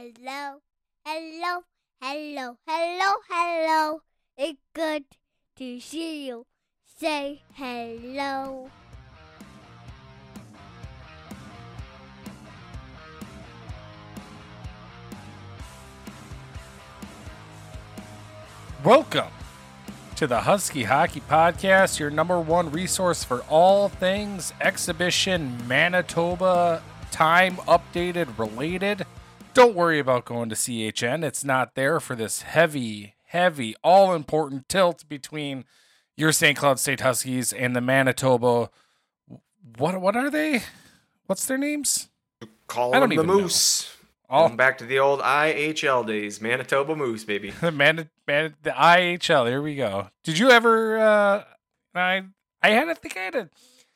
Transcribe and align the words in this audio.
Hello, 0.00 0.60
hello, 1.04 1.62
hello, 2.00 2.56
hello, 2.68 3.14
hello. 3.28 4.02
It's 4.36 4.60
good 4.72 5.06
to 5.56 5.80
see 5.80 6.28
you. 6.28 6.46
Say 6.84 7.42
hello. 7.54 8.70
Welcome 18.84 19.24
to 20.14 20.28
the 20.28 20.42
Husky 20.42 20.84
Hockey 20.84 21.22
Podcast, 21.28 21.98
your 21.98 22.10
number 22.10 22.38
one 22.38 22.70
resource 22.70 23.24
for 23.24 23.40
all 23.48 23.88
things 23.88 24.52
exhibition 24.60 25.66
Manitoba 25.66 26.84
time 27.10 27.56
updated 27.66 28.38
related. 28.38 29.04
Don't 29.58 29.74
worry 29.74 29.98
about 29.98 30.24
going 30.24 30.48
to 30.50 30.54
CHN. 30.54 31.24
It's 31.24 31.42
not 31.42 31.74
there 31.74 31.98
for 31.98 32.14
this 32.14 32.42
heavy, 32.42 33.14
heavy, 33.24 33.74
all 33.82 34.14
important 34.14 34.68
tilt 34.68 35.04
between 35.08 35.64
your 36.16 36.30
St. 36.30 36.56
Cloud 36.56 36.78
State 36.78 37.00
Huskies 37.00 37.52
and 37.52 37.74
the 37.74 37.80
Manitoba. 37.80 38.70
What 39.76 40.00
what 40.00 40.14
are 40.16 40.30
they? 40.30 40.62
What's 41.26 41.44
their 41.46 41.58
names? 41.58 42.08
Call 42.68 42.94
I 42.94 43.00
don't 43.00 43.08
them 43.08 43.16
the 43.16 43.22
even 43.24 43.26
know. 43.36 43.42
Moose. 43.42 43.96
Oh. 44.30 44.46
Going 44.46 44.56
back 44.56 44.78
to 44.78 44.84
the 44.84 45.00
old 45.00 45.20
IHL 45.20 46.06
days, 46.06 46.40
Manitoba 46.40 46.94
Moose, 46.94 47.24
baby. 47.24 47.50
The 47.60 47.72
Man, 47.72 48.10
Man, 48.28 48.54
the 48.62 48.70
IHL. 48.70 49.48
Here 49.48 49.60
we 49.60 49.74
go. 49.74 50.08
Did 50.22 50.38
you 50.38 50.50
ever? 50.50 50.98
Uh, 50.98 51.44
I 51.96 52.22
I 52.62 52.70
had. 52.70 52.88
I 52.88 52.94
think 52.94 53.16
I 53.16 53.20
had 53.20 53.34
a. 53.34 53.50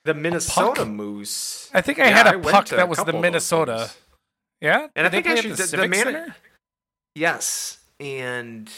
The 0.05 0.15
Minnesota? 0.15 0.85
Moose. 0.85 1.71
I 1.73 1.81
think 1.83 2.01
I 2.01 2.09
Yeah, 2.09 2.17
had 2.17 2.27
I 2.27 2.33
a 2.33 2.39
went 2.39 2.51
puck 2.51 2.69
that 2.71 2.89
was 2.89 2.99
the 3.05 3.13
Minnesota. 3.13 3.91
Yeah, 4.63 4.87
And 4.95 5.07
I 5.07 5.11
Did 5.11 5.25
they 5.25 5.29
think 5.29 5.39
actually 5.39 5.51
the 5.55 5.77
the- 5.77 5.89
the 5.89 5.95
Center? 5.97 6.37
Yes, 7.17 7.79
and 7.99 8.71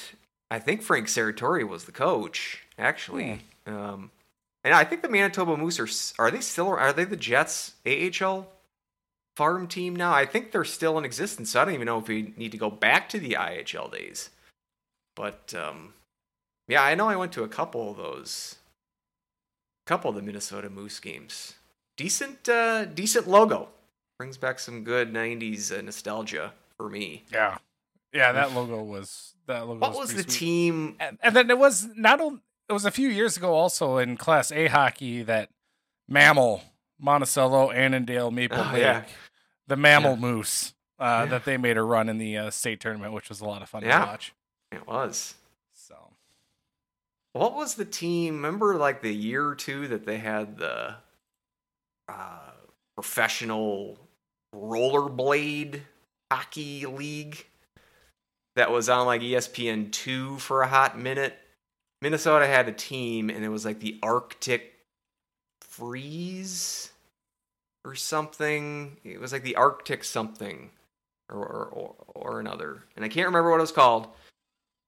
I 0.50 0.58
think 0.58 0.82
Frank 0.82 1.08
Serratore 1.08 1.68
was 1.68 1.84
the 1.84 1.92
coach, 1.92 2.64
actually. 2.78 3.42
Hmm. 3.66 3.74
Um, 3.76 4.10
and 4.64 4.72
I 4.74 4.84
think 4.84 5.02
the 5.02 5.08
Manitoba 5.10 5.56
Moose 5.58 5.78
are 5.78 6.24
are 6.24 6.30
they 6.30 6.40
still 6.40 6.68
are 6.68 6.92
they 6.92 7.04
the 7.04 7.16
Jets 7.16 7.74
AHL 7.86 8.50
farm 9.36 9.68
team 9.68 9.94
now? 9.94 10.12
I 10.14 10.24
think 10.24 10.52
they're 10.52 10.64
still 10.64 10.96
in 10.96 11.04
existence. 11.04 11.50
So 11.50 11.60
I 11.60 11.66
don't 11.66 11.74
even 11.74 11.86
know 11.86 11.98
if 11.98 12.08
we 12.08 12.32
need 12.36 12.52
to 12.52 12.58
go 12.58 12.70
back 12.70 13.08
to 13.10 13.20
the 13.20 13.32
IHL 13.32 13.92
days. 13.92 14.30
But 15.14 15.52
um, 15.54 15.92
yeah, 16.66 16.82
I 16.82 16.94
know 16.94 17.08
I 17.08 17.16
went 17.16 17.32
to 17.32 17.44
a 17.44 17.48
couple 17.48 17.90
of 17.90 17.98
those, 17.98 18.56
a 19.86 19.88
couple 19.88 20.08
of 20.08 20.16
the 20.16 20.22
Minnesota 20.22 20.70
Moose 20.70 20.98
games. 20.98 21.54
Decent, 21.98 22.48
uh, 22.48 22.86
decent 22.86 23.28
logo. 23.28 23.68
Brings 24.24 24.38
back 24.38 24.58
some 24.58 24.84
good 24.84 25.12
'90s 25.12 25.70
uh, 25.78 25.82
nostalgia 25.82 26.54
for 26.78 26.88
me. 26.88 27.24
Yeah, 27.30 27.58
yeah. 28.10 28.32
That 28.32 28.54
logo 28.54 28.82
was 28.82 29.34
that 29.46 29.68
logo. 29.68 29.80
What 29.80 29.94
was 29.94 30.14
pretty 30.14 30.22
the 30.22 30.30
sweet. 30.30 30.38
team? 30.38 30.96
And, 30.98 31.18
and 31.22 31.36
then 31.36 31.50
it 31.50 31.58
was 31.58 31.86
not 31.94 32.22
only 32.22 32.40
it 32.70 32.72
was 32.72 32.86
a 32.86 32.90
few 32.90 33.08
years 33.10 33.36
ago 33.36 33.52
also 33.52 33.98
in 33.98 34.16
Class 34.16 34.50
A 34.50 34.68
hockey 34.68 35.22
that 35.24 35.50
Mammal, 36.08 36.62
Monticello, 36.98 37.70
Annandale, 37.70 38.30
Maple 38.30 38.56
Oh, 38.58 38.70
Lake, 38.72 38.80
yeah. 38.80 39.04
the 39.66 39.76
Mammal 39.76 40.12
Yeah. 40.12 40.20
Moose 40.20 40.72
uh, 40.98 41.04
Yeah. 41.04 41.26
that 41.26 41.44
they 41.44 41.58
made 41.58 41.76
a 41.76 41.82
run 41.82 42.08
in 42.08 42.16
the 42.16 42.38
uh, 42.38 42.50
state 42.50 42.80
tournament, 42.80 43.12
which 43.12 43.28
was 43.28 43.42
a 43.42 43.44
lot 43.44 43.60
of 43.60 43.68
fun 43.68 43.82
to 43.82 43.88
watch. 43.90 44.32
It 44.72 44.86
was. 44.86 45.34
So 45.74 46.14
What 47.34 47.54
was 47.54 47.74
the 47.74 47.84
team? 47.84 48.36
Remember, 48.36 48.76
like 48.76 49.02
the 49.02 49.12
year 49.12 49.46
or 49.46 49.54
two 49.54 49.86
that 49.88 50.06
they 50.06 50.16
had 50.16 50.56
the 50.56 50.94
uh, 52.08 52.52
professional 52.94 53.98
rollerblade 54.54 55.80
hockey 56.30 56.86
league 56.86 57.44
that 58.56 58.70
was 58.70 58.88
on 58.88 59.06
like 59.06 59.20
ESPN 59.20 59.90
two 59.90 60.38
for 60.38 60.62
a 60.62 60.68
hot 60.68 60.98
minute. 60.98 61.36
Minnesota 62.00 62.46
had 62.46 62.68
a 62.68 62.72
team, 62.72 63.30
and 63.30 63.44
it 63.44 63.48
was 63.48 63.64
like 63.64 63.80
the 63.80 63.98
Arctic 64.02 64.74
Freeze 65.62 66.92
or 67.84 67.94
something. 67.94 68.98
It 69.04 69.20
was 69.20 69.32
like 69.32 69.42
the 69.42 69.56
Arctic 69.56 70.04
something 70.04 70.70
or 71.30 71.38
or, 71.38 71.64
or, 71.66 71.94
or 72.14 72.40
another, 72.40 72.84
and 72.96 73.04
I 73.04 73.08
can't 73.08 73.26
remember 73.26 73.50
what 73.50 73.58
it 73.58 73.62
was 73.62 73.72
called 73.72 74.08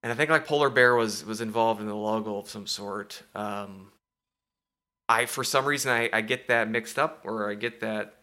and 0.07 0.13
I 0.13 0.15
think 0.15 0.31
like 0.31 0.47
polar 0.47 0.71
bear 0.71 0.95
was 0.95 1.25
was 1.25 1.41
involved 1.41 1.81
in 1.81 1.89
the 1.89 1.97
logo 1.97 2.37
of 2.37 2.49
some 2.49 2.69
sort. 2.69 3.25
Um, 3.35 3.91
I 5.09 5.27
for 5.27 5.43
some 5.43 5.65
reason 5.65 5.91
I, 5.91 6.09
I 6.13 6.21
get 6.21 6.47
that 6.47 6.71
mixed 6.71 6.97
up, 6.97 7.23
or 7.25 7.51
I 7.51 7.55
get 7.55 7.81
that 7.81 8.15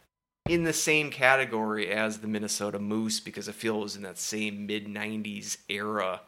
in 0.48 0.64
the 0.64 0.74
same 0.74 1.09
category 1.09 1.90
as 1.90 2.20
the 2.20 2.28
Minnesota 2.28 2.80
Moose 2.80 3.20
because 3.20 3.48
I 3.48 3.54
feel 3.54 3.78
it 3.78 3.84
was 3.84 3.96
in 3.96 4.04
that 4.04 4.18
same 4.18 4.66
mid 4.66 4.88
'90s 4.88 5.58
era. 5.70 6.22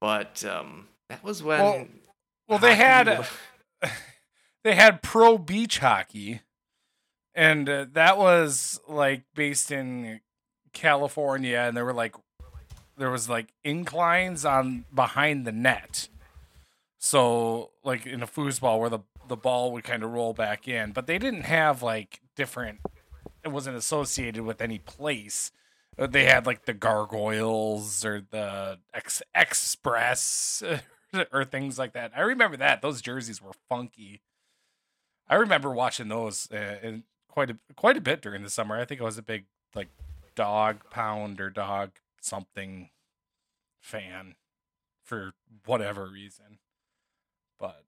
But 0.00 0.44
um, 0.44 0.88
that 1.08 1.24
was 1.24 1.42
when. 1.42 1.60
Well, 1.60 1.86
well, 2.48 2.58
they 2.58 2.74
had 2.74 3.26
they 4.64 4.74
had 4.74 5.02
pro 5.02 5.38
beach 5.38 5.78
hockey, 5.78 6.42
and 7.34 7.68
uh, 7.68 7.86
that 7.92 8.18
was 8.18 8.80
like 8.86 9.22
based 9.34 9.70
in 9.70 10.20
California, 10.72 11.58
and 11.58 11.76
there 11.76 11.84
were 11.84 11.94
like 11.94 12.14
there 12.96 13.10
was 13.10 13.28
like 13.28 13.54
inclines 13.64 14.44
on 14.44 14.84
behind 14.94 15.46
the 15.46 15.52
net. 15.52 16.08
So 16.98 17.70
like 17.82 18.06
in 18.06 18.22
a 18.22 18.26
foosball 18.26 18.78
where 18.78 18.90
the 18.90 19.00
the 19.26 19.36
ball 19.36 19.72
would 19.72 19.84
kind 19.84 20.02
of 20.02 20.10
roll 20.10 20.34
back 20.34 20.68
in, 20.68 20.92
but 20.92 21.06
they 21.06 21.18
didn't 21.18 21.44
have 21.44 21.82
like 21.82 22.20
different. 22.36 22.80
It 23.44 23.48
wasn't 23.52 23.76
associated 23.76 24.42
with 24.44 24.60
any 24.60 24.78
place. 24.78 25.52
Uh, 25.98 26.06
They 26.06 26.24
had 26.24 26.46
like 26.46 26.64
the 26.64 26.72
gargoyles 26.74 28.04
or 28.04 28.20
the 28.30 28.78
ex- 28.92 29.22
express 29.34 30.62
or 31.32 31.44
things 31.44 31.78
like 31.78 31.92
that. 31.92 32.12
I 32.16 32.20
remember 32.22 32.56
that 32.56 32.82
those 32.82 33.02
jerseys 33.02 33.40
were 33.42 33.52
funky. 33.68 34.22
I 35.28 35.36
remember 35.36 35.70
watching 35.70 36.08
those 36.08 36.48
uh, 36.52 36.78
in 36.82 37.04
quite 37.28 37.50
a 37.50 37.58
quite 37.76 37.96
a 37.96 38.00
bit 38.00 38.20
during 38.22 38.42
the 38.42 38.50
summer. 38.50 38.78
I 38.78 38.84
think 38.84 39.00
I 39.00 39.04
was 39.04 39.18
a 39.18 39.22
big 39.22 39.46
like 39.74 39.88
dog 40.34 40.90
pound 40.90 41.40
or 41.40 41.50
dog 41.50 41.92
something 42.20 42.90
fan 43.80 44.34
for 45.04 45.32
whatever 45.66 46.06
reason. 46.06 46.58
But 47.58 47.84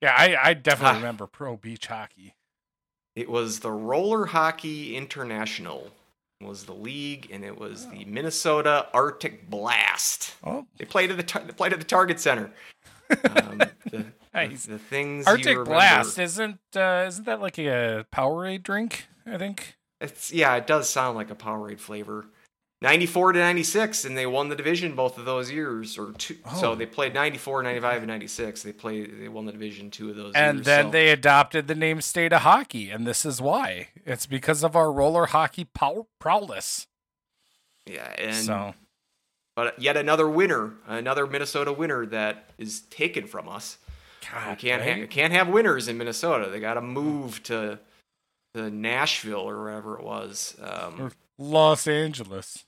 yeah, 0.00 0.14
I, 0.16 0.36
I 0.50 0.54
definitely 0.54 0.96
Ah. 0.96 1.00
remember 1.00 1.26
pro 1.26 1.56
beach 1.56 1.86
hockey. 1.86 2.34
It 3.16 3.30
was 3.30 3.60
the 3.60 3.72
Roller 3.72 4.26
Hockey 4.26 4.94
International 4.94 5.90
was 6.42 6.64
the 6.66 6.74
league, 6.74 7.28
and 7.32 7.42
it 7.44 7.58
was 7.58 7.88
the 7.88 8.04
Minnesota 8.04 8.88
Arctic 8.92 9.48
Blast. 9.48 10.34
Oh, 10.44 10.66
They 10.76 10.84
played 10.84 11.10
at 11.10 11.16
the 11.16 11.22
tar- 11.22 11.42
they 11.42 11.52
played 11.52 11.72
at 11.72 11.78
the 11.78 11.84
Target 11.86 12.20
Center. 12.20 12.50
Um, 13.10 13.58
the, 13.90 14.04
Nice. 14.34 14.66
the, 14.66 14.72
the 14.72 14.78
things 14.78 15.26
Arctic. 15.26 15.64
Blast 15.64 16.18
isn't 16.18 16.58
uh, 16.76 17.04
isn't 17.08 17.24
that 17.24 17.40
like 17.40 17.56
a 17.58 18.04
Powerade 18.12 18.62
drink? 18.62 19.06
I 19.24 19.38
think. 19.38 19.76
It's 19.98 20.30
yeah, 20.30 20.54
it 20.56 20.66
does 20.66 20.90
sound 20.90 21.16
like 21.16 21.30
a 21.30 21.34
Powerade 21.34 21.80
flavor. 21.80 22.26
94 22.82 23.32
to 23.32 23.38
96 23.38 24.04
and 24.04 24.16
they 24.18 24.26
won 24.26 24.48
the 24.50 24.54
division 24.56 24.94
both 24.94 25.16
of 25.16 25.24
those 25.24 25.50
years 25.50 25.96
or 25.96 26.12
two 26.12 26.36
Oh. 26.44 26.60
so 26.60 26.74
they 26.74 26.84
played 26.86 27.14
94 27.14 27.62
95 27.62 27.96
and 28.02 28.06
96 28.08 28.62
they 28.62 28.72
played 28.72 29.18
they 29.20 29.28
won 29.28 29.46
the 29.46 29.52
division 29.52 29.90
two 29.90 30.10
of 30.10 30.16
those 30.16 30.34
And 30.34 30.58
years 30.58 30.66
then 30.66 30.84
so- 30.86 30.90
they 30.90 31.08
adopted 31.10 31.68
the 31.68 31.74
name 31.74 32.00
State 32.02 32.32
of 32.34 32.42
Hockey, 32.42 32.90
and 32.90 33.06
this 33.06 33.24
is 33.24 33.40
why. 33.40 33.88
It's 34.04 34.26
because 34.26 34.62
of 34.62 34.76
our 34.76 34.92
roller 34.92 35.26
hockey 35.26 35.64
pow- 35.64 36.06
prowess. 36.20 36.86
yeah 37.86 38.12
and 38.18 38.34
so 38.44 38.74
but 39.54 39.80
yet 39.80 39.96
another 39.96 40.28
winner 40.28 40.74
another 40.86 41.26
Minnesota 41.26 41.72
winner 41.72 42.04
that 42.06 42.50
is 42.58 42.82
taken 42.82 43.26
from 43.26 43.48
us 43.48 43.78
God, 44.30 44.50
we 44.50 44.68
can't 44.68 44.82
right? 44.82 45.00
ha- 45.02 45.06
can't 45.06 45.32
have 45.32 45.48
winners 45.48 45.88
in 45.88 45.96
Minnesota 45.96 46.50
they 46.50 46.60
got 46.60 46.74
to 46.74 46.82
move 46.82 47.42
to 47.44 47.78
to 48.54 48.70
Nashville 48.70 49.40
or 49.48 49.58
wherever 49.62 49.98
it 49.98 50.04
was 50.04 50.56
um 50.62 51.10
Los 51.38 51.86
Angeles. 51.86 52.64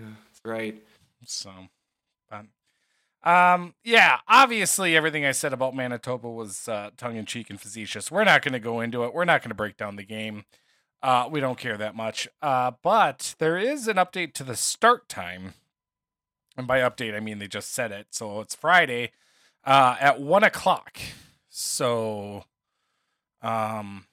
That's 0.00 0.40
right 0.44 0.82
So, 1.24 1.50
but, 2.30 2.46
um, 3.28 3.74
yeah, 3.84 4.18
obviously 4.26 4.96
everything 4.96 5.24
I 5.24 5.32
said 5.32 5.52
about 5.52 5.74
Manitoba 5.76 6.28
was 6.30 6.68
uh, 6.68 6.90
tongue 6.96 7.16
in 7.16 7.26
cheek 7.26 7.50
and 7.50 7.60
facetious. 7.60 8.10
We're 8.10 8.24
not 8.24 8.42
going 8.42 8.52
to 8.54 8.60
go 8.60 8.80
into 8.80 9.04
it. 9.04 9.12
We're 9.12 9.24
not 9.26 9.42
going 9.42 9.50
to 9.50 9.54
break 9.54 9.76
down 9.76 9.96
the 9.96 10.04
game. 10.04 10.44
Uh, 11.02 11.28
we 11.30 11.40
don't 11.40 11.58
care 11.58 11.76
that 11.76 11.94
much. 11.94 12.28
Uh, 12.42 12.72
but 12.82 13.34
there 13.38 13.58
is 13.58 13.88
an 13.88 13.96
update 13.96 14.34
to 14.34 14.44
the 14.44 14.56
start 14.56 15.08
time, 15.08 15.54
and 16.56 16.66
by 16.66 16.80
update 16.80 17.14
I 17.14 17.20
mean 17.20 17.38
they 17.38 17.48
just 17.48 17.72
said 17.72 17.92
it. 17.92 18.08
So 18.10 18.40
it's 18.40 18.54
Friday 18.54 19.12
uh, 19.64 19.96
at 20.00 20.20
one 20.20 20.44
o'clock. 20.44 20.98
So, 21.48 22.44
um, 23.42 24.06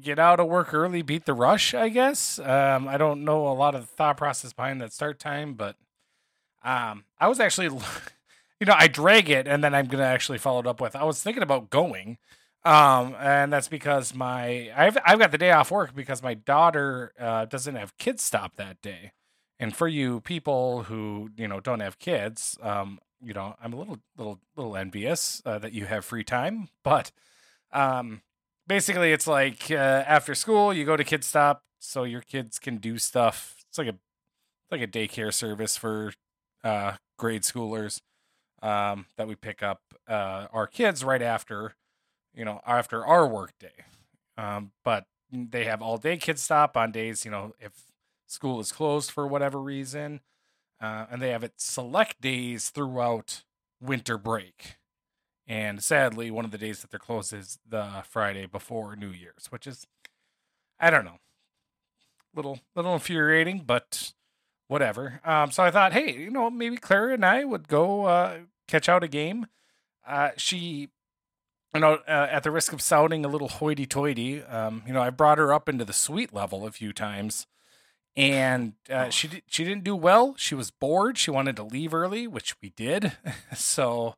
get 0.00 0.18
out 0.18 0.40
of 0.40 0.48
work 0.48 0.74
early, 0.74 1.02
beat 1.02 1.24
the 1.24 1.34
rush, 1.34 1.74
I 1.74 1.88
guess. 1.88 2.38
Um, 2.38 2.88
I 2.88 2.96
don't 2.96 3.24
know 3.24 3.48
a 3.48 3.54
lot 3.54 3.74
of 3.74 3.82
the 3.82 3.86
thought 3.86 4.16
process 4.16 4.52
behind 4.52 4.80
that 4.80 4.92
start 4.92 5.18
time, 5.18 5.54
but 5.54 5.76
um, 6.62 7.04
I 7.18 7.28
was 7.28 7.40
actually, 7.40 7.66
you 8.60 8.66
know, 8.66 8.74
I 8.76 8.88
drag 8.88 9.30
it 9.30 9.46
and 9.46 9.62
then 9.62 9.74
I'm 9.74 9.86
going 9.86 10.02
to 10.02 10.08
actually 10.08 10.38
follow 10.38 10.60
it 10.60 10.66
up 10.66 10.80
with, 10.80 10.96
I 10.96 11.04
was 11.04 11.22
thinking 11.22 11.42
about 11.42 11.70
going. 11.70 12.18
Um, 12.64 13.14
and 13.18 13.52
that's 13.52 13.68
because 13.68 14.14
my, 14.14 14.70
I've, 14.76 14.98
I've 15.04 15.18
got 15.18 15.30
the 15.30 15.38
day 15.38 15.52
off 15.52 15.70
work 15.70 15.94
because 15.94 16.22
my 16.22 16.34
daughter 16.34 17.12
uh, 17.18 17.44
doesn't 17.46 17.76
have 17.76 17.96
kids 17.98 18.22
stop 18.22 18.56
that 18.56 18.82
day. 18.82 19.12
And 19.60 19.74
for 19.74 19.88
you 19.88 20.20
people 20.20 20.84
who 20.84 21.30
you 21.36 21.48
know 21.48 21.60
don't 21.60 21.80
have 21.80 21.98
kids, 21.98 22.56
um, 22.62 23.00
you 23.20 23.34
know 23.34 23.56
I'm 23.62 23.72
a 23.72 23.76
little 23.76 23.98
little 24.16 24.38
little 24.56 24.76
envious 24.76 25.42
uh, 25.44 25.58
that 25.58 25.72
you 25.72 25.86
have 25.86 26.04
free 26.04 26.22
time. 26.22 26.68
But 26.84 27.10
um, 27.72 28.22
basically, 28.68 29.12
it's 29.12 29.26
like 29.26 29.70
uh, 29.70 29.74
after 29.74 30.34
school 30.34 30.72
you 30.72 30.84
go 30.84 30.96
to 30.96 31.04
Kid 31.04 31.24
Stop 31.24 31.64
so 31.80 32.04
your 32.04 32.20
kids 32.20 32.58
can 32.58 32.76
do 32.76 32.98
stuff. 32.98 33.56
It's 33.68 33.78
like 33.78 33.88
a 33.88 33.96
like 34.70 34.82
a 34.82 34.86
daycare 34.86 35.32
service 35.32 35.76
for 35.76 36.12
uh, 36.62 36.94
grade 37.18 37.42
schoolers 37.42 38.00
um, 38.62 39.06
that 39.16 39.28
we 39.28 39.34
pick 39.34 39.62
up 39.62 39.80
uh, 40.08 40.46
our 40.52 40.66
kids 40.66 41.04
right 41.04 41.22
after 41.22 41.74
you 42.34 42.44
know 42.44 42.60
after 42.66 43.04
our 43.04 43.26
work 43.26 43.52
day. 43.58 43.84
Um, 44.36 44.72
but 44.84 45.06
they 45.32 45.64
have 45.64 45.82
all 45.82 45.98
day 45.98 46.16
Kid 46.16 46.38
Stop 46.38 46.76
on 46.76 46.92
days 46.92 47.24
you 47.24 47.30
know 47.30 47.54
if 47.60 47.72
school 48.26 48.60
is 48.60 48.72
closed 48.72 49.10
for 49.10 49.26
whatever 49.26 49.60
reason, 49.60 50.20
uh, 50.80 51.06
and 51.10 51.22
they 51.22 51.30
have 51.30 51.44
it 51.44 51.54
select 51.56 52.20
days 52.20 52.70
throughout 52.70 53.44
winter 53.80 54.18
break. 54.18 54.76
And 55.48 55.82
sadly, 55.82 56.30
one 56.30 56.44
of 56.44 56.50
the 56.50 56.58
days 56.58 56.82
that 56.82 56.90
they're 56.90 57.00
closed 57.00 57.32
is 57.32 57.58
the 57.66 58.04
Friday 58.06 58.44
before 58.44 58.94
New 58.94 59.08
Year's, 59.08 59.46
which 59.48 59.66
is, 59.66 59.86
I 60.78 60.90
don't 60.90 61.06
know, 61.06 61.20
little 62.34 62.60
little 62.76 62.92
infuriating, 62.92 63.62
but 63.66 64.12
whatever. 64.68 65.22
Um, 65.24 65.50
so 65.50 65.62
I 65.62 65.70
thought, 65.70 65.94
hey, 65.94 66.14
you 66.14 66.30
know, 66.30 66.50
maybe 66.50 66.76
Clara 66.76 67.14
and 67.14 67.24
I 67.24 67.44
would 67.44 67.66
go 67.66 68.04
uh, 68.04 68.38
catch 68.68 68.90
out 68.90 69.02
a 69.02 69.08
game. 69.08 69.46
Uh, 70.06 70.30
she, 70.36 70.90
you 71.74 71.80
know, 71.80 71.94
uh, 72.06 72.28
at 72.30 72.42
the 72.42 72.50
risk 72.50 72.74
of 72.74 72.82
sounding 72.82 73.24
a 73.24 73.28
little 73.28 73.48
hoity-toity, 73.48 74.42
um, 74.42 74.82
you 74.86 74.92
know, 74.92 75.00
I 75.02 75.08
brought 75.08 75.38
her 75.38 75.52
up 75.52 75.66
into 75.66 75.84
the 75.86 75.94
suite 75.94 76.34
level 76.34 76.66
a 76.66 76.70
few 76.70 76.92
times, 76.92 77.46
and 78.14 78.74
uh, 78.90 79.08
she 79.08 79.28
did, 79.28 79.42
she 79.46 79.64
didn't 79.64 79.84
do 79.84 79.96
well. 79.96 80.34
She 80.36 80.54
was 80.54 80.70
bored. 80.70 81.16
She 81.16 81.30
wanted 81.30 81.56
to 81.56 81.62
leave 81.62 81.94
early, 81.94 82.26
which 82.26 82.54
we 82.60 82.68
did. 82.68 83.12
so. 83.56 84.14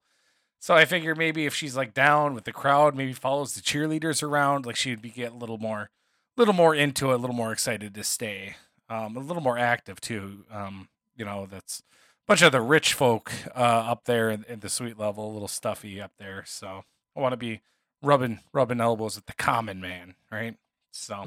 So 0.61 0.75
I 0.75 0.85
figure 0.85 1.15
maybe 1.15 1.47
if 1.47 1.55
she's 1.55 1.75
like 1.75 1.95
down 1.95 2.35
with 2.35 2.45
the 2.45 2.53
crowd, 2.53 2.95
maybe 2.95 3.15
follows 3.15 3.55
the 3.55 3.63
cheerleaders 3.63 4.23
around, 4.23 4.67
like 4.67 4.77
she'd 4.77 5.01
be 5.01 5.09
get 5.09 5.33
a 5.33 5.37
little 5.37 5.59
more 5.59 5.91
little 6.37 6.55
more 6.55 6.75
into 6.75 7.11
it, 7.11 7.15
a 7.15 7.17
little 7.17 7.35
more 7.37 7.53
excited 7.53 7.95
to 7.95 8.05
stay, 8.05 8.57
um, 8.89 9.17
a 9.17 9.21
little 9.21 9.43
more 9.43 9.59
active 9.59 10.01
too. 10.01 10.45
Um, 10.51 10.89
you 11.17 11.25
know, 11.25 11.47
that's 11.51 11.81
a 11.81 11.83
bunch 12.29 12.43
of 12.43 12.53
the 12.53 12.61
rich 12.61 12.93
folk 12.93 13.33
uh, 13.55 13.59
up 13.59 14.05
there 14.05 14.31
in, 14.31 14.45
in 14.49 14.61
the 14.61 14.69
suite 14.69 14.99
level, 14.99 15.31
a 15.31 15.33
little 15.33 15.49
stuffy 15.49 16.01
up 16.01 16.13
there. 16.19 16.45
So 16.47 16.85
I 17.17 17.21
want 17.21 17.33
to 17.33 17.39
be 17.39 17.63
rubbing 18.03 18.41
rubbing 18.53 18.81
elbows 18.81 19.17
with 19.17 19.27
the 19.27 19.33
common 19.33 19.81
man, 19.81 20.15
right? 20.31 20.57
So, 20.93 21.27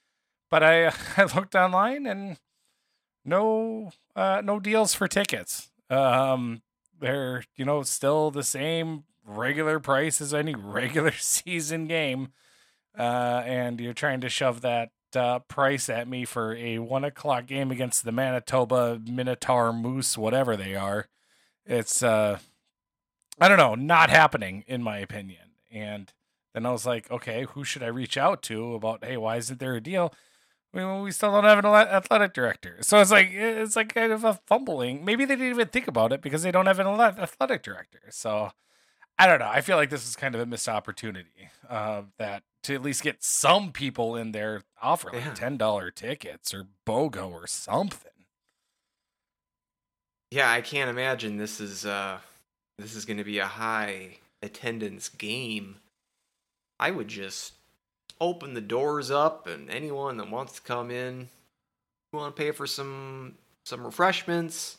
but 0.50 0.64
I 0.64 0.86
I 1.16 1.24
looked 1.36 1.54
online 1.54 2.06
and 2.06 2.36
no 3.24 3.92
uh, 4.16 4.42
no 4.44 4.58
deals 4.58 4.92
for 4.92 5.06
tickets. 5.06 5.70
Um, 5.88 6.62
they're 7.02 7.44
you 7.56 7.64
know 7.64 7.82
still 7.82 8.30
the 8.30 8.42
same 8.42 9.04
regular 9.24 9.78
price 9.78 10.20
as 10.20 10.32
any 10.32 10.54
regular 10.56 11.12
season 11.12 11.86
game 11.86 12.28
uh, 12.98 13.42
and 13.44 13.80
you're 13.80 13.92
trying 13.92 14.20
to 14.20 14.28
shove 14.28 14.60
that 14.62 14.90
uh, 15.16 15.38
price 15.40 15.88
at 15.88 16.08
me 16.08 16.24
for 16.24 16.54
a 16.56 16.78
one 16.78 17.04
o'clock 17.04 17.46
game 17.46 17.70
against 17.70 18.04
the 18.04 18.12
Manitoba 18.12 19.00
Minotaur 19.06 19.72
Moose, 19.72 20.16
whatever 20.16 20.56
they 20.56 20.74
are. 20.74 21.08
It's 21.66 22.02
uh, 22.02 22.38
I 23.38 23.48
don't 23.48 23.58
know, 23.58 23.74
not 23.74 24.10
happening 24.10 24.64
in 24.66 24.82
my 24.82 24.98
opinion. 24.98 25.50
And 25.70 26.12
then 26.54 26.66
I 26.66 26.70
was 26.70 26.86
like, 26.86 27.10
okay, 27.10 27.46
who 27.50 27.64
should 27.64 27.82
I 27.82 27.88
reach 27.88 28.16
out 28.16 28.42
to 28.42 28.74
about? 28.74 29.04
Hey, 29.04 29.16
why 29.16 29.36
isn't 29.36 29.58
there 29.58 29.74
a 29.74 29.80
deal? 29.80 30.12
Mean, 30.74 31.02
we 31.02 31.10
still 31.10 31.32
don't 31.32 31.44
have 31.44 31.58
an 31.58 31.66
athletic 31.66 32.32
director, 32.32 32.78
so 32.80 32.98
it's 32.98 33.10
like 33.10 33.28
it's 33.30 33.76
like 33.76 33.92
kind 33.94 34.10
of 34.10 34.24
a 34.24 34.40
fumbling. 34.46 35.04
Maybe 35.04 35.26
they 35.26 35.36
didn't 35.36 35.50
even 35.50 35.68
think 35.68 35.86
about 35.86 36.12
it 36.12 36.22
because 36.22 36.42
they 36.42 36.50
don't 36.50 36.64
have 36.64 36.78
an 36.78 36.86
athletic 36.88 37.62
director. 37.62 38.00
So 38.08 38.52
I 39.18 39.26
don't 39.26 39.38
know. 39.38 39.50
I 39.50 39.60
feel 39.60 39.76
like 39.76 39.90
this 39.90 40.08
is 40.08 40.16
kind 40.16 40.34
of 40.34 40.40
a 40.40 40.46
missed 40.46 40.68
opportunity. 40.68 41.50
Uh, 41.68 42.02
that 42.18 42.42
to 42.62 42.74
at 42.74 42.82
least 42.82 43.02
get 43.02 43.22
some 43.22 43.70
people 43.70 44.16
in 44.16 44.32
there 44.32 44.62
offer 44.80 45.10
like 45.12 45.24
yeah. 45.24 45.34
ten 45.34 45.56
dollar 45.56 45.90
tickets 45.90 46.54
or 46.54 46.66
BOGO 46.86 47.30
or 47.30 47.46
something. 47.46 48.10
Yeah, 50.30 50.50
I 50.50 50.62
can't 50.62 50.88
imagine 50.88 51.36
this 51.36 51.60
is 51.60 51.84
uh 51.84 52.18
this 52.78 52.94
is 52.94 53.04
going 53.04 53.18
to 53.18 53.24
be 53.24 53.38
a 53.38 53.46
high 53.46 54.16
attendance 54.42 55.08
game. 55.10 55.76
I 56.80 56.90
would 56.90 57.08
just 57.08 57.52
open 58.22 58.54
the 58.54 58.60
doors 58.60 59.10
up 59.10 59.48
and 59.48 59.68
anyone 59.68 60.16
that 60.16 60.30
wants 60.30 60.54
to 60.54 60.62
come 60.62 60.90
in, 60.90 61.28
you 62.12 62.18
want 62.18 62.34
to 62.34 62.40
pay 62.40 62.52
for 62.52 62.66
some 62.66 63.34
some 63.64 63.84
refreshments, 63.84 64.78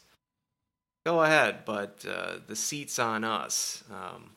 go 1.06 1.22
ahead. 1.22 1.66
But 1.66 2.06
uh, 2.10 2.38
the 2.48 2.56
seats 2.56 2.98
on 2.98 3.24
us. 3.24 3.84
Um, 3.92 4.32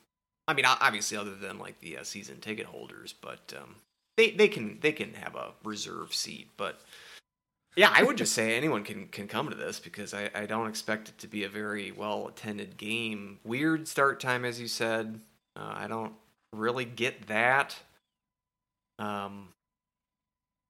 I 0.47 0.53
mean, 0.53 0.65
obviously, 0.65 1.17
other 1.17 1.35
than 1.35 1.57
like 1.57 1.79
the 1.79 1.97
uh, 1.97 2.03
season 2.03 2.39
ticket 2.39 2.67
holders, 2.67 3.13
but 3.19 3.53
um, 3.57 3.75
they 4.17 4.31
they 4.31 4.49
can 4.49 4.77
they 4.81 4.91
can 4.91 5.13
have 5.13 5.35
a 5.35 5.51
reserve 5.63 6.13
seat. 6.13 6.49
But 6.57 6.79
yeah, 7.77 7.91
I 7.93 8.03
would 8.03 8.17
just 8.17 8.33
say 8.33 8.57
anyone 8.57 8.83
can 8.83 9.07
can 9.07 9.27
come 9.27 9.49
to 9.49 9.55
this 9.55 9.79
because 9.79 10.13
I, 10.13 10.29
I 10.35 10.45
don't 10.45 10.67
expect 10.67 11.09
it 11.09 11.17
to 11.19 11.27
be 11.27 11.43
a 11.43 11.49
very 11.49 11.91
well 11.91 12.27
attended 12.27 12.77
game. 12.77 13.39
Weird 13.45 13.87
start 13.87 14.19
time, 14.19 14.43
as 14.43 14.59
you 14.59 14.67
said. 14.67 15.21
Uh, 15.55 15.73
I 15.75 15.87
don't 15.87 16.13
really 16.53 16.85
get 16.85 17.27
that. 17.27 17.77
Um, 18.99 19.49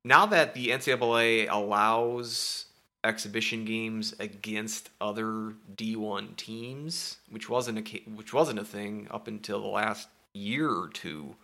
now 0.04 0.26
that 0.26 0.54
the 0.54 0.70
NCAA 0.70 1.48
allows 1.50 2.66
exhibition 3.04 3.66
games 3.66 4.14
against 4.20 4.90
other 5.00 5.54
D1 5.76 6.36
teams, 6.36 7.18
which 7.30 7.50
wasn't 7.50 7.80
a 7.80 7.98
which 8.16 8.34
wasn't 8.34 8.60
a 8.60 8.66
thing 8.66 9.08
up 9.12 9.28
until 9.28 9.62
the 9.62 9.68
last 9.68 10.10
year 10.34 10.70
or 10.70 10.90
two. 10.90 11.36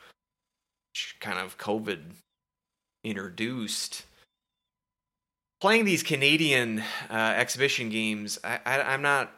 Kind 1.19 1.39
of 1.39 1.57
COVID 1.57 2.01
introduced 3.03 4.05
playing 5.63 5.85
these 5.85 6.03
Canadian 6.03 6.83
uh, 7.09 7.13
exhibition 7.37 7.87
games. 7.87 8.37
I, 8.43 8.59
I, 8.65 8.93
am 8.93 9.01
not. 9.01 9.31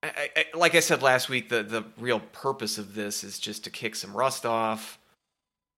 I, 0.00 0.30
I, 0.36 0.44
like 0.56 0.76
I 0.76 0.80
said 0.80 1.02
last 1.02 1.28
week, 1.28 1.48
the 1.48 1.64
the 1.64 1.84
real 1.98 2.20
purpose 2.20 2.78
of 2.78 2.94
this 2.94 3.24
is 3.24 3.40
just 3.40 3.64
to 3.64 3.70
kick 3.70 3.96
some 3.96 4.16
rust 4.16 4.46
off, 4.46 4.99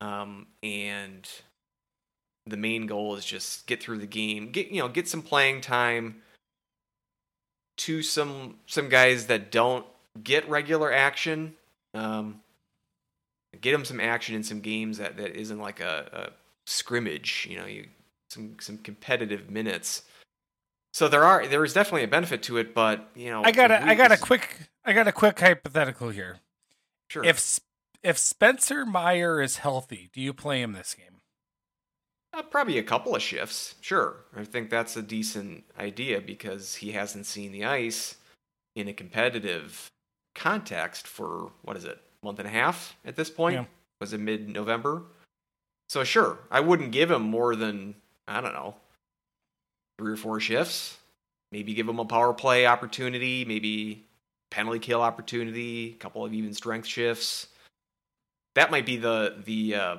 um, 0.03 0.47
and 0.65 1.29
the 2.47 2.57
main 2.57 2.87
goal 2.87 3.15
is 3.15 3.25
just 3.25 3.69
get 3.69 3.81
through 3.81 3.99
the 3.99 4.07
game, 4.07 4.51
get 4.51 4.69
you 4.69 4.83
know, 4.83 4.89
get 4.89 5.07
some 5.07 5.23
playing 5.23 5.61
time 5.61 6.23
to 7.79 8.03
some 8.03 8.57
some 8.67 8.89
guys 8.89 9.27
that 9.27 9.53
don't 9.53 9.87
get 10.23 10.49
regular 10.49 10.93
action. 10.93 11.55
Um, 11.95 12.41
get 13.61 13.71
them 13.71 13.85
some 13.85 14.01
action 14.01 14.35
in 14.35 14.43
some 14.43 14.61
games 14.61 14.99
that, 14.99 15.19
that 15.19 15.37
isn't 15.37 15.61
like 15.61 15.79
a, 15.79 16.09
a 16.13 16.33
scrimmage. 16.69 17.47
You 17.49 17.59
know, 17.59 17.67
you 17.67 17.87
some 18.29 18.57
some 18.59 18.79
competitive 18.79 19.51
minutes. 19.51 20.03
So 20.93 21.07
there 21.07 21.23
are 21.23 21.47
there 21.47 21.65
is 21.65 21.73
definitely 21.73 22.03
a 22.03 22.09
benefit 22.09 22.43
to 22.45 22.57
it, 22.57 22.75
but 22.75 23.09
you 23.15 23.31
know, 23.31 23.45
I 23.45 23.53
got 23.53 23.71
a 23.71 23.81
I 23.81 23.95
got 23.95 24.11
a 24.11 24.17
quick 24.17 24.69
I 24.85 24.95
got 24.95 25.07
a 25.07 25.13
quick 25.13 25.39
hypothetical 25.39 26.11
here. 26.11 26.39
Sure. 27.09 27.25
If 27.25 27.61
if 28.03 28.19
Spencer 28.19 28.85
Meyer 28.85 29.41
is 29.41 29.59
healthy, 29.59 30.11
do 30.13 30.21
you 30.21 30.33
play 30.33 30.63
him 30.63 30.73
this 30.73 30.95
game? 30.95 31.21
Uh, 32.35 32.43
probably 32.43 32.79
a 32.79 32.83
couple 32.83 33.15
of 33.15 33.23
shifts, 33.23 33.75
sure. 33.81 34.17
I 34.35 34.45
think 34.45 34.71
that's 34.71 34.97
a 34.97 35.03
decent 35.03 35.65
idea 35.79 36.21
because 36.21 36.77
he 36.77 36.93
hasn't 36.93 37.27
seen 37.27 37.53
the 37.53 37.65
ice 37.65 38.17
in 38.75 38.89
a 38.89 38.93
competitive 38.93 39.91
context 40.35 41.07
for 41.07 41.53
what 41.63 41.77
is 41.77 41.85
it, 41.85 42.01
month 42.23 42.39
and 42.39 42.49
a 42.49 42.51
half 42.51 42.97
at 43.05 43.17
this 43.17 43.29
point? 43.29 43.55
Yeah. 43.55 43.65
Was 44.01 44.13
it 44.13 44.21
mid 44.21 44.49
November? 44.49 45.03
So 45.91 46.05
sure, 46.05 46.39
I 46.51 46.61
wouldn't 46.61 46.91
give 46.91 47.11
him 47.11 47.23
more 47.23 47.55
than 47.55 47.95
I 48.27 48.41
don't 48.41 48.55
know 48.55 48.77
three 49.99 50.13
or 50.13 50.17
four 50.17 50.41
shifts. 50.41 50.97
Maybe 51.53 51.75
give 51.75 51.87
him 51.87 51.99
a 51.99 52.05
power 52.07 52.33
play 52.33 52.67
opportunity, 52.67 53.45
maybe 53.45 54.07
penalty 54.51 54.79
kill 54.79 55.03
opportunity, 55.03 55.91
a 55.91 55.99
couple 56.03 56.25
of 56.25 56.33
even 56.33 56.55
strength 56.55 56.87
shifts. 56.89 57.49
That 58.55 58.71
might 58.71 58.87
be 58.87 58.97
the 58.97 59.37
the 59.45 59.75
uh, 59.75 59.97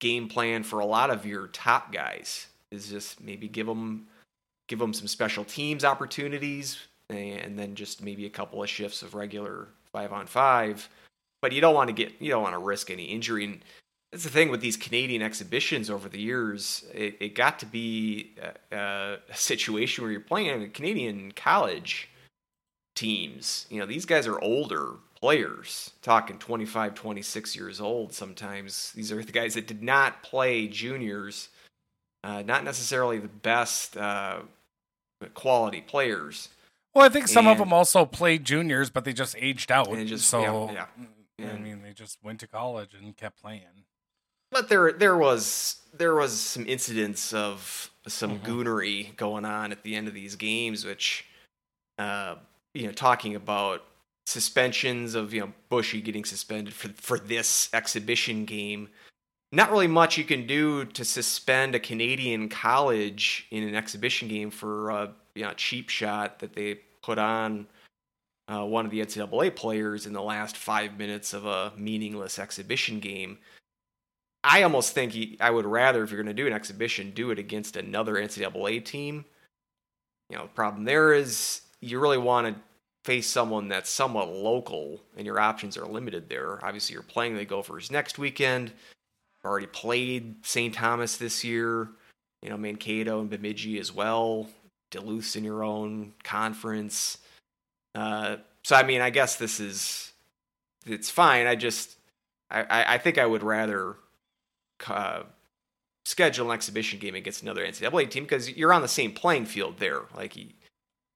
game 0.00 0.28
plan 0.28 0.62
for 0.62 0.80
a 0.80 0.86
lot 0.86 1.10
of 1.10 1.26
your 1.26 1.48
top 1.48 1.92
guys 1.92 2.46
is 2.70 2.88
just 2.88 3.20
maybe 3.20 3.48
give 3.48 3.66
them 3.66 4.06
give 4.68 4.78
them 4.78 4.94
some 4.94 5.06
special 5.06 5.44
teams 5.44 5.84
opportunities 5.84 6.78
and 7.08 7.58
then 7.58 7.74
just 7.74 8.02
maybe 8.02 8.26
a 8.26 8.30
couple 8.30 8.62
of 8.62 8.68
shifts 8.68 9.02
of 9.02 9.14
regular 9.14 9.68
five 9.92 10.12
on 10.12 10.26
five 10.26 10.88
but 11.42 11.52
you 11.52 11.60
don't 11.60 11.74
want 11.74 11.88
to 11.88 11.92
get 11.92 12.12
you 12.20 12.30
don't 12.30 12.42
want 12.42 12.54
to 12.54 12.60
risk 12.60 12.90
any 12.90 13.04
injury 13.04 13.44
and 13.44 13.64
that's 14.12 14.24
the 14.24 14.30
thing 14.30 14.50
with 14.50 14.60
these 14.60 14.76
Canadian 14.76 15.22
exhibitions 15.22 15.88
over 15.88 16.08
the 16.08 16.20
years. 16.20 16.84
It, 16.92 17.16
it 17.20 17.34
got 17.36 17.60
to 17.60 17.66
be 17.66 18.34
a, 18.72 18.76
a, 18.76 19.36
situation 19.36 20.02
where 20.02 20.10
you're 20.10 20.20
playing 20.20 20.68
Canadian 20.72 21.30
college 21.32 22.08
teams. 22.96 23.66
You 23.70 23.78
know, 23.78 23.86
these 23.86 24.06
guys 24.06 24.26
are 24.26 24.40
older 24.40 24.94
players, 25.20 25.90
talking 26.02 26.38
25, 26.38 26.94
26 26.94 27.56
years 27.56 27.80
old 27.80 28.12
sometimes. 28.12 28.92
These 28.92 29.12
are 29.12 29.22
the 29.22 29.32
guys 29.32 29.54
that 29.54 29.66
did 29.66 29.82
not 29.82 30.22
play 30.22 30.66
juniors, 30.66 31.48
uh, 32.24 32.42
not 32.42 32.64
necessarily 32.64 33.18
the 33.18 33.28
best 33.28 33.96
uh, 33.96 34.40
quality 35.34 35.82
players. 35.82 36.48
Well, 36.94 37.04
I 37.04 37.08
think 37.08 37.28
some 37.28 37.46
of 37.46 37.58
them 37.58 37.72
also 37.72 38.04
played 38.04 38.44
juniors, 38.44 38.90
but 38.90 39.04
they 39.04 39.12
just 39.12 39.36
aged 39.38 39.70
out. 39.70 39.88
And 39.88 40.08
just- 40.08 40.26
so, 40.28 40.70
yeah, 40.72 40.86
yeah. 41.38 41.52
I 41.52 41.56
mean, 41.58 41.82
they 41.82 41.92
just 41.92 42.18
went 42.22 42.40
to 42.40 42.46
college 42.46 42.94
and 42.94 43.16
kept 43.16 43.40
playing. 43.40 43.84
But 44.50 44.68
there 44.68 44.90
there 44.92 45.16
was 45.16 45.76
there 45.92 46.14
was 46.16 46.38
some 46.40 46.66
incidents 46.66 47.32
of 47.32 47.90
some 48.08 48.40
Mhm. 48.40 48.44
goonery 48.44 49.16
going 49.16 49.44
on 49.44 49.70
at 49.70 49.84
the 49.84 49.94
end 49.94 50.08
of 50.08 50.14
these 50.14 50.34
games, 50.34 50.84
which 50.84 51.24
uh, 51.98 52.34
you 52.74 52.86
know, 52.86 52.92
talking 52.92 53.36
about 53.36 53.84
suspensions 54.26 55.14
of 55.14 55.32
you 55.32 55.40
know 55.40 55.52
Bushy 55.68 56.00
getting 56.00 56.24
suspended 56.24 56.74
for 56.74 56.88
for 56.88 57.18
this 57.18 57.68
exhibition 57.72 58.44
game. 58.44 58.88
Not 59.52 59.72
really 59.72 59.88
much 59.88 60.16
you 60.16 60.24
can 60.24 60.46
do 60.46 60.84
to 60.84 61.04
suspend 61.04 61.74
a 61.74 61.80
Canadian 61.80 62.48
college 62.48 63.48
in 63.50 63.64
an 63.64 63.74
exhibition 63.74 64.28
game 64.28 64.50
for 64.50 64.90
a 64.90 65.12
you 65.34 65.42
know, 65.42 65.52
cheap 65.54 65.88
shot 65.88 66.38
that 66.40 66.54
they 66.54 66.74
put 67.02 67.18
on 67.18 67.66
uh, 68.48 68.64
one 68.64 68.84
of 68.84 68.90
the 68.90 69.00
NCAA 69.00 69.54
players 69.54 70.06
in 70.06 70.12
the 70.12 70.22
last 70.22 70.56
five 70.56 70.98
minutes 70.98 71.32
of 71.32 71.46
a 71.46 71.72
meaningless 71.76 72.38
exhibition 72.38 73.00
game. 73.00 73.38
I 74.42 74.62
almost 74.62 74.92
think 74.92 75.12
he, 75.12 75.36
I 75.40 75.50
would 75.50 75.66
rather, 75.66 76.02
if 76.02 76.10
you're 76.10 76.22
going 76.22 76.34
to 76.34 76.42
do 76.42 76.46
an 76.46 76.52
exhibition, 76.52 77.12
do 77.12 77.30
it 77.30 77.38
against 77.38 77.76
another 77.76 78.14
NCAA 78.14 78.84
team. 78.84 79.24
You 80.30 80.38
know, 80.38 80.44
the 80.44 80.48
problem 80.50 80.84
there 80.84 81.12
is 81.12 81.62
you 81.80 82.00
really 82.00 82.18
want 82.18 82.46
to 82.46 82.62
face 83.10 83.26
someone 83.26 83.66
that's 83.66 83.90
somewhat 83.90 84.32
local, 84.32 85.00
and 85.16 85.26
your 85.26 85.40
options 85.40 85.76
are 85.76 85.84
limited 85.84 86.28
there. 86.28 86.64
Obviously, 86.64 86.92
you're 86.92 87.02
playing 87.02 87.36
the 87.36 87.44
Gophers 87.44 87.90
next 87.90 88.20
weekend. 88.20 88.70
Already 89.44 89.66
played 89.66 90.46
St. 90.46 90.72
Thomas 90.72 91.16
this 91.16 91.42
year. 91.42 91.88
You 92.40 92.50
know, 92.50 92.56
Mankato 92.56 93.20
and 93.20 93.28
Bemidji 93.28 93.80
as 93.80 93.92
well. 93.92 94.48
Duluth's 94.92 95.34
in 95.34 95.42
your 95.42 95.64
own 95.64 96.12
conference. 96.22 97.18
Uh, 97.96 98.36
so, 98.62 98.76
I 98.76 98.84
mean, 98.84 99.00
I 99.00 99.10
guess 99.10 99.34
this 99.34 99.58
is 99.58 100.12
it's 100.86 101.10
fine. 101.10 101.48
I 101.48 101.56
just 101.56 101.96
I, 102.48 102.94
I, 102.94 102.98
think 102.98 103.18
I 103.18 103.26
would 103.26 103.42
rather 103.42 103.96
uh, 104.86 105.24
schedule 106.04 106.52
an 106.52 106.54
exhibition 106.54 107.00
game 107.00 107.16
against 107.16 107.42
another 107.42 107.66
NCAA 107.66 108.08
team 108.08 108.22
because 108.22 108.48
you're 108.56 108.72
on 108.72 108.82
the 108.82 108.88
same 108.88 109.10
playing 109.10 109.46
field 109.46 109.78
there. 109.78 110.02
Like, 110.14 110.36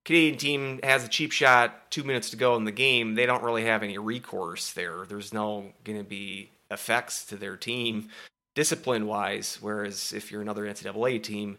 Canadian 0.04 0.37
team 0.37 0.80
has 0.82 1.04
a 1.04 1.08
cheap 1.08 1.32
shot, 1.32 1.90
two 1.90 2.04
minutes 2.04 2.30
to 2.30 2.37
go 2.37 2.56
in 2.56 2.64
the 2.64 2.73
game. 2.73 3.14
They 3.14 3.26
don't 3.26 3.42
really 3.42 3.64
have 3.64 3.82
any 3.82 3.96
recourse 3.96 4.73
there. 4.73 5.06
There's 5.08 5.32
no 5.32 5.73
going 5.84 5.99
to 5.99 6.04
be 6.04 6.50
effects 6.70 7.25
to 7.26 7.37
their 7.37 7.56
team 7.56 8.08
discipline 8.54 9.06
wise. 9.06 9.58
Whereas 9.61 10.12
if 10.12 10.30
you're 10.30 10.42
another 10.42 10.64
NCAA 10.64 11.23
team, 11.23 11.58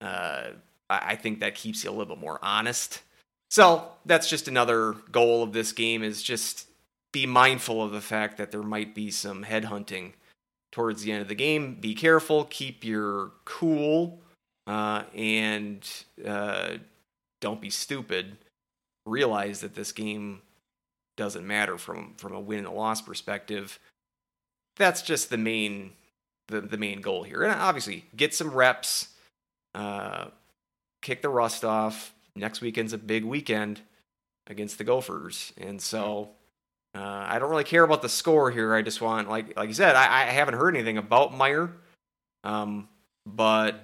uh, 0.00 0.48
I 0.88 1.16
think 1.16 1.40
that 1.40 1.54
keeps 1.54 1.82
you 1.82 1.90
a 1.90 1.92
little 1.92 2.14
bit 2.14 2.20
more 2.20 2.38
honest. 2.42 3.02
So 3.50 3.88
that's 4.04 4.28
just 4.28 4.48
another 4.48 4.94
goal 5.10 5.42
of 5.42 5.52
this 5.52 5.72
game 5.72 6.02
is 6.02 6.22
just 6.22 6.68
be 7.12 7.26
mindful 7.26 7.82
of 7.82 7.92
the 7.92 8.00
fact 8.00 8.38
that 8.38 8.50
there 8.50 8.62
might 8.62 8.94
be 8.94 9.10
some 9.10 9.44
headhunting 9.44 10.12
towards 10.72 11.02
the 11.02 11.12
end 11.12 11.22
of 11.22 11.28
the 11.28 11.34
game. 11.34 11.74
Be 11.80 11.94
careful, 11.94 12.44
keep 12.44 12.84
your 12.84 13.32
cool, 13.44 14.20
uh, 14.66 15.04
and 15.14 15.88
uh, 16.24 16.74
don't 17.40 17.60
be 17.60 17.70
stupid. 17.70 18.38
Realize 19.04 19.60
that 19.60 19.74
this 19.74 19.92
game 19.92 20.42
doesn't 21.16 21.46
matter 21.46 21.78
from 21.78 22.14
from 22.16 22.34
a 22.34 22.40
win 22.40 22.58
and 22.60 22.68
a 22.68 22.72
loss 22.72 23.00
perspective. 23.00 23.78
That's 24.76 25.02
just 25.02 25.30
the 25.30 25.38
main 25.38 25.92
the, 26.48 26.60
the 26.60 26.76
main 26.76 27.00
goal 27.00 27.22
here. 27.22 27.42
And 27.42 27.52
obviously, 27.52 28.04
get 28.14 28.34
some 28.34 28.52
reps, 28.52 29.08
uh, 29.74 30.26
kick 31.02 31.22
the 31.22 31.28
rust 31.28 31.64
off. 31.64 32.12
Next 32.34 32.60
weekend's 32.60 32.92
a 32.92 32.98
big 32.98 33.24
weekend 33.24 33.80
against 34.46 34.78
the 34.78 34.84
Gophers, 34.84 35.52
and 35.56 35.80
so 35.80 36.30
uh, 36.94 37.24
I 37.28 37.38
don't 37.38 37.50
really 37.50 37.64
care 37.64 37.82
about 37.82 38.02
the 38.02 38.08
score 38.08 38.50
here. 38.50 38.74
I 38.74 38.82
just 38.82 39.00
want, 39.00 39.28
like 39.28 39.56
like 39.56 39.68
you 39.68 39.74
said, 39.74 39.96
I, 39.96 40.04
I 40.04 40.24
haven't 40.26 40.54
heard 40.54 40.74
anything 40.74 40.98
about 40.98 41.34
Meyer, 41.34 41.70
um, 42.44 42.88
but 43.24 43.82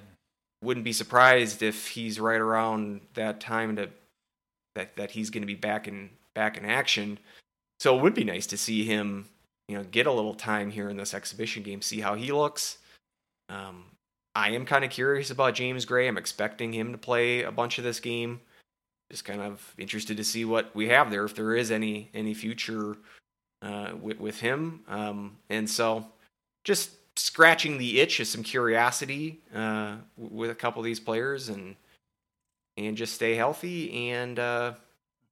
wouldn't 0.63 0.85
be 0.85 0.93
surprised 0.93 1.63
if 1.63 1.89
he's 1.89 2.21
right 2.21 2.41
around 2.41 3.01
that 3.15 3.41
time 3.41 3.77
to 3.77 3.91
that 4.75 4.97
that 4.97 5.11
he's 5.11 5.31
going 5.31 5.43
to 5.43 5.47
be 5.47 5.55
back 5.55 5.89
in 5.89 6.11
back 6.35 6.57
in 6.57 6.65
action. 6.65 7.19
So 7.81 7.97
it 7.97 8.03
would 8.03 8.15
be 8.15 8.25
nice 8.25 8.47
to 8.47 8.57
see 8.57 8.85
him, 8.85 9.29
you 9.69 9.77
know, 9.77 9.85
get 9.85 10.07
a 10.07 10.13
little 10.13 10.35
time 10.35 10.71
here 10.71 10.89
in 10.89 10.97
this 10.97 11.15
exhibition 11.15 11.63
game, 11.63 11.83
see 11.83 12.01
how 12.01 12.15
he 12.15 12.31
looks. 12.31 12.79
Um, 13.49 13.85
I 14.35 14.51
am 14.51 14.65
kind 14.65 14.85
of 14.85 14.91
curious 14.91 15.31
about 15.31 15.55
James 15.55 15.85
Gray. 15.85 16.09
I'm 16.09 16.17
expecting 16.17 16.73
him 16.73 16.93
to 16.93 16.99
play 16.99 17.43
a 17.43 17.53
bunch 17.53 17.79
of 17.79 17.85
this 17.85 18.01
game. 18.01 18.41
Just 19.11 19.25
kind 19.25 19.43
of 19.43 19.75
interested 19.77 20.17
to 20.17 20.25
see 20.25 20.45
what 20.45 20.75
we 20.75 20.89
have 20.89 21.11
there, 21.11 21.25
if 21.25 21.35
there 21.35 21.55
is 21.55 21.71
any 21.71 22.09
any 22.15 22.33
future 22.35 22.97
uh, 23.61 23.91
with, 24.01 24.19
with 24.19 24.41
him. 24.41 24.81
Um, 24.89 25.37
and 25.51 25.69
so, 25.69 26.07
just 26.65 26.91
scratching 27.17 27.79
the 27.79 28.01
itch 28.01 28.21
of 28.21 28.27
some 28.27 28.43
curiosity 28.43 29.41
uh, 29.55 29.97
with 30.17 30.51
a 30.51 30.55
couple 30.55 30.81
of 30.81 30.85
these 30.85 31.01
players, 31.01 31.49
and 31.49 31.77
and 32.77 32.97
just 32.97 33.15
stay 33.15 33.35
healthy 33.35 34.11
and 34.11 34.39
uh, 34.39 34.73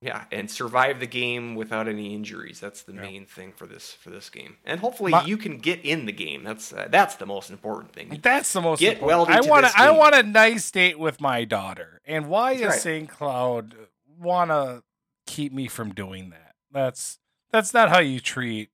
yeah, 0.02 0.24
and 0.32 0.50
survive 0.50 1.00
the 1.00 1.06
game 1.06 1.54
without 1.54 1.88
any 1.88 2.14
injuries. 2.14 2.60
That's 2.60 2.82
the 2.82 2.92
Yeah. 2.94 3.00
main 3.02 3.26
thing 3.26 3.52
for 3.52 3.66
this 3.66 3.92
for 3.92 4.10
this 4.10 4.28
game. 4.30 4.56
And 4.64 4.80
hopefully, 4.80 5.10
My- 5.12 5.24
you 5.24 5.36
can 5.36 5.58
get 5.58 5.80
in 5.84 6.06
the 6.06 6.12
game. 6.12 6.42
That's 6.44 6.72
uh, 6.72 6.88
that's 6.90 7.16
the 7.16 7.26
most 7.26 7.50
important 7.50 7.92
thing. 7.92 8.18
That's 8.22 8.52
the 8.52 8.60
most 8.60 8.80
Get 8.80 8.94
important. 8.98 9.28
welded 9.28 9.36
I 9.36 9.40
want 9.48 9.78
I 9.78 9.90
want 9.90 10.14
a 10.14 10.22
nice 10.22 10.70
date 10.70 10.98
with 10.98 11.20
my 11.20 11.44
daughter. 11.44 12.00
And 12.06 12.28
why 12.28 12.52
That's 12.54 12.62
is 12.62 12.68
right. 12.70 12.80
St. 12.80 13.08
Cloud 13.08 13.74
want 14.18 14.50
to 14.50 14.82
keep 15.26 15.52
me 15.52 15.66
from 15.68 15.92
doing 15.94 16.30
that? 16.30 16.54
That's 16.72 17.18
that's 17.50 17.72
not 17.74 17.88
how 17.88 18.00
you 18.00 18.20
treat 18.20 18.70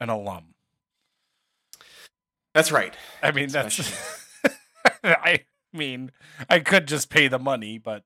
an 0.00 0.08
alum. 0.08 0.54
That's 2.54 2.70
right. 2.72 2.94
I 3.22 3.32
mean, 3.32 3.48
that's 3.48 3.80
I 5.04 5.44
mean, 5.72 6.10
I 6.48 6.60
could 6.60 6.86
just 6.86 7.10
pay 7.10 7.28
the 7.28 7.38
money, 7.38 7.78
but 7.78 8.04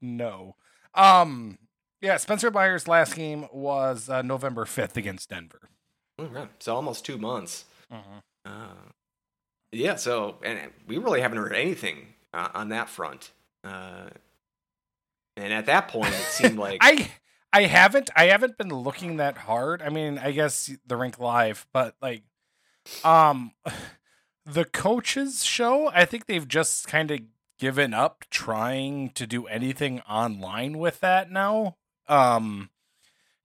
no. 0.00 0.56
Um 0.94 1.58
yeah, 2.00 2.16
Spencer 2.16 2.50
Meyer's 2.50 2.88
last 2.88 3.14
game 3.14 3.46
was 3.52 4.08
uh, 4.08 4.22
November 4.22 4.64
5th 4.64 4.96
against 4.96 5.28
Denver. 5.28 5.68
Oh. 6.18 6.48
So 6.58 6.74
almost 6.74 7.04
two 7.04 7.18
months. 7.18 7.66
Mm-hmm. 7.92 8.18
Uh, 8.46 8.90
yeah. 9.72 9.96
So 9.96 10.36
and 10.42 10.70
we 10.86 10.98
really 10.98 11.20
haven't 11.20 11.38
heard 11.38 11.54
anything 11.54 12.14
uh, 12.32 12.48
on 12.54 12.70
that 12.70 12.88
front. 12.88 13.30
Uh, 13.64 14.08
and 15.36 15.52
at 15.52 15.66
that 15.66 15.88
point, 15.88 16.08
it 16.08 16.26
seemed 16.26 16.58
like 16.58 16.78
I 16.80 17.10
I 17.52 17.62
haven't 17.64 18.10
I 18.14 18.26
haven't 18.26 18.58
been 18.58 18.70
looking 18.70 19.16
that 19.16 19.38
hard. 19.38 19.82
I 19.82 19.88
mean, 19.88 20.18
I 20.18 20.32
guess 20.32 20.70
the 20.86 20.96
rink 20.96 21.18
live, 21.18 21.66
but 21.72 21.94
like 22.00 22.22
um 23.04 23.52
the 24.46 24.64
coaches 24.64 25.44
show, 25.44 25.90
I 25.92 26.04
think 26.04 26.26
they've 26.26 26.48
just 26.48 26.86
kind 26.88 27.10
of 27.10 27.20
given 27.58 27.92
up 27.92 28.24
trying 28.30 29.10
to 29.10 29.26
do 29.26 29.46
anything 29.46 30.00
online 30.00 30.78
with 30.78 31.00
that 31.00 31.30
now. 31.30 31.76
Um 32.08 32.70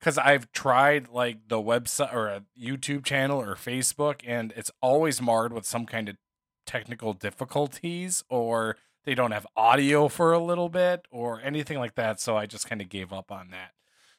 cuz 0.01 0.17
I've 0.17 0.51
tried 0.51 1.09
like 1.09 1.47
the 1.47 1.61
website 1.61 2.13
or 2.13 2.27
a 2.27 2.43
YouTube 2.59 3.05
channel 3.05 3.41
or 3.41 3.55
Facebook 3.55 4.21
and 4.25 4.53
it's 4.55 4.71
always 4.81 5.21
marred 5.21 5.53
with 5.53 5.65
some 5.65 5.85
kind 5.85 6.09
of 6.09 6.17
technical 6.65 7.13
difficulties 7.13 8.23
or 8.29 8.77
they 9.05 9.15
don't 9.15 9.31
have 9.31 9.47
audio 9.55 10.07
for 10.07 10.33
a 10.33 10.39
little 10.39 10.69
bit 10.69 11.07
or 11.11 11.39
anything 11.41 11.77
like 11.77 11.95
that. 11.95 12.19
So 12.19 12.35
I 12.35 12.45
just 12.47 12.67
kind 12.67 12.81
of 12.81 12.89
gave 12.89 13.13
up 13.13 13.31
on 13.31 13.51
that. 13.51 13.71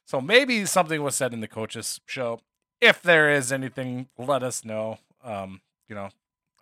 So 0.04 0.20
maybe 0.20 0.64
something 0.64 1.02
was 1.02 1.16
said 1.16 1.34
in 1.34 1.40
the 1.40 1.48
coaches 1.48 2.00
show. 2.06 2.40
If 2.80 3.02
there 3.02 3.30
is 3.30 3.52
anything, 3.52 4.08
let 4.16 4.42
us 4.42 4.64
know. 4.64 4.98
Um, 5.22 5.60
you 5.88 5.94
know, 5.94 6.10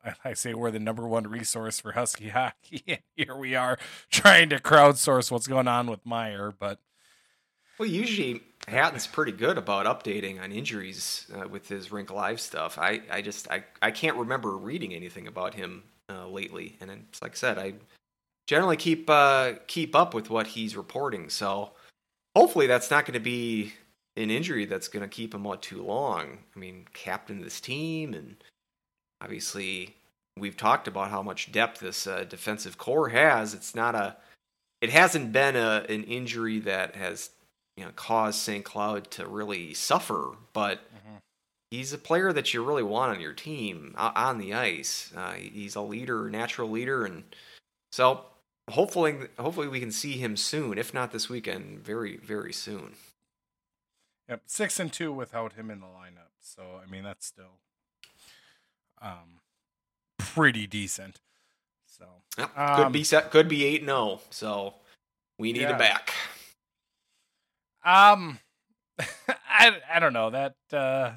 I, 0.05 0.15
I 0.25 0.35
say 0.35 0.55
we're 0.55 0.71
the 0.71 0.79
number 0.79 1.07
one 1.07 1.27
resource 1.27 1.81
for 1.81 1.93
Husky 1.93 2.29
hockey. 2.31 2.83
And 2.87 3.01
here 3.17 3.37
we 3.37 3.55
are 3.55 3.79
trying 4.11 4.51
to 4.51 4.59
crowdsource 4.59 5.31
what's 5.31 5.47
going 5.47 5.69
on 5.69 5.87
with 5.89 6.05
Meyer, 6.05 6.53
but 6.57 6.79
well, 7.79 7.89
usually 7.89 8.41
Hatten's 8.69 9.07
pretty 9.07 9.33
good 9.33 9.59
about 9.59 9.87
updating 9.87 10.41
on 10.41 10.53
injuries 10.53 11.31
uh, 11.35 11.49
with 11.49 11.69
his 11.69 11.91
rink 11.91 12.13
live 12.13 12.41
stuff. 12.41 12.79
I, 12.79 13.01
I 13.11 13.21
just 13.21 13.51
I, 13.51 13.65
I 13.83 13.91
can't 13.91 14.17
remember 14.17 14.57
reading 14.57 14.95
anything 14.95 15.27
about 15.27 15.55
him 15.55 15.83
uh, 16.09 16.29
lately, 16.29 16.77
and 16.81 16.91
it's 16.91 17.21
like 17.21 17.33
I 17.33 17.35
said, 17.35 17.59
I 17.59 17.75
generally 18.47 18.77
keep 18.77 19.11
uh, 19.11 19.55
keep 19.67 19.97
up 19.97 20.15
with 20.15 20.31
what 20.31 20.47
he's 20.47 20.77
reporting. 20.77 21.29
So 21.31 21.73
hopefully 22.37 22.69
that's 22.69 22.91
not 22.91 23.07
going 23.07 23.15
to 23.15 23.21
be 23.21 23.73
an 24.17 24.31
injury 24.31 24.65
that's 24.65 24.89
going 24.89 25.03
to 25.03 25.09
keep 25.09 25.35
him 25.35 25.47
out 25.47 25.63
too 25.63 25.83
long. 25.83 26.39
I 26.55 26.59
mean, 26.59 26.87
captain 26.93 27.41
this 27.41 27.61
team, 27.61 28.15
and 28.15 28.37
obviously 29.21 29.97
we've 30.39 30.57
talked 30.57 30.89
about 30.89 31.11
how 31.11 31.23
much 31.23 31.53
depth 31.53 31.81
this 31.81 32.07
uh, 32.07 32.25
defensive 32.29 32.79
core 32.79 33.09
has. 33.11 33.55
It's 33.55 33.75
not 33.75 33.95
a, 33.95 34.17
it 34.81 34.91
hasn't 34.91 35.33
been 35.33 35.57
a 35.57 35.85
an 35.89 36.05
injury 36.05 36.61
that 36.61 36.95
has 36.97 37.31
you 37.77 37.85
know 37.85 37.91
caused 37.97 38.39
St. 38.41 38.65
Cloud 38.65 39.11
to 39.13 39.27
really 39.27 39.75
suffer, 39.75 40.33
but 40.53 40.81
he's 41.71 41.93
a 41.93 41.99
player 41.99 42.33
that 42.33 42.55
you 42.55 42.65
really 42.65 42.83
want 42.83 43.17
on 43.17 43.21
your 43.21 43.33
team 43.33 43.95
on 43.97 44.39
the 44.39 44.55
ice. 44.55 45.13
Uh, 45.17 45.33
he's 45.33 45.75
a 45.75 45.81
leader, 45.81 46.31
natural 46.31 46.71
leader, 46.71 47.05
and 47.05 47.25
so 47.91 48.25
hopefully, 48.71 49.17
hopefully 49.39 49.69
we 49.69 49.81
can 49.81 49.91
see 49.91 50.13
him 50.13 50.37
soon. 50.37 50.79
If 50.79 50.95
not 50.95 51.13
this 51.13 51.29
weekend, 51.29 51.81
very, 51.85 52.17
very 52.17 52.53
soon. 52.53 52.95
Yep, 54.29 54.43
six 54.47 54.81
and 54.81 54.93
two 54.93 55.13
without 55.13 55.53
him 55.55 55.71
in 55.71 55.81
the 55.81 55.87
lineup. 55.87 56.33
So 56.41 56.63
I 56.83 56.91
mean 56.91 57.05
that's 57.05 57.27
still 57.27 57.61
um 59.03 59.41
pretty 60.19 60.67
decent. 60.67 61.21
So 61.87 62.07
Yep, 62.39 62.59
Um, 62.59 62.77
could 62.85 62.93
be 62.93 63.05
set. 63.05 63.31
Could 63.31 63.49
be 63.49 63.65
eight 63.65 63.81
and 63.83 63.89
zero. 63.89 64.21
So 64.31 64.75
we 65.39 65.53
need 65.53 65.63
Yeah. 65.63 65.73
him 65.73 65.79
back. 65.79 66.13
um 67.85 68.39
I 68.99 69.81
I 69.93 70.01
don't 70.01 70.13
know 70.15 70.31
that 70.31 70.57
uh 70.73 71.13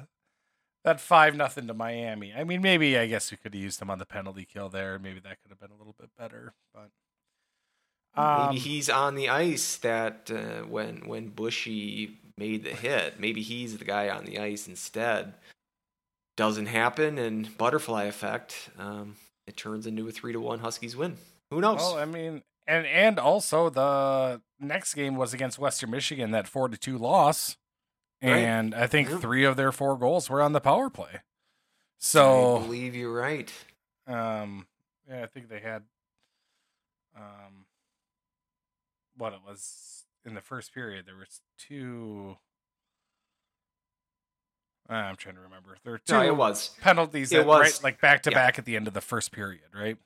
that 0.84 1.00
five 1.00 1.34
nothing 1.34 1.66
to 1.68 1.74
Miami. 1.74 2.34
I 2.34 2.44
mean 2.44 2.60
maybe 2.60 2.98
I 2.98 3.06
guess 3.06 3.30
we 3.30 3.36
could 3.38 3.54
have 3.54 3.62
used 3.62 3.80
him 3.80 3.90
on 3.90 3.98
the 3.98 4.06
penalty 4.06 4.44
kill 4.44 4.68
there. 4.68 4.98
Maybe 4.98 5.20
that 5.20 5.40
could 5.42 5.50
have 5.50 5.60
been 5.60 5.70
a 5.70 5.76
little 5.76 5.94
bit 5.98 6.10
better, 6.18 6.52
but 6.74 6.90
um, 8.14 8.48
Maybe 8.48 8.58
he's 8.58 8.88
on 8.90 9.14
the 9.14 9.28
ice 9.28 9.76
that 9.78 10.30
uh, 10.30 10.66
when 10.66 11.06
when 11.08 11.28
Bushy 11.28 12.18
made 12.38 12.64
the 12.64 12.70
hit. 12.70 13.18
Maybe 13.20 13.42
he's 13.42 13.76
the 13.76 13.84
guy 13.84 14.08
on 14.08 14.24
the 14.24 14.38
ice 14.38 14.68
instead. 14.68 15.34
Doesn't 16.36 16.66
happen, 16.66 17.18
and 17.18 17.56
butterfly 17.58 18.04
effect. 18.04 18.70
Um, 18.78 19.16
it 19.46 19.56
turns 19.56 19.86
into 19.86 20.06
a 20.08 20.12
three 20.12 20.32
to 20.32 20.40
one 20.40 20.60
Huskies 20.60 20.94
win. 20.96 21.16
Who 21.50 21.60
knows? 21.60 21.78
Well, 21.78 21.98
I 21.98 22.04
mean, 22.04 22.42
and 22.66 22.86
and 22.86 23.18
also 23.18 23.70
the 23.70 24.40
next 24.60 24.94
game 24.94 25.16
was 25.16 25.34
against 25.34 25.58
Western 25.58 25.90
Michigan, 25.90 26.30
that 26.30 26.46
four 26.46 26.68
to 26.68 26.76
two 26.76 26.96
loss, 26.98 27.56
Right. 28.22 28.36
and 28.38 28.74
I 28.74 28.86
think 28.86 29.08
Yeah. 29.08 29.18
three 29.18 29.44
of 29.44 29.56
their 29.56 29.72
four 29.72 29.96
goals 29.98 30.30
were 30.30 30.40
on 30.42 30.52
the 30.52 30.60
power 30.60 30.88
play. 30.90 31.22
So 31.98 32.56
I 32.58 32.60
believe 32.60 32.94
you're 32.94 33.12
right. 33.12 33.52
um, 34.06 34.66
yeah, 35.08 35.22
I 35.22 35.26
think 35.26 35.48
they 35.48 35.58
had, 35.60 35.82
um, 37.16 37.66
what 39.16 39.32
it 39.32 39.40
was 39.44 39.97
in 40.24 40.34
the 40.34 40.40
first 40.40 40.72
period. 40.74 41.06
There 41.06 41.16
was 41.16 41.40
two. 41.58 42.36
uh, 44.90 44.94
I'm 44.94 45.16
trying 45.16 45.34
to 45.36 45.40
remember. 45.42 45.76
There 45.84 45.92
were 45.92 45.98
two 45.98 46.14
No, 46.14 46.22
it 46.22 46.36
was. 46.36 46.70
penalties 46.80 47.32
it 47.32 47.36
that 47.38 47.46
was- 47.46 47.60
right, 47.60 47.82
like 47.84 48.00
back 48.00 48.22
to 48.24 48.30
yeah. 48.30 48.36
back 48.38 48.58
at 48.58 48.64
the 48.64 48.76
end 48.76 48.88
of 48.88 48.94
the 48.94 49.00
first 49.00 49.32
period, 49.32 49.64
right? 49.74 49.98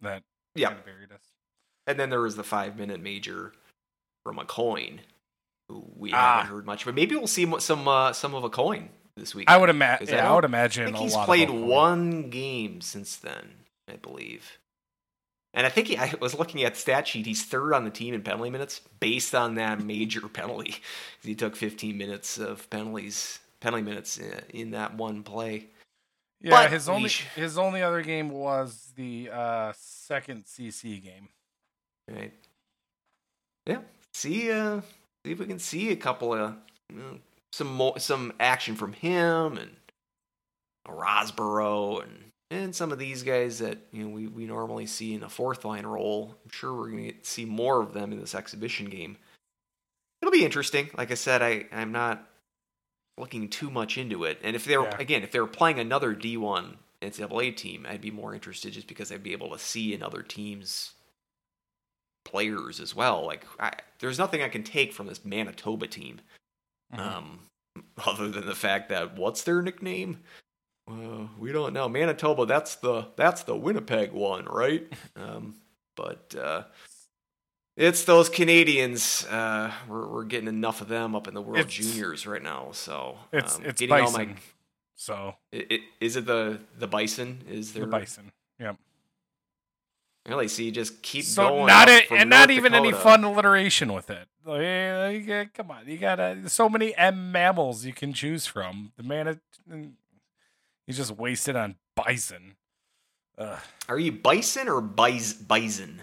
That 0.00 0.22
Yeah, 0.54 0.68
kind 0.68 0.78
of 0.80 0.84
buried 0.86 1.12
us. 1.12 1.22
and 1.86 1.98
then 1.98 2.10
there 2.10 2.20
was 2.20 2.36
the 2.36 2.44
five 2.44 2.76
minute 2.76 3.00
major 3.00 3.52
from 4.24 4.38
a 4.38 4.44
coin, 4.44 5.00
who 5.68 5.84
we 5.96 6.12
Ah. 6.12 6.38
haven't 6.42 6.52
heard 6.54 6.66
much. 6.66 6.84
But 6.84 6.94
maybe 6.94 7.16
we'll 7.16 7.26
see 7.26 7.52
some 7.60 7.88
uh, 7.88 8.12
some 8.12 8.34
of 8.34 8.44
a 8.44 8.50
coin 8.50 8.90
this 9.16 9.34
week. 9.34 9.48
I 9.50 9.56
would 9.56 9.70
imagine. 9.70 10.08
I 10.08 10.12
Yeah, 10.12 10.18
I 10.18 10.24
don't 10.26 10.34
would 10.36 10.44
I 10.44 10.48
imagine 10.48 10.84
think 10.86 10.96
a 10.98 11.00
he's 11.00 11.16
played 11.16 11.50
one 11.50 12.30
game 12.30 12.80
since 12.80 13.16
then, 13.16 13.64
I 13.88 13.96
believe. 13.96 14.58
And 15.56 15.66
I 15.66 15.70
think 15.70 15.88
he, 15.88 15.96
I 15.96 16.12
was 16.20 16.38
looking 16.38 16.62
at 16.64 16.76
stat 16.76 17.08
sheet. 17.08 17.24
He's 17.24 17.42
third 17.42 17.72
on 17.72 17.84
the 17.84 17.90
team 17.90 18.12
in 18.12 18.20
penalty 18.20 18.50
minutes 18.50 18.82
based 19.00 19.34
on 19.34 19.54
that 19.54 19.82
major 19.82 20.28
penalty. 20.28 20.76
He 21.22 21.34
took 21.34 21.56
15 21.56 21.96
minutes 21.96 22.38
of 22.38 22.68
penalties, 22.68 23.40
penalty 23.60 23.82
minutes 23.82 24.18
in, 24.18 24.40
in 24.50 24.70
that 24.72 24.94
one 24.94 25.22
play. 25.22 25.68
Yeah, 26.42 26.50
but 26.50 26.70
his 26.70 26.90
only 26.90 27.08
sh- 27.08 27.24
his 27.34 27.56
only 27.56 27.82
other 27.82 28.02
game 28.02 28.28
was 28.28 28.92
the 28.94 29.30
uh, 29.32 29.72
second 29.74 30.44
CC 30.44 31.02
game. 31.02 31.30
Right? 32.06 32.34
Yeah. 33.64 33.78
See, 34.12 34.52
uh, 34.52 34.82
see 35.24 35.32
if 35.32 35.38
we 35.38 35.46
can 35.46 35.58
see 35.58 35.90
a 35.90 35.96
couple 35.96 36.34
of 36.34 36.54
you 36.92 36.98
know, 36.98 37.18
some 37.52 37.68
more 37.68 37.98
some 37.98 38.34
action 38.38 38.76
from 38.76 38.92
him 38.92 39.56
and 39.56 39.70
Rosborough 40.86 42.02
and 42.02 42.25
and 42.50 42.74
some 42.74 42.92
of 42.92 42.98
these 42.98 43.22
guys 43.22 43.58
that 43.58 43.78
you 43.92 44.04
know 44.04 44.10
we, 44.14 44.26
we 44.28 44.46
normally 44.46 44.86
see 44.86 45.14
in 45.14 45.22
a 45.22 45.28
fourth 45.28 45.64
line 45.64 45.86
role. 45.86 46.36
I'm 46.44 46.50
sure 46.50 46.74
we're 46.74 46.90
gonna 46.90 47.12
see 47.22 47.44
more 47.44 47.80
of 47.82 47.92
them 47.92 48.12
in 48.12 48.20
this 48.20 48.34
exhibition 48.34 48.86
game. 48.88 49.16
It'll 50.22 50.32
be 50.32 50.44
interesting. 50.44 50.90
Like 50.96 51.10
I 51.10 51.14
said, 51.14 51.42
I 51.42 51.66
I'm 51.72 51.92
not 51.92 52.26
looking 53.18 53.48
too 53.48 53.70
much 53.70 53.96
into 53.98 54.24
it. 54.24 54.38
And 54.42 54.54
if 54.54 54.64
they're 54.64 54.82
Yeah. 54.82 54.96
again, 54.98 55.22
if 55.22 55.32
they're 55.32 55.46
playing 55.46 55.78
another 55.78 56.14
D1 56.14 56.76
NCAA 57.02 57.56
team, 57.56 57.86
I'd 57.88 58.00
be 58.00 58.10
more 58.10 58.34
interested 58.34 58.72
just 58.72 58.86
because 58.86 59.10
I'd 59.10 59.22
be 59.22 59.32
able 59.32 59.50
to 59.50 59.58
see 59.58 59.94
another 59.94 60.22
team's 60.22 60.92
players 62.24 62.80
as 62.80 62.94
well. 62.94 63.24
Like 63.24 63.46
I, 63.58 63.72
there's 64.00 64.18
nothing 64.18 64.42
I 64.42 64.48
can 64.48 64.62
take 64.64 64.92
from 64.92 65.06
this 65.06 65.24
Manitoba 65.24 65.86
team, 65.86 66.20
Mhm. 66.92 66.98
um, 66.98 67.40
other 68.06 68.28
than 68.28 68.46
the 68.46 68.54
fact 68.54 68.88
that 68.90 69.16
what's 69.16 69.42
their 69.42 69.62
nickname? 69.62 70.22
Uh, 70.88 71.26
we 71.38 71.50
don't 71.52 71.72
know. 71.72 71.88
Manitoba. 71.88 72.46
That's 72.46 72.76
the 72.76 73.08
that's 73.16 73.42
the 73.42 73.56
Winnipeg 73.56 74.12
one, 74.12 74.44
right? 74.46 74.86
Um, 75.16 75.54
but 75.96 76.34
uh, 76.38 76.62
it's 77.76 78.04
those 78.04 78.28
Canadians. 78.28 79.26
Uh, 79.26 79.72
we're 79.88 80.06
we're 80.06 80.24
getting 80.24 80.48
enough 80.48 80.80
of 80.80 80.88
them 80.88 81.14
up 81.16 81.26
in 81.26 81.34
the 81.34 81.42
World 81.42 81.58
It's- 81.58 81.74
Juniors 81.74 82.26
right 82.26 82.42
now. 82.42 82.68
So 82.72 83.16
It's 83.32 83.56
um, 83.56 83.64
it's 83.64 83.80
getting 83.80 83.94
all 83.94 84.04
Bison. 84.12 84.28
my- 84.28 84.36
so 84.94 85.34
i- 85.52 85.66
i- 85.70 85.80
is 86.00 86.16
it 86.16 86.26
the 86.26 86.60
the 86.78 86.86
Bison? 86.86 87.42
Is 87.48 87.72
there 87.72 87.84
the 87.84 87.90
Bison. 87.90 88.30
Yep. 88.60 88.76
really? 90.28 90.48
See, 90.48 90.70
just 90.70 91.02
keep 91.02 91.24
So 91.24 91.48
going. 91.48 91.66
not 91.66 91.88
a, 91.88 92.02
from 92.06 92.16
and 92.18 92.30
not 92.30 92.48
North 92.48 92.58
even 92.58 92.74
any 92.74 92.92
fun 92.92 93.24
alliteration 93.24 93.92
with 93.92 94.08
it. 94.10 94.26
Like, 94.44 94.60
eh, 94.60 95.08
you 95.10 95.20
got- 95.26 95.52
come 95.54 95.70
on, 95.70 95.86
you 95.88 95.98
got 95.98 96.50
so 96.50 96.68
many 96.68 96.94
M 96.96 97.32
mammals 97.32 97.84
you 97.84 97.92
can 97.92 98.12
choose 98.12 98.46
from. 98.46 98.92
The 98.96 99.02
man, 99.02 99.40
you 100.86 100.94
just 100.94 101.10
wasted 101.12 101.56
on 101.56 101.76
bison. 101.94 102.56
Ugh. 103.38 103.58
Are 103.88 103.98
you 103.98 104.12
bison 104.12 104.68
or 104.68 104.80
bis- 104.80 105.34
bison? 105.34 106.00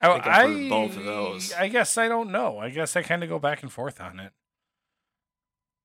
I, 0.00 0.12
think 0.14 0.26
I've 0.26 0.50
heard 0.50 0.68
both 0.68 0.96
of 0.96 1.04
those. 1.04 1.52
I 1.52 1.68
guess 1.68 1.96
I 1.96 2.08
don't 2.08 2.30
know. 2.32 2.58
I 2.58 2.70
guess 2.70 2.96
I 2.96 3.02
kind 3.02 3.22
of 3.22 3.28
go 3.28 3.38
back 3.38 3.62
and 3.62 3.72
forth 3.72 4.00
on 4.00 4.18
it. 4.20 4.32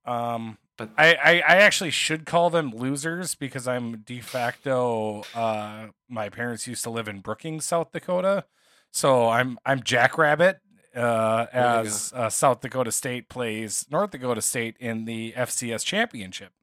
Um, 0.05 0.57
But- 0.77 0.91
I, 0.97 1.13
I 1.15 1.31
I 1.39 1.55
actually 1.57 1.91
should 1.91 2.25
call 2.25 2.49
them 2.49 2.71
losers 2.71 3.35
because 3.35 3.67
I'm 3.67 3.97
de 3.97 4.21
facto. 4.21 5.23
Uh, 5.35 5.87
my 6.07 6.29
parents 6.29 6.67
used 6.67 6.83
to 6.83 6.89
live 6.89 7.07
in 7.07 7.19
Brookings, 7.19 7.65
South 7.65 7.91
Dakota, 7.91 8.45
so 8.91 9.27
I'm 9.29 9.59
I'm 9.65 9.81
Jackrabbit. 9.83 10.59
Uh, 10.95 11.45
as 11.53 12.11
uh, 12.15 12.27
South 12.29 12.61
Dakota 12.61 12.91
State 12.91 13.29
plays 13.29 13.85
North 13.91 14.09
Dakota 14.11 14.41
State 14.41 14.77
in 14.79 15.05
the 15.05 15.31
FCS 15.33 15.83
championship. 15.85 16.53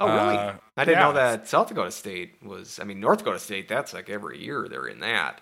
Oh, 0.00 0.06
really? 0.06 0.36
Uh, 0.36 0.54
I 0.76 0.84
didn't 0.84 1.00
know 1.00 1.12
that 1.14 1.48
South 1.48 1.68
Dakota 1.68 1.90
State 1.90 2.36
was. 2.42 2.78
I 2.80 2.84
mean, 2.84 3.00
North 3.00 3.18
Dakota 3.18 3.38
State. 3.38 3.68
That's 3.68 3.92
like 3.92 4.08
every 4.08 4.38
year 4.42 4.68
they're 4.70 4.86
in 4.86 5.00
that. 5.00 5.40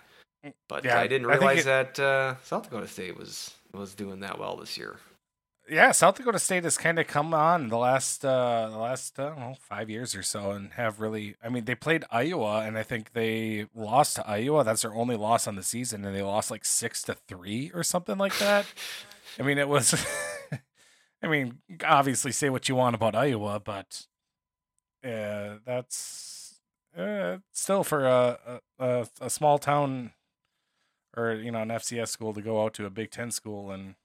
But 0.67 0.83
Yeah, 0.85 0.99
I 0.99 1.07
didn't 1.07 1.29
I 1.29 1.35
realize 1.35 1.61
it- 1.61 1.65
that 1.65 1.99
uh, 1.99 2.35
South 2.43 2.63
Dakota 2.63 2.87
State 2.87 3.17
was 3.17 3.53
was 3.73 3.93
doing 3.93 4.21
that 4.21 4.39
well 4.39 4.55
this 4.57 4.77
year. 4.77 4.97
yeah, 5.69 5.91
South 5.91 6.15
Dakota 6.15 6.39
State 6.39 6.63
has 6.63 6.77
kind 6.77 6.97
of 6.97 7.05
come 7.07 7.33
on 7.33 7.67
the 7.67 7.77
last 7.77 8.23
uh 8.25 8.69
the 8.71 8.77
last 8.77 9.19
I 9.19 9.25
don't 9.27 9.39
know, 9.39 9.55
five 9.59 9.89
years 9.89 10.15
or 10.15 10.23
so 10.23 10.51
and 10.51 10.71
have 10.73 10.99
really 11.01 11.35
I 11.43 11.49
mean 11.49 11.65
they 11.65 11.75
played 11.75 12.05
Iowa 12.09 12.61
and 12.61 12.77
I 12.77 12.83
think 12.83 13.11
they 13.13 13.67
lost 13.75 14.15
to 14.15 14.27
Iowa. 14.27 14.63
That's 14.63 14.83
their 14.83 14.93
only 14.95 15.17
loss 15.17 15.45
on 15.47 15.55
the 15.55 15.63
season 15.63 16.05
and 16.05 16.15
they 16.15 16.21
lost 16.21 16.49
like 16.49 16.63
six 16.65 17.03
to 17.03 17.13
three 17.13 17.69
or 17.75 17.83
something 17.83 18.17
like 18.17 18.37
that. 18.39 18.65
I 19.37 19.43
mean 19.43 19.57
it 19.57 19.67
was 19.67 19.93
I 21.21 21.27
mean, 21.27 21.57
obviously 21.85 22.31
say 22.31 22.49
what 22.49 22.69
you 22.69 22.75
want 22.75 22.95
about 22.95 23.15
Iowa, 23.15 23.59
but 23.59 24.05
uh 25.03 25.57
that's 25.65 26.59
uh, 26.97 27.37
still 27.51 27.83
for 27.83 28.05
a, 28.05 28.61
a 28.79 29.07
a 29.21 29.29
small 29.29 29.59
town 29.59 30.11
or 31.15 31.33
you 31.33 31.51
know 31.51 31.61
an 31.61 31.69
FCS 31.69 32.07
school 32.09 32.33
to 32.33 32.41
go 32.41 32.63
out 32.63 32.73
to 32.75 32.85
a 32.85 32.89
Big 32.89 33.11
Ten 33.11 33.31
school 33.31 33.71
and 33.71 33.95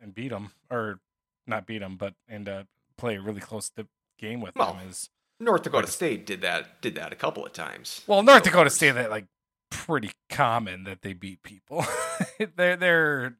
and 0.00 0.14
beat 0.14 0.30
them 0.30 0.52
or 0.70 1.00
not 1.46 1.66
beat 1.66 1.78
them, 1.80 1.96
but 1.96 2.14
and 2.28 2.48
uh, 2.48 2.64
play 2.96 3.16
a 3.16 3.20
really 3.20 3.40
close 3.40 3.68
to 3.70 3.86
game 4.18 4.40
with 4.40 4.54
Well, 4.56 4.74
them 4.74 4.88
is 4.88 5.10
North 5.38 5.62
Dakota 5.62 5.84
Right. 5.86 5.88
State 5.88 6.26
did 6.26 6.40
that 6.42 6.80
did 6.82 6.94
that 6.96 7.12
a 7.12 7.16
couple 7.16 7.44
of 7.46 7.52
times. 7.52 8.02
well 8.06 8.22
North 8.22 8.44
So 8.44 8.50
Dakota 8.50 8.70
State 8.70 8.92
that 8.92 9.10
like 9.10 9.26
pretty 9.70 10.10
common 10.28 10.84
that 10.84 11.02
they 11.02 11.12
beat 11.12 11.42
people. 11.42 11.84
they're 12.56 12.76
they're 12.76 13.36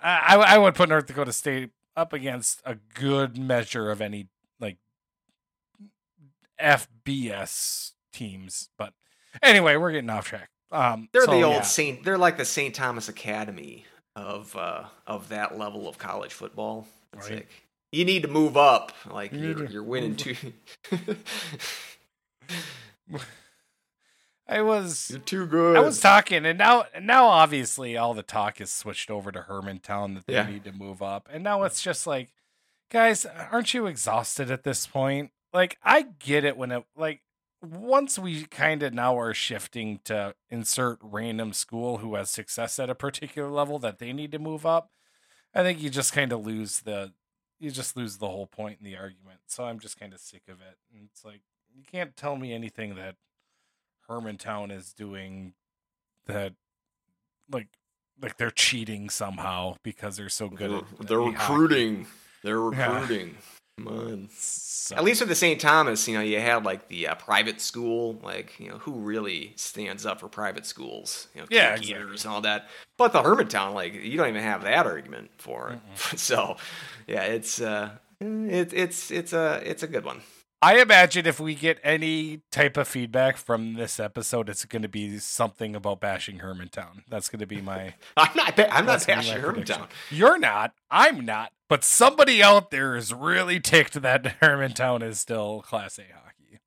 I 0.00 0.36
I 0.36 0.58
would 0.58 0.74
put 0.74 0.88
North 0.88 1.06
Dakota 1.06 1.32
State 1.32 1.70
up 1.96 2.12
against 2.12 2.60
a 2.64 2.76
good 2.94 3.38
measure 3.38 3.90
of 3.90 4.00
any 4.00 4.18
like 4.18 4.28
FBS 6.60 7.92
teams, 8.12 8.68
but 8.78 8.92
anyway, 9.42 9.76
we're 9.76 9.92
getting 9.92 10.10
off 10.10 10.26
track. 10.28 10.50
Um, 10.70 11.08
They're 11.12 11.24
so, 11.24 11.30
the 11.32 11.42
old 11.42 11.54
yeah. 11.56 11.60
Saint. 11.62 12.04
They're 12.04 12.18
like 12.18 12.36
the 12.36 12.44
Saint 12.44 12.74
Thomas 12.74 13.08
Academy 13.08 13.84
of 14.16 14.54
uh, 14.56 14.84
of 15.06 15.28
that 15.28 15.58
level 15.58 15.88
of 15.88 15.98
college 15.98 16.32
football. 16.32 16.86
It's 17.16 17.28
Right. 17.28 17.36
like 17.38 17.48
you 17.92 18.04
need 18.04 18.22
to 18.22 18.28
move 18.28 18.56
up. 18.56 18.92
Like 19.08 19.32
You 19.32 19.40
need 19.40 19.58
you're, 19.58 19.68
you're 19.68 19.82
winning 19.82 20.16
too. 20.16 20.34
I 24.46 24.60
was 24.60 25.08
you're 25.10 25.20
too 25.20 25.46
good. 25.46 25.76
I 25.76 25.80
was 25.80 26.00
talking, 26.00 26.44
and 26.44 26.58
now, 26.58 26.84
and 26.94 27.06
now, 27.06 27.26
obviously, 27.26 27.96
all 27.96 28.12
the 28.12 28.22
talk 28.22 28.60
is 28.60 28.70
switched 28.70 29.10
over 29.10 29.32
to 29.32 29.40
Hermantown 29.48 30.14
that 30.16 30.26
they 30.26 30.34
Yeah. 30.34 30.46
need 30.50 30.64
to 30.64 30.72
move 30.72 31.02
up, 31.02 31.28
and 31.32 31.42
now 31.42 31.62
it's 31.62 31.80
just 31.82 32.06
like, 32.06 32.28
guys, 32.90 33.24
aren't 33.24 33.72
you 33.72 33.86
exhausted 33.86 34.50
at 34.50 34.62
this 34.64 34.86
point? 34.86 35.30
Like, 35.54 35.78
I 35.82 36.02
get 36.02 36.44
it 36.44 36.58
when 36.58 36.72
it, 36.72 36.84
like, 36.96 37.22
once 37.62 38.18
we 38.18 38.44
kind 38.44 38.82
of 38.82 38.92
now 38.92 39.18
are 39.18 39.32
shifting 39.32 40.00
to 40.04 40.34
insert 40.50 40.98
random 41.00 41.52
school 41.52 41.98
who 41.98 42.14
has 42.14 42.28
success 42.28 42.78
at 42.78 42.90
a 42.90 42.94
particular 42.94 43.48
level 43.48 43.78
that 43.78 43.98
they 43.98 44.12
need 44.12 44.32
to 44.32 44.38
move 44.38 44.66
up, 44.66 44.90
I 45.54 45.62
think 45.62 45.80
you 45.80 45.88
just 45.88 46.12
kind 46.12 46.32
of 46.32 46.44
lose 46.44 46.80
the 46.80 47.12
you 47.60 47.70
just 47.70 47.96
lose 47.96 48.18
the 48.18 48.26
whole 48.26 48.46
point 48.46 48.78
in 48.80 48.84
the 48.84 48.96
argument. 48.96 49.40
So 49.46 49.64
I'm 49.64 49.78
just 49.78 49.98
kind 49.98 50.12
of 50.12 50.20
sick 50.20 50.42
of 50.48 50.60
it. 50.60 50.76
And 50.92 51.08
it's 51.10 51.24
like 51.24 51.40
you 51.74 51.82
can't 51.90 52.16
tell 52.16 52.36
me 52.36 52.52
anything 52.52 52.96
that 52.96 53.16
Hermantown 54.08 54.76
is 54.76 54.92
doing 54.92 55.54
that 56.26 56.52
like 57.50 57.68
like 58.20 58.36
they're 58.36 58.50
cheating 58.50 59.08
somehow 59.08 59.76
because 59.82 60.16
they're 60.16 60.28
so 60.28 60.48
good 60.48 60.72
at 60.72 60.82
mm-hmm. 60.82 61.04
they're 61.04 61.22
at 61.22 61.34
hockey. 61.34 61.52
recruiting. 61.52 62.06
They're 62.42 62.60
recruiting. 62.60 63.30
Come 63.30 63.38
on. 63.78 64.28
So- 64.32 64.96
At 64.96 65.04
least 65.04 65.20
with 65.20 65.28
the 65.28 65.34
St. 65.34 65.60
Thomas, 65.60 66.06
you 66.06 66.14
know, 66.14 66.20
you 66.20 66.38
had 66.40 66.64
like 66.64 66.88
the 66.88 67.08
uh, 67.08 67.14
private 67.14 67.60
school, 67.60 68.18
like 68.22 68.58
you 68.60 68.68
know, 68.68 68.78
who 68.78 68.92
really 68.92 69.52
stands 69.56 70.04
up 70.06 70.20
for 70.20 70.28
private 70.28 70.66
schools? 70.66 71.28
You 71.34 71.40
know, 71.42 71.46
Yeah, 71.50 71.74
exactly. 71.74 71.94
and 71.94 72.26
all 72.26 72.40
that. 72.42 72.68
But 72.96 73.12
the 73.12 73.22
Hermantown, 73.22 73.74
like, 73.74 73.94
you 73.94 74.16
don't 74.16 74.28
even 74.28 74.42
have 74.42 74.62
that 74.64 74.86
argument 74.86 75.30
for 75.38 75.70
it. 75.70 75.80
so, 76.18 76.56
yeah, 77.06 77.22
it's 77.22 77.60
uh, 77.60 77.90
it, 78.20 78.72
it's 78.72 79.10
it's 79.10 79.32
a 79.32 79.60
it's 79.64 79.82
a 79.82 79.86
good 79.88 80.04
one. 80.04 80.20
I 80.64 80.80
imagine 80.80 81.26
if 81.26 81.38
we 81.38 81.54
get 81.54 81.78
any 81.84 82.40
type 82.50 82.78
of 82.78 82.88
feedback 82.88 83.36
from 83.36 83.74
this 83.74 84.00
episode, 84.00 84.48
it's 84.48 84.64
going 84.64 84.80
to 84.80 84.88
be 84.88 85.18
something 85.18 85.76
about 85.76 86.00
bashing 86.00 86.38
Hermantown. 86.38 87.02
That's 87.08 87.28
going 87.28 87.40
to 87.40 87.46
be 87.46 87.60
my. 87.60 87.94
I'm 88.16 88.30
not 88.34 88.58
I'm 88.58 88.86
not 88.86 88.86
that's 88.86 89.04
gonna 89.06 89.20
be 89.22 89.28
bashing. 89.28 89.42
Hermantown. 89.42 89.88
You're 90.10 90.38
not. 90.38 90.72
I'm 90.90 91.24
not. 91.26 91.52
But 91.68 91.84
somebody 91.84 92.42
out 92.42 92.70
there 92.70 92.96
is 92.96 93.12
really 93.12 93.60
ticked 93.60 94.00
that 94.00 94.22
Hermantown 94.40 95.02
is 95.02 95.20
still 95.20 95.60
Class 95.62 95.98
A 95.98 96.02
hockey. 96.02 96.60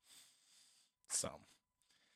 So 1.10 1.30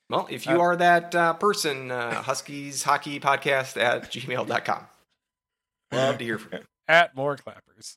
Well, 0.08 0.28
if 0.30 0.46
you 0.46 0.56
Uh, 0.56 0.60
are 0.60 0.76
that 0.76 1.14
uh, 1.16 1.32
person, 1.34 1.90
uh, 1.90 2.22
Huskies 2.22 2.84
Hockey 2.84 3.18
Podcast 3.18 3.76
at 3.80 4.04
gmail.com. 4.12 4.86
Love 5.90 6.18
to 6.18 6.24
hear 6.24 6.38
from 6.38 6.52
you. 6.52 6.64
at 6.86 7.16
more 7.16 7.36
clappers. 7.36 7.96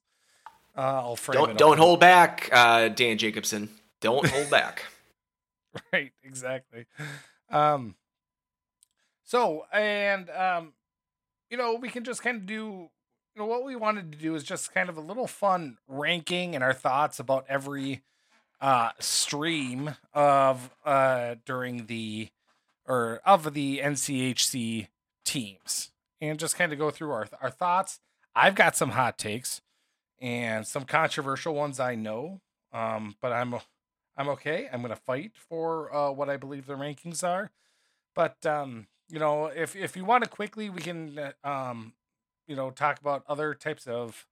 Uh, 0.77 0.81
I'll 0.81 1.15
frame 1.15 1.35
Don't 1.39 1.51
up 1.51 1.57
don't 1.57 1.77
hold 1.77 1.99
back, 1.99 2.49
uh, 2.51 2.89
Dan 2.89 3.17
Jacobson. 3.17 3.69
Don't 4.01 4.27
hold 4.27 4.49
back. 4.49 4.85
right 5.93 6.11
exactly 6.23 6.85
um 7.49 7.95
so 9.23 9.65
and 9.73 10.29
um 10.29 10.73
you 11.49 11.57
know 11.57 11.75
we 11.75 11.89
can 11.89 12.03
just 12.03 12.23
kind 12.23 12.37
of 12.37 12.45
do 12.45 12.53
you 12.53 12.89
know 13.41 13.45
what 13.45 13.63
we 13.65 13.75
wanted 13.75 14.11
to 14.11 14.17
do 14.17 14.35
is 14.35 14.43
just 14.43 14.73
kind 14.73 14.89
of 14.89 14.97
a 14.97 15.01
little 15.01 15.27
fun 15.27 15.77
ranking 15.87 16.55
and 16.55 16.63
our 16.63 16.73
thoughts 16.73 17.19
about 17.19 17.45
every 17.49 18.03
uh 18.61 18.91
stream 18.99 19.95
of 20.13 20.69
uh 20.85 21.35
during 21.45 21.87
the 21.87 22.29
or 22.87 23.19
of 23.25 23.53
the 23.53 23.79
NCHC 23.79 24.87
teams 25.25 25.91
and 26.21 26.39
just 26.39 26.55
kind 26.55 26.71
of 26.71 26.79
go 26.79 26.89
through 26.89 27.11
our 27.11 27.27
our 27.41 27.49
thoughts 27.49 27.99
I've 28.35 28.55
got 28.55 28.75
some 28.75 28.91
hot 28.91 29.17
takes 29.17 29.61
and 30.21 30.65
some 30.65 30.85
controversial 30.85 31.53
ones 31.53 31.79
I 31.79 31.95
know 31.95 32.41
um 32.73 33.15
but 33.21 33.31
I'm 33.31 33.55
I'm 34.17 34.29
okay. 34.29 34.69
I'm 34.71 34.81
going 34.81 34.93
to 34.93 35.01
fight 35.01 35.33
for 35.35 35.93
uh, 35.93 36.11
what 36.11 36.29
I 36.29 36.37
believe 36.37 36.65
the 36.65 36.75
rankings 36.75 37.23
are. 37.23 37.51
But 38.15 38.45
um, 38.45 38.87
you 39.09 39.19
know, 39.19 39.47
if 39.47 39.75
if 39.75 39.97
you 39.97 40.05
want 40.05 40.23
to 40.23 40.29
quickly, 40.29 40.69
we 40.69 40.81
can 40.81 41.19
uh, 41.19 41.47
um, 41.47 41.93
you 42.47 42.55
know 42.55 42.71
talk 42.71 42.99
about 42.99 43.23
other 43.27 43.53
types 43.53 43.87
of 43.87 44.25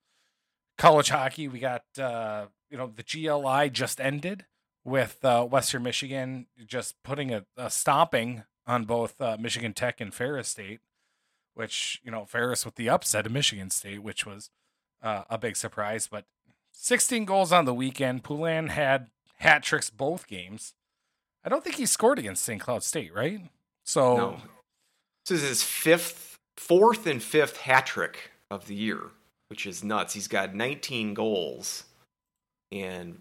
college 0.78 1.10
hockey. 1.10 1.48
We 1.48 1.60
got 1.60 1.84
uh, 2.00 2.46
you 2.70 2.78
know 2.78 2.92
the 2.94 3.04
GLI 3.04 3.70
just 3.70 4.00
ended 4.00 4.46
with 4.86 5.24
uh, 5.24 5.44
Western 5.46 5.84
Michigan 5.84 6.48
just 6.66 7.02
putting 7.04 7.34
a, 7.34 7.46
a 7.58 7.70
stomping 7.70 8.44
on 8.66 8.86
both 8.86 9.20
uh, 9.20 9.38
Michigan 9.38 9.74
Tech 9.74 10.00
and 10.00 10.14
Ferris 10.14 10.48
State, 10.48 10.80
which 11.56 12.02
you 12.06 12.12
know 12.12 12.24
Ferris 12.24 12.64
with 12.64 12.76
the 12.76 12.88
upset 12.88 13.26
of 13.26 13.34
Michigan 13.34 13.70
State, 13.70 14.02
which 14.02 14.26
was 14.26 14.50
uh, 15.04 15.24
a 15.30 15.38
big 15.38 15.56
surprise. 15.56 16.08
But 16.08 16.26
16 16.72 17.26
goals 17.26 17.52
on 17.52 17.66
the 17.66 17.74
weekend. 17.74 18.24
Polin 18.24 18.68
had 18.68 19.08
hat 19.38 19.64
tricks 19.64 19.90
both 19.90 20.28
games. 20.28 20.74
I 21.44 21.50
don't 21.50 21.64
think 21.64 21.76
he 21.76 21.86
scored 21.86 22.20
against 22.20 22.44
St. 22.44 22.62
Cloud 22.62 22.84
State, 22.84 23.14
right? 23.14 23.42
So 23.84 24.16
No. 24.16 24.38
This 25.28 25.42
is 25.42 25.50
his 25.50 25.64
fifth, 25.64 26.38
fourth, 26.58 27.08
and 27.08 27.22
fifth 27.22 27.58
hat 27.58 27.86
trick 27.86 28.32
of 28.52 28.68
the 28.68 28.76
year, 28.76 29.12
which 29.50 29.66
is 29.66 29.84
nuts. 29.84 30.14
He's 30.14 30.28
got 30.28 30.54
19 30.54 31.14
goals, 31.14 31.86
and 32.72 33.20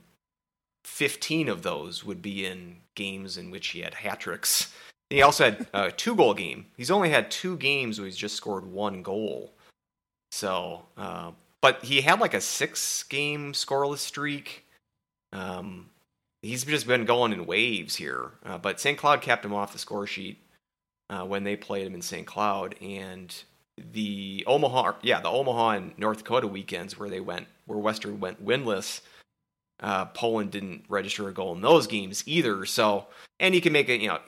15 0.85 1.49
of 1.49 1.63
those 1.63 2.05
would 2.05 2.21
be 2.21 2.45
in 2.45 2.79
games 2.97 3.37
in 3.37 3.51
which 3.51 3.69
he 3.69 3.81
had 3.81 3.95
hat 3.95 4.21
tricks. 4.21 4.73
He 5.11 5.23
also 5.23 5.45
had 5.45 5.69
a 5.73 5.93
two 5.97 6.17
goal 6.17 6.35
game. 6.35 6.67
He's 6.77 6.91
only 6.91 7.11
had 7.11 7.31
two 7.31 7.57
games 7.57 7.99
where 8.01 8.07
he's 8.07 8.17
just 8.17 8.35
scored 8.35 8.67
one 8.67 9.03
goal. 9.03 9.53
So, 10.33 10.87
uh, 10.97 11.33
but 11.63 11.85
he 11.85 12.03
had 12.03 12.21
like 12.21 12.35
a 12.35 12.41
six 12.41 13.05
game 13.05 13.55
scoreless 13.55 13.99
streak. 13.99 14.67
Um, 15.33 15.89
he's 16.43 16.65
just 16.65 16.87
been 16.87 17.07
going 17.07 17.33
in 17.33 17.47
waves 17.47 17.97
here. 17.97 18.33
Uh, 18.45 18.59
but 18.59 18.81
St. 18.81 18.99
Cloud 18.99 19.23
kept 19.23 19.45
him 19.45 19.55
off 19.55 19.73
the 19.73 19.79
score 19.79 20.07
sheet 20.07 20.39
uh, 21.09 21.25
when 21.25 21.45
they 21.45 21.57
played 21.57 21.87
him 21.87 21.95
in 21.95 22.03
St. 22.03 22.27
Cloud, 22.27 22.75
and 22.83 23.35
the 23.93 24.45
Omaha, 24.47 24.95
yeah, 25.03 25.21
the 25.21 25.31
Omaha 25.31 25.71
and 25.71 25.99
North 25.99 26.19
Dakota 26.19 26.47
weekends 26.47 26.99
where 26.99 27.09
they 27.09 27.21
went, 27.21 27.47
where 27.67 27.79
Western 27.79 28.21
went 28.21 28.45
winless. 28.45 29.01
Uh, 29.81 30.05
Polin 30.07 30.49
didn't 30.49 30.85
register 30.89 31.29
a 31.29 31.33
goal 31.33 31.55
in 31.55 31.61
those 31.61 31.87
games 31.87 32.23
either. 32.27 32.65
So, 32.67 33.07
and 33.41 33.55
he 33.55 33.61
can 33.61 33.73
make 33.73 33.89
it. 33.89 34.01
You 34.01 34.09
know, 34.09 34.19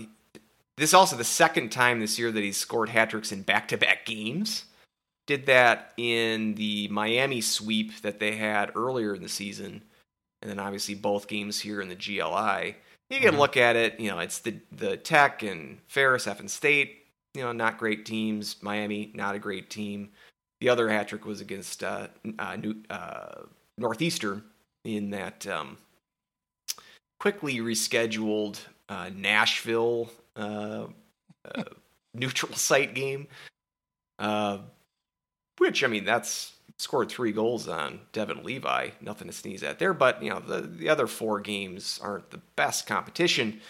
this 0.77 0.91
is 0.91 0.95
also 0.95 1.17
the 1.17 1.25
second 1.25 1.71
time 1.71 2.01
this 2.01 2.19
year 2.19 2.33
that 2.33 2.43
he's 2.43 2.57
scored 2.57 2.89
hat 2.89 3.11
tricks 3.11 3.33
in 3.33 3.43
back-to-back 3.43 4.05
games. 4.05 4.65
Did 5.27 5.47
that 5.47 5.93
in 5.97 6.55
the 6.55 6.89
Miami 6.89 7.41
sweep 7.41 8.03
that 8.03 8.19
they 8.21 8.37
had 8.37 8.73
earlier 8.77 9.15
in 9.15 9.23
the 9.23 9.29
season 9.29 9.83
and 10.43 10.51
then 10.51 10.59
obviously 10.59 10.95
both 10.95 11.27
games 11.27 11.59
here 11.61 11.81
in 11.81 11.89
the 11.89 11.97
GLI. 11.97 12.77
You 13.09 13.21
can 13.21 13.35
Mhm. 13.35 13.39
look 13.39 13.57
at 13.57 13.77
it, 13.77 13.99
you 13.99 14.11
know, 14.11 14.19
it's 14.19 14.39
the 14.41 14.61
the 14.73 14.97
Tech 14.99 15.43
and 15.43 15.81
Ferris 15.89 16.27
F 16.27 16.41
and 16.41 16.51
State, 16.51 17.07
you 17.33 17.43
know, 17.43 17.53
not 17.53 17.79
great 17.79 18.05
teams. 18.05 18.63
Miami, 18.63 19.11
not 19.15 19.35
a 19.35 19.39
great 19.39 19.71
team. 19.71 20.13
The 20.61 20.69
other 20.69 20.89
hat 20.89 21.09
trick 21.09 21.25
was 21.25 21.41
against 21.41 21.83
uh, 21.83 22.09
uh, 22.39 22.57
New, 22.57 22.83
uh, 22.91 23.43
Northeastern 23.79 24.45
in 24.85 25.11
that 25.11 25.47
um, 25.47 25.79
quickly 27.19 27.59
rescheduled 27.59 28.59
uh, 28.89 29.11
Nashville 29.15 30.11
uh, 30.37 30.87
uh, 31.55 31.65
neutral 32.15 32.55
site 32.55 32.95
game. 32.95 33.29
Uh, 34.19 34.59
which 35.59 35.83
I 35.85 35.87
mean, 35.87 36.05
that's 36.05 36.53
scored 36.79 37.09
three 37.09 37.33
goals 37.33 37.69
on 37.69 38.01
Devon 38.13 38.43
Levi. 38.43 38.91
Nothing 39.01 39.29
to 39.29 39.33
sneeze 39.33 39.63
at 39.63 39.79
there. 39.79 39.95
But 39.95 40.23
you 40.23 40.31
know, 40.31 40.41
the 40.41 40.61
the 40.63 40.89
other 40.89 41.07
four 41.07 41.41
games 41.41 42.01
aren't 42.03 42.31
the 42.31 42.41
best 42.57 42.87
competition. 42.87 43.61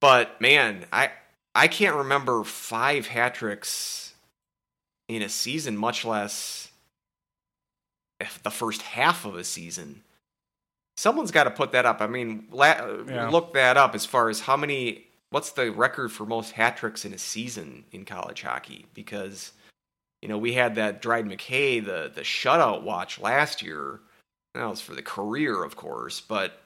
But 0.00 0.40
man, 0.40 0.86
I 0.92 1.10
I 1.54 1.68
can't 1.68 1.96
remember 1.96 2.44
five 2.44 3.06
hat 3.06 3.34
tricks 3.34 4.14
in 5.08 5.22
a 5.22 5.28
season, 5.28 5.76
much 5.76 6.04
less 6.04 6.70
if 8.20 8.42
the 8.42 8.50
first 8.50 8.82
half 8.82 9.24
of 9.24 9.36
a 9.36 9.44
season. 9.44 10.02
Someone's 10.96 11.30
got 11.30 11.44
to 11.44 11.50
put 11.50 11.72
that 11.72 11.84
up. 11.84 12.00
I 12.00 12.06
mean, 12.06 12.46
la- 12.50 13.02
Yeah. 13.06 13.28
look 13.28 13.52
that 13.52 13.76
up 13.76 13.94
as 13.94 14.06
far 14.06 14.28
as 14.30 14.40
how 14.40 14.56
many. 14.56 15.04
What's 15.30 15.50
the 15.50 15.70
record 15.70 16.10
for 16.12 16.24
most 16.24 16.52
hat 16.52 16.76
tricks 16.78 17.04
in 17.04 17.12
a 17.12 17.18
season 17.18 17.84
in 17.92 18.04
college 18.04 18.42
hockey? 18.42 18.86
Because 18.94 19.52
you 20.22 20.28
know, 20.28 20.38
we 20.38 20.54
had 20.54 20.74
that 20.76 21.02
Dryden 21.02 21.30
McKay, 21.30 21.84
the 21.84 22.10
the 22.14 22.22
shutout 22.22 22.82
watch 22.82 23.20
last 23.20 23.62
year. 23.62 24.00
That 24.54 24.68
was 24.68 24.80
for 24.80 24.94
the 24.94 25.02
career, 25.02 25.62
of 25.62 25.76
course, 25.76 26.20
but 26.20 26.60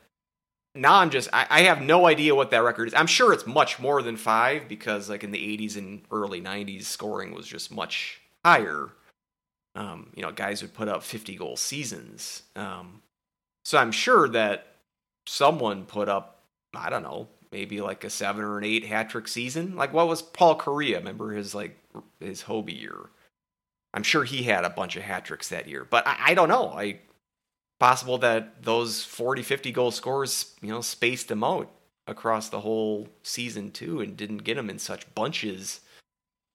now 0.75 0.97
I'm 0.97 1.11
just 1.11 1.29
I, 1.33 1.47
I 1.51 1.61
have 1.63 1.83
no 1.83 2.07
idea 2.07 2.35
what 2.35 2.51
that 2.51 2.63
record 2.63 2.89
is. 2.89 2.95
I'm 2.95 3.07
sure 3.07 3.33
it's 3.33 3.47
much 3.47 3.81
more 3.81 4.03
than 4.03 4.17
five 4.17 4.69
because 4.69 5.11
like 5.11 5.25
in 5.25 5.33
the 5.33 5.59
80s 5.59 5.77
and 5.77 6.03
early 6.13 6.41
90s, 6.41 6.85
scoring 6.85 7.35
was 7.35 7.47
just 7.47 7.73
much 7.73 8.21
higher. 8.45 8.91
Um, 9.75 10.11
you 10.15 10.23
know, 10.23 10.33
guys 10.33 10.63
would 10.63 10.75
put 10.75 10.89
up 10.89 11.03
50 11.03 11.37
goal 11.37 11.57
seasons. 11.57 12.43
Um, 12.57 13.03
so 13.65 13.79
I'm 13.79 13.93
sure 13.93 14.29
that 14.29 14.67
someone 15.27 15.85
put 15.85 16.09
up 16.09 16.43
I 16.75 16.89
don't 16.91 17.03
know 17.03 17.29
maybe 17.53 17.81
like 17.81 18.05
a 18.05 18.11
seven 18.11 18.45
or 18.45 18.59
an 18.59 18.65
eight 18.65 18.85
hat 18.85 19.11
trick 19.11 19.27
season. 19.27 19.75
Like 19.75 19.93
what 19.93 20.09
was 20.09 20.23
Paul 20.23 20.57
Kariya? 20.57 20.97
Remember 20.97 21.33
his 21.33 21.55
like 21.55 21.77
his 22.21 22.43
Hobey 22.43 22.75
year? 22.75 23.11
I'm 23.95 24.03
sure 24.03 24.25
he 24.25 24.45
had 24.45 24.65
a 24.65 24.71
bunch 24.71 24.97
of 24.97 25.03
hat 25.03 25.25
tricks 25.25 25.49
that 25.49 25.69
year, 25.69 25.87
but 25.89 26.07
I, 26.07 26.17
I 26.29 26.35
don't 26.35 26.49
know. 26.49 26.69
I 26.69 27.01
possible 27.81 28.19
that 28.19 28.63
those 28.63 29.05
40, 29.05 29.43
50 29.43 29.73
goal 29.73 29.91
scores, 29.91 30.55
you 30.63 30.69
know, 30.69 30.81
spaced 30.81 31.29
them 31.29 31.45
out 31.45 31.71
across 32.07 32.49
the 32.49 32.61
whole 32.61 33.09
season 33.23 33.71
too, 33.73 34.01
and 34.01 34.17
didn't 34.17 34.39
get 34.39 34.57
them 34.57 34.71
in 34.71 34.79
such 34.79 35.13
bunches 35.15 35.81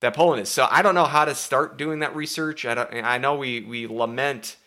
that 0.02 0.14
Polin 0.14 0.40
is. 0.40 0.50
So 0.50 0.68
I 0.70 0.82
don't 0.82 0.96
know 0.96 1.06
how 1.06 1.26
to 1.26 1.36
start 1.36 1.78
doing 1.78 2.00
that 2.00 2.16
research. 2.16 2.66
I 2.66 2.76
don't, 2.76 2.94
I 2.94 3.18
know 3.18 3.36
we 3.36 3.62
we 3.62 3.88
lament 3.88 4.58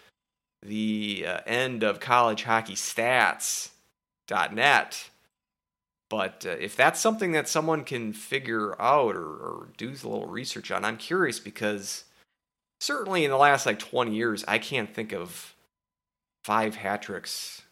the 0.62 1.24
uh, 1.26 1.40
end 1.46 1.82
of 1.84 2.00
college 2.00 2.44
hockey 2.44 2.74
stats.net 2.74 3.70
But 6.10 6.46
uh, 6.46 6.50
if 6.50 6.74
that's 6.76 7.00
something 7.00 7.32
that 7.32 7.48
someone 7.48 7.84
can 7.84 8.12
figure 8.12 8.80
out 8.80 9.14
or, 9.14 9.26
or 9.26 9.68
do 9.76 9.88
a 9.90 9.92
little 9.92 10.26
research 10.26 10.70
on, 10.70 10.84
I'm 10.84 10.96
curious 10.96 11.38
because 11.38 12.04
certainly 12.80 13.24
in 13.24 13.30
the 13.30 13.36
last 13.36 13.66
like 13.66 13.78
20 13.78 14.14
years, 14.14 14.44
I 14.48 14.58
can't 14.58 14.92
think 14.94 15.12
of 15.12 15.54
five 16.44 16.76
hat 16.76 17.02
tricks. 17.02 17.62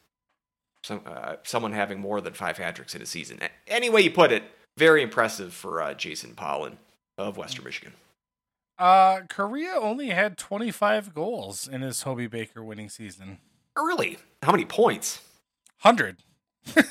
Some, 0.82 1.00
uh, 1.04 1.36
someone 1.42 1.72
having 1.72 1.98
more 1.98 2.20
than 2.20 2.32
five 2.34 2.58
hat 2.58 2.76
tricks 2.76 2.94
in 2.94 3.02
a 3.02 3.06
season. 3.06 3.40
Any 3.66 3.90
way 3.90 4.02
you 4.02 4.10
put 4.10 4.30
it, 4.30 4.44
very 4.76 5.02
impressive 5.02 5.52
for 5.52 5.82
uh, 5.82 5.94
Jason 5.94 6.34
Polin 6.34 6.78
of 7.18 7.36
Western 7.36 7.64
Michigan. 7.64 7.94
Uh, 8.78 9.20
Kariya 9.22 9.76
only 9.76 10.08
had 10.10 10.36
25 10.36 11.14
goals 11.14 11.66
in 11.66 11.80
his 11.80 12.02
Hobey 12.02 12.26
Baker 12.26 12.62
winning 12.62 12.88
season. 12.88 13.38
Really? 13.76 14.18
How 14.42 14.52
many 14.52 14.64
points? 14.64 15.22
100. 15.82 16.18
Are 16.76 16.84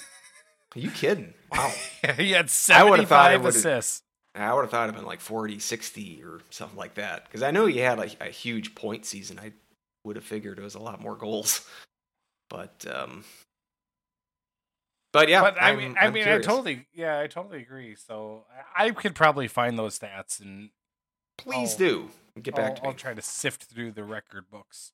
you 0.76 0.90
kidding? 0.92 1.34
Wow. 1.52 1.72
he 2.18 2.32
had 2.32 2.52
I 2.72 2.84
would've 2.84 3.08
thought 3.08 3.28
75 3.28 3.44
would've- 3.44 3.56
assists. 3.58 4.02
I 4.44 4.54
would 4.54 4.62
have 4.62 4.72
thought 4.72 4.84
it'd 4.90 4.96
been 4.96 5.06
like 5.06 5.22
40, 5.22 5.60
60 5.60 6.24
or 6.24 6.42
something 6.50 6.78
like 6.78 6.96
that. 6.96 7.26
Because 7.26 7.42
I 7.44 7.52
know 7.52 7.66
he 7.68 7.78
had 7.78 8.00
a, 8.00 8.10
a 8.28 8.30
huge 8.30 8.76
point 8.76 9.06
season. 9.06 9.40
I 9.40 9.54
would 10.04 10.16
have 10.18 10.26
figured 10.26 10.60
it 10.60 10.64
was 10.64 10.76
a 10.76 10.80
lot 10.80 11.00
more 11.02 11.16
goals. 11.16 11.68
But 12.50 12.86
um 12.94 13.24
But 15.14 15.30
yeah, 15.30 15.42
but 15.42 15.62
I 15.62 15.70
I'm- 15.70 15.78
mean, 15.78 15.96
I 16.00 16.06
I'm 16.08 16.14
mean, 16.14 16.24
curious. 16.24 16.46
I 16.46 16.50
totally, 16.50 16.86
yeah, 16.94 17.20
I 17.20 17.28
totally 17.28 17.62
agree. 17.62 17.96
So 17.96 18.46
I 18.78 18.86
I 18.86 18.92
could 18.92 19.16
probably 19.16 19.48
find 19.48 19.78
those 19.80 19.98
stats 19.98 20.40
and 20.42 20.70
Please 21.38 21.72
I'll- 21.74 21.78
do. 21.78 22.10
Get 22.42 22.54
back 22.56 22.70
I'll, 22.72 22.76
to 22.76 22.82
me. 22.84 22.88
I'll 22.90 22.94
try 22.94 23.14
to 23.14 23.22
sift 23.22 23.64
through 23.64 23.94
the 23.94 24.04
record 24.04 24.50
books 24.52 24.92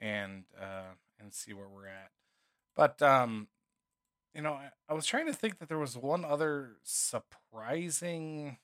and 0.00 0.44
uh 0.60 0.94
and 1.20 1.32
see 1.32 1.52
where 1.52 1.68
we're 1.68 1.86
at. 1.86 2.10
But 2.74 3.00
um 3.02 3.48
you 4.34 4.42
know, 4.42 4.52
I, 4.54 4.70
I 4.88 4.94
was 4.94 5.06
trying 5.06 5.26
to 5.26 5.32
think 5.32 5.58
that 5.58 5.68
there 5.68 5.78
was 5.78 5.96
one 5.96 6.24
other 6.24 6.72
surprising 6.82 8.58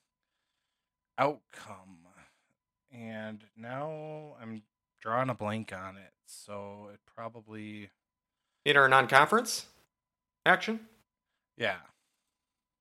outcome 1.18 1.98
and 2.92 3.44
now 3.56 4.34
I'm 4.40 4.62
drawing 5.00 5.30
a 5.30 5.34
blank 5.34 5.72
on 5.72 5.96
it. 5.96 6.12
So 6.26 6.88
it 6.92 7.00
probably 7.14 7.90
In 8.64 8.76
our 8.76 8.88
non-conference 8.88 9.66
action. 10.46 10.80
yeah. 11.56 11.76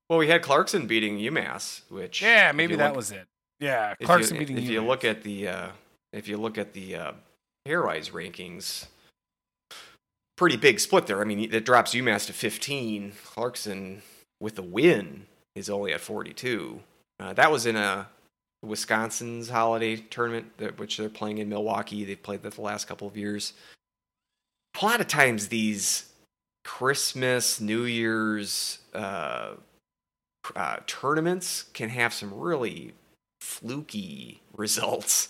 Well, 0.09 0.17
we 0.17 0.27
had 0.27 0.41
Clarkson 0.41 0.87
beating 0.87 1.19
UMass, 1.19 1.81
which 1.91 2.23
Yeah, 2.23 2.51
maybe 2.51 2.75
that 2.75 2.87
look- 2.87 2.95
was 2.95 3.11
it. 3.11 3.27
Yeah, 3.59 3.93
if 3.99 4.05
Clarkson 4.07 4.35
you, 4.35 4.39
beating 4.39 4.57
If 4.57 4.63
you 4.69 4.81
look 4.81 5.03
at 5.03 5.21
the 5.21 5.47
uh, 5.49 5.67
if 6.13 6.27
you 6.27 6.37
look 6.37 6.57
at 6.57 6.73
the 6.73 6.95
uh, 6.95 7.11
pairwise 7.67 8.09
rankings, 8.11 8.87
pretty 10.39 10.55
big 10.55 10.79
split 10.79 11.05
there. 11.05 11.19
I 11.19 11.25
mean, 11.25 11.53
it 11.53 11.65
drops 11.65 11.93
UMass 11.93 12.25
to 12.27 12.33
15. 12.33 13.11
Clarkson 13.25 14.01
with 14.39 14.57
a 14.57 14.61
win 14.61 15.25
is 15.53 15.69
only 15.69 15.91
at 15.91 15.99
42. 15.99 16.79
Uh, 17.19 17.33
that 17.33 17.51
was 17.51 17.65
in 17.65 17.75
a 17.75 18.07
Wisconsin's 18.63 19.49
holiday 19.49 19.97
tournament, 19.97 20.57
that, 20.57 20.79
which 20.79 20.95
they're 20.95 21.09
playing 21.09 21.39
in 21.39 21.49
Milwaukee. 21.49 22.05
They've 22.05 22.23
played 22.23 22.41
that 22.43 22.53
the 22.53 22.61
last 22.61 22.87
couple 22.87 23.05
of 23.05 23.17
years. 23.17 23.51
A 24.81 24.85
lot 24.85 25.01
of 25.01 25.09
times, 25.09 25.49
these 25.49 26.09
Christmas, 26.63 27.59
New 27.59 27.83
Year's 27.83 28.79
uh, 28.93 29.55
uh, 30.55 30.77
tournaments 30.87 31.65
can 31.73 31.89
have 31.89 32.13
some 32.13 32.33
really 32.33 32.93
fluky 33.41 34.41
results. 34.55 35.27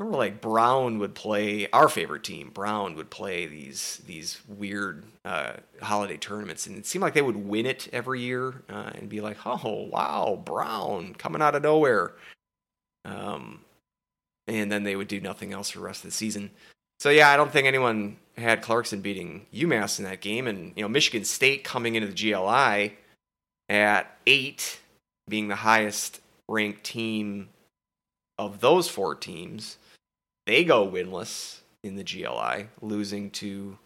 Remember, 0.00 0.16
like 0.16 0.40
Brown 0.40 0.98
would 0.98 1.14
play 1.14 1.68
our 1.74 1.86
favorite 1.90 2.24
team. 2.24 2.48
Brown 2.54 2.94
would 2.94 3.10
play 3.10 3.44
these 3.44 4.00
these 4.06 4.40
weird 4.48 5.04
uh, 5.26 5.52
holiday 5.82 6.16
tournaments, 6.16 6.66
and 6.66 6.78
it 6.78 6.86
seemed 6.86 7.02
like 7.02 7.12
they 7.12 7.20
would 7.20 7.36
win 7.36 7.66
it 7.66 7.86
every 7.92 8.22
year 8.22 8.62
uh, 8.70 8.92
and 8.94 9.10
be 9.10 9.20
like, 9.20 9.36
"Oh 9.44 9.90
wow, 9.92 10.40
Brown 10.42 11.14
coming 11.16 11.42
out 11.42 11.54
of 11.54 11.62
nowhere," 11.62 12.12
um, 13.04 13.60
and 14.46 14.72
then 14.72 14.84
they 14.84 14.96
would 14.96 15.06
do 15.06 15.20
nothing 15.20 15.52
else 15.52 15.68
for 15.68 15.80
the 15.80 15.84
rest 15.84 16.02
of 16.02 16.10
the 16.10 16.16
season. 16.16 16.50
So 16.98 17.10
yeah, 17.10 17.28
I 17.28 17.36
don't 17.36 17.52
think 17.52 17.66
anyone 17.66 18.16
had 18.38 18.62
Clarkson 18.62 19.02
beating 19.02 19.44
UMass 19.52 19.98
in 19.98 20.06
that 20.06 20.22
game, 20.22 20.46
and 20.46 20.72
you 20.76 20.82
know 20.82 20.88
Michigan 20.88 21.26
State 21.26 21.62
coming 21.62 21.94
into 21.94 22.08
the 22.08 22.32
GLI 22.32 22.96
at 23.68 24.16
eight, 24.26 24.80
being 25.28 25.48
the 25.48 25.56
highest 25.56 26.22
ranked 26.48 26.84
team 26.84 27.50
of 28.38 28.60
those 28.60 28.88
four 28.88 29.14
teams. 29.14 29.76
They 30.50 30.64
go 30.64 30.84
winless 30.84 31.60
in 31.84 31.94
the 31.94 32.02
GLI, 32.02 32.66
losing 32.82 33.30
to 33.30 33.78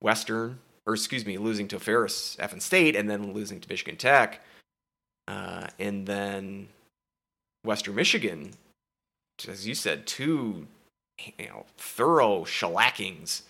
Western, 0.00 0.58
or 0.84 0.94
excuse 0.94 1.24
me, 1.24 1.38
losing 1.38 1.68
to 1.68 1.78
Ferris 1.78 2.36
Effin 2.40 2.60
State, 2.60 2.96
and 2.96 3.08
then 3.08 3.32
losing 3.32 3.60
to 3.60 3.68
Michigan 3.68 3.94
Tech, 3.94 4.40
uh, 5.28 5.68
and 5.78 6.08
then 6.08 6.66
Western 7.62 7.94
Michigan, 7.94 8.54
as 9.48 9.68
you 9.68 9.76
said, 9.76 10.04
two 10.04 10.66
you 11.38 11.46
know 11.46 11.64
thorough 11.78 12.40
shellackings 12.42 13.42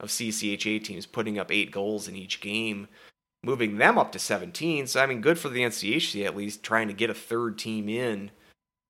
of 0.00 0.08
CCHA 0.08 0.82
teams, 0.82 1.06
putting 1.06 1.38
up 1.38 1.52
eight 1.52 1.70
goals 1.70 2.08
in 2.08 2.16
each 2.16 2.40
game 2.40 2.88
moving 3.44 3.78
them 3.78 3.98
up 3.98 4.10
to 4.10 4.18
17. 4.18 4.88
So 4.88 5.00
I 5.00 5.06
mean, 5.06 5.20
good 5.20 5.38
for 5.38 5.48
the 5.48 5.62
NCHC 5.62 6.26
at 6.26 6.36
least 6.36 6.64
trying 6.64 6.88
to 6.88 6.92
get 6.92 7.08
a 7.08 7.14
third 7.14 7.56
team 7.56 7.88
in 7.88 8.32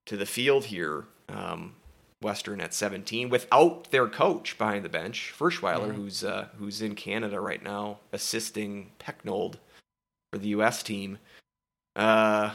to 0.06 0.16
the 0.16 0.24
field 0.24 0.64
here. 0.64 1.04
Um, 1.28 1.74
Western 2.20 2.60
at 2.60 2.74
17 2.74 3.30
without 3.30 3.90
their 3.90 4.06
coach 4.06 4.58
behind 4.58 4.84
the 4.84 4.88
bench, 4.90 5.32
Ferschweiler, 5.36 5.90
Mhm. 5.90 5.94
who's 5.94 6.22
uh, 6.24 6.48
who's 6.58 6.82
in 6.82 6.94
Canada 6.94 7.40
right 7.40 7.62
now, 7.62 7.98
assisting 8.12 8.92
Pecknold 8.98 9.56
for 10.32 10.38
the 10.38 10.48
U.S. 10.48 10.82
team. 10.82 11.18
Uh, 11.96 12.54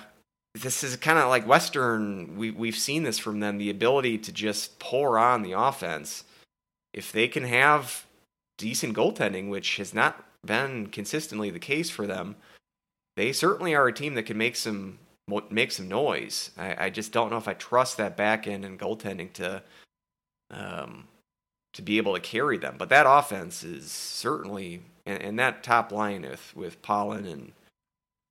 this 0.54 0.84
is 0.84 0.96
kind 0.98 1.18
of 1.20 1.30
like 1.30 1.48
Western. 1.48 2.38
We 2.38 2.52
we've 2.52 2.78
seen 2.78 3.04
this 3.04 3.18
from 3.18 3.40
them, 3.40 3.58
the 3.58 3.70
ability 3.72 4.20
to 4.20 4.32
just 4.32 4.78
pour 4.80 5.18
on 5.18 5.42
the 5.42 5.54
offense. 5.54 6.24
If 6.94 7.12
they 7.12 7.28
can 7.28 7.44
have 7.44 8.06
decent 8.58 8.96
goaltending, 8.96 9.50
which 9.50 9.78
has 9.78 9.94
not 9.94 10.24
been 10.46 10.88
consistently 10.88 11.50
the 11.50 11.60
case 11.60 11.90
for 11.90 12.06
them, 12.08 12.36
they 13.18 13.34
certainly 13.34 13.74
are 13.74 13.88
a 13.88 13.94
team 13.94 14.14
that 14.14 14.24
can 14.28 14.38
make 14.38 14.56
some 14.56 15.00
make 15.50 15.72
some 15.72 15.88
noise. 15.88 16.52
I, 16.58 16.86
I 16.86 16.90
just 16.90 17.12
don't 17.12 17.30
know 17.30 17.38
if 17.38 17.48
I 17.48 17.54
trust 17.54 17.98
that 17.98 18.18
back 18.18 18.48
end 18.48 18.66
and 18.66 18.80
goaltending 18.80 19.34
to 19.34 19.64
um, 20.52 21.08
to 21.74 21.82
be 21.82 21.98
able 21.98 22.14
to 22.14 22.20
carry 22.20 22.58
them. 22.58 22.76
But 22.78 22.90
that 22.90 23.06
offense 23.08 23.64
is 23.64 23.92
certainly 23.92 24.82
and, 25.06 25.22
and 25.22 25.40
that 25.40 25.64
top 25.64 25.92
line 25.92 26.24
with 26.24 26.56
with 26.56 26.82
Polin 26.82 27.26
and 27.26 27.52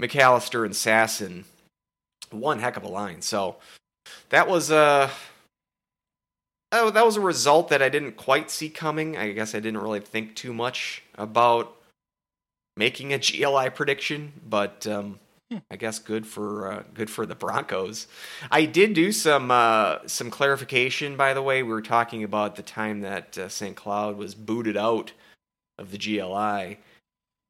McAllister 0.00 0.64
and 0.64 0.74
Sasson, 0.74 1.44
one 2.30 2.58
heck 2.58 2.76
of 2.76 2.82
a 2.84 2.88
line. 2.88 3.22
So 3.22 3.56
that 4.30 4.48
was 4.48 4.70
uh 4.70 5.10
Oh, 6.76 6.90
that 6.90 7.06
was 7.06 7.16
a 7.16 7.20
result 7.20 7.68
that 7.68 7.82
I 7.82 7.88
didn't 7.88 8.16
quite 8.16 8.50
see 8.50 8.68
coming. 8.68 9.16
I 9.16 9.30
guess 9.30 9.54
I 9.54 9.60
didn't 9.60 9.80
really 9.80 10.00
think 10.00 10.34
too 10.34 10.52
much 10.52 11.04
about 11.14 11.72
making 12.76 13.12
a 13.12 13.18
GLI 13.18 13.70
prediction, 13.70 14.32
but 14.44 14.84
um, 14.88 15.20
I 15.70 15.76
guess 15.76 15.98
good 15.98 16.26
for 16.26 16.72
uh, 16.72 16.82
good 16.94 17.10
for 17.10 17.26
the 17.26 17.34
Broncos. 17.34 18.06
I 18.50 18.64
did 18.64 18.94
do 18.94 19.12
some 19.12 19.50
uh, 19.50 19.98
some 20.06 20.30
clarification, 20.30 21.16
by 21.16 21.34
the 21.34 21.42
way. 21.42 21.62
We 21.62 21.70
were 21.70 21.82
talking 21.82 22.24
about 22.24 22.56
the 22.56 22.62
time 22.62 23.00
that 23.02 23.36
uh, 23.36 23.48
St. 23.48 23.76
Cloud 23.76 24.16
was 24.16 24.34
booted 24.34 24.76
out 24.76 25.12
of 25.78 25.90
the 25.90 25.98
GLI, 25.98 26.78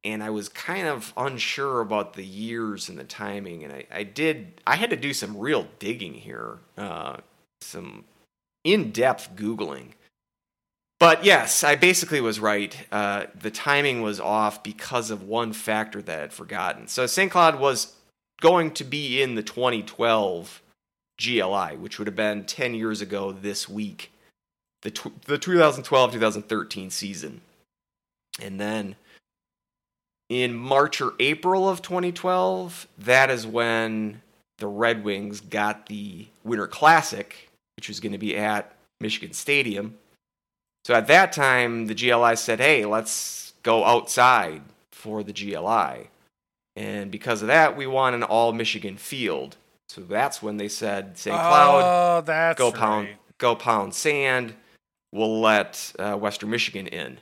and 0.03 0.23
I 0.23 0.29
was 0.29 0.49
kind 0.49 0.87
of 0.87 1.13
unsure 1.15 1.81
about 1.81 2.13
the 2.13 2.25
years 2.25 2.89
and 2.89 2.97
the 2.97 3.03
timing. 3.03 3.63
And 3.63 3.73
I, 3.73 3.85
I 3.91 4.03
did 4.03 4.61
I 4.67 4.75
had 4.75 4.89
to 4.89 4.97
do 4.97 5.13
some 5.13 5.37
real 5.37 5.67
digging 5.79 6.13
here, 6.13 6.59
uh, 6.77 7.17
some 7.61 8.03
in 8.63 8.91
depth 8.91 9.35
googling. 9.35 9.93
But 11.05 11.23
yes, 11.23 11.63
I 11.63 11.75
basically 11.75 12.19
was 12.19 12.39
right. 12.39 12.75
Uh, 12.91 13.27
the 13.39 13.51
timing 13.51 14.01
was 14.01 14.19
off 14.19 14.63
because 14.63 15.11
of 15.11 15.21
one 15.21 15.53
factor 15.53 16.01
that 16.01 16.19
I'd 16.19 16.33
forgotten. 16.33 16.87
So 16.87 17.05
St. 17.05 17.29
Cloud 17.29 17.59
was 17.59 17.93
going 18.41 18.71
to 18.71 18.83
be 18.83 19.21
in 19.21 19.35
the 19.35 19.43
2012 19.43 20.63
GLI, 21.23 21.77
which 21.77 21.99
would 21.99 22.07
have 22.07 22.15
been 22.15 22.43
10 22.45 22.73
years 22.73 23.01
ago 23.01 23.31
this 23.31 23.69
week, 23.69 24.13
the 24.81 24.89
tw- 24.89 25.21
the 25.25 25.37
2012-2013 25.37 26.91
season. 26.91 27.41
And 28.41 28.59
then 28.59 28.95
in 30.27 30.55
March 30.55 31.01
or 31.01 31.13
April 31.19 31.69
of 31.69 31.83
2012, 31.83 32.87
that 32.97 33.29
is 33.29 33.45
when 33.45 34.23
the 34.57 34.65
Red 34.65 35.03
Wings 35.03 35.39
got 35.39 35.85
the 35.85 36.25
Winter 36.43 36.65
Classic, 36.65 37.51
which 37.77 37.89
was 37.89 37.99
going 37.99 38.13
to 38.13 38.17
be 38.17 38.35
at 38.35 38.75
Michigan 38.99 39.33
Stadium. 39.33 39.99
So 40.85 40.93
at 40.93 41.07
that 41.07 41.33
time, 41.33 41.87
the 41.87 41.95
GLI 41.95 42.35
said, 42.35 42.59
hey, 42.59 42.85
let's 42.85 43.53
go 43.63 43.83
outside 43.83 44.61
for 44.91 45.23
the 45.23 45.33
GLI. 45.33 46.11
And 46.75 47.09
because 47.09 47.41
of 47.41 47.47
that, 47.47 47.75
we 47.75 47.87
want 47.87 48.13
an 48.13 48.21
all 48.21 48.53
Michigan 48.53 48.95
field. 48.95 49.57
So 49.89 50.01
that's 50.01 50.43
when 50.43 50.57
they 50.57 50.67
said, 50.67 51.17
St. 51.17 51.35
Cloud, 51.35 51.81
Oh, 51.83 52.53
go 52.53 52.71
pound, 52.71 53.07
go 53.39 53.55
pound 53.55 53.95
sand. 53.95 54.53
We'll 55.11 55.41
let 55.41 55.91
uh, 55.97 56.17
Western 56.17 56.51
Michigan 56.51 56.85
in. 56.85 57.17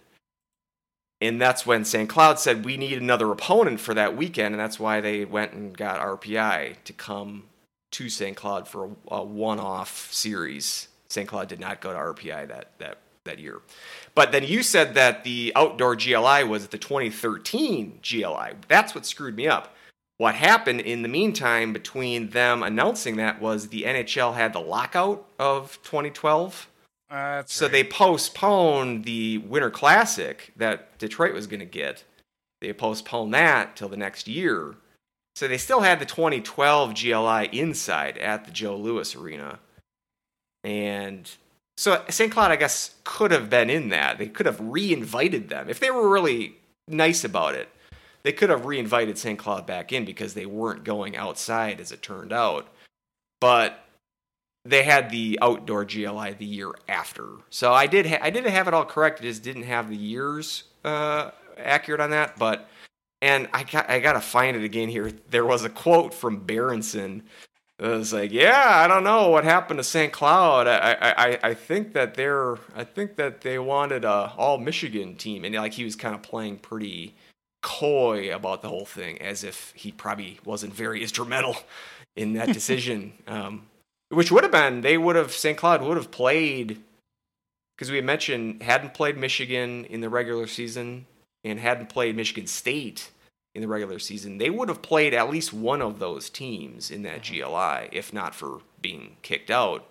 and 1.22 1.40
that's 1.40 1.66
when 1.66 1.86
St. 1.86 2.10
Cloud 2.10 2.40
said 2.40 2.66
we 2.66 2.76
need 2.76 2.98
another 2.98 3.32
opponent 3.32 3.80
for 3.80 3.94
that 3.94 4.18
weekend, 4.18 4.54
and 4.54 4.60
that's 4.60 4.78
why 4.78 5.00
they 5.00 5.24
went 5.24 5.54
and 5.54 5.78
got 5.78 6.02
RPI 6.02 6.84
to 6.84 6.92
come 6.92 7.44
to 7.92 8.10
St. 8.10 8.36
Cloud 8.36 8.68
for 8.68 8.86
a, 8.86 9.16
a 9.16 9.24
one-off 9.24 10.12
series. 10.12 10.90
St. 11.08 11.30
Cloud 11.30 11.48
did 11.48 11.62
not 11.62 11.80
go 11.80 11.94
to 11.94 11.98
RPI 11.98 12.50
that 12.50 12.72
that 12.80 12.98
that 13.26 13.40
year. 13.40 13.62
But 14.16 14.32
then 14.32 14.44
you 14.44 14.64
said 14.64 14.94
that 14.96 15.24
the 15.24 15.52
outdoor 15.56 15.96
GLI 15.96 16.44
was 16.44 16.68
the 16.68 16.78
2013 16.78 18.00
GLI. 18.02 18.54
That's 18.68 18.94
what 18.94 19.06
screwed 19.06 19.36
me 19.36 19.48
up. 19.48 19.76
What 20.18 20.36
happened 20.36 20.82
in 20.82 21.02
the 21.02 21.08
meantime 21.08 21.74
between 21.74 22.30
them 22.30 22.64
announcing 22.64 23.16
that 23.18 23.42
was 23.42 23.70
the 23.70 23.84
NHL 23.84 24.36
had 24.36 24.54
the 24.54 24.60
lockout 24.60 25.26
of 25.40 25.80
2012. 25.84 26.70
That's 27.10 27.54
So 27.54 27.66
right. 27.66 27.72
they 27.72 27.84
postponed 27.84 29.06
the 29.06 29.40
Winter 29.40 29.72
Classic 29.72 30.52
that 30.56 30.98
Detroit 30.98 31.34
was 31.34 31.48
going 31.48 31.60
to 31.60 31.66
get. 31.66 32.04
They 32.62 32.72
postponed 32.74 33.34
that 33.34 33.76
till 33.76 33.90
the 33.90 33.98
next 33.98 34.28
year. 34.28 34.76
So 35.36 35.48
they 35.48 35.58
still 35.58 35.82
had 35.82 36.00
the 36.00 36.06
2012 36.06 36.94
GLI 36.94 37.50
inside 37.52 38.18
at 38.20 38.46
the 38.46 38.52
Joe 38.52 38.78
Louis 38.78 39.16
Arena. 39.16 39.60
And 40.64 41.30
so 41.84 42.02
St. 42.08 42.32
Cloud, 42.32 42.50
I 42.50 42.56
guess, 42.56 42.96
could 43.04 43.32
have 43.32 43.50
been 43.50 43.70
in 43.70 43.90
that. 43.90 44.18
They 44.18 44.28
could 44.28 44.46
have 44.46 44.58
re-invited 44.62 45.50
them 45.50 45.70
if 45.70 45.82
they 45.82 45.92
were 45.92 46.08
really 46.08 46.56
nice 46.88 47.26
about 47.26 47.56
it. 47.56 47.68
They 48.24 48.32
could 48.32 48.50
have 48.50 48.66
re-invited 48.66 49.18
St. 49.18 49.38
Cloud 49.38 49.68
back 49.68 49.92
in 49.92 50.06
because 50.06 50.34
they 50.34 50.46
weren't 50.46 50.86
going 50.86 51.18
outside, 51.18 51.82
as 51.82 51.92
it 51.92 52.02
turned 52.02 52.32
out. 52.32 52.74
But 53.42 53.84
they 54.64 54.84
had 54.84 55.10
the 55.10 55.38
outdoor 55.42 55.84
GLI 55.84 56.36
the 56.36 56.46
year 56.46 56.72
after. 56.88 57.28
So 57.50 57.74
I 57.74 57.88
did 57.88 58.06
ha- 58.06 58.20
I 58.22 58.30
did 58.30 58.46
have 58.46 58.70
it 58.70 58.74
all 58.74 58.86
correct. 58.86 59.20
I 59.20 59.24
just 59.24 59.44
didn't 59.44 59.64
have 59.64 59.90
the 59.90 59.98
years 59.98 60.64
uh, 60.86 61.32
accurate 61.58 62.00
on 62.00 62.12
that. 62.12 62.40
But 62.40 62.70
and 63.22 63.50
I 63.52 63.64
got 63.64 63.90
I 63.90 64.00
gotta 64.00 64.22
find 64.22 64.56
it 64.56 64.64
again 64.64 64.88
here. 64.88 65.12
There 65.32 65.46
was 65.46 65.66
a 65.66 65.70
quote 65.70 66.14
from 66.14 66.46
Berenson. 66.46 67.24
It 67.84 67.90
was 67.90 68.14
like, 68.14 68.32
yeah, 68.32 68.64
I 68.66 68.88
don't 68.88 69.04
know 69.04 69.30
what 69.30 69.44
happened 69.44 69.78
to 69.80 69.84
St. 69.84 70.14
Cloud. 70.14 70.68
I, 70.68 70.94
I, 70.94 71.14
I- 71.32 71.40
I 71.50 71.54
think 71.54 71.94
that 71.94 72.14
they're 72.16 72.56
I 72.76 72.84
think 72.86 73.18
that 73.18 73.42
they 73.42 73.60
wanted 73.60 74.06
a 74.06 74.32
all 74.38 74.58
Michigan 74.58 75.16
team, 75.16 75.44
and 75.44 75.54
like 75.56 75.74
he 75.74 75.84
was 75.84 75.96
kind 75.98 76.16
of 76.16 76.22
playing 76.24 76.60
pretty 76.60 77.14
coy 77.62 78.34
about 78.34 78.62
the 78.62 78.70
whole 78.70 78.86
thing, 78.86 79.22
as 79.22 79.44
if 79.44 79.74
he 79.76 79.92
probably 79.92 80.40
wasn't 80.46 80.74
very 80.74 81.02
instrumental 81.02 81.58
in 82.16 82.34
that 82.34 82.48
decision. 82.54 83.14
um, 83.28 83.64
which 84.10 84.32
would 84.32 84.44
have 84.44 84.52
been 84.52 84.82
they 84.82 84.98
would 84.98 85.16
have 85.18 85.32
St. 85.34 85.58
Cloud 85.58 85.82
would 85.82 85.98
have 85.98 86.12
played 86.12 86.82
because 87.76 87.90
we 87.90 87.98
had 87.98 88.06
mentioned 88.06 88.62
hadn't 88.64 88.94
played 88.94 89.18
Michigan 89.18 89.86
in 89.86 90.00
the 90.02 90.10
regular 90.10 90.48
season 90.48 91.06
and 91.44 91.60
hadn't 91.60 91.90
played 91.90 92.16
Michigan 92.16 92.48
State 92.48 93.10
in 93.56 93.62
the 93.62 93.68
regular 93.68 94.00
season. 94.00 94.38
They 94.38 94.50
would 94.50 94.70
have 94.70 94.82
played 94.82 95.14
at 95.14 95.30
least 95.30 95.54
one 95.54 95.82
of 95.82 96.00
those 96.00 96.30
teams 96.30 96.90
in 96.90 97.04
that 97.04 97.24
GLI, 97.24 97.90
if 97.92 98.14
not 98.14 98.34
for 98.34 98.62
being 98.82 99.18
kicked 99.22 99.52
out 99.52 99.88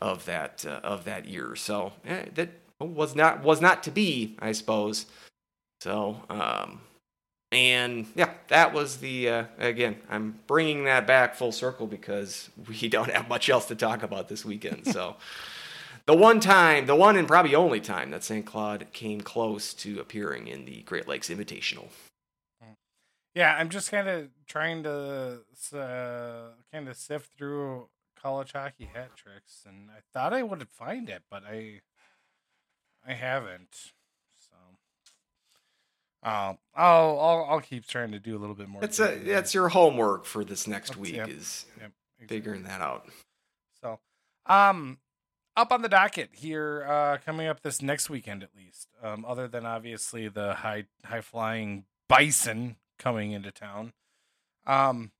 of 0.00 0.24
that 0.26 0.64
uh, 0.66 0.80
of 0.82 1.04
that 1.04 1.26
year. 1.26 1.56
So 1.56 1.92
eh, 2.06 2.26
that 2.34 2.50
was 2.80 3.14
not 3.14 3.42
was 3.42 3.60
not 3.60 3.82
to 3.84 3.90
be, 3.90 4.36
I 4.40 4.52
suppose. 4.52 5.06
So 5.80 6.20
um, 6.28 6.80
and 7.52 8.06
yeah, 8.14 8.30
that 8.48 8.72
was 8.72 8.96
the 8.96 9.28
uh, 9.28 9.44
again. 9.58 9.96
I'm 10.10 10.38
bringing 10.46 10.84
that 10.84 11.06
back 11.06 11.34
full 11.34 11.52
circle 11.52 11.86
because 11.86 12.50
we 12.68 12.88
don't 12.88 13.10
have 13.10 13.28
much 13.28 13.48
else 13.48 13.66
to 13.66 13.74
talk 13.74 14.02
about 14.02 14.28
this 14.28 14.44
weekend. 14.44 14.86
So, 14.86 15.16
the 16.06 16.14
one 16.14 16.40
time, 16.40 16.86
the 16.86 16.96
one 16.96 17.16
and 17.16 17.28
probably 17.28 17.54
only 17.54 17.80
time 17.80 18.10
that 18.10 18.24
St. 18.24 18.44
Cloud 18.44 18.86
came 18.92 19.20
close 19.20 19.74
to 19.74 20.00
appearing 20.00 20.48
in 20.48 20.64
the 20.64 20.80
Great 20.82 21.06
Lakes 21.06 21.28
Invitational. 21.28 21.88
Yeah, 23.34 23.54
I'm 23.58 23.70
just 23.70 23.90
kind 23.90 24.08
of 24.08 24.28
trying 24.46 24.82
to 24.82 25.38
uh, 25.74 26.48
kind 26.70 26.88
of 26.88 26.96
sift 26.96 27.32
through 27.36 27.88
college 28.20 28.52
hockey 28.52 28.90
hat 28.92 29.16
tricks, 29.16 29.64
and 29.66 29.88
I 29.90 30.00
thought 30.12 30.32
I 30.34 30.42
would 30.42 30.68
find 30.68 31.08
it, 31.08 31.22
but 31.30 31.42
I 31.44 31.80
I 33.06 33.14
haven't. 33.14 33.92
So, 34.38 34.54
uh, 36.22 36.54
I'll 36.74 37.18
I'll 37.18 37.46
I'll 37.50 37.60
keep 37.60 37.86
trying 37.86 38.12
to 38.12 38.18
do 38.20 38.36
a 38.36 38.40
little 38.40 38.54
bit 38.54 38.68
more. 38.68 38.84
It's 38.84 39.00
a 39.00 39.16
that's 39.18 39.54
your 39.54 39.70
homework 39.70 40.24
for 40.26 40.44
this 40.44 40.66
next 40.66 40.90
That's- 40.90 41.02
week 41.02 41.16
yep, 41.16 41.28
is 41.30 41.64
Yep, 41.80 41.92
exactly. 42.18 42.36
figuring 42.36 42.62
that 42.64 42.80
out. 42.82 43.08
So, 43.80 43.98
um, 44.46 44.98
up 45.56 45.72
on 45.72 45.80
the 45.82 45.88
docket 45.88 46.30
here, 46.34 46.84
uh, 46.86 47.18
coming 47.24 47.46
up 47.46 47.62
this 47.62 47.80
next 47.80 48.10
weekend 48.10 48.42
at 48.42 48.50
least. 48.54 48.88
Um, 49.02 49.24
other 49.24 49.48
than 49.48 49.64
obviously 49.64 50.28
the 50.28 50.52
high 50.54 50.84
high 51.04 51.22
flying 51.22 51.86
bison 52.08 52.76
coming 53.02 53.32
into 53.32 53.50
town. 53.50 53.92
Um, 54.66 55.10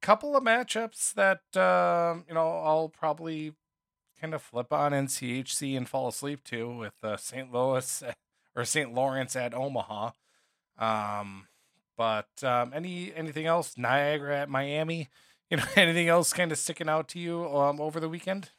couple 0.00 0.36
of 0.36 0.42
matchups 0.42 1.12
that 1.14 1.40
um 1.56 2.24
you 2.28 2.34
know 2.34 2.60
I'll 2.64 2.88
probably 2.88 3.52
kind 4.20 4.34
of 4.34 4.42
flip 4.42 4.72
on 4.72 4.92
NCHC 4.92 5.76
and 5.76 5.88
fall 5.88 6.08
asleep 6.08 6.42
to 6.44 6.68
with 6.68 6.94
uh, 7.02 7.16
St. 7.16 7.52
Louis 7.52 8.02
or 8.56 8.64
St. 8.64 8.92
Lawrence 8.92 9.36
at 9.36 9.54
Omaha. 9.54 10.10
Um, 10.78 11.46
but 11.96 12.28
um, 12.42 12.72
any 12.74 13.12
anything 13.14 13.46
else? 13.46 13.76
Niagara 13.76 14.40
at 14.40 14.48
Miami. 14.48 15.08
You 15.50 15.58
know, 15.58 15.64
anything 15.76 16.08
else 16.08 16.32
kind 16.32 16.52
of 16.52 16.58
sticking 16.58 16.88
out 16.88 17.08
to 17.08 17.18
you 17.18 17.46
um, 17.56 17.80
over 17.80 18.00
the 18.00 18.08
weekend? 18.08 18.50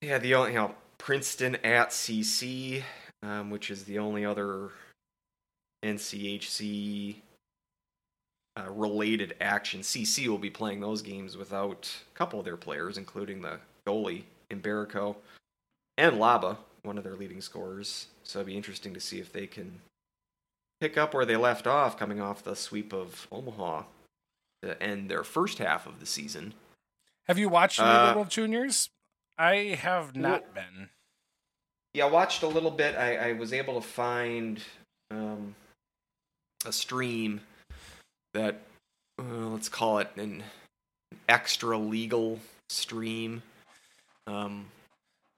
Yeah, 0.00 0.18
the 0.18 0.34
only 0.34 0.52
you 0.52 0.58
know 0.58 0.74
Princeton 0.98 1.56
at 1.56 1.90
CC, 1.90 2.82
um, 3.22 3.50
which 3.50 3.70
is 3.70 3.84
the 3.84 3.98
only 3.98 4.24
other 4.24 4.70
NCHC 5.82 7.16
uh, 8.58 8.70
related 8.70 9.34
action. 9.40 9.80
CC 9.80 10.28
will 10.28 10.38
be 10.38 10.50
playing 10.50 10.80
those 10.80 11.02
games 11.02 11.36
without 11.36 11.90
a 12.12 12.18
couple 12.18 12.38
of 12.38 12.44
their 12.44 12.56
players, 12.56 12.98
including 12.98 13.42
the 13.42 13.58
goalie 13.86 14.24
in 14.50 14.60
Mbereko 14.60 15.16
and 15.98 16.16
Laba, 16.16 16.56
one 16.82 16.98
of 16.98 17.04
their 17.04 17.14
leading 17.16 17.40
scorers. 17.40 18.08
So 18.24 18.38
it'd 18.38 18.46
be 18.46 18.56
interesting 18.56 18.94
to 18.94 19.00
see 19.00 19.18
if 19.18 19.32
they 19.32 19.46
can 19.46 19.80
pick 20.80 20.98
up 20.98 21.14
where 21.14 21.24
they 21.24 21.36
left 21.36 21.66
off, 21.66 21.98
coming 21.98 22.20
off 22.20 22.42
the 22.42 22.56
sweep 22.56 22.92
of 22.92 23.26
Omaha 23.32 23.84
to 24.62 24.82
end 24.82 25.08
their 25.10 25.24
first 25.24 25.58
half 25.58 25.86
of 25.86 26.00
the 26.00 26.06
season. 26.06 26.54
Have 27.26 27.38
you 27.38 27.48
watched 27.48 27.80
any 27.80 27.88
Uh, 27.88 28.10
the 28.10 28.16
World 28.16 28.30
Juniors? 28.30 28.90
I 29.38 29.78
have 29.80 30.14
not 30.14 30.54
been. 30.54 30.90
Yeah, 31.94 32.06
I 32.06 32.10
watched 32.10 32.42
a 32.42 32.48
little 32.48 32.70
bit. 32.70 32.96
I, 32.96 33.30
I 33.30 33.32
was 33.32 33.52
able 33.52 33.80
to 33.80 33.86
find 33.86 34.62
um, 35.10 35.54
a 36.64 36.72
stream 36.72 37.40
that 38.34 38.60
uh, 39.18 39.46
let's 39.48 39.68
call 39.68 39.98
it 39.98 40.08
an 40.16 40.42
extra 41.28 41.76
legal 41.76 42.38
stream 42.68 43.42
um, 44.26 44.66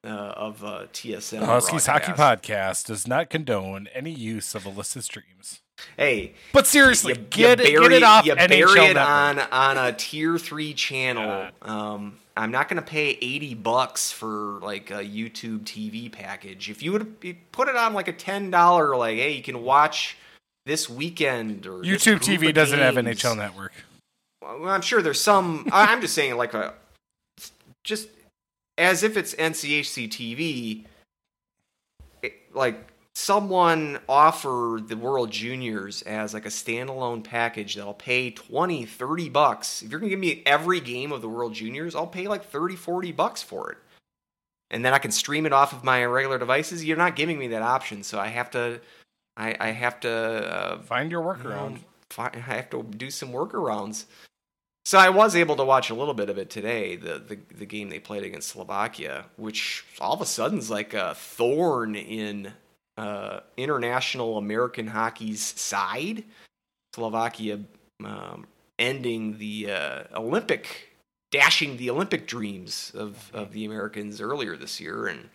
uh, 0.05 0.09
of 0.09 0.65
uh, 0.65 0.87
TSN. 0.93 1.41
The 1.41 1.47
Huskies 1.47 1.87
Hockey. 1.87 2.13
Podcast 2.13 2.87
does 2.87 3.09
not 3.09 3.31
condone 3.31 3.89
any 3.95 4.13
use 4.13 4.55
of 4.55 4.67
illicit 4.67 5.05
streams. 5.05 5.61
Hey, 5.97 6.35
But 6.53 6.67
seriously, 6.67 7.15
you, 7.15 7.21
you 7.21 7.27
get, 7.31 7.61
it, 7.61 7.73
bury, 7.73 7.89
get 7.89 7.93
it 7.93 8.03
off 8.05 8.27
you 8.27 8.35
NHL 8.35 8.49
bury 8.49 8.91
it 8.91 8.95
Network. 8.95 9.09
on 9.09 9.39
on 9.77 9.79
a 9.79 9.93
tier 9.93 10.39
three 10.39 10.73
channel. 10.73 11.49
Um, 11.63 12.19
I'm 12.37 12.53
not 12.53 12.69
gonna 12.69 12.83
pay 12.83 13.19
eighty 13.21 13.55
bucks 13.55 14.13
for 14.13 14.61
like 14.63 14.91
a 14.91 15.03
YouTube 15.05 15.63
TV 15.63 16.11
package. 16.13 16.71
If 16.71 16.83
you 16.83 16.93
would 16.93 17.21
put 17.51 17.69
it 17.69 17.77
on 17.77 17.93
like 17.93 18.07
a 18.07 18.13
ten 18.13 18.51
dollar, 18.51 18.97
like 18.97 19.17
hey, 19.17 19.33
you 19.33 19.43
can 19.43 19.63
watch 19.65 20.17
this 20.67 20.89
weekend 20.89 21.67
or 21.67 21.83
YouTube 21.83 22.21
TV 22.21 22.53
doesn't 22.53 22.79
have 22.79 22.95
games. 22.95 23.21
NHL 23.23 23.37
Network. 23.37 23.73
Well, 24.43 24.69
I'm 24.69 24.83
sure 24.83 25.03
there's 25.03 25.21
some. 25.21 25.69
I'm 25.73 26.01
just 26.01 26.15
saying, 26.15 26.37
like 26.37 26.55
a 26.55 26.75
just 27.83 28.09
as 28.79 29.03
if 29.03 29.17
it's 29.17 29.35
NCHC 29.35 30.09
TV. 30.09 30.85
it- 32.23 32.55
like 32.55 32.93
someone 33.15 34.01
offer 34.09 34.81
the 34.85 34.97
World 34.97 35.31
Juniors 35.31 36.03
as 36.03 36.35
like 36.35 36.47
a 36.47 36.51
standalone 36.51 37.23
package 37.23 37.75
that'll 37.77 37.95
pay 37.95 38.31
20, 38.31 38.85
30 38.87 39.29
bucks. 39.29 39.83
If 39.83 39.91
you're 39.91 40.01
going 40.01 40.11
to 40.11 40.17
give 40.17 40.21
me 40.21 40.43
every 40.45 40.81
game 40.81 41.13
of 41.13 41.21
the 41.23 41.29
World 41.29 41.55
Juniors, 41.55 41.95
I'll 41.95 42.07
pay 42.09 42.27
like 42.27 42.45
30, 42.45 42.75
40 42.75 43.13
bucks 43.13 43.43
for 43.43 43.71
it. 43.71 43.79
And 44.71 44.85
then 44.85 44.93
I 44.93 44.99
can 44.99 45.13
stream 45.13 45.47
it 45.47 45.53
off 45.53 45.73
of 45.73 45.85
my 45.85 46.05
regular 46.05 46.39
devices. 46.39 46.85
You're 46.85 46.97
not 46.97 47.15
giving 47.15 47.39
me 47.39 47.47
that 47.49 47.63
option, 47.63 48.03
so 48.03 48.19
I 48.19 48.27
have 48.29 48.51
to 48.53 48.81
I, 49.37 49.57
I 49.59 49.71
have 49.71 50.01
to 50.01 50.11
uh, 50.11 50.79
Find 50.83 51.11
your 51.11 51.23
you 51.23 51.27
know, 51.27 51.35
workaround. 51.35 51.79
I 52.19 52.39
have 52.39 52.71
to 52.71 52.83
do 52.83 53.11
some 53.11 53.31
workarounds. 53.31 54.05
So 54.85 54.99
I 54.99 55.09
was 55.09 55.35
able 55.35 55.57
to 55.57 55.65
watch 55.65 55.91
a 55.91 55.95
little 55.95 56.15
bit 56.15 56.29
of 56.29 56.37
it 56.37 56.51
today, 56.51 56.97
the, 56.97 57.19
the 57.19 57.39
the 57.57 57.65
game 57.67 57.89
they 57.89 57.99
played 57.99 58.23
against 58.23 58.51
Slovakia, 58.51 59.25
which 59.37 59.85
all 59.99 60.13
of 60.13 60.21
a 60.21 60.27
sudden 60.27 60.59
is 60.59 60.71
like 60.71 60.93
a 60.93 61.15
thorn 61.15 61.95
in 61.97 62.53
uh, 62.99 63.41
international 63.57 64.37
American 64.37 64.87
hockey's 64.87 65.43
side. 65.43 66.25
Slovakia 66.95 67.61
um, 68.05 68.47
ending 68.79 69.39
the 69.39 69.71
uh, 69.71 70.03
Olympic, 70.15 70.91
dashing 71.31 71.79
the 71.79 71.91
Olympic 71.91 72.27
dreams 72.27 72.93
of, 72.95 73.31
of 73.33 73.53
the 73.53 73.65
Americans 73.65 74.21
earlier 74.21 74.55
this 74.55 74.81
year, 74.81 75.07
and 75.07 75.29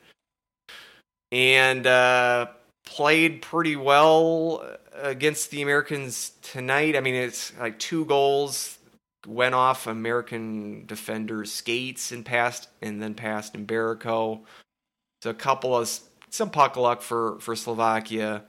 and 1.31 1.87
uh, 1.87 2.47
played 2.85 3.41
pretty 3.41 3.75
well 3.75 4.63
uh, 4.63 4.77
against 5.01 5.51
the 5.51 5.61
Americans 5.61 6.31
tonight. 6.41 6.95
I 6.95 7.01
mean, 7.01 7.15
it's 7.15 7.57
like 7.57 7.79
two 7.79 8.05
goals 8.05 8.77
went 9.27 9.53
off 9.53 9.87
American 9.87 10.85
defenders' 10.85 11.51
skates 11.51 12.11
and 12.11 12.25
passed, 12.25 12.69
and 12.81 13.01
then 13.01 13.13
passed 13.13 13.55
in 13.55 13.65
Mbereko. 13.65 14.41
So 15.21 15.29
a 15.29 15.33
couple 15.33 15.77
of 15.77 15.89
some 16.29 16.49
puck 16.49 16.77
luck 16.77 17.01
for 17.01 17.39
for 17.39 17.55
Slovakia. 17.55 18.43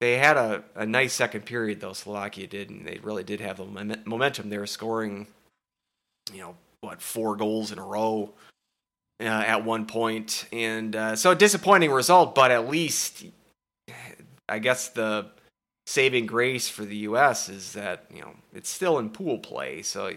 They 0.00 0.18
had 0.18 0.36
a, 0.36 0.64
a 0.74 0.86
nice 0.86 1.12
second 1.12 1.44
period 1.46 1.80
though. 1.80 1.92
Slovakia 1.92 2.46
did, 2.46 2.70
and 2.70 2.86
they 2.86 2.98
really 3.02 3.24
did 3.24 3.40
have 3.40 3.58
the 3.58 3.98
momentum. 4.04 4.48
They 4.48 4.58
were 4.58 4.66
scoring, 4.66 5.26
you 6.32 6.40
know, 6.40 6.56
what 6.80 7.00
four 7.00 7.36
goals 7.36 7.70
in 7.70 7.78
a 7.78 7.86
row 7.86 8.32
uh, 9.22 9.44
at 9.46 9.64
one 9.64 9.86
point, 9.86 10.46
and 10.52 10.94
uh, 10.96 11.16
so 11.16 11.30
a 11.30 11.34
disappointing 11.34 11.90
result. 11.90 12.34
But 12.34 12.50
at 12.50 12.68
least, 12.68 13.24
I 14.48 14.58
guess 14.58 14.88
the 14.88 15.26
saving 15.86 16.26
grace 16.26 16.68
for 16.68 16.84
the 16.84 16.96
U.S. 16.96 17.48
is 17.48 17.72
that 17.72 18.06
you 18.12 18.20
know 18.20 18.34
it's 18.52 18.68
still 18.68 18.98
in 18.98 19.10
pool 19.10 19.38
play. 19.38 19.82
So 19.82 20.12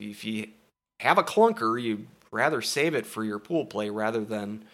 if 0.00 0.24
you 0.24 0.48
have 1.00 1.18
a 1.18 1.22
clunker, 1.22 1.80
you 1.80 2.06
rather 2.30 2.60
save 2.60 2.94
it 2.94 3.06
for 3.06 3.24
your 3.24 3.38
pool 3.38 3.64
play 3.64 3.90
rather 3.90 4.24
than 4.24 4.64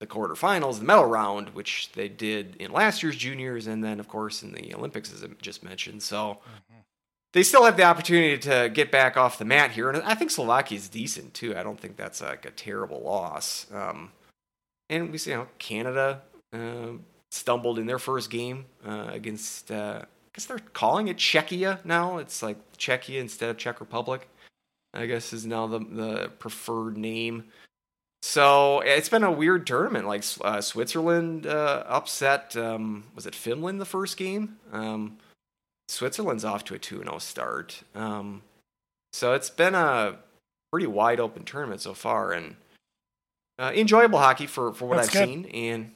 the 0.00 0.06
quarterfinals, 0.06 0.78
the 0.78 0.84
medal 0.84 1.06
round, 1.06 1.50
which 1.50 1.90
they 1.92 2.08
did 2.08 2.56
in 2.56 2.72
last 2.72 3.02
year's 3.02 3.16
juniors, 3.16 3.66
and 3.66 3.82
then 3.82 3.98
of 3.98 4.08
course 4.08 4.42
in 4.42 4.52
the 4.52 4.74
Olympics, 4.74 5.12
as 5.12 5.24
I 5.24 5.28
just 5.40 5.64
mentioned. 5.64 6.02
So 6.02 6.38
mm-hmm. 6.67 6.67
They 7.32 7.42
still 7.42 7.64
have 7.64 7.76
the 7.76 7.82
opportunity 7.82 8.38
to 8.38 8.70
get 8.72 8.90
back 8.90 9.16
off 9.16 9.38
the 9.38 9.44
mat 9.44 9.72
here, 9.72 9.90
and 9.90 10.02
I 10.02 10.14
think 10.14 10.30
Slovakia 10.30 10.76
is 10.76 10.88
decent 10.88 11.34
too. 11.34 11.56
I 11.56 11.62
don't 11.62 11.78
think 11.78 11.96
that's 11.96 12.20
like 12.22 12.46
a 12.46 12.50
terrible 12.50 13.00
loss. 13.00 13.66
Um, 13.72 14.12
and 14.88 15.12
we 15.12 15.18
see, 15.18 15.30
you 15.30 15.36
know, 15.36 15.46
Canada 15.58 16.22
uh, 16.52 16.92
stumbled 17.30 17.78
in 17.78 17.86
their 17.86 17.98
first 17.98 18.30
game 18.30 18.66
uh, 18.86 19.08
against. 19.12 19.70
Uh, 19.70 20.02
I 20.02 20.30
guess 20.34 20.46
they're 20.46 20.58
calling 20.72 21.08
it 21.08 21.16
Czechia 21.16 21.84
now. 21.84 22.18
It's 22.18 22.42
like 22.42 22.56
Czechia 22.78 23.20
instead 23.20 23.50
of 23.50 23.58
Czech 23.58 23.80
Republic. 23.80 24.28
I 24.94 25.06
guess 25.06 25.32
is 25.32 25.44
now 25.44 25.66
the 25.66 25.80
the 25.80 26.28
preferred 26.38 26.96
name. 26.96 27.44
So 28.22 28.80
it's 28.80 29.08
been 29.08 29.22
a 29.22 29.30
weird 29.30 29.66
tournament. 29.66 30.06
Like 30.06 30.24
uh, 30.40 30.60
Switzerland 30.60 31.46
uh, 31.46 31.84
upset, 31.86 32.56
um, 32.56 33.04
was 33.14 33.26
it 33.26 33.34
Finland 33.34 33.80
the 33.80 33.84
first 33.84 34.16
game? 34.16 34.56
Um, 34.72 35.18
Switzerland's 35.88 36.44
off 36.44 36.64
to 36.64 36.74
a 36.74 36.78
2 36.78 36.98
0 37.02 37.18
start. 37.18 37.82
Um, 37.94 38.42
so 39.12 39.32
it's 39.34 39.50
been 39.50 39.74
a 39.74 40.16
pretty 40.70 40.86
wide 40.86 41.18
open 41.20 41.44
tournament 41.44 41.80
so 41.80 41.94
far 41.94 42.32
and 42.32 42.56
uh, 43.58 43.72
enjoyable 43.74 44.18
hockey 44.18 44.46
for, 44.46 44.72
for 44.72 44.86
what 44.86 44.96
that's 44.96 45.08
I've 45.08 45.26
good. 45.26 45.28
seen. 45.28 45.44
And 45.46 45.90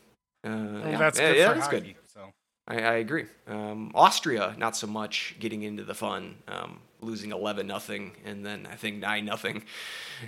uh, 0.45 0.89
yeah, 0.89 0.99
that's 0.99 1.19
good 1.21 1.37
yeah, 1.37 1.53
that's 1.53 1.67
hockey. 1.67 1.81
good. 1.81 1.95
So 2.13 2.31
I, 2.67 2.75
I 2.77 2.93
agree. 2.95 3.27
Um, 3.47 3.93
Austria, 3.95 4.55
not 4.59 4.77
so 4.77 4.87
much 4.87 5.37
getting 5.39 5.63
into 5.63 5.85
the 5.85 5.95
fun, 5.95 6.37
um, 6.49 6.81
losing 7.01 7.31
eleven 7.33 7.67
nothing, 7.67 8.13
and 8.25 8.45
then 8.45 8.67
I 8.71 8.75
think 8.77 8.97
nine 8.99 9.25
nothing 9.25 9.63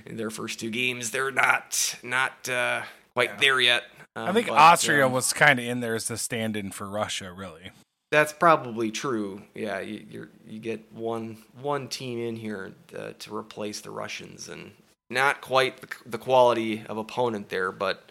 in 0.06 0.16
their 0.16 0.30
first 0.30 0.60
two 0.60 0.70
games. 0.70 1.10
They're 1.10 1.32
not 1.32 1.96
not 2.02 2.48
uh, 2.48 2.82
quite 3.14 3.30
Yeah. 3.30 3.36
there 3.40 3.60
yet. 3.60 3.82
I 4.14 4.28
Um, 4.28 4.34
think 4.34 4.46
but, 4.46 4.58
Austria 4.58 5.06
um, 5.06 5.12
was 5.12 5.32
kind 5.32 5.58
of 5.58 5.64
in 5.64 5.80
there 5.80 5.96
as 5.96 6.06
the 6.06 6.16
stand-in 6.16 6.70
for 6.70 6.88
Russia, 6.88 7.32
really. 7.32 7.72
That's 8.10 8.32
probably 8.32 8.90
true. 8.90 9.42
Yeah, 9.54 9.80
you 9.80 10.06
you're, 10.08 10.28
you 10.46 10.60
get 10.60 10.92
one 10.92 11.38
one 11.60 11.88
team 11.88 12.20
in 12.20 12.36
here 12.36 12.72
uh, 12.96 13.12
to 13.18 13.36
replace 13.36 13.80
the 13.80 13.90
Russians, 13.90 14.48
and 14.48 14.72
not 15.10 15.40
quite 15.40 15.80
the, 15.80 15.88
the 16.06 16.18
quality 16.18 16.84
of 16.88 16.96
opponent 16.96 17.48
there, 17.48 17.72
but. 17.72 18.10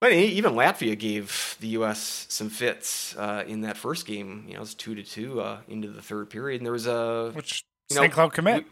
But 0.00 0.12
even 0.12 0.54
Latvia 0.54 0.98
gave 0.98 1.58
the 1.60 1.68
U.S. 1.68 2.24
some 2.30 2.48
fits 2.48 3.14
uh, 3.16 3.44
in 3.46 3.60
that 3.60 3.76
first 3.76 4.06
game. 4.06 4.44
You 4.46 4.54
know, 4.54 4.60
it 4.60 4.60
was 4.60 4.74
two 4.74 4.94
to 4.94 5.02
two 5.02 5.42
uh, 5.42 5.58
into 5.68 5.88
the 5.88 6.00
third 6.00 6.30
period, 6.30 6.62
and 6.62 6.66
there 6.66 6.72
was 6.72 6.86
a 6.86 7.32
Which 7.34 7.64
You 7.90 7.96
know, 7.96 8.02
St. 8.04 8.12
Cloud 8.14 8.32
commit. 8.32 8.64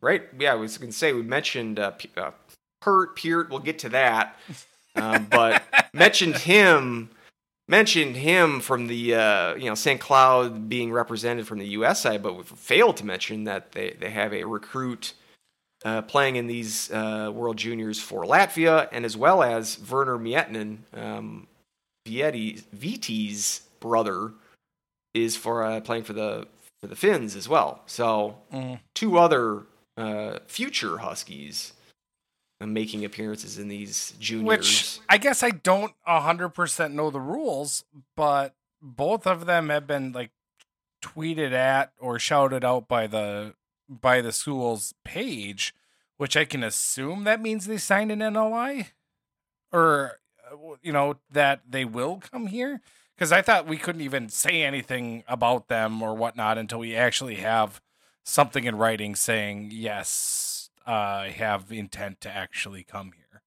Right. 0.00 0.24
Yeah, 0.36 0.52
I 0.52 0.56
was 0.56 0.76
going 0.76 0.90
to 0.90 0.96
say 0.96 1.12
we 1.12 1.22
mentioned 1.22 1.78
uh, 1.78 1.92
P- 1.92 2.10
uh, 2.16 2.32
Pert, 2.80 3.16
Peart. 3.16 3.50
We'll 3.50 3.60
get 3.60 3.78
to 3.80 3.88
that, 3.90 4.36
um, 4.96 5.28
but 5.30 5.62
mentioned 5.92 6.38
him. 6.38 7.10
Mentioned 7.66 8.16
him 8.16 8.60
from 8.60 8.88
the 8.88 9.14
uh, 9.14 9.54
you 9.54 9.66
know 9.66 9.74
St. 9.74 10.00
Cloud 10.00 10.68
being 10.68 10.92
represented 10.92 11.46
from 11.46 11.58
the 11.58 11.68
U.S. 11.68 12.02
side, 12.02 12.22
but 12.22 12.36
we've 12.36 12.46
failed 12.46 12.96
to 12.98 13.06
mention 13.06 13.44
that 13.44 13.72
they 13.72 13.96
they 13.98 14.10
have 14.10 14.34
a 14.34 14.44
recruit 14.44 15.14
uh, 15.84 16.02
playing 16.02 16.36
in 16.36 16.46
these 16.46 16.90
uh, 16.90 17.30
World 17.32 17.56
Juniors 17.56 18.00
for 18.00 18.24
Latvia, 18.24 18.88
and 18.92 19.04
as 19.04 19.16
well 19.16 19.42
as 19.42 19.76
Verner 19.76 20.18
Miettinen, 20.18 20.78
um, 20.94 21.46
Veeti, 22.06 22.62
Veeti's 22.76 23.62
brother, 23.80 24.32
is 25.14 25.36
for 25.36 25.62
uh, 25.64 25.80
playing 25.80 26.04
for 26.04 26.12
the 26.12 26.46
for 26.80 26.86
the 26.86 26.96
Finns 26.96 27.34
as 27.36 27.48
well. 27.48 27.80
So 27.86 28.36
Mm. 28.52 28.80
two 28.94 29.18
other 29.18 29.62
uh, 29.96 30.40
future 30.48 30.98
Huskies 30.98 31.73
making 32.60 33.04
appearances 33.04 33.58
in 33.58 33.68
these 33.68 34.14
juniors. 34.18 34.46
Which 34.46 35.00
I 35.08 35.18
guess 35.18 35.42
I 35.42 35.50
don't 35.50 35.92
hundred 36.06 36.50
percent 36.50 36.94
know 36.94 37.10
the 37.10 37.20
rules, 37.20 37.84
but 38.16 38.54
both 38.80 39.26
of 39.26 39.46
them 39.46 39.68
have 39.68 39.86
been 39.86 40.12
like 40.12 40.30
tweeted 41.02 41.52
at 41.52 41.92
or 41.98 42.18
shouted 42.18 42.64
out 42.64 42.88
by 42.88 43.06
the 43.06 43.54
by 43.88 44.20
the 44.20 44.32
school's 44.32 44.94
page, 45.04 45.74
which 46.16 46.36
I 46.36 46.44
can 46.44 46.62
assume 46.62 47.24
that 47.24 47.40
means 47.40 47.66
they 47.66 47.78
signed 47.78 48.10
an 48.10 48.20
NOI, 48.20 48.88
or 49.72 50.20
uh, 50.50 50.76
you 50.82 50.92
know 50.92 51.16
that 51.30 51.62
they 51.68 51.84
will 51.84 52.20
come 52.32 52.46
here. 52.46 52.80
Because 53.14 53.30
I 53.30 53.42
thought 53.42 53.68
we 53.68 53.76
couldn't 53.76 54.00
even 54.00 54.28
say 54.28 54.62
anything 54.62 55.22
about 55.28 55.68
them 55.68 56.02
or 56.02 56.14
whatnot 56.14 56.58
until 56.58 56.80
we 56.80 56.96
actually 56.96 57.36
have 57.36 57.80
something 58.24 58.64
in 58.64 58.76
writing 58.76 59.14
saying 59.14 59.68
yes, 59.72 60.53
uh, 60.86 61.24
have 61.24 61.70
intent 61.72 62.20
to 62.22 62.30
actually 62.30 62.84
come 62.84 63.12
here. 63.16 63.42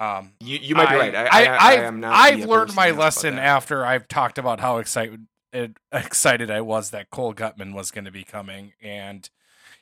Um, 0.00 0.32
you, 0.40 0.58
you 0.58 0.74
might 0.74 0.88
be 0.88 0.94
I- 0.94 0.98
right. 0.98 1.14
I, 1.14 1.26
I, 1.26 1.56
I, 1.56 1.72
am 1.74 2.00
not. 2.00 2.14
I've 2.14 2.44
learned 2.44 2.74
my 2.74 2.86
to 2.86 2.90
ask 2.90 2.94
about 2.94 3.04
lesson 3.04 3.38
after 3.38 3.86
I've 3.86 4.08
talked 4.08 4.38
about 4.38 4.60
how 4.60 4.78
excited 4.78 5.26
excited 5.92 6.50
I 6.50 6.60
was 6.60 6.90
that 6.90 7.10
Cole 7.10 7.34
Guttman 7.34 7.74
was 7.74 7.90
going 7.90 8.04
to 8.04 8.10
be 8.10 8.24
coming, 8.24 8.72
and 8.82 9.28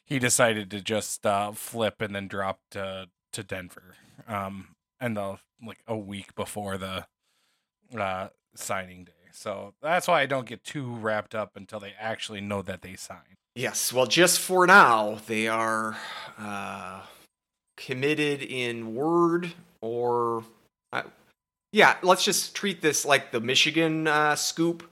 he 0.05 0.19
decided 0.19 0.71
to 0.71 0.81
just 0.81 1.27
uh, 1.27 1.53
flip 1.53 2.01
and 2.01 2.15
then 2.15 2.29
drop 2.29 2.61
to 2.73 3.09
to 3.33 3.43
Denver, 3.43 3.95
um, 4.29 4.69
and 5.01 5.17
the 5.17 5.39
like 5.65 5.79
a 5.87 5.97
week 5.97 6.35
before 6.35 6.77
the 6.77 7.07
uh, 7.99 8.29
signing 8.55 9.05
day. 9.05 9.13
So 9.33 9.75
that's 9.83 10.09
why 10.09 10.23
I 10.23 10.27
don't 10.27 10.47
get 10.47 10.65
too 10.65 10.95
wrapped 10.95 11.35
up 11.35 11.57
until 11.57 11.81
they 11.81 11.95
actually 11.99 12.41
know 12.41 12.63
that 12.63 12.83
they 12.83 12.97
signed. 12.97 13.37
Yes. 13.57 13.91
Well, 13.91 14.07
just 14.07 14.39
for 14.39 14.67
now, 14.67 15.19
they 15.27 15.49
are 15.49 15.97
uh, 16.39 17.01
committed 17.77 18.43
in 18.43 18.95
word 18.95 19.53
or. 19.81 20.45
Uh, 20.93 21.03
yeah, 21.73 21.97
let's 22.03 22.23
just 22.23 22.55
treat 22.55 22.83
this 22.83 23.05
like 23.05 23.33
the 23.33 23.41
Michigan 23.41 24.07
uh, 24.07 24.37
scoop. 24.37 24.89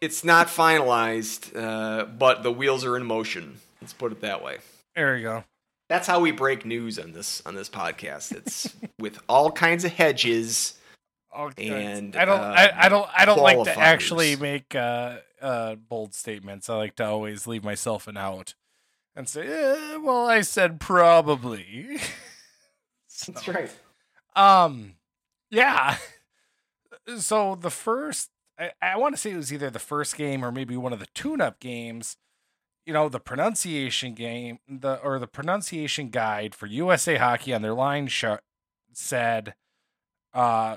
It's 0.00 0.24
not 0.24 0.48
finalized, 0.48 1.54
uh, 1.54 2.06
but 2.06 2.42
the 2.42 2.50
wheels 2.50 2.86
are 2.86 2.96
in 2.96 3.04
motion. 3.04 3.58
Let's 3.82 3.92
put 3.92 4.12
it 4.12 4.22
that 4.22 4.42
way. 4.42 4.58
There 4.96 5.16
you 5.16 5.22
go. 5.22 5.44
That's 5.90 6.06
how 6.06 6.20
we 6.20 6.30
break 6.30 6.64
news 6.64 6.98
on 6.98 7.12
this 7.12 7.42
on 7.44 7.54
this 7.54 7.68
podcast. 7.68 8.32
It's 8.32 8.74
with 8.98 9.18
all 9.28 9.52
kinds 9.52 9.84
of 9.84 9.92
hedges. 9.92 10.78
Okay. 11.38 11.68
And, 11.68 12.16
I 12.16 12.24
don't, 12.24 12.40
uh, 12.40 12.54
I, 12.56 12.86
I 12.86 12.88
don't, 12.88 13.08
I 13.16 13.24
don't 13.24 13.40
like 13.40 13.62
to 13.64 13.78
actually 13.78 14.34
make 14.36 14.74
uh, 14.74 15.18
uh, 15.40 15.74
bold 15.76 16.14
statements. 16.14 16.68
I 16.68 16.76
like 16.76 16.96
to 16.96 17.04
always 17.06 17.46
leave 17.46 17.64
myself 17.64 18.06
an 18.06 18.16
out 18.16 18.54
and 19.14 19.28
say, 19.28 19.46
eh, 19.46 19.96
"Well, 19.96 20.28
I 20.28 20.40
said 20.42 20.80
probably." 20.80 21.98
So, 23.12 23.34
right. 23.52 23.70
Um, 24.34 24.94
yeah. 25.50 25.96
So 27.18 27.56
the 27.56 27.70
first, 27.70 28.30
I, 28.56 28.70
I 28.80 28.96
want 28.96 29.14
to 29.14 29.20
say 29.20 29.32
it 29.32 29.36
was 29.36 29.52
either 29.52 29.68
the 29.68 29.80
first 29.80 30.16
game 30.16 30.44
or 30.44 30.52
maybe 30.52 30.76
one 30.76 30.92
of 30.92 31.00
the 31.00 31.08
tune-up 31.12 31.58
games. 31.58 32.16
You 32.86 32.92
know, 32.92 33.08
the 33.08 33.18
pronunciation 33.18 34.14
game, 34.14 34.60
the 34.68 35.00
or 35.00 35.18
the 35.18 35.26
pronunciation 35.26 36.10
guide 36.10 36.54
for 36.54 36.66
USA 36.66 37.16
Hockey 37.16 37.52
on 37.52 37.62
their 37.62 37.74
line 37.74 38.06
sh- 38.06 38.24
said, 38.92 39.54
uh, 40.32 40.76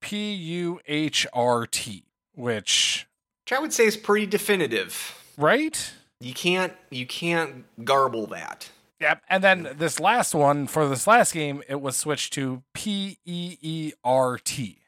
P 0.00 0.32
U 0.34 0.78
H 0.86 1.26
R 1.32 1.66
T, 1.66 2.04
which 2.34 3.08
Which 3.52 3.58
I 3.58 3.60
would 3.60 3.72
say 3.74 3.84
is 3.84 3.98
pretty 3.98 4.24
definitive. 4.24 5.22
right? 5.36 5.92
You 6.20 6.32
can't 6.32 6.72
you 6.90 7.04
can't 7.06 7.64
garble 7.84 8.26
that. 8.28 8.70
Yep. 9.00 9.22
And 9.28 9.44
then 9.44 9.74
this 9.76 10.00
last 10.00 10.34
one 10.34 10.66
for 10.66 10.88
this 10.88 11.06
last 11.06 11.34
game, 11.34 11.62
it 11.68 11.80
was 11.82 11.94
switched 11.96 12.32
to 12.34 12.62
P 12.72 13.18
E 13.26 13.58
E 13.60 13.92
R 14.02 14.38
T. 14.38 14.78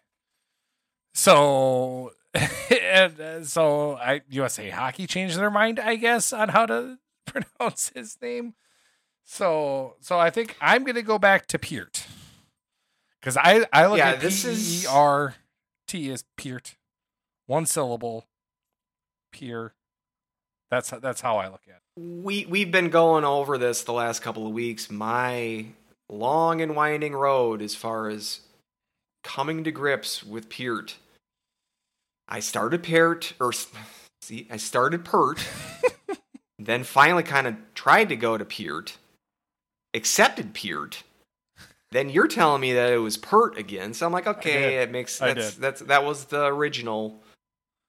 So, 1.13 2.13
and, 2.71 3.21
uh, 3.21 3.45
so 3.45 3.97
I 3.97 4.23
USA 4.31 4.71
Hockey 4.71 5.07
changed 5.07 5.39
their 5.39 5.51
mind, 5.51 5.79
I 5.79 5.97
guess, 5.97 6.33
on 6.33 6.49
how 6.49 6.65
to 6.67 6.99
pronounce 7.27 7.91
his 7.95 8.17
name. 8.23 8.55
So, 9.25 9.97
so 10.01 10.19
I 10.19 10.31
think 10.31 10.57
I'm 10.61 10.85
gonna 10.85 11.03
go 11.03 11.19
back 11.19 11.47
to 11.49 11.59
Peart 11.59 12.07
because 13.21 13.37
I 13.37 13.67
I 13.75 13.87
look 13.87 13.99
Yeah, 13.99 14.11
at 14.11 14.21
this 14.21 14.43
P 14.45 14.49
E 14.49 14.53
is- 14.53 14.85
E 14.85 14.89
R 14.89 15.35
T 15.87 16.09
is 16.09 16.25
Peart. 16.39 16.77
One 17.47 17.67
syllable. 17.67 18.25
Peer. 19.35 19.75
That's 20.71 20.91
that's 20.91 21.21
how 21.21 21.37
I 21.37 21.49
look 21.49 21.63
at 21.69 21.77
it. 21.77 22.03
We 22.25 22.47
we've 22.47 22.71
been 22.71 22.89
going 22.89 23.25
over 23.25 23.59
this 23.59 23.83
the 23.83 23.93
last 23.93 24.23
couple 24.23 24.47
of 24.47 24.53
weeks. 24.53 24.91
My 24.91 25.67
long 26.09 26.61
and 26.61 26.75
winding 26.75 27.15
road 27.15 27.63
as 27.63 27.75
far 27.75 28.09
as 28.09 28.41
coming 29.23 29.65
to 29.65 29.71
grips 29.71 30.25
with 30.25 30.49
Peart. 30.49 30.97
I 32.29 32.41
started 32.41 32.83
Peart 32.83 33.35
or 33.41 33.53
see, 34.23 34.47
I 34.51 34.57
started 34.57 35.05
Pert, 35.05 35.47
then 36.59 36.85
finally 36.85 37.23
kind 37.23 37.47
of 37.47 37.57
tried 37.75 38.09
to 38.09 38.17
go 38.17 38.39
to 38.39 38.45
Peart, 38.45 38.99
accepted 39.93 40.55
Peart. 40.55 41.03
Then 41.91 42.11
you're 42.11 42.27
telling 42.27 42.61
me 42.61 42.73
that 42.73 42.93
it 42.93 42.99
was 42.99 43.17
Pert 43.17 43.57
again, 43.57 43.95
so 43.95 44.07
I'm 44.07 44.13
like, 44.13 44.27
okay, 44.27 44.79
it 44.83 44.91
makes 44.91 45.19
that's 45.19 45.55
that's 45.55 45.81
that 45.83 46.05
was 46.05 46.25
the 46.27 46.47
original. 46.47 47.21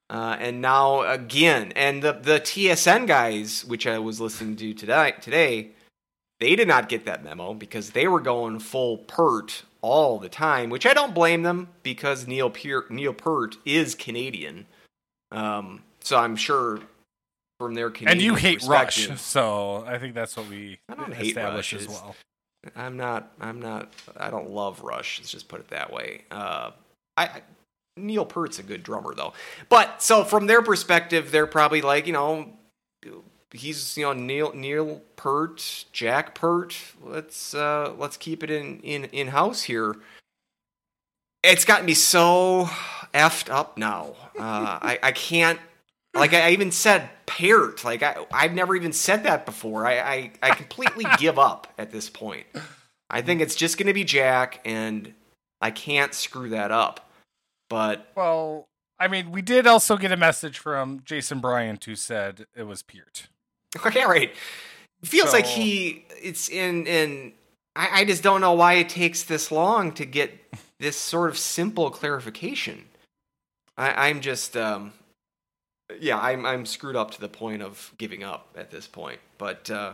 Uh, 0.10 0.38
and 0.40 0.62
now 0.62 1.02
again, 1.02 1.74
and 1.76 2.04
the 2.04 2.14
the 2.14 2.40
TSN 2.40 3.08
guys, 3.08 3.66
which 3.66 3.88
I 3.88 3.98
was 3.98 4.22
listening 4.22 4.56
to 4.58 4.74
today, 4.74 5.14
today, 5.20 5.72
they 6.40 6.56
did 6.56 6.68
not 6.68 6.90
get 6.90 7.06
that 7.06 7.24
memo 7.24 7.54
because 7.54 7.92
they 7.92 8.08
were 8.08 8.20
going 8.20 8.60
full 8.60 9.00
pert 9.00 9.64
all 9.82 10.20
the 10.20 10.30
time, 10.30 10.70
which 10.70 10.86
I 10.86 10.94
don't 10.94 11.16
blame 11.16 11.44
them 11.44 11.70
because 11.82 12.28
Neil 12.28 12.50
Peart, 12.50 12.92
Neil 12.92 13.14
Pert 13.14 13.58
is 13.66 13.96
Canadian. 13.96 14.68
Um, 15.32 15.82
so 16.02 16.18
I'm 16.18 16.36
sure 16.36 16.80
from 17.60 17.74
their 17.74 17.90
Canadian 17.90 18.12
And 18.12 18.22
you 18.22 18.36
hate 18.36 18.64
Rush, 18.64 19.10
so 19.20 19.84
I 19.88 19.98
think 19.98 20.14
that's 20.14 20.38
what 20.38 20.48
we 20.50 20.80
I 20.90 20.96
don't 20.96 21.14
hate 21.14 21.28
establish 21.28 21.74
Rush, 21.74 21.82
as 21.82 21.88
well. 21.88 22.16
I'm 22.76 22.98
not. 22.98 23.32
I'm 23.40 23.60
not. 23.60 23.94
I 24.18 24.30
don't 24.30 24.50
love 24.50 24.82
Rush. 24.82 25.20
Let's 25.20 25.32
just 25.32 25.48
put 25.48 25.60
it 25.60 25.68
that 25.70 25.92
way. 25.92 26.24
Uh, 26.32 26.72
I, 27.18 27.26
I 27.26 27.42
Neil 27.98 28.26
Peart's 28.26 28.60
a 28.60 28.64
good 28.64 28.84
drummer 28.84 29.14
though. 29.16 29.34
But 29.70 30.02
so 30.02 30.24
from 30.24 30.48
their 30.48 30.62
perspective, 30.62 31.32
they're 31.32 31.48
probably 31.48 31.82
like, 31.82 32.08
you 32.08 32.14
know, 32.14 32.50
he's 33.56 33.98
you 33.98 34.04
know 34.04 34.14
Neil 34.14 34.52
Neil 34.54 35.02
Pert, 35.16 35.86
Jack 35.92 36.36
Pert. 36.36 36.78
Let's 37.02 37.54
uh, 37.54 37.94
let's 37.98 38.18
keep 38.18 38.44
it 38.44 38.52
in 38.52 38.80
in 38.82 39.06
in 39.06 39.28
house 39.28 39.64
here. 39.64 39.96
It's 41.44 41.66
gotten 41.66 41.86
me 41.86 41.94
so 41.94 42.70
effed 43.14 43.50
up 43.50 43.78
now. 43.78 44.16
Uh, 44.38 44.80
I 44.82 45.00
I 45.02 45.12
can't. 45.12 45.60
Like 46.14 46.34
I 46.34 46.52
even 46.52 46.72
said, 46.72 47.10
Peart. 47.26 47.84
Like 47.84 48.02
I, 48.02 48.26
I've 48.32 48.54
never 48.54 48.76
even 48.76 48.94
said 48.94 49.24
that 49.24 49.46
before. 49.46 49.86
I, 49.86 50.00
I, 50.00 50.32
I 50.42 50.50
completely 50.52 51.06
give 51.18 51.38
up 51.38 51.68
at 51.78 51.92
this 51.92 52.10
point. 52.10 52.46
I 53.10 53.22
think 53.22 53.42
it's 53.42 53.56
just 53.56 53.78
going 53.78 53.88
to 53.88 53.94
be 53.94 54.06
Jack, 54.06 54.62
and 54.64 55.14
I 55.60 55.72
can't 55.72 56.14
screw 56.14 56.50
that 56.50 56.72
up. 56.72 57.05
But 57.70 58.12
Well, 58.16 58.68
I 59.00 59.08
mean, 59.08 59.32
we 59.32 59.42
did 59.42 59.68
also 59.68 59.98
get 59.98 60.12
a 60.12 60.18
message 60.18 60.60
from 60.60 61.02
Jason 61.04 61.40
Bryant 61.40 61.84
who 61.84 61.96
said 61.96 62.46
it 62.56 62.64
was 62.64 62.82
Peart. 62.82 63.28
okay, 63.86 64.06
right. 64.06 64.32
Feels 65.04 65.34
like 65.34 65.46
he. 65.46 66.06
It's 66.22 66.50
in 66.50 66.88
in. 66.88 67.34
I, 67.76 68.02
I 68.02 68.06
just 68.06 68.24
don't 68.24 68.42
know 68.42 68.54
why 68.54 68.74
it 68.74 68.90
takes 68.90 69.24
this 69.24 69.52
long 69.52 69.92
to 69.94 70.06
get 70.06 70.32
this 70.80 70.96
sort 70.96 71.30
of 71.30 71.38
simple 71.38 71.92
clarification. 71.92 72.86
I, 73.78 74.10
I'm 74.10 74.22
just. 74.22 74.56
Um, 74.56 74.94
yeah, 76.00 76.20
I'm 76.20 76.46
I'm 76.46 76.66
screwed 76.66 76.96
up 76.96 77.12
to 77.12 77.22
the 77.22 77.28
point 77.30 77.62
of 77.62 77.94
giving 77.98 78.24
up 78.24 78.56
at 78.58 78.72
this 78.72 78.88
point. 78.88 79.20
But 79.38 79.70
uh, 79.70 79.94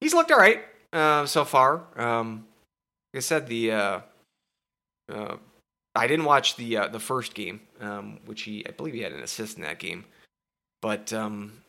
he's 0.00 0.14
looked 0.14 0.32
all 0.32 0.38
right 0.38 0.64
uh, 0.92 1.26
so 1.26 1.44
far. 1.44 1.84
Um, 1.96 2.46
like 3.12 3.18
I 3.18 3.20
said, 3.20 3.46
the 3.46 3.72
uh, 3.72 4.00
uh, 5.12 5.36
I 5.96 6.06
didn't 6.06 6.26
watch 6.26 6.56
the 6.56 6.76
uh, 6.76 6.88
the 6.88 7.00
first 7.00 7.34
game, 7.34 7.60
um, 7.80 8.20
which 8.26 8.42
he 8.42 8.66
I 8.66 8.70
believe 8.70 8.94
he 8.94 9.00
had 9.02 9.12
an 9.12 9.22
assist 9.22 9.56
in 9.56 9.62
that 9.62 9.78
game, 9.78 10.04
but 10.82 11.12
um, 11.12 11.62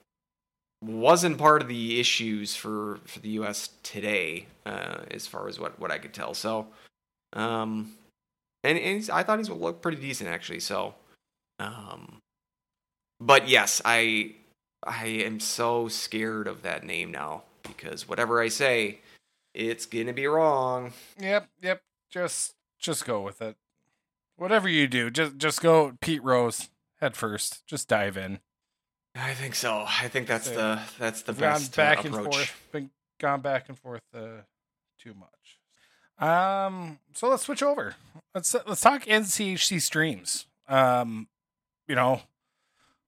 wasn't 0.84 1.38
part 1.38 1.62
of 1.62 1.68
the 1.68 2.00
issues 2.00 2.56
for 2.56 3.00
for 3.06 3.20
the 3.20 3.30
U.S. 3.30 3.70
today, 3.84 4.48
uh, 4.66 5.00
as 5.12 5.28
far 5.28 5.48
as 5.48 5.60
what 5.60 5.80
what 5.80 5.92
I 5.92 5.98
could 5.98 6.14
tell. 6.14 6.34
So, 6.34 6.68
um, 7.34 7.94
and, 8.64 8.78
and 8.78 9.10
I 9.12 9.24
thought 9.24 9.40
he's 9.40 9.50
looked 9.50 9.82
pretty 9.82 10.02
decent 10.02 10.30
actually. 10.30 10.60
So, 10.60 10.96
um, 11.60 12.18
but 13.20 13.48
yes, 13.48 13.82
I 13.86 14.36
I 14.86 15.06
am 15.06 15.40
so 15.40 15.88
scared 15.88 16.48
of 16.48 16.62
that 16.64 16.84
name 16.84 17.12
now 17.12 17.44
because 17.64 18.08
whatever 18.08 18.42
I 18.42 18.50
say, 18.50 19.00
it's 19.54 19.86
gonna 19.86 20.14
be 20.14 20.28
wrong. 20.28 20.94
Yep, 21.20 21.48
yep. 21.62 21.82
Just 22.10 22.54
just 22.80 23.06
go 23.06 23.22
with 23.22 23.42
it. 23.42 23.56
Whatever 24.38 24.70
you 24.70 24.88
do, 24.88 25.10
just 25.10 25.38
just 25.38 25.62
go 25.62 25.94
Pete 26.00 26.24
Rose 26.24 26.70
head 27.02 27.16
first. 27.16 27.66
Just 27.68 27.88
dive 27.88 28.18
in. 28.18 28.40
I 29.16 29.34
think 29.34 29.56
so. 29.56 29.84
I 29.88 30.08
think 30.08 30.28
that's 30.28 30.46
Same. 30.46 30.56
the 30.56 30.80
that's 31.00 31.24
the 31.24 31.34
gone 31.34 31.40
best 31.54 31.78
uh, 31.78 31.82
back 31.82 32.06
and 32.06 32.14
approach. 32.14 32.36
forth. 32.36 32.68
Been 32.72 32.92
gone 33.20 33.42
back 33.42 33.68
and 33.68 33.78
forth 33.78 34.04
uh, 34.14 34.42
too 35.02 35.14
much. 35.16 35.30
Um, 36.20 37.00
so 37.14 37.30
let's 37.30 37.44
switch 37.44 37.64
over. 37.64 37.96
Let's 38.34 38.54
let's 38.54 38.82
talk 38.82 39.06
NCHC 39.06 39.82
streams. 39.82 40.46
Um, 40.68 41.28
you 41.88 41.96
know, 41.96 42.22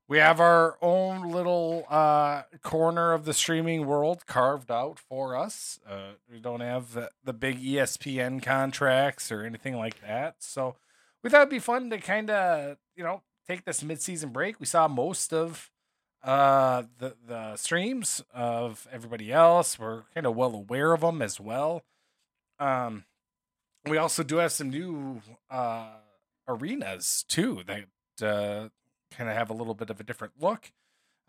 we 0.08 0.18
have 0.18 0.40
our 0.40 0.78
own 0.82 1.32
little 1.32 1.86
uh 1.90 2.44
corner 2.64 3.14
of 3.14 3.26
the 3.26 3.34
streaming 3.34 3.86
world 3.86 4.26
carved 4.26 4.72
out 4.72 4.98
for 4.98 5.36
us. 5.36 5.80
Uh, 5.88 6.14
we 6.32 6.40
don't 6.40 6.62
have 6.62 6.94
the, 6.94 7.10
the 7.24 7.34
big 7.34 7.62
ESPN 7.62 8.42
contracts 8.42 9.32
or 9.32 9.44
anything 9.44 9.76
like 9.76 10.02
that. 10.02 10.38
So 10.40 10.76
we 11.24 11.30
thought 11.30 11.42
it'd 11.42 11.50
be 11.50 11.60
fun 11.60 11.90
to 11.90 11.98
kind 12.00 12.30
of 12.30 12.78
you 12.96 13.04
know 13.04 13.22
take 13.48 13.66
this 13.66 13.84
mid-season 13.84 14.30
break. 14.30 14.60
We 14.60 14.66
saw 14.66 14.88
most 14.88 15.34
of 15.34 15.72
uh 16.24 16.84
the 16.98 17.16
the 17.26 17.56
streams 17.56 18.24
of 18.34 18.88
everybody 18.92 19.32
else. 19.32 19.80
We're 19.80 20.04
kind 20.14 20.26
of 20.26 20.36
well 20.36 20.54
aware 20.54 20.94
of 20.94 21.02
them 21.02 21.22
as 21.22 21.40
well. 21.40 21.84
Um 22.60 23.06
we 23.86 23.98
also 23.98 24.24
do 24.24 24.38
have 24.38 24.52
some 24.52 24.70
new 24.70 25.22
uh 25.50 25.98
arenas 26.48 27.24
too 27.28 27.64
that 27.68 27.86
uh 28.26 28.70
kind 29.16 29.30
of 29.30 29.36
have 29.36 29.50
a 29.50 29.54
little 29.54 29.74
bit 29.74 29.90
of 29.90 30.00
a 30.00 30.04
different 30.04 30.34
look 30.40 30.72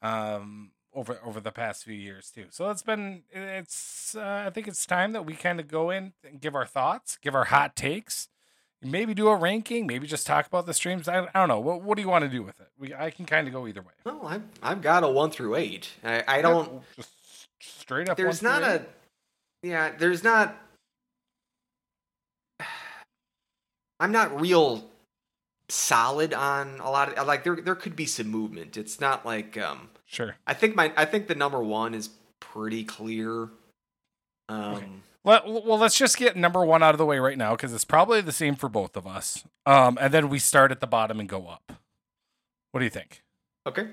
um 0.03 0.73
over 0.93 1.21
over 1.25 1.41
the 1.41 1.53
past 1.53 1.85
few 1.85 1.95
years 1.95 2.31
too. 2.31 2.47
So 2.51 2.69
it's 2.71 2.83
been 2.83 3.23
it's 3.33 4.15
uh, 4.17 4.45
i 4.47 4.51
think 4.51 4.67
it's 4.67 4.85
time 4.87 5.13
that 5.13 5.25
we 5.25 5.35
kind 5.35 5.61
of 5.61 5.69
go 5.69 5.91
in 5.91 6.13
and 6.25 6.41
give 6.41 6.55
our 6.57 6.67
thoughts 6.67 7.17
give 7.23 7.35
our 7.35 7.45
hot 7.45 7.77
takes 7.77 8.29
maybe 8.83 9.15
do 9.15 9.29
a 9.29 9.37
ranking 9.37 9.87
maybe 9.87 10.07
just 10.07 10.27
talk 10.27 10.47
about 10.47 10.67
the 10.67 10.75
streams 10.75 11.07
i, 11.09 11.21
I 11.21 11.31
don't 11.35 11.49
know 11.49 11.61
what, 11.61 11.83
what 11.83 11.97
do 11.97 12.03
you 12.03 12.09
want 12.09 12.25
to 12.25 12.31
do 12.31 12.43
with 12.43 12.59
it 12.61 12.69
we 12.79 12.95
i 12.95 13.11
can 13.11 13.27
kind 13.27 13.47
of 13.47 13.53
go 13.53 13.67
either 13.67 13.83
way 13.83 13.93
No, 14.07 14.23
I've 14.25 14.43
I've 14.63 14.83
got 14.83 15.05
a 15.05 15.09
one 15.09 15.31
through 15.31 15.57
eight. 15.57 15.91
I, 16.03 16.25
I 16.27 16.43
don't. 16.43 16.83
just 16.97 17.11
straight 17.61 18.09
up. 18.09 18.17
There's 18.17 18.43
not 18.43 18.63
a. 18.63 18.75
eight? 18.77 18.83
Yeah, 19.63 19.93
there's 19.99 20.25
not. 20.25 20.57
I'm 24.01 24.13
not 24.13 24.41
real 24.41 24.89
solid 25.69 26.33
on 26.35 26.81
a 26.81 26.91
lot 26.91 27.17
of 27.17 27.27
like 27.27 27.45
there 27.45 27.57
there 27.57 27.75
could 27.75 27.95
be 27.95 28.07
some 28.07 28.29
movement. 28.29 28.77
It's 28.77 29.01
not 29.01 29.27
like 29.27 29.59
um 29.59 29.91
sure. 30.07 30.37
I 30.47 30.55
think 30.55 30.75
my 30.75 30.93
I 30.97 31.05
think 31.05 31.29
the 31.29 31.35
number 31.35 31.63
one 31.63 31.95
is 31.95 32.11
pretty 32.41 32.85
clear. 32.85 33.51
Um 34.49 34.75
Okay. 34.75 34.87
Well, 35.23 35.63
well, 35.65 35.79
let's 35.79 35.99
just 35.99 36.17
get 36.17 36.37
number 36.37 36.65
one 36.65 36.83
out 36.83 36.95
of 36.95 36.99
the 36.99 37.05
way 37.05 37.19
right 37.19 37.37
now 37.37 37.53
because 37.53 37.75
it's 37.75 37.85
probably 37.85 38.21
the 38.23 38.33
same 38.33 38.55
for 38.55 38.69
both 38.69 38.97
of 38.97 39.07
us. 39.07 39.45
Um, 39.67 39.99
and 40.01 40.15
then 40.15 40.31
we 40.31 40.39
start 40.39 40.71
at 40.71 40.81
the 40.81 40.87
bottom 40.87 41.21
and 41.21 41.29
go 41.29 41.47
up. 41.47 41.73
What 42.71 42.81
do 42.81 42.85
you 42.85 42.91
think? 42.91 43.23
okay. 43.67 43.89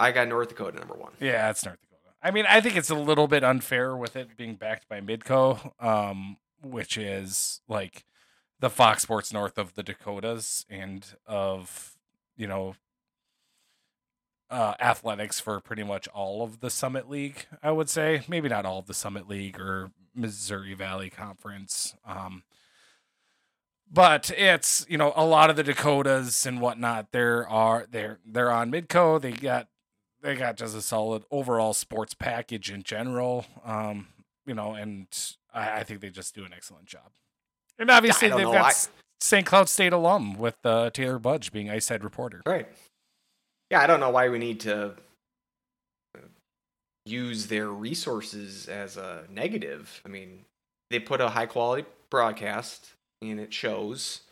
I 0.00 0.12
got 0.12 0.28
North 0.28 0.48
Dakota 0.48 0.78
number 0.78 0.94
one. 0.94 1.12
Yeah, 1.20 1.50
it's 1.50 1.64
North 1.64 1.80
Dakota. 1.80 2.14
I 2.22 2.30
mean, 2.30 2.46
I 2.48 2.60
think 2.60 2.76
it's 2.76 2.90
a 2.90 2.94
little 2.94 3.26
bit 3.26 3.42
unfair 3.42 3.96
with 3.96 4.14
it 4.14 4.36
being 4.36 4.54
backed 4.54 4.88
by 4.88 5.00
Midco, 5.00 5.72
um, 5.84 6.36
which 6.62 6.96
is 6.96 7.60
like 7.68 8.04
the 8.60 8.70
Fox 8.70 9.02
Sports 9.02 9.32
North 9.32 9.58
of 9.58 9.74
the 9.74 9.82
Dakotas 9.82 10.64
and 10.70 11.04
of 11.26 11.96
you 12.36 12.46
know 12.46 12.74
uh, 14.50 14.74
athletics 14.80 15.40
for 15.40 15.60
pretty 15.60 15.82
much 15.82 16.08
all 16.08 16.42
of 16.42 16.60
the 16.60 16.70
Summit 16.70 17.08
League. 17.08 17.46
I 17.62 17.70
would 17.70 17.88
say 17.88 18.22
maybe 18.28 18.48
not 18.48 18.64
all 18.64 18.78
of 18.78 18.86
the 18.86 18.94
Summit 18.94 19.28
League 19.28 19.60
or 19.60 19.90
Missouri 20.14 20.74
Valley 20.74 21.10
Conference. 21.10 21.94
Um, 22.06 22.42
but 23.90 24.30
it's 24.36 24.84
you 24.88 24.98
know 24.98 25.12
a 25.16 25.24
lot 25.24 25.50
of 25.50 25.56
the 25.56 25.62
Dakotas 25.62 26.44
and 26.46 26.60
whatnot. 26.60 27.12
There 27.12 27.48
are 27.48 27.86
they're 27.90 28.18
they're 28.26 28.50
on 28.50 28.70
Midco. 28.70 29.20
They 29.20 29.32
got 29.32 29.68
they 30.22 30.34
got 30.34 30.56
just 30.56 30.76
a 30.76 30.82
solid 30.82 31.24
overall 31.30 31.72
sports 31.74 32.14
package 32.14 32.70
in 32.70 32.82
general. 32.82 33.46
Um, 33.64 34.08
you 34.46 34.54
know, 34.54 34.74
and 34.74 35.06
I, 35.52 35.80
I 35.80 35.82
think 35.84 36.00
they 36.00 36.10
just 36.10 36.34
do 36.34 36.44
an 36.44 36.52
excellent 36.54 36.86
job. 36.86 37.10
And 37.78 37.90
obviously 37.90 38.28
they've 38.28 38.40
know. 38.40 38.52
got 38.52 38.74
I- 38.74 38.90
St. 39.20 39.44
Cloud 39.44 39.68
State 39.68 39.92
alum 39.92 40.38
with 40.38 40.56
uh, 40.64 40.90
Taylor 40.90 41.18
Budge 41.18 41.50
being 41.50 41.68
ice 41.70 41.88
head 41.88 42.04
reporter. 42.04 42.40
Right. 42.46 42.68
Yeah, 43.70 43.80
I 43.80 43.86
don't 43.86 44.00
know 44.00 44.10
why 44.10 44.28
we 44.28 44.38
need 44.38 44.60
to 44.60 44.94
uh, 46.16 46.20
use 47.04 47.46
their 47.46 47.68
resources 47.68 48.66
as 48.68 48.96
a 48.96 49.24
negative. 49.30 50.00
I 50.04 50.08
mean, 50.08 50.44
they 50.90 50.98
put 50.98 51.20
a 51.20 51.28
high 51.28 51.46
quality 51.46 51.86
broadcast 52.10 52.92
and 53.20 53.38
it 53.38 53.52
shows 53.52 54.22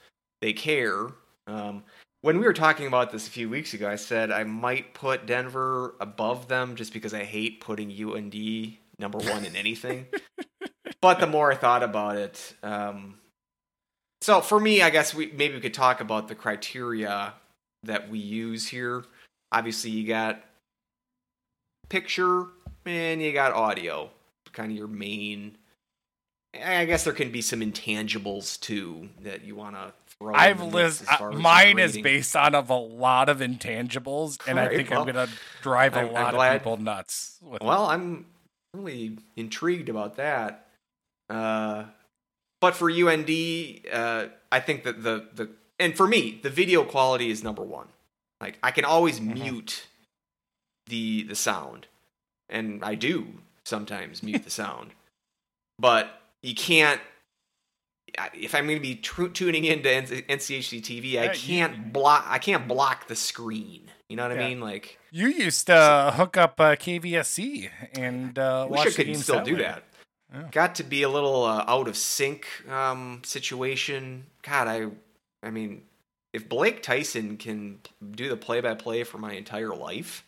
they 0.41 0.53
care. 0.53 1.09
Um, 1.47 1.84
when 2.22 2.39
we 2.39 2.47
were 2.47 2.53
talking 2.53 2.87
about 2.87 3.12
this 3.12 3.28
a 3.28 3.30
few 3.30 3.49
weeks 3.49 3.74
ago, 3.74 3.89
I 3.89 3.97
said 3.97 4.30
I 4.30 4.45
might 4.45 4.95
put 4.95 5.26
Denver 5.26 5.95
above 6.01 6.49
them 6.49 6.74
just 6.76 6.93
because 6.93 7.14
I 7.14 7.24
hate 7.24 7.61
putting 7.61 7.91
UND 7.91 8.76
number 8.99 9.18
one 9.18 9.45
in 9.45 9.55
anything. 9.55 10.07
but 11.01 11.20
the 11.20 11.26
more 11.26 11.53
I 11.53 11.57
thought 11.57 11.82
about 11.82 12.16
it, 12.16 12.55
um, 12.62 13.18
so 14.22 14.41
for 14.41 14.59
me, 14.59 14.82
I 14.82 14.91
guess 14.91 15.14
we 15.14 15.30
maybe 15.32 15.55
we 15.55 15.61
could 15.61 15.74
talk 15.74 16.01
about 16.01 16.28
the 16.28 16.34
criteria 16.34 17.34
that 17.84 18.11
we 18.11 18.18
use 18.18 18.68
here. 18.68 19.05
Obviously, 19.57 19.90
you 19.90 20.07
got 20.07 20.42
picture 21.88 22.44
and 22.84 23.22
you 23.22 23.32
got 23.32 23.52
audio, 23.54 24.11
kind 24.52 24.70
of 24.70 24.76
your 24.76 24.86
main. 24.86 25.57
I 26.62 26.84
guess 26.84 27.04
there 27.04 27.14
can 27.14 27.32
be 27.32 27.40
some 27.40 27.61
intangibles 27.61 28.61
too 28.61 29.09
that 29.22 29.44
you 29.44 29.54
want 29.57 29.76
to 29.76 29.92
throw. 30.18 30.34
I've 30.34 30.62
list 30.62 31.04
as 31.11 31.34
mine 31.34 31.78
is 31.78 31.96
based 31.96 32.36
on 32.36 32.54
of 32.54 32.68
a 32.68 32.74
lot 32.76 33.30
of 33.30 33.38
intangibles, 33.38 34.38
and 34.46 34.61
I 34.61 34.68
think 34.68 34.90
well, 34.90 35.00
I'm 35.00 35.07
gonna 35.07 35.28
drive 35.62 35.94
a 35.94 36.00
I'm- 36.00 36.09
I'm 36.09 36.12
lot 36.12 36.34
glad- 36.34 36.57
of 36.57 36.62
people 36.62 36.76
nuts. 36.76 37.38
It. 37.54 37.62
Well, 37.62 37.86
I'm 37.86 38.26
really 38.74 39.16
intrigued 39.36 39.88
about 39.88 40.16
that. 40.16 40.68
Uh, 41.30 41.84
but 42.61 42.76
for 42.76 42.90
UND, 42.90 43.80
uh, 43.90 44.26
I 44.52 44.61
think 44.61 44.84
that 44.84 45.02
the 45.02 45.28
the 45.32 45.48
and 45.78 45.96
for 45.96 46.07
me, 46.07 46.40
the 46.42 46.50
video 46.50 46.84
quality 46.84 47.30
is 47.30 47.42
number 47.42 47.62
one. 47.62 47.88
Like 48.41 48.59
I 48.62 48.70
can 48.70 48.84
always 48.84 49.20
Mhm. 49.20 49.34
mute 49.34 49.87
the 50.87 51.22
the 51.24 51.34
sound, 51.34 51.87
and 52.49 52.84
I 52.84 52.95
do 52.95 53.41
sometimes 53.64 54.22
mute 54.22 54.45
the 54.45 54.51
sound, 54.51 54.93
but 55.78 56.20
you 56.43 56.55
can't. 56.55 57.01
If 58.32 58.55
I'm 58.55 58.66
going 58.66 58.78
to 58.78 58.82
be 58.82 58.95
tuning 58.95 59.64
into 59.64 59.89
NCHC 59.91 60.80
TV, 60.80 61.12
Yeah, 61.12 61.22
I 61.22 61.28
can't 61.28 61.93
block. 61.93 62.24
I 62.28 62.39
can't 62.39 62.66
block 62.68 63.09
the 63.09 63.16
screen. 63.16 63.91
You 64.09 64.16
know 64.16 64.22
what 64.28 64.39
I 64.39 64.49
mean? 64.49 64.61
Like 64.61 64.99
you 65.11 65.28
used 65.28 65.66
to 65.66 66.12
hook 66.14 66.37
up 66.37 66.59
uh, 66.61 66.76
KVSC 66.76 67.68
and 67.95 68.39
uh, 68.39 68.68
wish 68.70 68.78
watch 68.78 68.87
I 68.87 68.91
the 68.91 68.97
could 68.97 69.07
games 69.07 69.22
still 69.24 69.43
do 69.43 69.55
way. 69.57 69.62
that. 69.62 69.82
Yeah. 70.32 70.49
Got 70.51 70.74
to 70.76 70.84
be 70.84 71.03
a 71.03 71.09
little 71.09 71.45
uh, 71.45 71.64
out 71.66 71.89
of 71.89 71.97
sync 71.97 72.47
um, 72.70 73.22
situation. 73.24 74.26
God, 74.43 74.68
I, 74.68 74.87
I 75.43 75.51
mean, 75.51 75.82
if 76.37 76.51
Blake 76.51 76.82
Tyson 76.82 77.39
can 77.39 77.78
do 78.11 78.28
the 78.28 78.37
play-by-play 78.37 79.05
for 79.05 79.16
my 79.16 79.32
entire 79.32 79.74
life, 79.74 80.22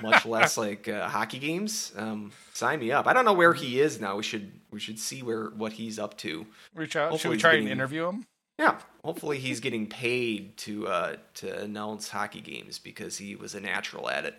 much 0.00 0.24
less 0.26 0.56
like 0.56 0.88
uh, 0.88 1.08
hockey 1.08 1.40
games, 1.40 1.92
um, 1.96 2.30
sign 2.52 2.78
me 2.78 2.92
up. 2.92 3.08
I 3.08 3.12
don't 3.12 3.24
know 3.24 3.32
where 3.32 3.52
he 3.52 3.80
is 3.80 4.00
now. 4.00 4.16
We 4.16 4.22
should 4.22 4.52
we 4.70 4.78
should 4.78 4.96
see 4.96 5.24
where 5.24 5.46
what 5.46 5.72
he's 5.72 5.98
up 5.98 6.16
to. 6.18 6.46
Reach 6.72 6.94
out. 6.94 7.06
Should 7.06 7.10
Hopefully 7.10 7.30
we 7.30 7.34
he's 7.36 7.42
try 7.42 7.54
and 7.54 7.68
interview 7.68 8.06
him? 8.06 8.26
Yeah, 8.60 8.78
hopefully 9.04 9.38
he's 9.38 9.58
getting 9.58 9.88
paid 9.88 10.56
to 10.58 10.86
uh, 10.86 11.16
to 11.34 11.62
announce 11.62 12.08
hockey 12.08 12.40
games 12.40 12.78
because 12.78 13.18
he 13.18 13.34
was 13.34 13.56
a 13.56 13.60
natural 13.60 14.08
at 14.08 14.24
it. 14.24 14.36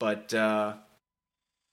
But 0.00 0.32
uh, 0.32 0.76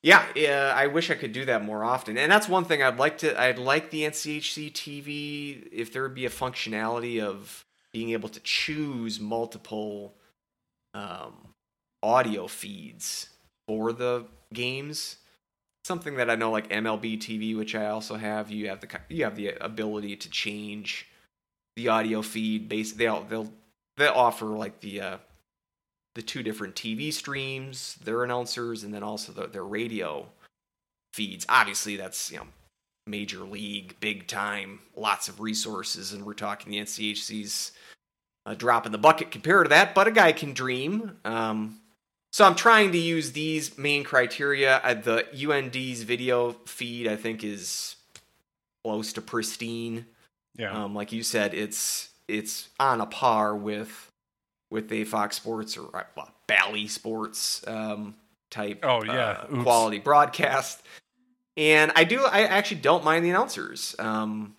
yeah, 0.03 0.25
yeah, 0.35 0.73
I 0.75 0.87
wish 0.87 1.09
I 1.09 1.15
could 1.15 1.31
do 1.31 1.45
that 1.45 1.63
more 1.63 1.85
often. 1.85 2.17
And 2.17 2.29
that's 2.29 2.49
one 2.49 2.65
thing 2.65 2.83
I'd 2.83 2.99
like 2.99 3.19
to. 3.19 3.39
I'd 3.39 3.57
like 3.57 3.89
the 3.89 4.01
NCHC 4.01 4.73
TV 4.73 5.65
if 5.71 5.93
there 5.93 6.03
would 6.03 6.13
be 6.13 6.25
a 6.25 6.29
functionality 6.29 7.23
of 7.23 7.63
being 7.93 8.11
able 8.11 8.29
to 8.29 8.39
choose 8.41 9.19
multiple 9.19 10.13
um, 10.93 11.49
audio 12.03 12.47
feeds 12.47 13.29
for 13.67 13.93
the 13.93 14.25
games. 14.53 15.17
Something 15.85 16.17
that 16.17 16.29
I 16.29 16.35
know, 16.35 16.51
like 16.51 16.69
MLB 16.69 17.17
TV, 17.17 17.57
which 17.57 17.73
I 17.73 17.87
also 17.87 18.15
have, 18.15 18.51
you 18.51 18.69
have 18.69 18.81
the 18.81 18.99
you 19.09 19.23
have 19.23 19.35
the 19.35 19.53
ability 19.63 20.15
to 20.17 20.29
change 20.29 21.07
the 21.75 21.87
audio 21.87 22.21
feed 22.21 22.67
base 22.67 22.91
they'll 22.91 23.23
they'll 23.23 23.51
they'll 23.97 24.11
offer 24.13 24.47
like 24.47 24.81
the 24.81 24.99
uh 25.01 25.17
the 26.15 26.21
two 26.21 26.43
different 26.43 26.75
TV 26.75 27.13
streams, 27.13 27.95
their 28.03 28.23
announcers, 28.23 28.83
and 28.83 28.93
then 28.93 29.03
also 29.03 29.31
the, 29.31 29.47
their 29.47 29.63
radio 29.63 30.27
feeds. 31.13 31.45
Obviously, 31.47 31.95
that's 31.95 32.31
you 32.31 32.37
know 32.37 32.47
major 33.09 33.39
league, 33.39 33.95
big 33.99 34.27
time, 34.27 34.79
lots 34.95 35.27
of 35.27 35.39
resources, 35.39 36.13
and 36.13 36.25
we're 36.25 36.33
talking 36.33 36.71
the 36.71 36.79
NCHC's 36.79 37.71
a 38.45 38.55
drop 38.55 38.85
in 38.85 38.91
the 38.91 38.97
bucket 38.97 39.31
compared 39.31 39.65
to 39.65 39.69
that. 39.69 39.93
But 39.93 40.07
a 40.07 40.11
guy 40.11 40.31
can 40.31 40.53
dream. 40.53 41.17
Um, 41.25 41.79
so 42.31 42.45
I'm 42.45 42.55
trying 42.55 42.91
to 42.91 42.97
use 42.97 43.31
these 43.31 43.77
main 43.77 44.03
criteria. 44.03 44.77
Uh, 44.77 44.93
the 44.93 45.25
UND's 45.33 46.03
video 46.03 46.53
feed, 46.65 47.07
I 47.07 47.15
think, 47.15 47.43
is 47.43 47.95
close 48.83 49.13
to 49.13 49.21
pristine. 49.21 50.05
Yeah. 50.55 50.83
Um, 50.83 50.93
like 50.93 51.11
you 51.11 51.23
said, 51.23 51.53
it's 51.53 52.09
it's 52.27 52.69
on 52.79 53.01
a 53.01 53.05
par 53.05 53.55
with 53.55 54.09
with 54.69 54.91
a 54.91 55.03
Fox 55.05 55.35
Sports 55.37 55.77
or 55.77 55.95
uh, 55.95 56.03
well, 56.15 56.29
Bally 56.47 56.87
Sports 56.87 57.65
um, 57.67 58.15
type. 58.49 58.79
Oh, 58.83 59.03
yeah. 59.03 59.45
uh, 59.49 59.63
quality 59.63 59.99
broadcast. 59.99 60.81
And 61.59 61.91
I 61.93 62.05
do, 62.05 62.23
I 62.23 62.43
actually 62.43 62.79
don't 62.79 63.03
mind 63.03 63.25
the 63.25 63.31
announcers, 63.31 63.93
um, 63.99 64.55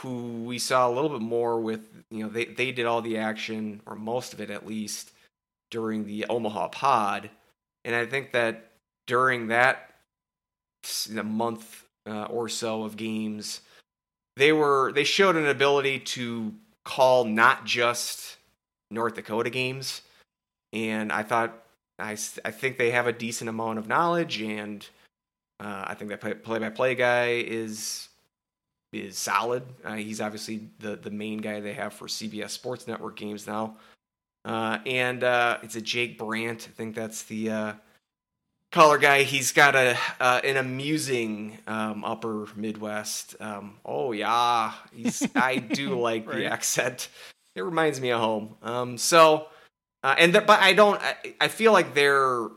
who 0.00 0.42
we 0.42 0.58
saw 0.58 0.88
a 0.88 0.92
little 0.92 1.10
bit 1.10 1.20
more 1.20 1.60
with. 1.60 1.88
You 2.10 2.24
know, 2.24 2.28
they 2.28 2.46
they 2.46 2.72
did 2.72 2.86
all 2.86 3.02
the 3.02 3.18
action 3.18 3.82
or 3.86 3.94
most 3.94 4.32
of 4.32 4.40
it 4.40 4.50
at 4.50 4.66
least 4.66 5.12
during 5.70 6.06
the 6.06 6.26
Omaha 6.28 6.68
Pod, 6.68 7.30
and 7.84 7.94
I 7.94 8.04
think 8.04 8.32
that 8.32 8.72
during 9.06 9.46
that 9.48 9.94
month 11.12 11.84
uh, 12.08 12.24
or 12.24 12.48
so 12.48 12.82
of 12.82 12.96
games 12.96 13.60
they 14.36 14.52
were 14.52 14.92
they 14.92 15.04
showed 15.04 15.36
an 15.36 15.46
ability 15.46 15.98
to 15.98 16.54
call 16.84 17.24
not 17.24 17.64
just 17.64 18.38
North 18.90 19.14
Dakota 19.14 19.50
games, 19.50 20.02
and 20.72 21.12
I 21.12 21.22
thought 21.22 21.62
I 21.98 22.12
I 22.44 22.50
think 22.50 22.76
they 22.76 22.90
have 22.90 23.06
a 23.06 23.12
decent 23.12 23.50
amount 23.50 23.78
of 23.78 23.86
knowledge, 23.86 24.40
and 24.40 24.84
uh, 25.60 25.84
I 25.86 25.94
think 25.94 26.10
that 26.10 26.42
play 26.42 26.58
by 26.58 26.70
play 26.70 26.94
guy 26.94 27.30
is 27.46 28.08
is 28.92 29.18
solid. 29.18 29.62
Uh, 29.84 29.94
he's 29.94 30.20
obviously 30.20 30.68
the 30.78 30.96
the 30.96 31.10
main 31.10 31.38
guy 31.38 31.60
they 31.60 31.74
have 31.74 31.92
for 31.92 32.06
CBS 32.06 32.50
Sports 32.50 32.86
Network 32.86 33.16
games 33.16 33.46
now, 33.46 33.76
uh, 34.44 34.78
and 34.86 35.22
uh, 35.24 35.58
it's 35.62 35.76
a 35.76 35.80
Jake 35.80 36.18
Brandt. 36.18 36.68
I 36.70 36.72
think 36.72 36.94
that's 36.94 37.24
the 37.24 37.50
uh, 37.50 37.72
color 38.72 38.98
guy. 38.98 39.22
He's 39.24 39.52
got 39.52 39.74
a 39.74 39.98
uh, 40.20 40.40
an 40.44 40.56
amusing 40.56 41.58
um, 41.66 42.04
upper 42.04 42.46
Midwest. 42.56 43.36
Um, 43.40 43.76
oh 43.84 44.12
yeah, 44.12 44.72
he's. 44.92 45.26
I 45.34 45.56
do 45.56 45.98
like 46.00 46.26
Right. 46.26 46.38
the 46.38 46.46
accent. 46.46 47.08
It 47.54 47.62
reminds 47.62 48.00
me 48.00 48.10
of 48.12 48.20
home. 48.20 48.54
Um, 48.62 48.96
so, 48.96 49.48
uh, 50.04 50.14
and 50.16 50.32
the, 50.34 50.40
but 50.40 50.60
I 50.60 50.72
don't. 50.74 51.00
I, 51.02 51.34
I 51.40 51.48
feel 51.48 51.72
like 51.72 51.92
they're 51.92 52.48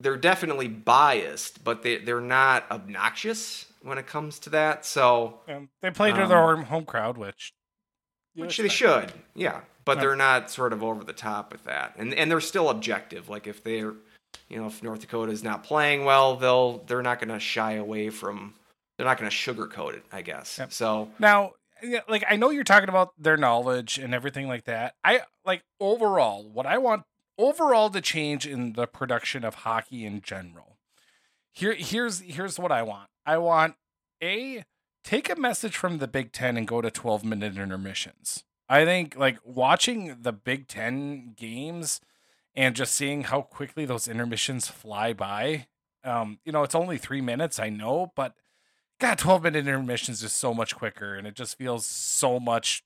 they're 0.00 0.16
definitely 0.16 0.68
biased, 0.68 1.62
but 1.62 1.82
they 1.82 1.98
they're 1.98 2.20
not 2.20 2.70
obnoxious 2.70 3.66
when 3.82 3.98
it 3.98 4.06
comes 4.06 4.38
to 4.40 4.50
that. 4.50 4.84
So, 4.84 5.40
And 5.46 5.68
they 5.82 5.90
play 5.90 6.12
to 6.12 6.22
um, 6.22 6.28
their 6.28 6.56
home 6.56 6.84
crowd, 6.84 7.18
which 7.18 7.52
which 8.34 8.56
they 8.56 8.68
should, 8.68 9.12
yeah. 9.34 9.60
But 9.84 9.96
Yeah. 9.96 10.00
they're 10.02 10.16
not 10.16 10.50
sort 10.50 10.72
of 10.72 10.82
over 10.82 11.04
the 11.04 11.12
top 11.12 11.52
with 11.52 11.64
that, 11.64 11.94
and 11.96 12.14
and 12.14 12.30
they're 12.30 12.40
still 12.40 12.70
objective. 12.70 13.28
Like 13.28 13.46
if 13.46 13.62
they're, 13.62 13.94
you 14.48 14.56
know, 14.60 14.66
if 14.66 14.82
North 14.82 15.00
Dakota 15.00 15.32
is 15.32 15.42
not 15.42 15.64
playing 15.64 16.04
well, 16.04 16.36
they'll 16.36 16.78
they're 16.84 17.02
not 17.02 17.18
going 17.18 17.30
to 17.30 17.40
shy 17.40 17.72
away 17.72 18.10
from. 18.10 18.54
They're 18.96 19.06
not 19.06 19.16
going 19.18 19.30
to 19.30 19.34
sugarcoat 19.36 19.94
it, 19.94 20.04
I 20.12 20.20
guess. 20.20 20.58
Yep. 20.58 20.72
So 20.74 21.10
Now, 21.18 21.52
like 22.06 22.22
I 22.28 22.36
know 22.36 22.50
you're 22.50 22.64
talking 22.64 22.90
about 22.90 23.14
their 23.18 23.38
knowledge 23.38 23.96
and 23.96 24.14
everything 24.14 24.46
like 24.46 24.64
that. 24.64 24.94
I 25.02 25.22
like 25.46 25.62
overall 25.80 26.46
what 26.46 26.66
I 26.66 26.76
want 26.76 27.04
overall 27.40 27.88
the 27.88 28.00
change 28.00 28.46
in 28.46 28.74
the 28.74 28.86
production 28.86 29.44
of 29.44 29.56
hockey 29.56 30.04
in 30.04 30.20
general. 30.20 30.78
Here 31.52 31.74
here's 31.74 32.20
here's 32.20 32.58
what 32.58 32.70
I 32.70 32.82
want. 32.82 33.08
I 33.26 33.38
want 33.38 33.74
a 34.22 34.64
take 35.02 35.30
a 35.30 35.36
message 35.36 35.76
from 35.76 35.98
the 35.98 36.08
Big 36.08 36.32
10 36.32 36.56
and 36.56 36.68
go 36.68 36.80
to 36.80 36.90
12 36.90 37.24
minute 37.24 37.56
intermissions. 37.56 38.44
I 38.68 38.84
think 38.84 39.16
like 39.16 39.38
watching 39.44 40.18
the 40.20 40.32
Big 40.32 40.68
10 40.68 41.34
games 41.36 42.00
and 42.54 42.76
just 42.76 42.94
seeing 42.94 43.24
how 43.24 43.42
quickly 43.42 43.84
those 43.84 44.06
intermissions 44.06 44.68
fly 44.68 45.12
by. 45.12 45.66
Um, 46.04 46.38
you 46.44 46.52
know, 46.52 46.62
it's 46.62 46.74
only 46.74 46.98
3 46.98 47.20
minutes, 47.20 47.58
I 47.58 47.68
know, 47.68 48.12
but 48.16 48.34
God, 49.00 49.18
12 49.18 49.42
minute 49.42 49.66
intermissions 49.66 50.22
is 50.22 50.32
so 50.32 50.52
much 50.54 50.76
quicker 50.76 51.14
and 51.14 51.26
it 51.26 51.34
just 51.34 51.56
feels 51.58 51.86
so 51.86 52.38
much, 52.38 52.82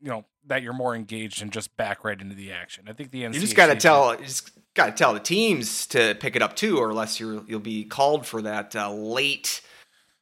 you 0.00 0.08
know, 0.08 0.24
that 0.46 0.62
you're 0.62 0.72
more 0.72 0.94
engaged 0.94 1.42
and 1.42 1.52
just 1.52 1.76
back 1.76 2.04
right 2.04 2.20
into 2.20 2.34
the 2.34 2.52
action. 2.52 2.84
I 2.88 2.92
think 2.92 3.10
the 3.10 3.22
NCAA 3.24 3.34
you 3.34 3.40
just 3.40 3.56
got 3.56 3.66
to 3.66 3.76
tell, 3.76 4.14
you 4.18 4.24
just 4.24 4.50
got 4.74 4.86
to 4.86 4.92
tell 4.92 5.14
the 5.14 5.20
teams 5.20 5.86
to 5.88 6.14
pick 6.20 6.36
it 6.36 6.42
up 6.42 6.56
too, 6.56 6.78
or 6.78 6.92
else 6.92 7.18
you're 7.18 7.42
you'll 7.46 7.60
be 7.60 7.84
called 7.84 8.26
for 8.26 8.42
that 8.42 8.76
uh, 8.76 8.92
late 8.92 9.60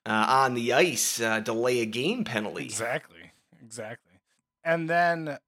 uh, 0.07 0.27
on 0.29 0.55
the 0.55 0.73
ice 0.73 1.21
uh, 1.21 1.41
delay 1.41 1.81
a 1.81 1.87
game 1.87 2.25
penalty. 2.25 2.65
Exactly. 2.65 3.33
Exactly. 3.63 4.21
And 4.63 4.89
then 4.89 5.39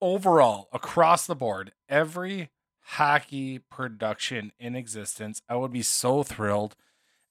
overall, 0.00 0.68
across 0.72 1.26
the 1.26 1.34
board, 1.34 1.72
every 1.88 2.50
hockey 2.80 3.58
production 3.58 4.52
in 4.58 4.74
existence, 4.74 5.42
I 5.48 5.56
would 5.56 5.72
be 5.72 5.82
so 5.82 6.22
thrilled 6.22 6.76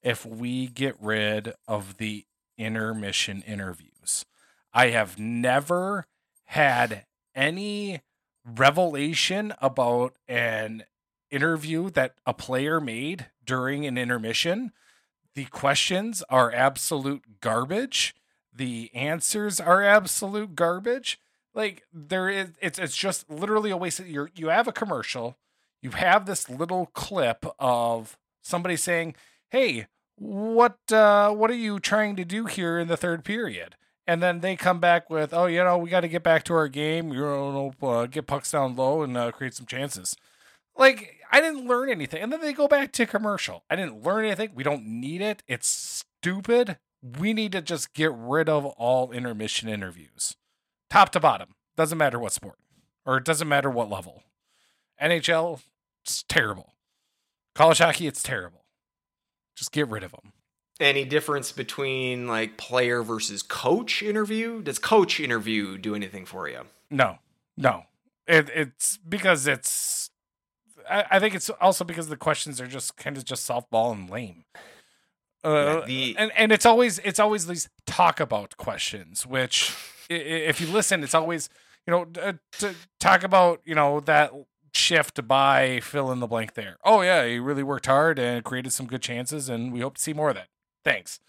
if 0.01 0.25
we 0.25 0.67
get 0.67 0.95
rid 1.01 1.53
of 1.67 1.97
the 1.97 2.25
intermission 2.57 3.43
interviews. 3.45 4.25
I 4.73 4.87
have 4.89 5.17
never 5.17 6.05
had 6.45 7.05
any 7.35 8.01
revelation 8.45 9.53
about 9.61 10.15
an 10.27 10.85
interview 11.31 11.89
that 11.91 12.15
a 12.25 12.33
player 12.33 12.79
made 12.79 13.27
during 13.45 13.85
an 13.85 13.97
intermission. 13.97 14.71
The 15.35 15.45
questions 15.45 16.23
are 16.29 16.51
absolute 16.51 17.39
garbage. 17.41 18.15
The 18.53 18.91
answers 18.93 19.59
are 19.59 19.83
absolute 19.83 20.55
garbage. 20.55 21.19
Like 21.53 21.83
there 21.93 22.29
is 22.29 22.49
it's 22.61 22.79
it's 22.79 22.95
just 22.95 23.29
literally 23.29 23.71
a 23.71 23.77
waste 23.77 23.99
of 23.99 24.07
you 24.07 24.29
you 24.35 24.49
have 24.49 24.67
a 24.67 24.71
commercial, 24.71 25.37
you 25.81 25.91
have 25.91 26.25
this 26.25 26.49
little 26.49 26.87
clip 26.87 27.45
of 27.57 28.17
somebody 28.41 28.75
saying, 28.75 29.15
"Hey, 29.49 29.87
what 30.15 30.77
uh 30.91 31.31
what 31.31 31.49
are 31.49 31.55
you 31.55 31.79
trying 31.79 32.15
to 32.17 32.25
do 32.25 32.45
here 32.45 32.77
in 32.77 32.87
the 32.87 32.97
third 32.97 33.23
period?" 33.23 33.75
And 34.09 34.23
then 34.23 34.39
they 34.39 34.55
come 34.55 34.79
back 34.79 35.07
with, 35.07 35.35
"Oh, 35.35 35.45
you 35.45 35.63
know, 35.63 35.77
we 35.77 35.91
got 35.91 36.01
to 36.01 36.07
get 36.07 36.23
back 36.23 36.43
to 36.45 36.55
our 36.55 36.67
game. 36.67 37.13
You 37.13 37.21
know, 37.21 37.73
uh, 37.83 38.07
get 38.07 38.25
pucks 38.25 38.51
down 38.51 38.75
low 38.75 39.03
and 39.03 39.15
uh, 39.15 39.31
create 39.31 39.53
some 39.53 39.67
chances." 39.67 40.15
Like 40.75 41.17
I 41.31 41.39
didn't 41.39 41.67
learn 41.67 41.89
anything, 41.89 42.23
and 42.23 42.33
then 42.33 42.41
they 42.41 42.51
go 42.51 42.67
back 42.67 42.91
to 42.93 43.05
commercial. 43.05 43.65
I 43.69 43.75
didn't 43.75 44.03
learn 44.03 44.25
anything. 44.25 44.51
We 44.55 44.63
don't 44.63 44.83
need 44.83 45.21
it. 45.21 45.43
It's 45.47 45.67
stupid. 45.67 46.79
We 47.19 47.33
need 47.33 47.51
to 47.51 47.61
just 47.61 47.93
get 47.93 48.11
rid 48.11 48.49
of 48.49 48.65
all 48.65 49.11
intermission 49.11 49.69
interviews, 49.69 50.35
top 50.89 51.11
to 51.11 51.19
bottom. 51.19 51.53
Doesn't 51.77 51.97
matter 51.97 52.17
what 52.17 52.33
sport, 52.33 52.57
or 53.05 53.17
it 53.17 53.25
doesn't 53.25 53.47
matter 53.47 53.69
what 53.69 53.91
level. 53.91 54.23
NHL, 54.99 55.61
it's 56.03 56.23
terrible. 56.23 56.73
College 57.53 57.77
hockey, 57.77 58.07
it's 58.07 58.23
terrible. 58.23 58.65
Just 59.55 59.71
get 59.71 59.87
rid 59.87 60.03
of 60.03 60.11
them. 60.11 60.33
Any 60.79 61.03
difference 61.03 61.51
between 61.51 62.25
like 62.27 62.57
player 62.57 63.03
versus 63.03 63.41
coach 63.43 64.01
interview? 64.01 64.61
Does 64.61 64.79
coach 64.79 65.19
interview 65.19 65.77
do 65.77 65.93
anything 65.93 66.25
for 66.25 66.47
you? 66.47 66.61
No, 66.89 67.17
no. 67.57 67.83
It, 68.27 68.49
it's 68.55 68.97
because 68.97 69.45
it's. 69.47 70.09
I, 70.89 71.03
I 71.11 71.19
think 71.19 71.35
it's 71.35 71.49
also 71.49 71.83
because 71.83 72.07
the 72.07 72.15
questions 72.15 72.61
are 72.61 72.67
just 72.67 72.95
kind 72.95 73.17
of 73.17 73.25
just 73.25 73.47
softball 73.47 73.91
and 73.91 74.09
lame. 74.09 74.45
Uh, 75.43 75.81
Yeah, 75.81 75.85
the- 75.85 76.15
and 76.17 76.31
and 76.37 76.51
it's 76.51 76.65
always 76.65 76.99
it's 76.99 77.19
always 77.19 77.47
these 77.47 77.69
talk 77.85 78.19
about 78.19 78.55
questions, 78.57 79.25
which 79.27 79.73
if 80.09 80.61
you 80.61 80.67
listen, 80.67 81.03
it's 81.03 81.15
always 81.15 81.49
you 81.87 81.91
know 81.91 82.07
uh, 82.21 82.33
to 82.59 82.73
talk 82.99 83.23
about 83.23 83.61
you 83.65 83.75
know 83.75 83.99
that 84.01 84.31
shift 84.73 85.27
by 85.27 85.79
fill 85.81 86.11
in 86.11 86.19
the 86.19 86.27
blank 86.27 86.53
there. 86.53 86.77
Oh 86.85 87.01
yeah, 87.01 87.25
he 87.25 87.39
really 87.39 87.63
worked 87.63 87.85
hard 87.87 88.17
and 88.19 88.43
created 88.45 88.71
some 88.71 88.85
good 88.85 89.01
chances, 89.01 89.49
and 89.49 89.73
we 89.73 89.81
hope 89.81 89.95
to 89.97 90.01
see 90.01 90.13
more 90.13 90.29
of 90.29 90.35
that. 90.35 90.47
Thanks. 90.83 91.19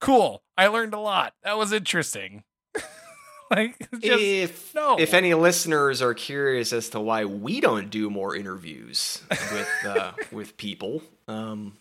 Cool. 0.00 0.42
I 0.56 0.68
learned 0.68 0.94
a 0.94 0.98
lot. 0.98 1.34
That 1.44 1.58
was 1.58 1.72
interesting. 1.72 2.44
like 3.50 3.78
just 4.00 4.04
if 4.04 4.74
no. 4.74 4.98
if 4.98 5.12
any 5.12 5.34
listeners 5.34 6.00
are 6.00 6.14
curious 6.14 6.72
as 6.72 6.88
to 6.90 7.00
why 7.00 7.24
we 7.24 7.60
don't 7.60 7.90
do 7.90 8.08
more 8.08 8.34
interviews 8.34 9.22
with 9.30 9.68
uh, 9.84 10.12
with 10.32 10.56
people, 10.56 11.02
um, 11.28 11.76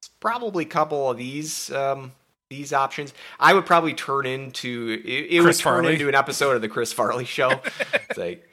it's 0.00 0.08
probably 0.20 0.64
a 0.64 0.68
couple 0.68 1.10
of 1.10 1.18
these 1.18 1.70
um, 1.72 2.12
these 2.48 2.72
options. 2.72 3.12
I 3.38 3.52
would 3.54 3.66
probably 3.66 3.94
turn 3.94 4.24
into 4.26 5.00
it, 5.04 5.26
it 5.30 5.40
would 5.40 5.54
turn 5.54 5.82
Farley. 5.82 5.94
into 5.94 6.08
an 6.08 6.14
episode 6.14 6.56
of 6.56 6.62
the 6.62 6.68
Chris 6.68 6.92
Farley 6.92 7.24
show. 7.24 7.50
it's 7.92 8.18
like. 8.18 8.46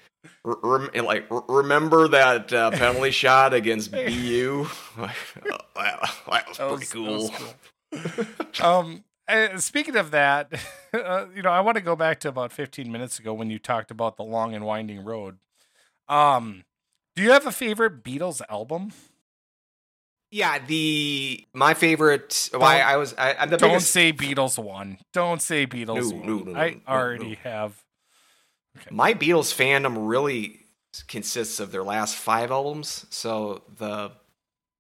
Rem, 0.44 0.90
like 1.06 1.26
remember 1.48 2.08
that 2.10 2.52
uh, 2.52 2.72
penalty 2.72 3.12
shot 3.12 3.54
against 3.54 3.92
BU? 3.92 4.68
Like, 4.98 5.16
oh, 5.52 5.58
that, 5.76 5.76
that 5.76 6.02
was 6.02 6.10
pretty 6.26 6.48
was- 6.50 6.58
that 6.58 6.72
was 6.72 6.90
cool. 6.90 7.32
um, 8.62 9.04
uh, 9.28 9.58
speaking 9.58 9.96
of 9.96 10.12
that, 10.12 10.52
uh, 10.94 11.26
you 11.36 11.42
know, 11.42 11.52
I 11.52 11.62
want 11.62 11.76
to 11.76 11.82
go 11.82 11.96
back 11.96 12.20
to 12.22 12.30
about 12.30 12.52
15 12.52 12.92
minutes 12.92 13.20
ago 13.20 13.34
when 13.34 13.50
you 13.50 13.60
talked 13.60 13.92
about 13.92 14.18
the 14.18 14.24
long 14.24 14.54
and 14.54 14.66
winding 14.66 15.04
road. 15.04 15.38
Um, 16.08 16.64
do 17.16 17.24
you 17.24 17.32
have 17.32 17.46
a 17.46 17.52
favorite 17.52 18.04
Beatles 18.04 18.42
album? 18.50 18.92
Yeah, 20.30 20.60
the 20.60 21.46
my 21.54 21.74
favorite. 21.74 22.50
Why 22.54 22.82
I 22.82 22.98
was 22.98 23.16
I, 23.18 23.34
I'm 23.36 23.50
the 23.50 23.58
Don't 23.58 23.70
biggest 23.70 23.92
say 23.92 24.12
Beatles 24.12 24.62
one. 24.62 24.98
Don't 25.14 25.42
say 25.42 25.66
Beatles 25.66 26.12
No, 26.12 26.18
one. 26.18 26.46
no, 26.46 26.52
no, 26.52 26.60
I 26.60 26.82
already 26.88 27.36
have. 27.44 27.82
My 28.92 29.14
Beatles 29.14 29.54
fandom 29.56 30.08
really 30.08 30.66
consists 31.08 31.60
of 31.62 31.72
their 31.72 31.84
last 31.84 32.16
five 32.16 32.52
albums. 32.52 33.06
So 33.10 33.64
the 33.78 34.12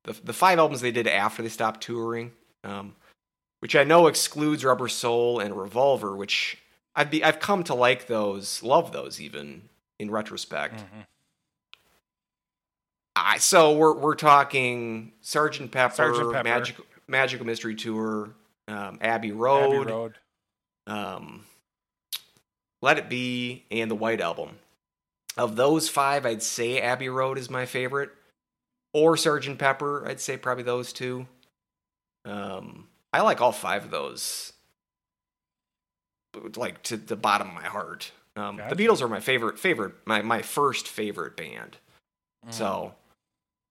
the, 0.03 0.13
the 0.21 0.33
five 0.33 0.59
albums 0.59 0.81
they 0.81 0.91
did 0.91 1.07
after 1.07 1.41
they 1.41 1.49
stopped 1.49 1.81
touring, 1.81 2.33
um, 2.65 2.95
which 3.59 3.75
I 3.75 3.83
know 3.83 4.07
excludes 4.07 4.63
Rubber 4.63 4.87
Soul 4.87 5.39
and 5.39 5.57
Revolver, 5.57 6.15
which 6.15 6.57
I've 6.95 7.09
be 7.11 7.23
I've 7.23 7.39
come 7.39 7.63
to 7.65 7.73
like 7.73 8.07
those, 8.07 8.61
love 8.63 8.91
those 8.91 9.19
even 9.21 9.69
in 9.99 10.09
retrospect. 10.11 10.75
Mhm. 10.79 11.05
I, 13.15 13.37
so 13.39 13.75
we're 13.75 13.93
we're 13.93 14.15
talking 14.15 15.11
Sergeant 15.21 15.71
Pepper, 15.71 16.13
Sgt. 16.13 16.33
Pepper. 16.33 16.43
Magical 16.43 16.85
Magical 17.07 17.45
Mystery 17.45 17.75
Tour, 17.75 18.29
um, 18.67 18.99
Abbey 19.01 19.29
Abbey 19.29 19.31
Road, 19.31 19.89
Road. 19.89 20.17
um, 20.85 21.45
Let 22.81 22.97
It 22.99 23.09
Be, 23.09 23.65
and 23.71 23.89
the 23.89 23.95
White 23.95 24.21
Album. 24.21 24.59
Of 25.35 25.55
those 25.55 25.87
five, 25.89 26.25
I'd 26.25 26.43
say 26.43 26.79
Abbey 26.79 27.09
Road 27.09 27.37
is 27.37 27.49
my 27.49 27.65
favorite, 27.65 28.11
or 28.93 29.15
Sergeant 29.17 29.57
Pepper. 29.57 30.07
I'd 30.07 30.19
say 30.19 30.35
probably 30.37 30.63
those 30.63 30.91
two. 30.93 31.25
Um, 32.25 32.87
I 33.17 33.21
like 33.21 33.41
all 33.41 33.51
five 33.51 33.85
of 33.85 33.91
those, 33.91 34.53
like 36.55 36.83
to 36.83 36.97
the 36.97 37.15
bottom 37.15 37.47
of 37.47 37.53
my 37.55 37.63
heart. 37.65 38.11
Um, 38.35 38.57
Gotcha. 38.57 38.75
The 38.75 38.85
Beatles 38.85 39.01
are 39.01 39.07
my 39.07 39.19
favorite, 39.19 39.57
favorite, 39.57 39.95
my 40.05 40.21
my 40.21 40.43
first 40.43 40.87
favorite 40.87 41.35
band. 41.35 41.77
Mm. 42.47 42.53
So, 42.53 42.93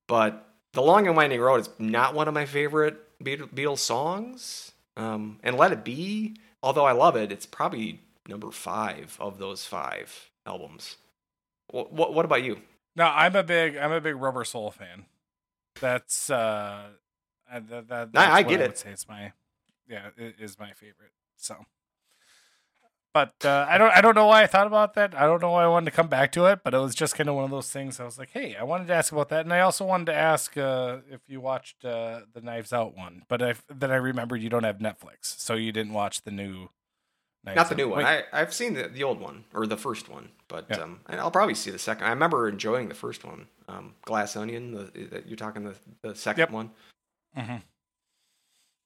but 0.07 0.49
the 0.73 0.81
Long 0.81 1.07
and 1.07 1.15
Winding 1.15 1.39
Road 1.39 1.61
is 1.61 1.69
not 1.79 2.13
one 2.13 2.27
of 2.27 2.33
my 2.33 2.45
favorite 2.45 2.97
Beatles 3.23 3.79
songs. 3.79 4.73
Um, 4.97 5.39
and 5.43 5.55
Let 5.55 5.71
It 5.71 5.83
Be, 5.85 6.35
although 6.61 6.85
I 6.85 6.91
love 6.91 7.15
it, 7.15 7.31
it's 7.31 7.45
probably 7.45 8.01
number 8.27 8.51
five 8.51 9.15
of 9.19 9.37
those 9.37 9.63
five 9.63 10.29
albums. 10.45 10.97
What 11.69 11.93
what, 11.93 12.13
what 12.13 12.25
about 12.25 12.43
you? 12.43 12.61
No, 12.97 13.05
I'm 13.05 13.35
a 13.35 13.43
big 13.43 13.77
I'm 13.77 13.93
a 13.93 14.01
big 14.01 14.15
Rubber 14.15 14.43
Soul 14.43 14.71
fan. 14.71 15.05
That's 15.79 16.29
uh, 16.29 16.87
uh, 17.51 17.59
that, 17.69 17.87
that, 17.87 18.09
I 18.15 18.41
what 18.41 18.49
get 18.49 18.61
I 18.61 18.63
it. 18.63 18.67
would 18.67 18.77
say 18.77 18.91
it's 18.91 19.07
my 19.07 19.31
yeah, 19.87 20.07
it 20.17 20.35
is 20.39 20.59
my 20.59 20.71
favorite. 20.73 21.11
So, 21.37 21.65
but 23.13 23.33
uh, 23.45 23.65
I 23.67 23.77
don't 23.77 23.91
I 23.91 24.01
don't 24.01 24.15
know 24.15 24.27
why 24.27 24.43
I 24.43 24.47
thought 24.47 24.67
about 24.67 24.93
that. 24.95 25.15
I 25.15 25.25
don't 25.25 25.41
know 25.41 25.51
why 25.51 25.63
I 25.63 25.67
wanted 25.67 25.85
to 25.89 25.95
come 25.95 26.07
back 26.07 26.31
to 26.33 26.45
it, 26.45 26.59
but 26.63 26.73
it 26.73 26.77
was 26.79 26.93
just 26.93 27.15
kind 27.15 27.29
of 27.29 27.35
one 27.35 27.45
of 27.45 27.51
those 27.51 27.71
things. 27.71 27.99
I 27.99 28.03
was 28.05 28.19
like, 28.19 28.29
hey, 28.31 28.55
I 28.55 28.63
wanted 28.63 28.87
to 28.87 28.93
ask 28.93 29.11
about 29.11 29.29
that, 29.29 29.41
and 29.45 29.53
I 29.53 29.61
also 29.61 29.85
wanted 29.85 30.05
to 30.07 30.13
ask 30.13 30.55
uh, 30.57 30.97
if 31.09 31.21
you 31.27 31.41
watched 31.41 31.83
uh, 31.83 32.21
the 32.33 32.41
Knives 32.41 32.73
Out 32.73 32.95
one. 32.95 33.23
But 33.27 33.41
I 33.41 33.55
then 33.73 33.91
I 33.91 33.95
remembered 33.95 34.41
you 34.41 34.49
don't 34.49 34.63
have 34.63 34.77
Netflix, 34.79 35.39
so 35.39 35.55
you 35.55 35.71
didn't 35.71 35.93
watch 35.93 36.21
the 36.23 36.31
new. 36.31 36.69
Knives 37.43 37.55
Not 37.55 37.69
the 37.69 37.75
Out. 37.75 37.77
new 37.77 37.89
one. 37.89 37.97
Wait, 37.99 38.25
I, 38.33 38.41
I've 38.41 38.53
seen 38.53 38.73
the, 38.73 38.87
the 38.89 39.03
old 39.03 39.21
one 39.21 39.45
or 39.53 39.65
the 39.67 39.77
first 39.77 40.09
one, 40.09 40.29
but 40.47 40.65
Yeah. 40.69 40.81
um, 40.81 40.99
I'll 41.07 41.31
probably 41.31 41.53
see 41.55 41.71
the 41.71 41.79
second. 41.79 42.05
I 42.05 42.09
remember 42.09 42.49
enjoying 42.49 42.89
the 42.89 42.95
first 42.95 43.23
one, 43.23 43.47
um, 43.69 43.93
Glass 44.03 44.35
Onion. 44.35 44.71
The, 44.71 44.83
the, 45.05 45.23
you're 45.25 45.37
talking 45.37 45.63
the 45.63 45.75
the 46.01 46.13
second 46.15 46.39
Yep. 46.41 46.51
one, 46.51 46.71
mhm. 47.37 47.61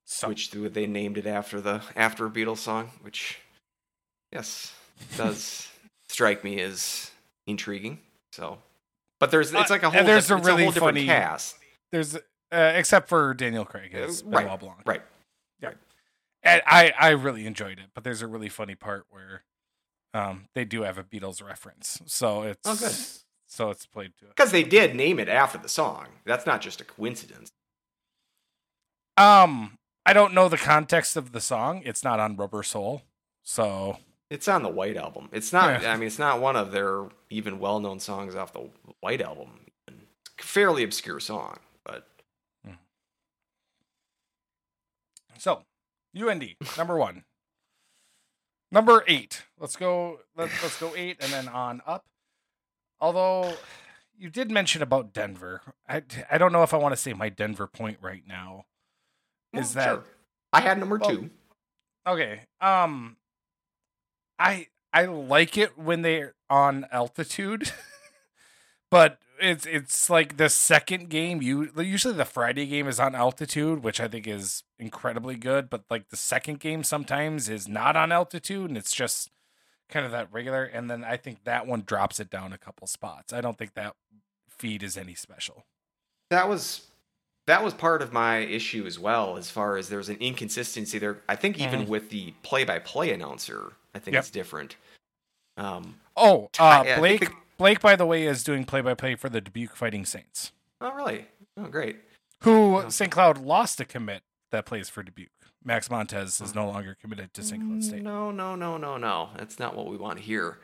So 0.06 0.28
which 0.28 0.52
they 0.52 0.88
named 0.88 1.18
it 1.18 1.26
after 1.26 1.62
the 1.62 1.82
after 1.96 2.26
a 2.26 2.30
Beatles 2.30 2.58
song, 2.58 2.92
which 3.02 3.40
yes 4.32 4.74
does 5.18 5.70
strike 6.10 6.44
me 6.44 6.60
as 6.60 7.12
intriguing. 7.48 8.00
So, 8.34 8.60
but 9.20 9.32
there's 9.32 9.54
it's 9.54 9.72
Uh, 9.72 9.74
like 9.74 9.84
a 9.84 9.90
whole 9.90 10.04
there's 10.04 10.30
a 10.30 10.36
really 10.38 10.66
different 10.66 10.98
funny- 10.98 11.06
cast. 11.06 11.56
there's 11.92 12.16
uh, 12.16 12.20
except 12.76 13.08
for 13.08 13.34
Daniel 13.34 13.64
Craig 13.66 13.94
as 13.94 14.22
Uh, 14.22 14.26
Benoit 14.26 14.46
right, 14.50 14.60
Blanc. 14.60 14.80
Right. 14.86 15.02
And 16.44 16.62
I 16.66 16.92
I 17.00 17.10
really 17.10 17.46
enjoyed 17.46 17.78
it, 17.78 17.92
but 17.94 18.04
there's 18.04 18.24
a 18.24 18.28
really 18.28 18.50
funny 18.50 18.74
part 18.74 19.06
where 19.12 19.44
um 20.16 20.48
they 20.56 20.66
do 20.66 20.82
have 20.82 20.98
a 20.98 21.04
Beatles 21.04 21.42
reference, 21.46 22.02
so 22.08 22.42
it's 22.42 22.68
Oh, 22.68 22.76
good. 22.76 22.96
So 23.48 23.70
it's 23.70 23.86
played 23.86 24.14
to 24.20 24.26
it. 24.26 24.30
Because 24.36 24.52
they 24.52 24.64
did 24.64 24.96
name 24.96 25.20
it 25.20 25.30
after 25.30 25.58
the 25.60 25.70
song. 25.70 26.08
That's 26.26 26.46
not 26.48 26.62
just 26.62 26.82
a 26.82 26.84
coincidence. 26.84 27.50
Um, 29.18 29.78
I 30.06 30.14
don't 30.14 30.34
know 30.34 30.50
the 30.50 30.58
context 30.58 31.16
of 31.16 31.32
the 31.32 31.42
song. 31.42 31.82
It's 31.86 32.04
not 32.04 32.20
on 32.20 32.36
Rubber 32.36 32.64
Soul, 32.64 33.04
so 33.44 33.98
It's 34.30 34.48
on 34.48 34.64
the 34.64 34.70
White 34.70 34.98
Album. 34.98 35.30
It's 35.32 35.52
not. 35.54 35.82
Yeah. 35.82 35.92
I 35.92 35.98
mean, 35.98 36.08
it's 36.08 36.18
not 36.20 36.42
one 36.42 36.56
of 36.56 36.72
their 36.72 37.10
even 37.30 37.60
well-known 37.60 38.00
songs 38.00 38.34
off 38.36 38.54
the 38.54 38.70
White 39.02 39.22
Album. 39.22 39.68
It's 39.88 39.98
a 40.40 40.44
fairly 40.44 40.84
obscure 40.84 41.20
song, 41.20 41.58
but 41.84 42.08
so 45.38 45.64
UND 46.16 46.56
number 46.78 46.98
one, 46.98 47.24
number 48.72 49.04
eight. 49.08 49.44
Let's 49.60 49.76
go. 49.76 50.20
Let, 50.36 50.50
let's 50.62 50.80
go 50.80 50.94
eight 50.96 51.18
and 51.22 51.32
then 51.32 51.48
on 51.48 51.82
up. 51.86 52.06
Although 53.00 53.54
you 54.18 54.30
did 54.30 54.52
mention 54.52 54.82
about 54.82 55.14
Denver, 55.14 55.62
I 55.90 56.04
I 56.30 56.38
don't 56.38 56.52
know 56.52 56.64
if 56.64 56.74
I 56.74 56.78
want 56.78 56.94
to 56.94 56.98
say 57.02 57.14
my 57.14 57.30
Denver 57.30 57.68
point 57.68 57.98
right 58.02 58.24
now. 58.28 58.66
Is 59.54 59.74
that 59.74 59.86
sure. 59.86 60.04
I 60.54 60.62
had 60.62 60.80
number 60.80 60.98
Well, 60.98 61.10
two. 61.10 61.30
Okay. 62.08 62.42
Um 62.60 63.18
I 64.40 64.68
I 64.94 65.06
like 65.06 65.58
it 65.58 65.78
when 65.78 66.02
they're 66.02 66.34
on 66.50 66.86
altitude. 66.92 67.72
but 68.92 69.20
it's 69.40 69.66
it's 69.66 70.10
like 70.10 70.38
the 70.38 70.50
second 70.50 71.10
game 71.10 71.42
you 71.42 71.72
usually 71.78 72.14
the 72.14 72.26
Friday 72.26 72.66
game 72.66 72.88
is 72.88 73.00
on 73.00 73.16
altitude, 73.16 73.84
which 73.84 74.00
I 74.00 74.08
think 74.08 74.28
is 74.28 74.64
incredibly 74.78 75.36
good, 75.36 75.70
but 75.70 75.84
like 75.90 76.10
the 76.10 76.18
second 76.18 76.60
game 76.60 76.84
sometimes 76.84 77.50
is 77.50 77.68
not 77.68 77.96
on 77.96 78.12
altitude 78.12 78.70
and 78.70 78.78
it's 78.78 78.94
just 78.94 79.30
kind 79.90 80.06
of 80.06 80.12
that 80.12 80.32
regular 80.32 80.64
and 80.64 80.90
then 80.90 81.04
I 81.04 81.18
think 81.18 81.44
that 81.44 81.68
one 81.68 81.84
drops 81.86 82.20
it 82.20 82.30
down 82.30 82.54
a 82.54 82.58
couple 82.58 82.88
spots. 82.88 83.34
I 83.34 83.42
don't 83.42 83.58
think 83.58 83.74
that 83.74 83.96
feed 84.50 84.84
is 84.84 84.98
any 84.98 85.16
special. 85.16 85.66
That 86.30 86.48
was 86.48 86.88
that 87.48 87.64
was 87.64 87.74
part 87.74 88.02
of 88.02 88.14
my 88.14 88.38
issue 88.38 88.86
as 88.86 88.98
well 89.00 89.38
as 89.38 89.50
far 89.50 89.78
as 89.78 89.90
there's 89.90 90.10
an 90.10 90.18
inconsistency 90.20 91.00
there. 91.00 91.22
I 91.28 91.36
think 91.36 91.60
even 91.60 91.82
Mm-hmm. 91.82 91.90
with 91.92 92.10
the 92.10 92.34
play-by-play 92.44 93.12
announcer, 93.12 93.74
I 93.96 94.00
think 94.00 94.14
Yep. 94.16 94.22
it's 94.22 94.30
different. 94.32 94.76
Um, 95.58 96.00
Oh, 96.16 96.50
uh, 96.60 96.64
I 96.86 96.96
Blake 96.98 97.22
the- 97.30 97.36
Blake 97.58 97.80
by 97.82 97.96
the 97.96 98.06
way 98.06 98.24
is 98.26 98.44
doing 98.44 98.66
play 98.66 98.82
by 98.82 98.94
play 98.96 99.16
for 99.16 99.30
the 99.30 99.40
Dubuque 99.42 99.76
Fighting 99.76 100.06
Saints. 100.06 100.52
oh 100.82 100.92
really? 100.94 101.28
Oh 101.58 101.66
great. 101.68 101.98
Who. 102.42 102.86
St. 102.90 103.12
Cloud 103.12 103.38
lost 103.38 103.80
a 103.80 103.86
commit 103.86 104.24
that 104.52 104.66
plays 104.66 104.90
for 104.90 105.04
Dubuque. 105.04 105.30
Max 105.64 105.90
Montez 105.92 106.42
is 106.42 106.56
no 106.56 106.68
longer 106.68 106.98
committed 107.00 107.34
to 107.36 107.44
St. 107.44 107.62
Cloud 107.64 107.84
State. 107.84 108.02
No, 108.02 108.32
no, 108.32 108.56
no, 108.56 108.78
no, 108.78 108.98
no. 108.98 109.30
That's 109.38 109.60
not 109.60 109.76
what 109.76 109.88
we 109.88 109.96
want 109.98 110.18
to 110.18 110.24
hear. 110.24 110.58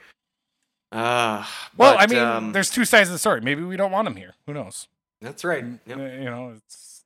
Uh, 0.92 1.46
Well, 1.76 1.96
but, 1.96 2.02
I 2.02 2.08
mean, 2.08 2.20
um, 2.24 2.52
there's 2.54 2.70
two 2.72 2.84
sides 2.86 3.10
of 3.10 3.14
the 3.14 3.20
story. 3.20 3.42
Maybe 3.42 3.62
we 3.62 3.78
don't 3.78 3.92
want 3.92 4.08
him 4.08 4.16
here. 4.16 4.34
Who 4.48 4.54
knows? 4.56 4.88
That's 5.22 5.44
right. 5.44 5.66
Yep. 5.86 5.98
You 5.98 6.26
know, 6.26 6.54
it's 6.56 7.04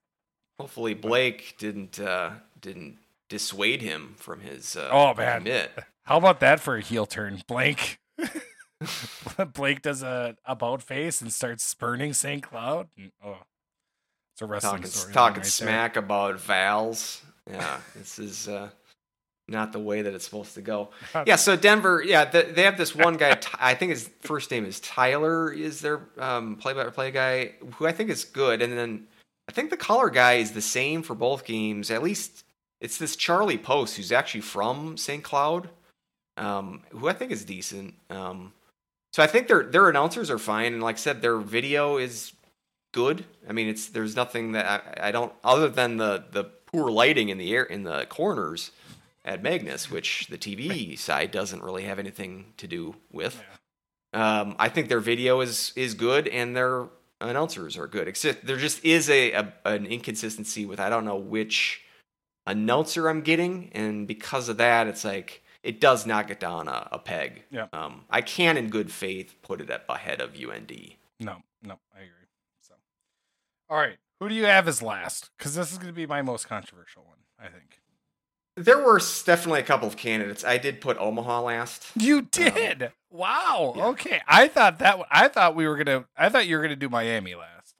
Hopefully 0.59 0.93
Blake 0.93 1.55
didn't 1.57 1.99
uh, 1.99 2.31
didn't 2.59 2.97
dissuade 3.29 3.81
him 3.81 4.13
from 4.17 4.41
his 4.41 4.75
uh, 4.75 4.89
Oh, 4.91 5.13
man. 5.13 5.39
commit. 5.39 5.71
how 6.03 6.17
about 6.17 6.39
that 6.41 6.59
for 6.59 6.75
a 6.77 6.81
heel 6.81 7.05
turn? 7.05 7.41
Blake 7.47 7.99
Blake 9.53 9.81
does 9.81 10.03
a 10.03 10.35
about 10.45 10.81
face 10.81 11.21
and 11.21 11.31
starts 11.31 11.63
spurning 11.63 12.13
St. 12.13 12.43
Cloud. 12.43 12.89
And, 12.97 13.11
oh, 13.23 13.37
it's 14.33 14.41
a 14.41 14.45
wrestling 14.45 14.81
talking 14.81 14.91
story. 14.91 15.13
talking 15.13 15.43
smack 15.43 15.95
about 15.97 16.39
Val's. 16.39 17.21
Yeah, 17.49 17.79
this 17.95 18.19
is 18.19 18.47
uh, 18.47 18.69
not 19.51 19.71
the 19.71 19.79
way 19.79 20.01
that 20.01 20.13
it's 20.13 20.25
supposed 20.25 20.55
to 20.55 20.61
go. 20.61 20.89
Yeah, 21.25 21.35
so 21.35 21.55
Denver, 21.55 22.03
yeah, 22.03 22.25
th 22.25 22.55
they 22.55 22.63
have 22.63 22.77
this 22.77 22.95
one 22.95 23.17
guy. 23.17 23.37
I 23.59 23.75
think 23.75 23.91
his 23.91 24.09
first 24.21 24.49
name 24.49 24.65
is 24.65 24.79
Tyler. 24.79 25.51
Is 25.51 25.81
their 25.81 26.01
um, 26.17 26.55
play-by-play 26.55 27.11
guy 27.11 27.53
who 27.75 27.85
I 27.85 27.91
think 27.91 28.09
is 28.09 28.23
good, 28.23 28.61
and 28.61 28.73
then 28.77 29.07
I 29.47 29.51
think 29.51 29.69
the 29.69 29.77
color 29.77 30.09
guy 30.09 30.33
is 30.35 30.51
the 30.51 30.61
same 30.61 31.03
for 31.03 31.15
both 31.15 31.45
games. 31.45 31.91
At 31.91 32.01
least 32.01 32.43
it's 32.79 32.97
this 32.97 33.15
Charlie 33.15 33.57
Post 33.57 33.97
who's 33.97 34.11
actually 34.11 34.41
from 34.41 34.97
St. 34.97 35.23
Cloud, 35.23 35.69
um, 36.37 36.81
who 36.89 37.07
I 37.07 37.13
think 37.13 37.31
is 37.31 37.45
decent. 37.45 37.93
Um, 38.09 38.53
so 39.13 39.21
I 39.21 39.27
think 39.27 39.47
their 39.47 39.63
their 39.63 39.89
announcers 39.89 40.31
are 40.31 40.39
fine, 40.39 40.73
and 40.73 40.81
like 40.81 40.95
I 40.95 40.99
said, 40.99 41.21
their 41.21 41.37
video 41.37 41.97
is 41.97 42.33
good. 42.93 43.25
I 43.47 43.53
mean, 43.53 43.67
it's 43.67 43.87
there's 43.87 44.15
nothing 44.15 44.53
that 44.53 44.65
I, 44.65 45.09
I 45.09 45.11
don't 45.11 45.33
other 45.43 45.69
than 45.69 45.97
the 45.97 46.23
the 46.31 46.45
poor 46.45 46.89
lighting 46.89 47.29
in 47.29 47.37
the 47.37 47.53
air 47.53 47.63
in 47.63 47.83
the 47.83 48.05
corners 48.07 48.71
at 49.23 49.43
Magness, 49.43 49.89
which 49.89 50.27
the 50.27 50.37
TV 50.37 50.97
side 50.97 51.31
doesn't 51.31 51.63
really 51.63 51.83
have 51.83 51.99
anything 51.99 52.53
to 52.57 52.67
do 52.67 52.95
with. 53.11 53.41
Um, 54.13 54.55
I 54.59 54.69
think 54.69 54.89
their 54.89 54.99
video 54.99 55.41
is 55.41 55.71
is 55.75 55.93
good 55.93 56.27
and 56.27 56.55
their 56.55 56.87
announcers 57.21 57.77
are 57.77 57.87
good. 57.87 58.07
Except 58.07 58.45
there 58.45 58.57
just 58.57 58.83
is 58.83 59.09
a, 59.09 59.31
a 59.31 59.53
an 59.65 59.85
inconsistency 59.85 60.65
with 60.65 60.79
I 60.79 60.89
don't 60.89 61.05
know 61.05 61.17
which 61.17 61.81
announcer 62.45 63.07
I'm 63.07 63.21
getting, 63.21 63.69
and 63.73 64.07
because 64.07 64.49
of 64.49 64.57
that, 64.57 64.87
it's 64.87 65.05
like 65.05 65.43
it 65.63 65.79
does 65.79 66.05
not 66.05 66.27
get 66.27 66.39
down 66.39 66.67
a, 66.67 66.89
a 66.91 66.99
peg. 66.99 67.43
Yeah. 67.51 67.67
Um, 67.71 68.05
I 68.09 68.21
can, 68.21 68.57
in 68.57 68.69
good 68.69 68.91
faith, 68.91 69.35
put 69.41 69.61
it 69.61 69.69
up 69.69 69.85
ahead 69.89 70.19
of 70.19 70.35
UND. 70.35 70.71
No, 71.19 71.37
no, 71.61 71.79
I 71.95 71.99
agree. 71.99 72.27
So, 72.61 72.73
all 73.69 73.77
right, 73.77 73.97
who 74.19 74.27
do 74.27 74.35
you 74.35 74.45
have 74.45 74.67
as 74.67 74.81
last? 74.81 75.29
Because 75.37 75.55
this 75.55 75.71
is 75.71 75.77
going 75.77 75.89
to 75.89 75.95
be 75.95 76.07
my 76.07 76.21
most 76.21 76.49
controversial 76.49 77.03
one, 77.03 77.19
I 77.39 77.43
think. 77.43 77.80
There 78.57 78.79
were 78.79 78.99
definitely 78.99 79.61
a 79.61 79.63
couple 79.63 79.87
of 79.87 79.95
candidates. 79.95 80.43
I 80.43 80.57
did 80.57 80.81
put 80.81 80.97
Omaha 80.97 81.41
last. 81.41 81.87
You 81.95 82.19
um, 82.19 82.27
did. 82.31 82.91
wow. 83.09 83.73
yeah. 83.75 83.85
Okay. 83.87 84.21
I 84.27 84.47
thought 84.47 84.79
that. 84.79 84.99
I 85.09 85.27
thought 85.29 85.55
we 85.55 85.67
were 85.67 85.77
gonna. 85.77 86.05
I 86.17 86.29
thought 86.29 86.47
you 86.47 86.57
were 86.57 86.61
gonna 86.61 86.75
do 86.75 86.89
Miami 86.89 87.35
last. 87.35 87.75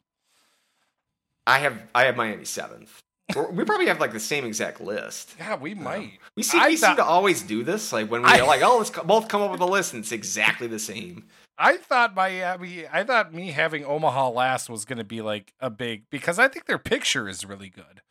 I 1.45 1.59
have 1.59 1.81
I 1.93 2.05
have 2.05 2.15
Miami 2.15 2.45
seventh. 2.45 3.01
We're- 3.35 3.65
probably 3.65 3.87
have 3.87 3.99
like 3.99 4.13
the 4.13 4.19
same 4.19 4.45
exact 4.45 4.81
list. 4.81 5.35
Yeah, 5.39 5.55
we 5.55 5.73
um, 5.73 5.83
might. 5.83 6.19
We 6.35 6.43
see 6.43 6.59
I 6.59 6.67
we 6.67 6.77
seem 6.77 6.95
to 6.95 7.03
always 7.03 7.41
do 7.41 7.63
this, 7.63 7.91
like 7.91 8.09
when 8.09 8.21
we're 8.21 8.45
like, 8.45 8.61
oh, 8.63 8.77
let's 8.77 8.89
both 8.89 9.27
come 9.27 9.41
up 9.41 9.51
with 9.51 9.61
a 9.61 9.65
list, 9.65 9.93
and 9.93 10.03
it's 10.03 10.11
exactly 10.11 10.67
the 10.67 10.79
same. 10.79 11.25
I 11.57 11.77
thought 11.77 12.15
Miami. 12.15 12.87
I 12.87 13.03
thought 13.03 13.33
me 13.33 13.51
having 13.51 13.85
Omaha 13.85 14.29
last 14.29 14.69
was 14.69 14.85
gonna 14.85 15.03
be 15.03 15.21
like 15.21 15.53
a 15.59 15.69
big 15.69 16.03
because 16.09 16.39
I 16.39 16.47
think 16.47 16.65
their 16.65 16.79
picture 16.79 17.27
is 17.27 17.45
really 17.45 17.69
good. 17.69 18.01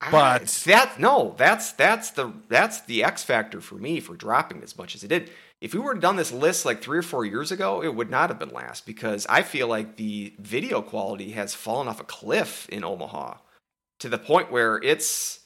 But- 0.00 0.42
I- 0.42 0.70
that 0.70 1.00
no, 1.00 1.34
that's 1.38 1.72
that's 1.72 2.10
the 2.10 2.32
that's 2.48 2.82
the 2.82 3.02
X 3.04 3.22
factor 3.24 3.60
for 3.60 3.76
me 3.76 4.00
for 4.00 4.14
dropping 4.14 4.62
as 4.62 4.76
much 4.76 4.94
as 4.94 5.02
it 5.02 5.08
did. 5.08 5.30
If 5.60 5.72
we 5.72 5.80
were 5.80 5.94
to 5.94 6.00
done 6.00 6.16
this 6.16 6.32
list 6.32 6.66
like 6.66 6.82
three 6.82 6.98
or 6.98 7.02
four 7.02 7.24
years 7.24 7.50
ago, 7.50 7.82
it 7.82 7.94
would 7.94 8.10
not 8.10 8.28
have 8.28 8.38
been 8.38 8.50
last 8.50 8.84
because 8.84 9.26
I 9.28 9.42
feel 9.42 9.68
like 9.68 9.96
the 9.96 10.34
video 10.38 10.82
quality 10.82 11.30
has 11.30 11.54
fallen 11.54 11.88
off 11.88 11.98
a 11.98 12.04
cliff 12.04 12.68
in 12.68 12.84
Omaha 12.84 13.38
to 14.00 14.08
the 14.10 14.18
point 14.18 14.52
where 14.52 14.76
it's 14.82 15.40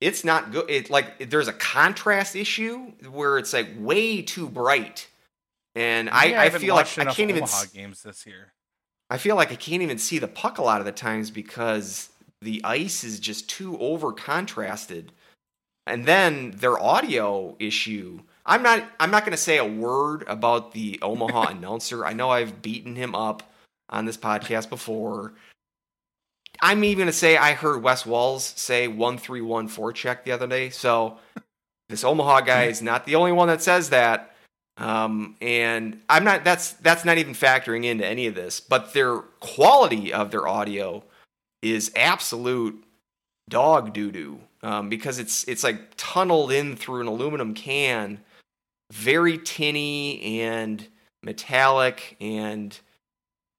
it's 0.00 0.24
not 0.24 0.50
good. 0.50 0.68
It 0.68 0.90
like 0.90 1.30
there's 1.30 1.46
a 1.46 1.52
contrast 1.52 2.34
issue 2.34 2.92
where 3.10 3.38
it's 3.38 3.52
like 3.52 3.68
way 3.78 4.22
too 4.22 4.48
bright, 4.48 5.08
and 5.76 6.10
I, 6.10 6.24
I 6.34 6.44
haven't 6.44 6.62
feel 6.62 6.74
like 6.74 6.98
I 6.98 7.04
can't 7.04 7.30
even 7.30 7.44
Omaha 7.44 7.60
s- 7.62 7.66
games 7.66 8.02
this 8.02 8.26
year. 8.26 8.52
I 9.08 9.18
feel 9.18 9.36
like 9.36 9.52
I 9.52 9.56
can't 9.56 9.82
even 9.82 9.98
see 9.98 10.18
the 10.18 10.28
puck 10.28 10.58
a 10.58 10.62
lot 10.62 10.80
of 10.80 10.84
the 10.84 10.92
times 10.92 11.30
because 11.30 12.09
the 12.42 12.60
ice 12.64 13.04
is 13.04 13.20
just 13.20 13.48
too 13.48 13.78
over 13.78 14.12
contrasted. 14.12 15.12
And 15.86 16.06
then 16.06 16.52
their 16.52 16.80
audio 16.80 17.56
issue. 17.58 18.20
I'm 18.46 18.62
not 18.62 18.84
I'm 18.98 19.10
not 19.10 19.24
going 19.24 19.32
to 19.32 19.36
say 19.36 19.58
a 19.58 19.64
word 19.64 20.24
about 20.26 20.72
the 20.72 20.98
Omaha 21.02 21.48
announcer. 21.50 22.04
I 22.04 22.12
know 22.12 22.30
I've 22.30 22.62
beaten 22.62 22.96
him 22.96 23.14
up 23.14 23.42
on 23.88 24.06
this 24.06 24.16
podcast 24.16 24.68
before. 24.68 25.34
I'm 26.62 26.84
even 26.84 26.98
going 26.98 27.06
to 27.06 27.12
say 27.12 27.36
I 27.36 27.54
heard 27.54 27.82
Wes 27.82 28.04
Walls 28.04 28.44
say 28.44 28.86
1314 28.86 29.94
check 29.94 30.24
the 30.24 30.32
other 30.32 30.46
day. 30.46 30.70
So 30.70 31.18
this 31.88 32.04
Omaha 32.04 32.42
guy 32.42 32.64
is 32.64 32.82
not 32.82 33.06
the 33.06 33.14
only 33.16 33.32
one 33.32 33.48
that 33.48 33.62
says 33.62 33.90
that. 33.90 34.34
Um, 34.76 35.36
and 35.42 36.00
I'm 36.08 36.24
not 36.24 36.44
that's 36.44 36.72
that's 36.74 37.04
not 37.04 37.18
even 37.18 37.34
factoring 37.34 37.84
into 37.84 38.06
any 38.06 38.26
of 38.26 38.34
this, 38.34 38.60
but 38.60 38.94
their 38.94 39.18
quality 39.40 40.12
of 40.12 40.30
their 40.30 40.48
audio 40.48 41.04
is 41.62 41.90
absolute 41.94 42.82
dog 43.48 43.92
doo 43.92 44.10
doo. 44.10 44.40
Um, 44.62 44.88
because 44.88 45.18
it's 45.18 45.44
it's 45.44 45.64
like 45.64 45.94
tunneled 45.96 46.52
in 46.52 46.76
through 46.76 47.00
an 47.00 47.06
aluminum 47.06 47.54
can, 47.54 48.20
very 48.92 49.38
tinny 49.38 50.40
and 50.42 50.86
metallic, 51.22 52.16
and 52.20 52.78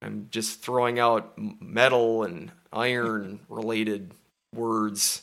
I'm 0.00 0.28
just 0.30 0.62
throwing 0.62 1.00
out 1.00 1.36
metal 1.36 2.22
and 2.22 2.52
iron 2.72 3.40
related 3.48 4.12
words. 4.54 5.22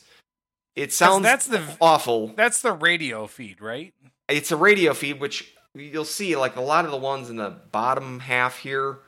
It 0.76 0.92
sounds 0.92 1.22
that's 1.22 1.46
the 1.46 1.62
awful 1.80 2.28
that's 2.28 2.60
the 2.60 2.72
radio 2.72 3.26
feed, 3.26 3.60
right? 3.60 3.94
it's 4.30 4.52
a 4.52 4.56
radio 4.56 4.94
feed 4.94 5.20
which 5.20 5.54
you'll 5.74 6.04
see 6.04 6.36
like 6.36 6.56
a 6.56 6.60
lot 6.60 6.84
of 6.84 6.90
the 6.90 6.96
ones 6.96 7.30
in 7.30 7.36
the 7.36 7.50
bottom 7.72 8.20
half 8.20 8.58
here 8.58 8.98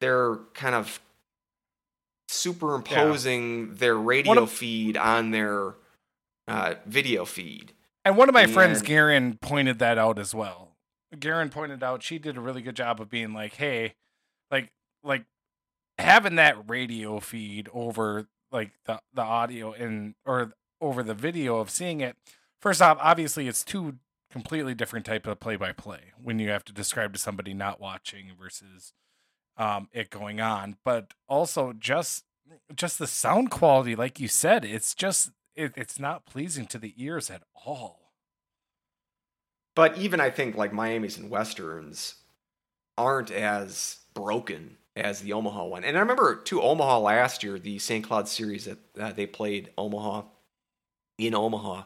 they're 0.00 0.36
kind 0.54 0.74
of 0.74 1.00
superimposing 2.36 3.74
their 3.76 3.96
radio 3.96 4.42
of- 4.44 4.50
feed 4.50 4.96
on 4.96 5.30
their 5.30 5.74
uh, 6.48 6.74
video 6.86 7.24
feed 7.24 7.72
And 8.04 8.16
one 8.16 8.28
of 8.28 8.34
my 8.34 8.46
friends, 8.46 8.78
And- 8.78 8.86
Garen, 8.86 9.38
pointed 9.38 9.78
that 9.80 9.98
out 9.98 10.18
as 10.18 10.34
well. 10.34 10.76
Garen 11.18 11.50
pointed 11.50 11.82
out 11.82 12.02
she 12.02 12.18
did 12.18 12.36
a 12.36 12.40
really 12.40 12.62
good 12.62 12.76
job 12.76 13.00
of 13.00 13.08
being 13.08 13.32
like, 13.32 13.54
"Hey, 13.54 13.94
like, 14.50 14.70
like 15.02 15.24
having 15.98 16.34
that 16.36 16.68
radio 16.68 17.18
feed 17.20 17.68
over 17.72 18.26
like 18.52 18.72
the 18.84 19.00
the 19.14 19.22
audio 19.22 19.72
and 19.72 20.14
or 20.24 20.52
over 20.80 21.02
the 21.02 21.14
video 21.14 21.58
of 21.58 21.70
seeing 21.70 22.00
it. 22.00 22.16
First 22.60 22.82
off, 22.82 22.98
obviously, 23.00 23.48
it's 23.48 23.64
two 23.64 23.96
completely 24.30 24.74
different 24.74 25.06
type 25.06 25.26
of 25.26 25.40
play 25.40 25.56
by 25.56 25.72
play 25.72 26.12
when 26.22 26.38
you 26.38 26.50
have 26.50 26.64
to 26.64 26.72
describe 26.72 27.12
to 27.14 27.18
somebody 27.18 27.54
not 27.54 27.80
watching 27.80 28.32
versus 28.38 28.92
um, 29.56 29.88
it 29.92 30.10
going 30.10 30.40
on. 30.40 30.76
But 30.84 31.14
also 31.28 31.72
just 31.72 32.24
just 32.74 32.98
the 32.98 33.06
sound 33.06 33.50
quality, 33.50 33.96
like 33.96 34.20
you 34.20 34.28
said, 34.28 34.64
it's 34.64 34.94
just 34.94 35.30
it, 35.54 35.72
it's 35.76 35.98
not 35.98 36.26
pleasing 36.26 36.66
to 36.66 36.78
the 36.78 36.94
ears 36.96 37.30
at 37.30 37.42
all. 37.64 38.12
but 39.74 39.96
even 39.98 40.20
i 40.20 40.30
think 40.30 40.56
like 40.56 40.72
miami's 40.72 41.18
and 41.18 41.30
westerns 41.30 42.16
aren't 42.98 43.30
as 43.30 43.98
broken 44.14 44.76
as 44.96 45.20
the 45.20 45.32
omaha 45.32 45.64
one 45.64 45.84
and 45.84 45.96
i 45.96 46.00
remember 46.00 46.36
too 46.36 46.60
omaha 46.62 46.98
last 46.98 47.42
year 47.42 47.58
the 47.58 47.78
st 47.78 48.04
cloud 48.06 48.28
series 48.28 48.64
that 48.66 48.78
uh, 49.00 49.12
they 49.12 49.26
played 49.26 49.70
omaha 49.78 50.22
in 51.18 51.34
omaha 51.34 51.82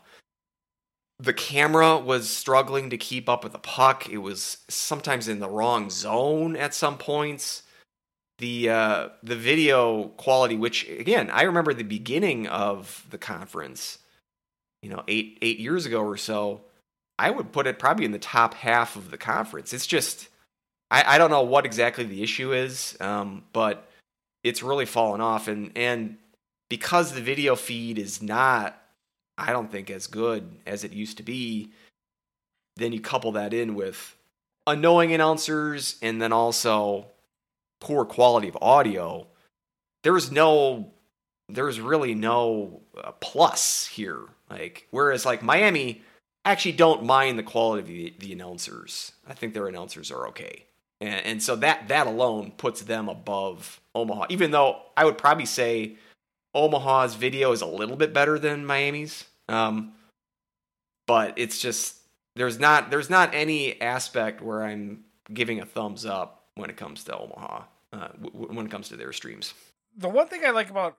the 1.18 1.34
camera 1.34 1.98
was 1.98 2.28
struggling 2.34 2.88
to 2.90 2.96
keep 2.96 3.28
up 3.28 3.44
with 3.44 3.52
the 3.52 3.58
puck. 3.58 4.08
It 4.08 4.18
was 4.18 4.58
sometimes 4.68 5.28
in 5.28 5.38
the 5.38 5.50
wrong 5.50 5.90
zone 5.90 6.56
at 6.56 6.72
some 6.72 6.96
points. 6.96 7.62
The 8.40 8.70
uh, 8.70 9.08
the 9.22 9.36
video 9.36 10.08
quality, 10.16 10.56
which 10.56 10.88
again 10.88 11.28
I 11.30 11.42
remember 11.42 11.74
the 11.74 11.82
beginning 11.82 12.46
of 12.46 13.06
the 13.10 13.18
conference, 13.18 13.98
you 14.82 14.88
know, 14.88 15.04
eight 15.08 15.38
eight 15.42 15.58
years 15.58 15.84
ago 15.84 16.00
or 16.00 16.16
so, 16.16 16.62
I 17.18 17.30
would 17.30 17.52
put 17.52 17.66
it 17.66 17.78
probably 17.78 18.06
in 18.06 18.12
the 18.12 18.18
top 18.18 18.54
half 18.54 18.96
of 18.96 19.10
the 19.10 19.18
conference. 19.18 19.74
It's 19.74 19.86
just 19.86 20.28
I, 20.90 21.14
I 21.14 21.18
don't 21.18 21.30
know 21.30 21.42
what 21.42 21.66
exactly 21.66 22.04
the 22.04 22.22
issue 22.22 22.54
is, 22.54 22.96
um, 22.98 23.44
but 23.52 23.86
it's 24.42 24.62
really 24.62 24.86
fallen 24.86 25.20
off, 25.20 25.46
and 25.46 25.70
and 25.76 26.16
because 26.70 27.12
the 27.12 27.20
video 27.20 27.54
feed 27.56 27.98
is 27.98 28.22
not 28.22 28.80
I 29.36 29.52
don't 29.52 29.70
think 29.70 29.90
as 29.90 30.06
good 30.06 30.50
as 30.66 30.82
it 30.82 30.92
used 30.92 31.18
to 31.18 31.22
be. 31.22 31.72
Then 32.76 32.92
you 32.92 33.02
couple 33.02 33.32
that 33.32 33.52
in 33.52 33.74
with 33.74 34.16
annoying 34.66 35.12
announcers 35.12 35.96
and 36.00 36.22
then 36.22 36.32
also 36.32 37.09
poor 37.80 38.04
quality 38.04 38.48
of 38.48 38.58
audio. 38.60 39.26
There's 40.02 40.30
no, 40.30 40.92
there's 41.48 41.80
really 41.80 42.14
no 42.14 42.82
uh, 42.96 43.12
plus 43.20 43.86
here. 43.86 44.20
Like, 44.48 44.86
whereas 44.90 45.26
like 45.26 45.42
Miami, 45.42 46.02
I 46.44 46.52
actually 46.52 46.72
don't 46.72 47.04
mind 47.04 47.38
the 47.38 47.42
quality 47.42 47.80
of 47.80 47.88
the, 47.88 48.26
the 48.26 48.32
announcers. 48.32 49.12
I 49.26 49.34
think 49.34 49.54
their 49.54 49.68
announcers 49.68 50.10
are 50.10 50.28
okay. 50.28 50.66
And, 51.00 51.26
and 51.26 51.42
so 51.42 51.56
that, 51.56 51.88
that 51.88 52.06
alone 52.06 52.52
puts 52.56 52.82
them 52.82 53.08
above 53.08 53.80
Omaha, 53.94 54.26
even 54.30 54.50
though 54.50 54.80
I 54.96 55.04
would 55.04 55.18
probably 55.18 55.46
say 55.46 55.96
Omaha's 56.54 57.14
video 57.14 57.52
is 57.52 57.60
a 57.60 57.66
little 57.66 57.96
bit 57.96 58.12
better 58.12 58.38
than 58.38 58.66
Miami's. 58.66 59.24
Um, 59.48 59.92
but 61.06 61.34
it's 61.36 61.58
just 61.60 61.96
there's 62.36 62.60
not 62.60 62.90
there's 62.90 63.10
not 63.10 63.34
any 63.34 63.80
aspect 63.80 64.40
where 64.40 64.62
I'm 64.62 65.04
giving 65.32 65.60
a 65.60 65.66
thumbs 65.66 66.06
up 66.06 66.39
when 66.60 66.70
it 66.70 66.76
comes 66.76 67.04
to 67.04 67.16
Omaha 67.16 67.64
uh, 67.92 68.08
w- 68.22 68.52
when 68.52 68.66
it 68.66 68.70
comes 68.70 68.88
to 68.88 68.96
their 68.96 69.12
streams. 69.12 69.54
The 69.96 70.08
one 70.08 70.28
thing 70.28 70.42
I 70.44 70.50
like 70.50 70.70
about 70.70 70.98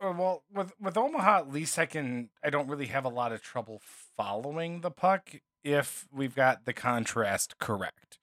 uh, 0.00 0.12
well 0.16 0.42
with 0.52 0.72
with 0.80 0.96
Omaha 0.96 1.38
at 1.38 1.52
least 1.52 1.78
I 1.78 1.86
can 1.86 2.30
I 2.42 2.50
don't 2.50 2.68
really 2.68 2.86
have 2.86 3.04
a 3.04 3.10
lot 3.10 3.32
of 3.32 3.42
trouble 3.42 3.80
following 4.16 4.80
the 4.80 4.90
puck 4.90 5.30
if 5.62 6.06
we've 6.12 6.34
got 6.34 6.64
the 6.64 6.72
contrast 6.72 7.58
correct. 7.58 8.18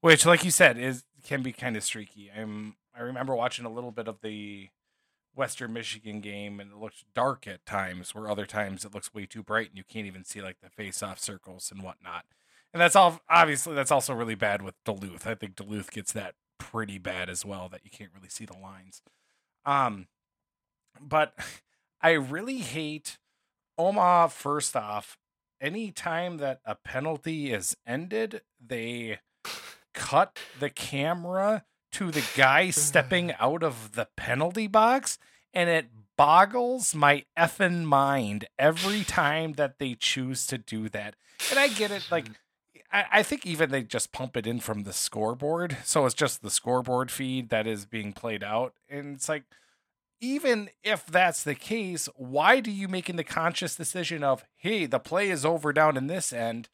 Which 0.00 0.24
like 0.24 0.44
you 0.44 0.50
said 0.50 0.78
is 0.78 1.04
can 1.22 1.42
be 1.42 1.52
kind 1.52 1.76
of 1.76 1.82
streaky. 1.84 2.30
I'm 2.34 2.76
I 2.94 3.02
remember 3.02 3.34
watching 3.34 3.64
a 3.64 3.72
little 3.72 3.92
bit 3.92 4.08
of 4.08 4.20
the 4.22 4.70
Western 5.34 5.72
Michigan 5.72 6.20
game 6.20 6.58
and 6.58 6.72
it 6.72 6.78
looks 6.78 7.04
dark 7.14 7.46
at 7.46 7.64
times, 7.64 8.14
where 8.14 8.28
other 8.28 8.46
times 8.46 8.84
it 8.84 8.92
looks 8.92 9.14
way 9.14 9.24
too 9.24 9.42
bright 9.42 9.68
and 9.68 9.78
you 9.78 9.84
can't 9.84 10.06
even 10.06 10.24
see 10.24 10.40
like 10.42 10.56
the 10.60 10.70
face 10.70 11.02
off 11.02 11.20
circles 11.20 11.70
and 11.70 11.82
whatnot. 11.82 12.24
And 12.72 12.80
that's 12.80 12.96
all 12.96 13.20
obviously 13.28 13.74
that's 13.74 13.90
also 13.90 14.14
really 14.14 14.34
bad 14.34 14.62
with 14.62 14.74
Duluth. 14.84 15.26
I 15.26 15.34
think 15.34 15.56
Duluth 15.56 15.90
gets 15.90 16.12
that 16.12 16.34
pretty 16.58 16.98
bad 16.98 17.30
as 17.30 17.44
well 17.44 17.68
that 17.70 17.80
you 17.84 17.90
can't 17.90 18.10
really 18.14 18.28
see 18.28 18.44
the 18.44 18.58
lines. 18.58 19.02
Um 19.64 20.08
but 21.00 21.34
I 22.00 22.12
really 22.12 22.58
hate 22.58 23.18
Omaha 23.76 24.28
first 24.28 24.76
off, 24.76 25.16
anytime 25.60 26.38
that 26.38 26.60
a 26.64 26.74
penalty 26.74 27.52
is 27.52 27.76
ended, 27.86 28.42
they 28.64 29.20
cut 29.94 30.38
the 30.58 30.70
camera 30.70 31.64
to 31.92 32.10
the 32.10 32.24
guy 32.36 32.70
stepping 32.70 33.32
out 33.38 33.62
of 33.62 33.92
the 33.92 34.08
penalty 34.16 34.66
box, 34.66 35.18
and 35.54 35.68
it 35.70 35.86
boggles 36.16 36.94
my 36.94 37.24
effing 37.38 37.84
mind 37.84 38.46
every 38.58 39.04
time 39.04 39.52
that 39.54 39.78
they 39.78 39.94
choose 39.94 40.46
to 40.48 40.58
do 40.58 40.88
that. 40.88 41.14
And 41.50 41.58
I 41.58 41.68
get 41.68 41.90
it, 41.90 42.06
like 42.10 42.26
I, 42.90 43.04
I 43.12 43.22
think 43.22 43.46
even 43.46 43.70
they 43.70 43.82
just 43.82 44.12
pump 44.12 44.36
it 44.36 44.46
in 44.46 44.60
from 44.60 44.84
the 44.84 44.92
scoreboard, 44.92 45.76
so 45.84 46.06
it's 46.06 46.14
just 46.14 46.42
the 46.42 46.50
scoreboard 46.50 47.10
feed 47.10 47.50
that 47.50 47.66
is 47.66 47.86
being 47.86 48.12
played 48.12 48.44
out, 48.44 48.74
and 48.88 49.16
it's 49.16 49.28
like. 49.28 49.44
Even 50.20 50.68
if 50.82 51.06
that's 51.06 51.44
the 51.44 51.54
case, 51.54 52.08
why 52.16 52.58
do 52.58 52.72
you 52.72 52.88
making 52.88 53.14
the 53.14 53.22
conscious 53.22 53.76
decision 53.76 54.24
of, 54.24 54.44
hey, 54.56 54.84
the 54.84 54.98
play 54.98 55.30
is 55.30 55.44
over 55.44 55.72
down 55.72 55.96
in 55.96 56.08
this 56.08 56.32
end? 56.32 56.68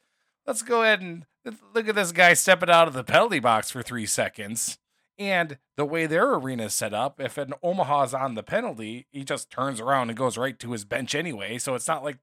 Let's 0.47 0.62
go 0.62 0.81
ahead 0.81 1.03
and 1.03 1.27
look 1.75 1.87
at 1.87 1.95
this 1.95 2.11
guy 2.11 2.33
stepping 2.33 2.71
out 2.71 2.89
of 2.89 2.95
the 2.95 3.05
penalty 3.05 3.41
box 3.41 3.71
for 3.71 3.83
three 3.83 4.07
seconds 4.07 4.79
and 5.19 5.59
the 5.77 5.85
way 5.85 6.07
their 6.07 6.35
arena 6.35 6.65
is 6.65 6.75
set 6.75 6.93
up, 6.93 7.21
if 7.21 7.39
an 7.39 7.55
Omaha's 7.62 8.15
on 8.15 8.35
the 8.35 8.43
penalty, 8.43 9.07
he 9.12 9.25
just 9.25 9.51
turns 9.51 9.81
around 9.81 10.11
and 10.11 10.19
goes 10.19 10.37
right 10.37 10.59
to 10.59 10.73
his 10.73 10.85
bench 10.85 11.15
anyway. 11.15 11.59
So 11.59 11.75
it's 11.75 11.89
not 11.89 12.03
like 12.05 12.19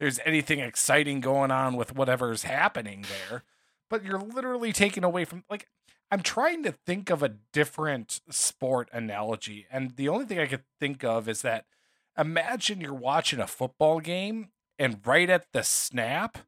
there's 0.00 0.18
anything 0.24 0.58
exciting 0.58 1.20
going 1.20 1.52
on 1.52 1.76
with 1.76 1.94
whatever's 1.94 2.42
happening 2.42 3.04
there. 3.28 3.44
But 3.88 4.04
you're 4.04 4.18
literally 4.18 4.72
taking 4.72 5.04
away 5.04 5.24
from 5.24 5.44
like 5.48 5.68
I'm 6.10 6.22
trying 6.22 6.64
to 6.64 6.72
think 6.72 7.10
of 7.10 7.22
a 7.22 7.36
different 7.52 8.20
sport 8.30 8.88
analogy, 8.92 9.66
and 9.70 9.94
the 9.94 10.08
only 10.08 10.24
thing 10.24 10.40
I 10.40 10.46
could 10.46 10.64
think 10.80 11.04
of 11.04 11.28
is 11.28 11.42
that 11.42 11.66
imagine 12.18 12.80
you're 12.80 12.92
watching 12.92 13.38
a 13.38 13.46
football 13.46 14.00
game, 14.00 14.48
and 14.78 15.00
right 15.04 15.30
at 15.30 15.46
the 15.52 15.62
snap, 15.62 16.38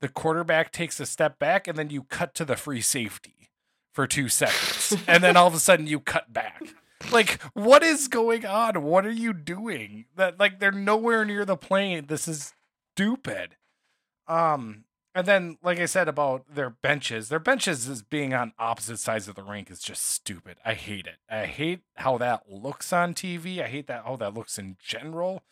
the 0.00 0.08
quarterback 0.08 0.72
takes 0.72 1.00
a 1.00 1.06
step 1.06 1.38
back, 1.38 1.68
and 1.68 1.76
then 1.76 1.90
you 1.90 2.04
cut 2.04 2.34
to 2.36 2.46
the 2.46 2.56
free 2.56 2.80
safety 2.80 3.50
for 3.92 4.06
two 4.06 4.28
seconds, 4.28 4.96
and 5.06 5.22
then 5.22 5.36
all 5.36 5.48
of 5.48 5.54
a 5.54 5.58
sudden 5.58 5.86
you 5.86 6.00
cut 6.00 6.32
back. 6.32 6.62
Like, 7.10 7.40
what 7.54 7.82
is 7.82 8.08
going 8.08 8.46
on? 8.46 8.82
What 8.82 9.04
are 9.04 9.10
you 9.10 9.32
doing? 9.32 10.06
That 10.16 10.38
like 10.38 10.60
they're 10.60 10.70
nowhere 10.72 11.24
near 11.24 11.44
the 11.44 11.56
plane. 11.56 12.06
This 12.06 12.28
is 12.28 12.54
stupid. 13.00 13.56
Um, 14.28 14.84
and 15.14 15.26
then 15.26 15.58
like 15.62 15.80
I 15.80 15.86
said 15.86 16.08
about 16.08 16.54
their 16.54 16.70
benches, 16.70 17.28
their 17.28 17.40
benches 17.40 17.88
is 17.88 18.02
being 18.02 18.32
on 18.34 18.52
opposite 18.58 18.98
sides 18.98 19.26
of 19.26 19.34
the 19.34 19.42
rink 19.42 19.70
is 19.70 19.80
just 19.80 20.06
stupid. 20.06 20.58
I 20.64 20.74
hate 20.74 21.06
it. 21.06 21.16
I 21.28 21.46
hate 21.46 21.80
how 21.96 22.18
that 22.18 22.44
looks 22.48 22.92
on 22.92 23.14
TV. 23.14 23.62
I 23.62 23.68
hate 23.68 23.86
that 23.88 24.04
how 24.04 24.16
that 24.16 24.34
looks 24.34 24.58
in 24.58 24.76
general. 24.78 25.42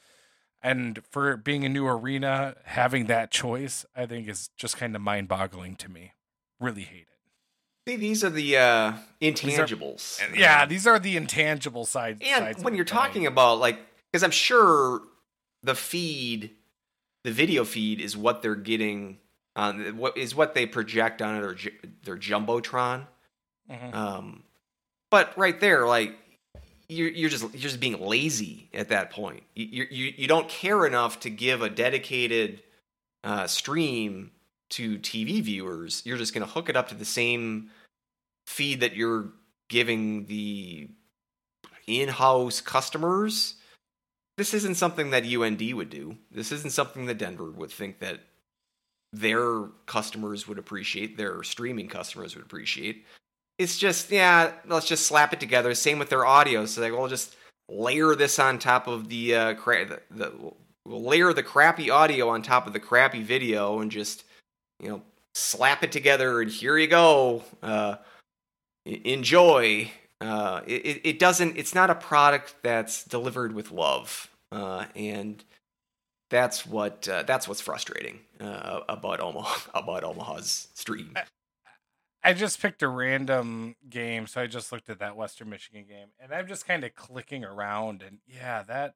And 0.63 1.01
for 1.11 1.37
being 1.37 1.65
a 1.65 1.69
new 1.69 1.87
arena, 1.87 2.57
having 2.65 3.07
that 3.07 3.31
choice, 3.31 3.87
I 3.97 4.07
think 4.07 4.29
is 4.29 4.51
just 4.57 4.77
kind 4.77 4.95
of 4.95 5.03
mind 5.03 5.29
boggling 5.29 5.77
to 5.77 5.89
me. 5.89 6.13
Really 6.61 6.83
hate 6.83 7.07
it. 7.09 7.91
See, 7.91 7.97
these 7.97 8.23
are 8.23 8.31
the 8.31 8.57
uh, 8.57 8.93
intangibles. 9.23 10.19
These 10.19 10.29
are, 10.29 10.37
yeah, 10.37 10.67
these 10.67 10.87
are 10.87 10.99
the 10.99 11.17
intangible 11.17 11.85
sides. 11.85 12.21
And 12.23 12.45
sides 12.45 12.63
when 12.63 12.75
you're 12.75 12.85
talking 12.85 13.27
about 13.27 13.61
like, 13.61 13.79
because 14.11 14.23
I'm 14.23 14.31
sure 14.31 15.01
the 15.63 15.75
feed, 15.75 16.51
the 17.29 17.35
video 17.35 17.63
feed, 17.63 18.01
is 18.01 18.17
what 18.17 18.41
they're 18.41 18.55
getting 18.55 19.19
on 19.55 19.99
what 19.99 20.17
is 20.17 20.35
what 20.35 20.55
they 20.55 20.65
project 20.65 21.21
on 21.21 21.39
their 21.43 21.57
their 22.05 22.17
jumbotron. 22.17 23.07
Mm-hmm. 23.71 23.95
Um, 23.95 24.43
but 25.11 25.37
right 25.37 25.61
there, 25.61 25.87
like 25.87 26.17
you're 26.89 27.11
you're 27.11 27.29
just 27.29 27.43
you're 27.53 27.61
just 27.61 27.81
being 27.81 28.01
lazy 28.01 28.71
at 28.73 28.89
that 28.89 29.11
point. 29.11 29.43
You 29.55 29.87
you 29.91 30.15
you 30.17 30.27
don't 30.27 30.49
care 30.49 30.87
enough 30.87 31.21
to 31.21 31.31
give 31.31 31.61
a 31.61 31.69
dedicated 31.69 32.63
uh, 33.23 33.47
stream 33.47 34.31
to 34.71 34.99
TV 34.99 35.43
viewers. 35.43 36.03
You're 36.07 36.17
just 36.17 36.33
going 36.33 36.47
to 36.47 36.51
hook 36.51 36.71
it 36.71 36.77
up 36.77 36.89
to 36.89 36.95
the 36.95 37.05
same 37.05 37.71
feed 38.47 38.81
that 38.81 38.97
you're 38.97 39.33
giving 39.69 40.25
the 40.27 40.89
in-house 41.87 42.63
customers 42.63 43.58
this 44.39 44.55
isn't 44.55 44.77
something 44.77 45.11
that 45.11 45.27
UND 45.27 45.75
would 45.75 45.91
do. 45.91 46.17
This 46.31 46.53
isn't 46.53 46.73
something 46.73 47.07
that 47.07 47.19
Denver 47.19 47.51
would 47.51 47.73
think 47.73 47.99
that 47.99 48.21
their 49.13 49.65
customers 49.87 50.47
would 50.47 50.59
appreciate, 50.59 51.17
their 51.17 51.43
streaming 51.43 51.89
customers 51.89 52.37
would 52.37 52.45
appreciate. 52.45 53.05
It's 53.59 53.77
just, 53.77 54.13
yeah, 54.13 54.53
let's 54.65 54.87
just 54.87 55.07
slap 55.07 55.33
it 55.33 55.41
together. 55.41 55.75
Same 55.75 55.99
with 55.99 56.09
their 56.09 56.25
audio. 56.25 56.67
So 56.67 56.81
like, 56.81 56.93
we'll 56.93 57.09
just 57.09 57.35
layer 57.69 58.15
this 58.15 58.39
on 58.39 58.61
top 58.61 58.87
of 58.87 59.09
the, 59.09 59.35
uh, 59.35 59.55
cra- 59.55 59.87
the, 59.87 60.01
the 60.13 60.33
we'll 60.87 61.03
layer 61.03 61.33
the 61.33 61.43
crappy 61.43 61.91
audio 61.91 62.29
on 62.29 62.41
top 62.41 62.69
of 62.69 62.73
the 62.73 62.81
crappy 62.81 63.25
video 63.25 63.81
and 63.81 63.91
just, 63.91 64.23
you 64.81 64.89
know, 64.89 65.03
slap 65.35 65.83
it 65.83 65.91
together 65.91 66.43
and 66.43 66.51
here 66.51 66.79
you 66.79 66.87
go. 66.87 67.43
Uh, 67.61 67.97
enjoy. 68.85 69.91
Uh, 70.21 70.63
it, 70.67 71.01
it 71.05 71.19
doesn't. 71.19 71.57
It's 71.57 71.75
not 71.75 71.91
a 71.91 71.95
product 71.95 72.57
that's 72.63 73.05
delivered 73.05 73.55
with 73.55 73.71
love, 73.71 74.29
uh, 74.51 74.87
and 74.97 75.45
that's 76.29 76.67
what 76.67 77.09
uh, 77.09 77.23
that's 77.23 77.47
what's 77.47 77.61
frustrating 77.61 78.21
uh, 78.41 78.81
about 78.89 79.21
Omaha 79.21 79.71
about 79.75 80.03
Omaha's 80.03 80.69
stream. 80.75 81.13
I, 81.15 81.23
I 82.31 82.33
just 82.33 82.61
picked 82.61 82.83
a 82.83 82.89
random 82.89 83.77
game, 83.89 84.27
so 84.27 84.41
I 84.41 84.49
just 84.49 84.73
looked 84.73 84.91
at 84.91 84.99
that 84.99 85.17
Western 85.17 85.51
Michigan 85.51 85.85
game, 85.89 86.09
and 86.19 86.33
I'm 86.33 86.49
just 86.49 86.67
kind 86.67 86.83
of 86.83 86.97
clicking 86.97 87.45
around, 87.45 88.03
and 88.03 88.19
yeah, 88.27 88.63
that 88.65 88.95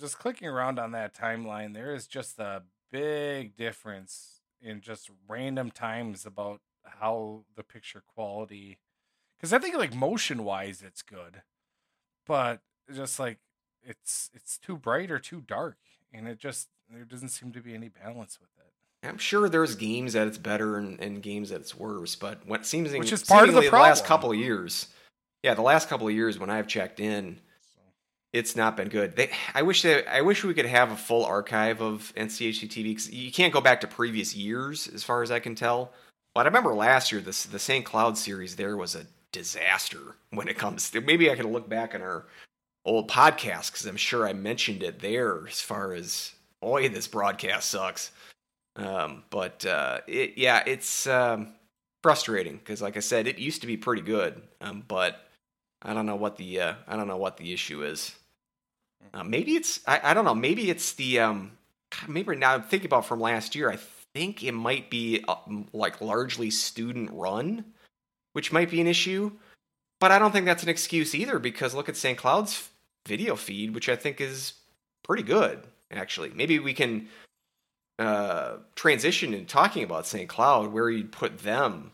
just 0.00 0.18
clicking 0.18 0.48
around 0.48 0.78
on 0.78 0.92
that 0.92 1.14
timeline, 1.14 1.74
there 1.74 1.94
is 1.94 2.06
just 2.06 2.38
a 2.38 2.62
big 2.90 3.56
difference 3.56 4.40
in 4.60 4.80
just 4.80 5.10
random 5.28 5.70
times 5.70 6.24
about 6.24 6.60
how 6.84 7.44
the 7.56 7.62
picture 7.62 8.02
quality 8.14 8.78
because 9.44 9.52
I 9.52 9.58
think 9.58 9.76
like 9.76 9.94
motion 9.94 10.42
wise 10.42 10.82
it's 10.82 11.02
good, 11.02 11.42
but 12.26 12.60
just 12.90 13.20
like 13.20 13.36
it's 13.82 14.30
it's 14.32 14.56
too 14.56 14.78
bright 14.78 15.10
or 15.10 15.18
too 15.18 15.42
dark. 15.46 15.76
and 16.14 16.26
it 16.26 16.38
just 16.38 16.68
there 16.90 17.04
doesn't 17.04 17.28
seem 17.28 17.52
to 17.52 17.60
be 17.60 17.74
any 17.74 17.90
balance 17.90 18.40
with 18.40 18.48
it. 18.56 19.06
I'm 19.06 19.18
sure 19.18 19.50
there's 19.50 19.74
games 19.74 20.14
that 20.14 20.26
it's 20.26 20.38
better 20.38 20.78
and, 20.78 20.98
and 20.98 21.22
games 21.22 21.50
that 21.50 21.60
it's 21.60 21.76
worse, 21.76 22.16
but 22.16 22.46
what 22.46 22.64
seems 22.64 22.90
Which 22.92 23.12
is 23.12 23.22
part 23.22 23.50
of 23.50 23.54
the 23.54 23.60
seemingly 23.60 23.80
last 23.80 24.06
couple 24.06 24.30
of 24.30 24.38
years, 24.38 24.88
yeah, 25.42 25.52
the 25.52 25.60
last 25.60 25.90
couple 25.90 26.08
of 26.08 26.14
years 26.14 26.38
when 26.38 26.48
I've 26.48 26.66
checked 26.66 26.98
in, 26.98 27.36
it's 28.32 28.56
not 28.56 28.78
been 28.78 28.88
good. 28.88 29.14
They, 29.14 29.28
I 29.54 29.60
wish 29.60 29.82
they, 29.82 30.06
I 30.06 30.22
wish 30.22 30.42
we 30.42 30.54
could 30.54 30.64
have 30.64 30.90
a 30.90 30.96
full 30.96 31.22
archive 31.22 31.82
of 31.82 32.14
NCHC 32.16 32.66
TV 32.66 32.84
because 32.84 33.12
you 33.12 33.30
can't 33.30 33.52
go 33.52 33.60
back 33.60 33.82
to 33.82 33.86
previous 33.86 34.34
years 34.34 34.88
as 34.88 35.04
far 35.04 35.22
as 35.22 35.30
I 35.30 35.38
can 35.38 35.54
tell. 35.54 35.92
But 36.34 36.46
I 36.46 36.48
remember 36.48 36.74
last 36.74 37.12
year 37.12 37.20
this 37.20 37.44
the 37.44 37.58
St. 37.58 37.84
Cloud 37.84 38.16
series 38.16 38.56
there 38.56 38.78
was 38.78 38.94
a 38.94 39.04
disaster 39.34 40.14
when 40.30 40.48
it 40.48 40.56
comes 40.56 40.90
to 40.90 41.00
maybe 41.00 41.30
I 41.30 41.34
can 41.34 41.52
look 41.52 41.68
back 41.68 41.94
on 41.94 42.00
our 42.00 42.24
old 42.84 43.10
podcast 43.10 43.72
because 43.72 43.84
I'm 43.84 43.96
sure 43.96 44.26
I 44.26 44.32
mentioned 44.32 44.82
it 44.82 45.00
there 45.00 45.46
as 45.46 45.60
far 45.60 45.92
as 45.92 46.32
boy 46.62 46.88
this 46.88 47.08
broadcast 47.08 47.70
sucks. 47.70 48.12
Um, 48.76 49.24
but 49.30 49.66
uh, 49.66 50.00
it, 50.06 50.34
yeah, 50.36 50.62
it's 50.66 51.06
um, 51.06 51.54
frustrating 52.02 52.56
because 52.56 52.80
like 52.80 52.96
I 52.96 53.00
said, 53.00 53.26
it 53.26 53.38
used 53.38 53.60
to 53.60 53.66
be 53.66 53.76
pretty 53.76 54.02
good, 54.02 54.40
um, 54.60 54.84
but 54.86 55.20
I 55.82 55.92
don't 55.94 56.06
know 56.06 56.16
what 56.16 56.36
the 56.36 56.60
uh, 56.60 56.74
I 56.86 56.96
don't 56.96 57.08
know 57.08 57.16
what 57.16 57.36
the 57.36 57.52
issue 57.52 57.84
is. 57.84 58.14
Uh, 59.12 59.24
maybe 59.24 59.56
it's 59.56 59.80
I, 59.86 60.00
I 60.10 60.14
don't 60.14 60.24
know. 60.24 60.34
Maybe 60.34 60.70
it's 60.70 60.92
the 60.92 61.20
um 61.20 61.58
maybe 62.08 62.36
now 62.36 62.54
I'm 62.54 62.62
thinking 62.62 62.86
about 62.86 63.06
from 63.06 63.20
last 63.20 63.54
year. 63.54 63.70
I 63.70 63.78
think 64.14 64.42
it 64.42 64.52
might 64.52 64.90
be 64.90 65.24
uh, 65.26 65.36
like 65.72 66.00
largely 66.00 66.50
student 66.50 67.10
run, 67.12 67.64
which 68.34 68.52
might 68.52 68.70
be 68.70 68.80
an 68.80 68.86
issue. 68.86 69.32
But 70.00 70.12
I 70.12 70.18
don't 70.18 70.30
think 70.32 70.44
that's 70.46 70.62
an 70.62 70.68
excuse 70.68 71.14
either 71.14 71.38
because 71.38 71.74
look 71.74 71.88
at 71.88 71.96
St. 71.96 72.18
Cloud's 72.18 72.68
video 73.08 73.34
feed, 73.36 73.74
which 73.74 73.88
I 73.88 73.96
think 73.96 74.20
is 74.20 74.52
pretty 75.02 75.22
good 75.22 75.62
actually. 75.90 76.30
Maybe 76.34 76.58
we 76.58 76.74
can 76.74 77.08
uh, 77.98 78.56
transition 78.74 79.32
in 79.34 79.46
talking 79.46 79.84
about 79.84 80.06
St. 80.06 80.28
Cloud 80.28 80.72
where 80.72 80.90
you'd 80.90 81.12
put 81.12 81.38
them 81.38 81.92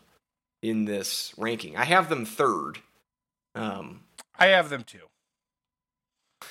in 0.61 0.85
this 0.85 1.33
ranking. 1.37 1.77
I 1.77 1.83
have 1.85 2.09
them 2.09 2.25
third. 2.25 2.79
Um, 3.55 4.01
I 4.37 4.47
have 4.47 4.69
them 4.69 4.83
too. 4.83 4.99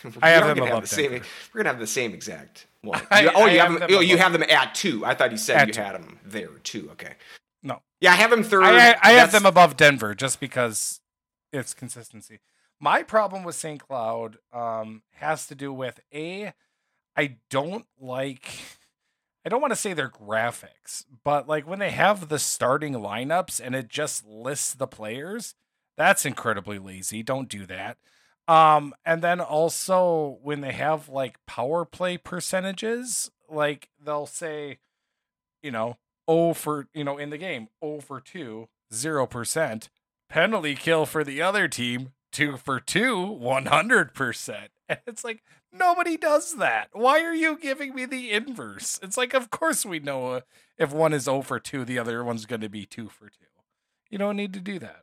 I 0.22 0.30
have 0.30 0.46
them 0.56 0.64
above 0.64 0.82
the 0.82 0.86
same. 0.86 1.10
Denver. 1.10 1.26
We're 1.52 1.58
gonna 1.62 1.70
have 1.70 1.80
the 1.80 1.86
same 1.86 2.12
exact 2.14 2.66
one. 2.82 3.02
I- 3.10 3.22
You- 3.22 3.30
oh, 3.34 3.42
I 3.46 3.50
you 3.50 3.58
have 3.60 3.70
have 3.70 3.80
them. 3.80 3.88
them 3.90 3.98
oh, 3.98 4.00
you 4.00 4.16
have 4.18 4.32
them 4.32 4.44
at 4.48 4.74
two. 4.74 5.04
I 5.04 5.14
thought 5.14 5.32
you 5.32 5.38
said 5.38 5.56
At 5.56 5.66
you 5.68 5.74
two. 5.74 5.82
had 5.82 5.94
them 5.94 6.18
there 6.24 6.48
too. 6.62 6.88
Okay. 6.92 7.14
Yeah, 8.00 8.12
I 8.12 8.16
have 8.16 8.30
them 8.30 8.42
third. 8.42 8.62
I, 8.62 8.92
I, 8.92 8.96
I 9.02 9.12
have 9.12 9.32
them 9.32 9.46
above 9.46 9.76
Denver 9.76 10.14
just 10.14 10.40
because 10.40 11.00
it's 11.52 11.74
consistency. 11.74 12.40
My 12.80 13.02
problem 13.02 13.44
with 13.44 13.54
St. 13.54 13.80
Cloud 13.80 14.38
um, 14.52 15.02
has 15.16 15.46
to 15.48 15.54
do 15.54 15.72
with 15.72 16.00
a. 16.14 16.54
I 17.16 17.36
don't 17.50 17.86
like. 18.00 18.50
I 19.44 19.48
don't 19.48 19.60
want 19.60 19.72
to 19.72 19.76
say 19.76 19.92
their 19.92 20.08
graphics, 20.08 21.04
but 21.24 21.48
like 21.48 21.66
when 21.66 21.78
they 21.78 21.90
have 21.90 22.28
the 22.28 22.38
starting 22.38 22.94
lineups 22.94 23.60
and 23.62 23.74
it 23.74 23.88
just 23.88 24.26
lists 24.26 24.74
the 24.74 24.86
players, 24.86 25.54
that's 25.96 26.26
incredibly 26.26 26.78
lazy. 26.78 27.22
Don't 27.22 27.48
do 27.48 27.66
that. 27.66 27.98
Um, 28.48 28.94
and 29.04 29.22
then 29.22 29.40
also 29.40 30.38
when 30.42 30.60
they 30.60 30.72
have 30.72 31.08
like 31.08 31.36
power 31.46 31.84
play 31.84 32.18
percentages, 32.18 33.30
like 33.48 33.88
they'll 34.02 34.26
say, 34.26 34.78
you 35.62 35.70
know, 35.70 35.96
oh 36.30 36.54
for 36.54 36.86
you 36.94 37.02
know 37.02 37.18
in 37.18 37.30
the 37.30 37.36
game, 37.36 37.68
oh 37.82 38.00
for 38.00 38.20
two, 38.20 38.68
zero 38.94 39.26
percent 39.26 39.90
penalty 40.28 40.76
kill 40.76 41.04
for 41.04 41.24
the 41.24 41.42
other 41.42 41.66
team, 41.66 42.12
two 42.30 42.56
for 42.56 42.78
two, 42.78 43.20
one 43.20 43.66
hundred 43.66 44.14
percent. 44.14 44.70
And 44.88 45.00
it's 45.06 45.24
like 45.24 45.42
nobody 45.72 46.16
does 46.16 46.56
that. 46.56 46.88
Why 46.92 47.20
are 47.22 47.34
you 47.34 47.58
giving 47.58 47.94
me 47.94 48.06
the 48.06 48.30
inverse? 48.30 49.00
It's 49.02 49.16
like 49.16 49.34
of 49.34 49.50
course 49.50 49.84
we 49.84 49.98
know 49.98 50.28
uh, 50.28 50.40
if 50.78 50.92
one 50.92 51.12
is 51.12 51.28
oh 51.28 51.42
for 51.42 51.58
two, 51.58 51.84
the 51.84 51.98
other 51.98 52.22
one's 52.24 52.46
going 52.46 52.62
to 52.62 52.68
be 52.68 52.86
two 52.86 53.08
for 53.08 53.28
two. 53.28 53.46
You 54.08 54.18
don't 54.18 54.36
need 54.36 54.54
to 54.54 54.60
do 54.60 54.78
that. 54.78 55.02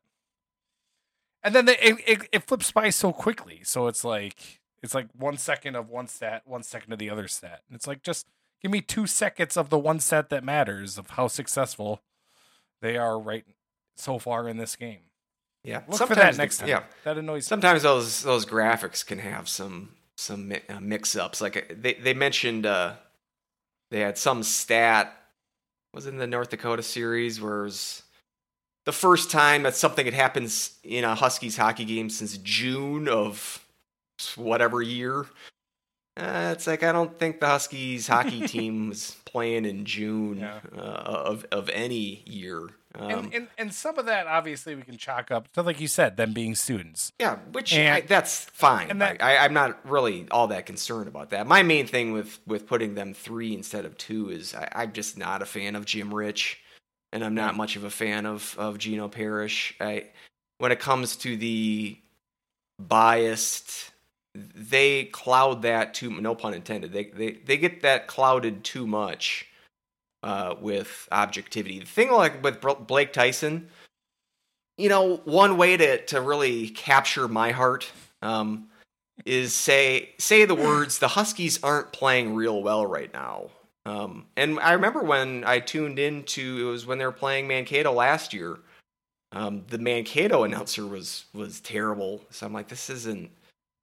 And 1.43 1.53
then 1.53 1.65
they, 1.65 1.77
it, 1.77 1.97
it 2.07 2.29
it 2.31 2.43
flips 2.47 2.71
by 2.71 2.89
so 2.89 3.11
quickly, 3.11 3.61
so 3.63 3.87
it's 3.87 4.03
like 4.03 4.61
it's 4.81 4.95
like 4.95 5.07
one 5.13 5.37
second 5.37 5.75
of 5.75 5.89
one 5.89 6.07
stat, 6.07 6.43
one 6.45 6.63
second 6.63 6.93
of 6.93 6.99
the 6.99 7.09
other 7.09 7.27
stat. 7.27 7.61
And 7.67 7.75
it's 7.75 7.87
like 7.87 8.01
just 8.01 8.27
give 8.61 8.71
me 8.71 8.81
two 8.81 9.07
seconds 9.07 9.57
of 9.57 9.69
the 9.69 9.79
one 9.79 9.99
set 9.99 10.29
that 10.29 10.43
matters 10.43 10.97
of 10.97 11.11
how 11.11 11.27
successful 11.27 12.01
they 12.81 12.97
are 12.97 13.19
right 13.19 13.45
so 13.95 14.19
far 14.19 14.47
in 14.47 14.57
this 14.57 14.75
game. 14.75 14.99
Yeah. 15.63 15.81
Look 15.87 15.97
for 15.97 16.07
that 16.07 16.15
sometimes 16.15 16.37
next 16.37 16.57
time. 16.59 16.69
Yeah. 16.69 16.83
That 17.03 17.17
annoys 17.17 17.43
me. 17.43 17.47
Sometimes 17.47 17.83
those 17.83 18.23
those 18.23 18.45
graphics 18.45 19.05
can 19.05 19.19
have 19.19 19.49
some 19.49 19.89
some 20.15 20.53
uh, 20.69 20.79
mix-ups. 20.79 21.41
Like 21.41 21.57
uh, 21.57 21.61
they 21.69 21.95
they 21.95 22.13
mentioned 22.13 22.65
uh, 22.65 22.93
they 23.91 23.99
had 23.99 24.17
some 24.17 24.43
stat 24.43 25.13
was 25.93 26.05
in 26.05 26.17
the 26.17 26.27
North 26.27 26.49
Dakota 26.49 26.83
series 26.83 27.41
where 27.41 27.61
it 27.61 27.63
was 27.63 28.03
the 28.85 28.91
first 28.91 29.31
time 29.31 29.63
that 29.63 29.75
something 29.75 30.05
had 30.05 30.13
happened 30.13 30.53
in 30.83 31.03
a 31.03 31.15
Huskies 31.15 31.57
hockey 31.57 31.85
game 31.85 32.09
since 32.09 32.37
June 32.37 33.07
of 33.07 33.65
whatever 34.35 34.81
year. 34.81 35.25
Uh, 36.17 36.49
it's 36.53 36.65
like 36.65 36.81
I 36.83 36.91
don't 36.91 37.17
think 37.19 37.39
the 37.39 37.47
Huskies 37.47 38.07
hockey 38.07 38.47
team 38.47 38.89
was 38.89 39.15
playing 39.25 39.65
in 39.65 39.85
June 39.85 40.39
Yeah. 40.39 40.59
uh, 40.75 40.79
of 40.81 41.45
of 41.51 41.69
any 41.69 42.23
year. 42.25 42.69
Um, 42.95 43.09
and, 43.11 43.33
and 43.33 43.47
and 43.59 43.73
some 43.73 43.99
of 43.99 44.07
that 44.07 44.25
obviously 44.25 44.73
we 44.73 44.81
can 44.81 44.97
chalk 44.97 45.29
up 45.29 45.51
to 45.53 45.61
like 45.61 45.79
you 45.79 45.87
said, 45.87 46.17
them 46.17 46.33
being 46.33 46.55
students. 46.55 47.11
Yeah, 47.19 47.35
which 47.51 47.71
And- 47.73 47.93
I, 47.93 48.01
that's 48.01 48.45
fine. 48.45 48.89
and 48.89 48.99
that- 49.01 49.21
I, 49.21 49.37
I'm 49.37 49.53
not 49.53 49.77
really 49.87 50.25
all 50.31 50.47
that 50.47 50.65
concerned 50.65 51.07
about 51.07 51.29
that. 51.29 51.45
My 51.45 51.61
main 51.61 51.85
thing 51.85 52.11
with 52.13 52.39
with 52.47 52.65
putting 52.65 52.95
them 52.95 53.13
three 53.13 53.53
instead 53.53 53.85
of 53.85 53.95
two 53.97 54.29
is 54.31 54.55
I, 54.55 54.67
I'm 54.73 54.93
just 54.93 55.17
not 55.19 55.43
a 55.43 55.45
fan 55.45 55.75
of 55.75 55.85
Jim 55.85 56.11
Rich, 56.11 56.59
and 57.13 57.23
I'm 57.23 57.35
not 57.35 57.55
much 57.55 57.75
of 57.75 57.83
a 57.83 57.91
fan 57.91 58.25
of 58.25 58.55
of 58.57 58.79
Gino 58.79 59.07
Parrish. 59.07 59.75
I 59.79 60.05
when 60.57 60.71
it 60.71 60.79
comes 60.79 61.15
to 61.17 61.37
the 61.37 61.95
biased, 62.79 63.91
they 64.55 65.05
cloud 65.05 65.61
that 65.63 65.93
too. 65.93 66.21
No 66.21 66.35
pun 66.35 66.53
intended. 66.53 66.93
They 66.93 67.05
they 67.05 67.31
they 67.31 67.57
get 67.57 67.81
that 67.81 68.07
clouded 68.07 68.63
too 68.63 68.85
much 68.85 69.47
uh, 70.23 70.55
with 70.59 71.07
objectivity. 71.11 71.79
The 71.79 71.85
thing 71.85 72.11
like 72.11 72.43
with 72.43 72.61
Blake 72.87 73.13
Tyson, 73.13 73.69
you 74.77 74.89
know, 74.89 75.17
one 75.25 75.57
way 75.57 75.77
to 75.77 76.05
to 76.05 76.21
really 76.21 76.69
capture 76.69 77.27
my 77.27 77.51
heart 77.51 77.91
um, 78.21 78.67
is 79.25 79.53
say 79.53 80.09
say 80.17 80.45
the 80.45 80.55
words 80.55 80.99
the 80.99 81.09
Huskies 81.09 81.61
aren't 81.63 81.91
playing 81.91 82.35
real 82.35 82.61
well 82.61 82.85
right 82.85 83.11
now. 83.13 83.49
Um, 83.85 84.25
and 84.35 84.59
I 84.59 84.73
remember 84.73 85.01
when 85.01 85.45
I 85.45 85.59
tuned 85.59 85.97
into 85.97 86.67
it 86.67 86.71
was 86.71 86.85
when 86.85 86.97
they 86.97 87.05
were 87.05 87.11
playing 87.11 87.47
Mankato 87.47 87.91
last 87.93 88.33
year. 88.33 88.59
Um, 89.31 89.63
the 89.69 89.77
Mankato 89.77 90.43
announcer 90.45 90.85
was 90.85 91.25
was 91.33 91.59
terrible, 91.61 92.21
so 92.29 92.45
I'm 92.45 92.53
like, 92.53 92.67
this 92.67 92.89
isn't 92.89 93.31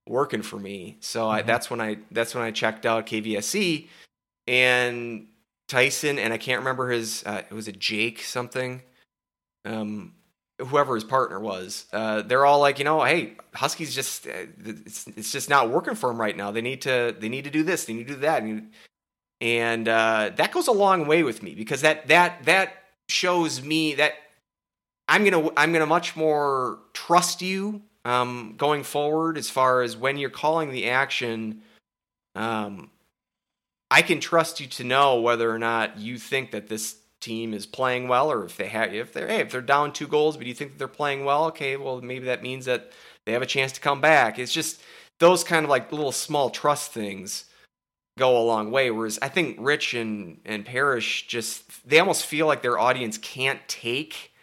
working 0.06 0.42
for 0.42 0.58
me. 0.58 0.96
So 1.00 1.28
I, 1.28 1.42
Mhm. 1.42 1.46
that's 1.46 1.70
when 1.70 1.80
I 1.80 1.98
that's 2.10 2.34
when 2.34 2.44
I 2.44 2.50
checked 2.50 2.84
out 2.86 3.06
KVSC 3.06 3.88
and 4.46 5.26
Tyson 5.68 6.18
and 6.18 6.32
I 6.32 6.38
can't 6.38 6.58
remember 6.58 6.90
his 6.90 7.22
uh, 7.24 7.42
it 7.48 7.54
was 7.54 7.68
a 7.68 7.72
Jake 7.72 8.22
something, 8.22 8.82
um, 9.64 10.14
whoever 10.60 10.94
his 10.94 11.04
partner 11.04 11.40
was. 11.40 11.86
Uh, 11.92 12.22
they're 12.22 12.44
all 12.46 12.60
like, 12.60 12.78
you 12.78 12.84
know, 12.84 13.02
hey, 13.02 13.36
Huskies 13.54 13.94
just 13.94 14.26
uh, 14.26 14.46
it's 14.64 15.06
it's 15.08 15.32
just 15.32 15.48
not 15.48 15.70
working 15.70 15.94
for 15.94 16.08
them 16.10 16.20
right 16.20 16.36
now. 16.36 16.50
They 16.50 16.62
need 16.62 16.82
to 16.82 17.14
they 17.18 17.28
need 17.28 17.44
to 17.44 17.50
do 17.50 17.62
this, 17.62 17.84
they 17.86 17.94
need 17.94 18.08
to 18.08 18.14
do 18.14 18.20
that, 18.20 18.42
and, 18.42 18.70
and 19.40 19.88
uh, 19.88 20.30
that 20.36 20.52
goes 20.52 20.68
a 20.68 20.72
long 20.72 21.06
way 21.06 21.22
with 21.22 21.42
me 21.42 21.54
because 21.54 21.80
that 21.82 22.08
that 22.08 22.44
that 22.44 22.74
shows 23.08 23.62
me 23.62 23.94
that 23.94 24.14
I'm 25.08 25.24
gonna 25.24 25.50
I'm 25.56 25.72
gonna 25.72 25.86
much 25.86 26.16
more 26.16 26.78
trust 26.92 27.42
you 27.42 27.82
um, 28.04 28.54
going 28.56 28.82
forward 28.82 29.38
as 29.38 29.50
far 29.50 29.82
as 29.82 29.96
when 29.96 30.18
you're 30.18 30.30
calling 30.30 30.70
the 30.70 30.90
action. 30.90 31.62
Um, 32.34 32.90
I 33.90 34.02
can 34.02 34.20
trust 34.20 34.60
you 34.60 34.66
to 34.66 34.84
know 34.84 35.20
whether 35.20 35.50
or 35.50 35.58
not 35.58 35.98
you 35.98 36.18
think 36.18 36.50
that 36.50 36.68
this 36.68 36.96
team 37.20 37.54
is 37.54 37.64
playing 37.64 38.08
well, 38.08 38.30
or 38.30 38.44
if 38.44 38.56
they 38.56 38.68
have 38.68 38.92
if 38.92 39.12
they're 39.12 39.28
hey, 39.28 39.40
if 39.40 39.50
they're 39.50 39.62
down 39.62 39.92
two 39.92 40.06
goals, 40.06 40.36
but 40.36 40.46
you 40.46 40.54
think 40.54 40.72
that 40.72 40.78
they're 40.78 40.88
playing 40.88 41.24
well. 41.24 41.46
Okay, 41.46 41.76
well 41.76 42.00
maybe 42.00 42.26
that 42.26 42.42
means 42.42 42.66
that 42.66 42.92
they 43.24 43.32
have 43.32 43.42
a 43.42 43.46
chance 43.46 43.72
to 43.72 43.80
come 43.80 44.00
back. 44.00 44.38
It's 44.38 44.52
just 44.52 44.82
those 45.20 45.44
kind 45.44 45.64
of 45.64 45.70
like 45.70 45.92
little 45.92 46.12
small 46.12 46.50
trust 46.50 46.92
things 46.92 47.46
go 48.18 48.36
a 48.36 48.44
long 48.44 48.70
way. 48.70 48.90
Whereas 48.90 49.18
I 49.22 49.28
think 49.28 49.56
Rich 49.60 49.94
and 49.94 50.40
and 50.44 50.66
Parrish 50.66 51.26
just 51.26 51.88
they 51.88 51.98
almost 51.98 52.26
feel 52.26 52.46
like 52.46 52.62
their 52.62 52.78
audience 52.78 53.16
can't 53.18 53.60
take 53.68 54.33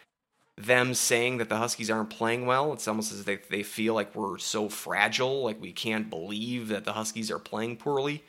them 0.66 0.94
saying 0.94 1.38
that 1.38 1.50
the 1.50 1.58
Huskies 1.58 1.90
aren't 1.90 2.10
playing 2.10 2.46
well. 2.46 2.74
It's 2.74 2.88
almost 2.88 3.12
as 3.12 3.22
if 3.22 3.26
they, 3.26 3.40
they 3.50 3.64
feel 3.64 3.94
like 3.94 4.16
we're 4.16 4.38
so 4.38 4.70
fragile, 4.70 5.44
like 5.44 5.62
we 5.62 5.72
can't 5.72 6.10
believe 6.10 6.70
that 6.70 6.86
the 6.86 6.94
Huskies 6.94 7.32
are 7.32 7.40
playing 7.40 7.78
poorly. 7.78 8.24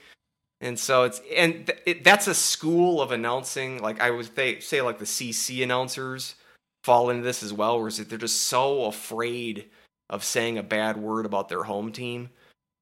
And 0.60 0.78
so 0.78 1.02
it's 1.02 1.20
and 1.36 1.66
th- 1.66 1.78
it, 1.86 2.04
that's 2.04 2.28
a 2.28 2.34
school 2.34 3.02
of 3.02 3.10
announcing. 3.10 3.82
Like 3.82 4.00
I 4.00 4.10
would 4.10 4.34
say, 4.34 4.60
say 4.60 4.80
like 4.80 4.98
the 4.98 5.04
CC 5.04 5.62
announcers 5.62 6.36
fall 6.84 7.10
into 7.10 7.24
this 7.24 7.42
as 7.42 7.52
well, 7.52 7.80
where 7.80 7.90
they're 7.90 8.18
just 8.18 8.42
so 8.42 8.84
afraid 8.84 9.66
of 10.08 10.22
saying 10.22 10.58
a 10.58 10.62
bad 10.62 10.96
word 10.96 11.26
about 11.26 11.48
their 11.48 11.64
home 11.64 11.90
team. 11.90 12.30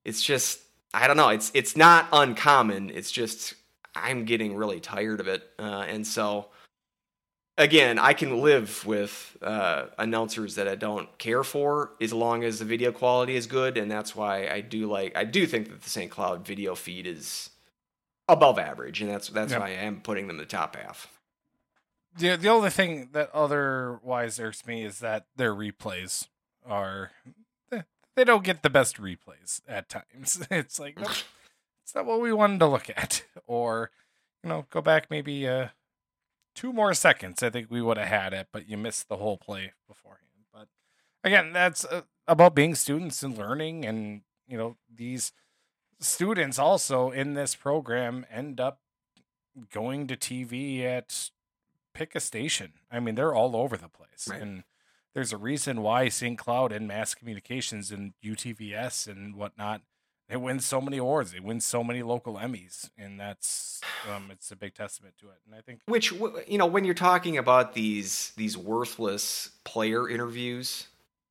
It's 0.04 0.22
just 0.22 0.60
I 0.92 1.06
don't 1.06 1.16
know. 1.16 1.30
It's 1.30 1.50
it's 1.54 1.74
not 1.74 2.06
uncommon. 2.12 2.90
It's 2.90 3.10
just 3.10 3.54
I'm 3.94 4.26
getting 4.26 4.56
really 4.56 4.80
tired 4.80 5.20
of 5.20 5.28
it, 5.28 5.42
uh, 5.58 5.84
and 5.88 6.06
so 6.06 6.49
again, 7.60 7.98
I 7.98 8.14
can 8.14 8.40
live 8.40 8.84
with 8.86 9.36
uh, 9.42 9.86
announcers 9.98 10.54
that 10.56 10.66
I 10.66 10.74
don't 10.74 11.16
care 11.18 11.44
for 11.44 11.92
as 12.00 12.12
long 12.12 12.42
as 12.42 12.58
the 12.58 12.64
video 12.64 12.90
quality 12.90 13.36
is 13.36 13.46
good, 13.46 13.76
and 13.76 13.90
that's 13.90 14.16
why 14.16 14.48
I 14.48 14.60
do 14.62 14.86
like 14.90 15.16
I 15.16 15.24
do 15.24 15.46
think 15.46 15.68
that 15.68 15.82
the 15.82 15.90
St. 15.90 16.10
Cloud 16.10 16.44
video 16.46 16.74
feed 16.74 17.06
is 17.06 17.50
above 18.28 18.58
average, 18.58 19.00
and 19.00 19.10
that's 19.10 19.28
that's 19.28 19.52
Yep. 19.52 19.60
why 19.60 19.68
I 19.68 19.72
am 19.72 20.00
putting 20.00 20.26
them 20.26 20.36
in 20.36 20.38
the 20.38 20.46
top 20.46 20.74
half. 20.74 21.08
The 22.16 22.36
the 22.36 22.48
only 22.48 22.70
thing 22.70 23.10
that 23.12 23.30
otherwise 23.32 24.40
irks 24.40 24.66
me 24.66 24.84
is 24.84 24.98
that 24.98 25.26
their 25.36 25.54
replays 25.54 26.26
are 26.66 27.12
eh, 27.70 27.82
they 28.16 28.24
don't 28.24 28.42
get 28.44 28.62
the 28.62 28.70
best 28.70 28.96
replays 29.00 29.60
at 29.68 29.88
times. 29.88 30.44
It's 30.50 30.80
like 30.80 30.98
nope, 30.98 31.10
it's 31.84 31.94
not 31.94 32.06
what 32.06 32.20
we 32.20 32.32
wanted 32.32 32.58
to 32.60 32.66
look 32.66 32.90
at, 32.90 33.22
or 33.46 33.90
you 34.42 34.48
know, 34.48 34.66
go 34.70 34.80
back 34.80 35.10
maybe 35.10 35.46
uh 35.46 35.68
two 36.54 36.72
more 36.72 36.94
seconds. 36.94 37.42
I 37.42 37.50
think 37.50 37.70
we 37.70 37.82
would 37.82 37.96
have 37.96 38.08
had 38.08 38.32
it, 38.32 38.48
but 38.52 38.68
you 38.68 38.76
missed 38.76 39.08
the 39.08 39.16
whole 39.16 39.36
play 39.36 39.72
beforehand. 39.88 40.26
But 40.52 40.68
again, 41.24 41.52
that's 41.52 41.84
uh, 41.84 42.02
about 42.26 42.54
being 42.54 42.74
students 42.74 43.22
and 43.22 43.36
learning, 43.36 43.84
and 43.84 44.22
you 44.46 44.56
know 44.56 44.76
these 44.92 45.32
students 46.00 46.58
also 46.58 47.10
in 47.10 47.34
this 47.34 47.54
program 47.54 48.24
end 48.30 48.60
up 48.60 48.80
going 49.72 50.06
to 50.06 50.16
TV 50.16 50.84
at 50.84 51.30
pick 51.94 52.14
a 52.14 52.20
station. 52.20 52.74
I 52.90 53.00
mean, 53.00 53.14
they're 53.14 53.34
all 53.34 53.56
over 53.56 53.76
the 53.76 53.88
place. 53.88 54.28
Right. 54.28 54.40
And 54.40 54.64
there's 55.14 55.32
a 55.32 55.36
reason 55.36 55.82
why 55.82 56.08
St. 56.08 56.38
Cloud 56.38 56.72
and 56.72 56.86
Mass 56.86 57.14
Communications 57.14 57.90
and 57.90 58.12
UTVS 58.24 59.08
and 59.08 59.34
whatnot, 59.34 59.82
they 60.30 60.36
win 60.36 60.60
so 60.60 60.80
many 60.80 60.96
awards. 60.98 61.32
They 61.32 61.40
win 61.40 61.60
so 61.60 61.82
many 61.84 62.02
local 62.02 62.34
Emmys. 62.34 62.88
And 62.96 63.18
that's, 63.18 63.80
um, 64.14 64.28
it's 64.30 64.50
a 64.52 64.56
big 64.56 64.74
testament 64.74 65.14
to 65.20 65.26
it. 65.26 65.38
And 65.44 65.54
I 65.54 65.60
think, 65.60 65.80
Which 65.86 66.12
you 66.12 66.56
know, 66.56 66.66
when 66.66 66.84
you're 66.84 66.94
talking 66.94 67.36
about 67.36 67.74
these 67.74 68.32
these 68.36 68.56
worthless 68.56 69.50
player 69.64 70.08
interviews, 70.08 70.86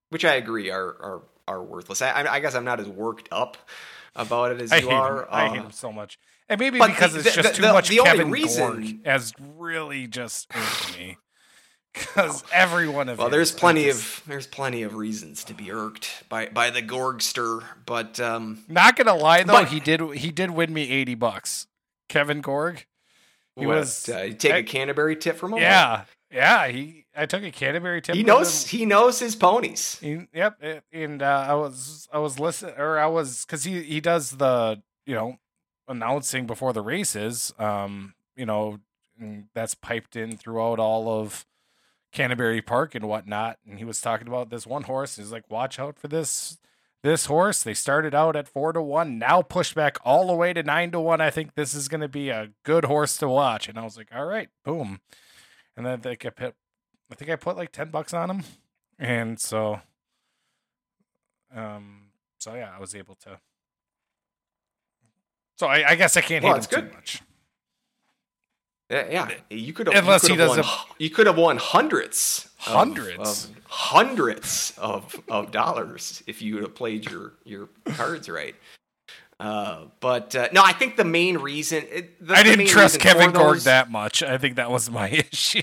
which 0.09 0.25
I 0.25 0.35
agree 0.35 0.69
are 0.69 0.85
are 0.87 1.21
are 1.47 1.63
worthless. 1.63 2.01
I, 2.01 2.25
I 2.29 2.39
guess 2.41 2.53
I'm 2.55 2.65
not 2.65 2.79
as 2.79 2.87
worked 2.87 3.29
up 3.31 3.57
about 4.15 4.51
it 4.51 4.61
as 4.61 4.71
I 4.73 4.77
you 4.77 4.89
are. 4.89 5.27
I 5.31 5.47
uh, 5.47 5.53
hate 5.53 5.61
him 5.63 5.71
so 5.71 5.91
much. 5.91 6.19
And 6.49 6.59
maybe 6.59 6.79
because 6.79 7.13
the- 7.13 7.19
it's 7.19 7.35
just 7.35 7.55
the- 7.55 7.61
too 7.61 7.73
much 7.73 7.89
the 7.89 7.99
only 7.99 8.11
Kevin 8.11 8.31
reason- 8.31 8.73
Gorg 8.81 9.05
has 9.05 9.33
really 9.57 10.07
just 10.07 10.47
me. 10.97 11.17
Because 11.99 12.43
every 12.51 12.87
one 12.87 13.09
of 13.09 13.17
Well, 13.19 13.29
there's 13.29 13.51
plenty 13.51 13.85
just- 13.85 14.19
of 14.19 14.23
there's 14.27 14.47
plenty 14.47 14.83
of 14.83 14.95
reasons 14.95 15.43
to 15.45 15.53
be 15.53 15.71
irked 15.71 16.23
by 16.29 16.47
by 16.47 16.69
the 16.69 16.81
Gorgster, 16.81 17.63
but 17.85 18.19
um, 18.19 18.63
Not 18.67 18.95
gonna 18.95 19.15
lie 19.15 19.43
though, 19.43 19.53
But- 19.53 19.69
he 19.69 19.79
did 19.79 20.01
he 20.15 20.31
did 20.31 20.51
win 20.51 20.73
me 20.73 20.89
eighty 20.89 21.15
bucks. 21.15 21.67
Kevin 22.07 22.41
Gorg. 22.41 22.85
He 23.55 23.65
what, 23.65 23.77
was 23.77 24.07
uh, 24.09 24.31
take 24.37 24.51
I- 24.53 24.57
a 24.57 24.63
Canterbury 24.63 25.15
tip 25.15 25.35
from 25.37 25.53
him. 25.53 25.59
Yeah, 25.59 26.05
yeah. 26.31 26.67
He 26.69 27.05
I 27.15 27.25
took 27.25 27.43
a 27.43 27.51
Canterbury 27.51 28.01
tip. 28.01 28.15
he 28.15 28.23
knows 28.23 28.63
him. 28.71 28.79
he 28.79 28.85
knows 28.85 29.19
his 29.19 29.35
ponies. 29.35 29.97
He- 29.99 30.27
yep, 30.33 30.57
eh, 30.61 30.79
and 30.93 31.21
uh, 31.21 31.45
I 31.49 31.53
was 31.55 32.07
I 32.13 32.19
was 32.19 32.39
listening, 32.39 32.75
or 32.77 32.97
I 32.97 33.07
was 33.07 33.45
because 33.45 33.63
he 33.65 33.83
he 33.83 33.99
does 33.99 34.31
the 34.31 34.81
you 35.05 35.13
know 35.15 35.37
announcing 35.87 36.45
before 36.47 36.71
the 36.73 36.81
races. 36.81 37.53
Um, 37.59 38.13
you 38.35 38.45
know 38.45 38.79
and 39.19 39.47
that's 39.53 39.75
piped 39.75 40.15
in 40.15 40.37
throughout 40.37 40.79
all 40.79 41.09
of 41.09 41.45
Canterbury 42.11 42.61
Park 42.61 42.95
and 42.95 43.05
whatnot. 43.07 43.59
And 43.67 43.77
he 43.79 43.85
was 43.85 44.01
talking 44.01 44.27
about 44.27 44.49
this 44.49 44.65
one 44.67 44.83
horse. 44.83 45.17
He's 45.17 45.31
like, 45.31 45.49
watch 45.49 45.79
out 45.79 45.97
for 45.97 46.07
this 46.07 46.57
this 47.01 47.27
horse. 47.27 47.63
They 47.63 47.73
started 47.73 48.13
out 48.13 48.35
at 48.35 48.47
four 48.47 48.73
to 48.73 48.81
one, 48.81 49.17
now 49.17 49.41
pushed 49.41 49.73
back 49.73 49.97
all 50.03 50.27
the 50.27 50.35
way 50.35 50.51
to 50.53 50.63
nine 50.63 50.91
to 50.91 50.99
one. 50.99 51.21
I 51.21 51.29
think 51.29 51.55
this 51.55 51.73
is 51.73 51.87
going 51.87 52.01
to 52.01 52.09
be 52.09 52.29
a 52.29 52.49
good 52.63 52.85
horse 52.85 53.15
to 53.17 53.29
watch. 53.29 53.69
And 53.69 53.79
I 53.79 53.83
was 53.83 53.95
like, 53.95 54.09
all 54.13 54.25
right, 54.25 54.49
boom. 54.65 54.99
And 55.77 55.85
then 55.85 56.01
think 56.01 56.25
I 56.25 56.29
put, 56.29 56.55
I 57.09 57.15
think 57.15 57.31
I 57.31 57.37
put 57.37 57.55
like 57.55 57.71
ten 57.71 57.89
bucks 57.89 58.13
on 58.13 58.29
him, 58.29 58.43
and 58.99 59.39
so, 59.39 59.79
um, 61.55 62.09
so 62.37 62.53
yeah, 62.53 62.71
I 62.75 62.81
was 62.81 62.93
able 62.93 63.15
to. 63.23 63.39
So 65.57 65.67
I, 65.67 65.91
I 65.91 65.95
guess 65.95 66.17
I 66.17 66.21
can't 66.21 66.43
Well, 66.43 66.55
hate 66.55 66.71
him 66.71 66.89
too 66.89 66.95
much. 66.95 67.21
Yeah, 68.89 69.07
yeah. 69.09 69.31
You 69.49 69.71
could 69.73 69.87
have 69.87 69.95
Unless 70.03 70.23
you 70.27 70.33
he 70.35 70.39
have 70.39 70.49
won, 70.49 70.57
doesn't- 70.57 70.75
you 70.97 71.09
could 71.11 71.27
have 71.27 71.37
won 71.37 71.57
hundreds, 71.57 72.49
of- 72.65 72.73
Hundreds? 72.73 73.45
of, 73.45 73.51
hundreds 73.67 74.73
of 74.77 75.15
of 75.29 75.51
dollars 75.51 76.23
if 76.25 76.41
you 76.41 76.55
would 76.55 76.63
have 76.63 76.73
played 76.75 77.05
your 77.09 77.33
your 77.45 77.69
cards 77.85 78.27
right. 78.29 78.55
Uh, 79.39 79.85
but 80.01 80.35
uh, 80.35 80.49
no, 80.51 80.61
I 80.63 80.73
think 80.73 80.97
the 80.97 81.05
main 81.05 81.37
reason 81.37 81.85
it, 81.91 82.25
the, 82.27 82.33
I 82.33 82.43
didn't 82.43 82.65
trust 82.67 82.99
Kevin 82.99 83.31
Gorg 83.31 83.59
that 83.59 83.89
much. 83.91 84.21
I 84.23 84.37
think 84.37 84.55
that 84.55 84.69
was 84.71 84.89
my 84.89 85.07
issue. 85.31 85.61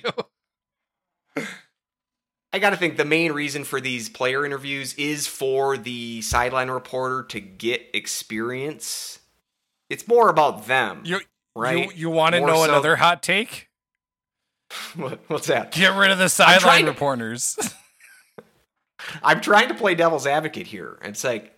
I 2.53 2.59
got 2.59 2.71
to 2.71 2.77
think 2.77 2.97
the 2.97 3.05
main 3.05 3.33
reason 3.33 3.65
for 3.65 3.81
these 3.81 4.09
player 4.09 4.47
interviews 4.47 4.95
is 4.95 5.27
for 5.27 5.77
the 5.77 6.23
sideline 6.23 6.71
reporter 6.71 7.23
to 7.25 7.41
get 7.41 7.83
experience. 7.93 9.19
It's 9.91 10.09
more 10.09 10.31
about 10.31 10.67
them, 10.67 11.03
You 11.05 11.21
right? 11.57 11.87
You, 11.91 11.93
you 11.97 12.11
want 12.11 12.35
to 12.35 12.41
know 12.41 12.57
so- 12.57 12.65
another 12.65 12.97
hot 12.97 13.23
take? 13.23 13.69
What- 14.97 15.21
What's 15.29 15.47
that? 15.47 15.73
Get 15.73 15.97
rid 15.97 16.11
of 16.11 16.19
the 16.19 16.29
sideline 16.29 16.87
reporters. 16.87 17.57
I'm 19.23 19.41
trying 19.41 19.69
to 19.69 19.75
play 19.75 19.95
devil's 19.95 20.27
advocate 20.27 20.67
here. 20.67 20.99
It's 21.03 21.23
like 21.23 21.53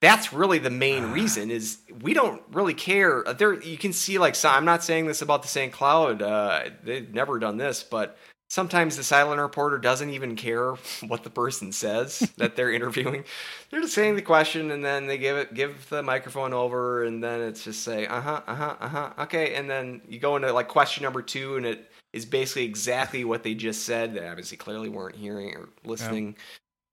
that's 0.00 0.32
really 0.32 0.58
the 0.58 0.70
main 0.70 1.06
reason 1.12 1.50
is 1.50 1.78
we 2.02 2.14
don't 2.14 2.42
really 2.52 2.74
care. 2.74 3.24
There 3.36 3.60
you 3.60 3.76
can 3.78 3.92
see 3.92 4.18
like 4.18 4.34
so, 4.34 4.48
I'm 4.48 4.64
not 4.64 4.84
saying 4.84 5.06
this 5.06 5.22
about 5.22 5.42
the 5.42 5.48
St. 5.48 5.72
Cloud. 5.72 6.22
Uh, 6.22 6.70
they've 6.84 7.12
never 7.12 7.38
done 7.38 7.56
this, 7.56 7.82
but 7.82 8.16
sometimes 8.48 8.96
the 8.96 9.02
silent 9.02 9.40
reporter 9.40 9.78
doesn't 9.78 10.10
even 10.10 10.36
care 10.36 10.72
what 11.06 11.24
the 11.24 11.30
person 11.30 11.72
says 11.72 12.30
that 12.36 12.56
they're 12.56 12.72
interviewing. 12.72 13.24
They're 13.70 13.80
just 13.80 13.94
saying 13.94 14.16
the 14.16 14.22
question 14.22 14.70
and 14.70 14.84
then 14.84 15.06
they 15.06 15.18
give 15.18 15.36
it 15.36 15.54
give 15.54 15.88
the 15.88 16.02
microphone 16.02 16.52
over 16.52 17.04
and 17.04 17.22
then 17.22 17.40
it's 17.40 17.64
just 17.64 17.82
say 17.82 18.06
uh-huh, 18.06 18.42
uh-huh, 18.46 18.76
uh-huh. 18.80 19.10
Okay, 19.20 19.54
and 19.54 19.68
then 19.68 20.00
you 20.08 20.18
go 20.18 20.36
into 20.36 20.52
like 20.52 20.68
question 20.68 21.02
number 21.02 21.22
2 21.22 21.56
and 21.56 21.66
it 21.66 21.90
is 22.12 22.24
basically 22.24 22.64
exactly 22.64 23.24
what 23.24 23.42
they 23.42 23.54
just 23.54 23.84
said. 23.84 24.14
They 24.14 24.26
obviously 24.26 24.56
clearly 24.56 24.88
weren't 24.88 25.16
hearing 25.16 25.54
or 25.54 25.68
listening. 25.84 26.36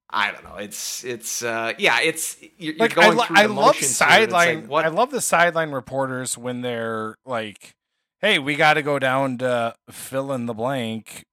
I 0.09 0.31
don't 0.31 0.43
know. 0.43 0.57
It's 0.57 1.03
it's 1.03 1.41
uh 1.41 1.73
yeah, 1.79 1.99
it's 2.01 2.37
you're, 2.41 2.73
you're 2.73 2.75
like 2.77 2.97
I, 2.97 3.05
going 3.05 3.17
lo- 3.17 3.23
through 3.23 3.37
I 3.37 3.45
love 3.45 3.55
motions 3.55 3.97
here, 3.99 4.07
and 4.09 4.23
it's 4.23 4.33
like, 4.33 4.47
sideline. 4.49 4.67
what 4.67 4.85
I 4.85 4.89
love 4.89 5.11
the 5.11 5.21
sideline 5.21 5.71
reporters 5.71 6.37
when 6.37 6.61
they're 6.61 7.15
like, 7.25 7.71
"Hey, 8.19 8.37
we 8.37 8.55
got 8.55 8.75
to 8.75 8.83
go 8.83 8.99
down 8.99 9.39
to 9.39 9.73
fill 9.89 10.31
in 10.33 10.45
the 10.45 10.53
blank." 10.53 11.23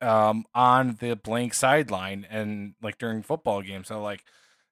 Um, 0.00 0.44
on 0.54 0.96
the 1.00 1.16
blank 1.16 1.54
sideline 1.54 2.24
and 2.30 2.74
like 2.80 2.98
during 2.98 3.22
football 3.22 3.62
games, 3.62 3.88
so 3.88 4.00
like, 4.00 4.24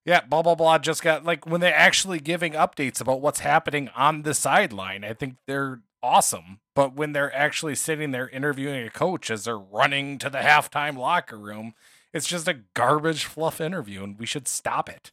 yeah, 0.04 0.20
blah 0.20 0.42
blah 0.42 0.54
blah. 0.54 0.78
Just 0.78 1.02
got 1.02 1.24
like 1.24 1.46
when 1.46 1.60
they're 1.60 1.74
actually 1.74 2.20
giving 2.20 2.52
updates 2.52 3.00
about 3.00 3.20
what's 3.20 3.40
happening 3.40 3.88
on 3.96 4.22
the 4.22 4.34
sideline. 4.34 5.02
I 5.02 5.14
think 5.14 5.36
they're 5.46 5.80
awesome. 6.02 6.60
But 6.74 6.94
when 6.94 7.12
they're 7.12 7.34
actually 7.34 7.74
sitting 7.74 8.10
there 8.12 8.28
interviewing 8.28 8.86
a 8.86 8.90
coach 8.90 9.30
as 9.30 9.44
they're 9.44 9.58
running 9.58 10.18
to 10.18 10.30
the 10.30 10.38
halftime 10.38 10.96
locker 10.96 11.38
room, 11.38 11.74
it's 12.12 12.26
just 12.26 12.48
a 12.48 12.60
garbage 12.74 13.24
fluff 13.24 13.60
interview, 13.60 14.04
and 14.04 14.18
we 14.18 14.26
should 14.26 14.46
stop 14.46 14.88
it. 14.88 15.10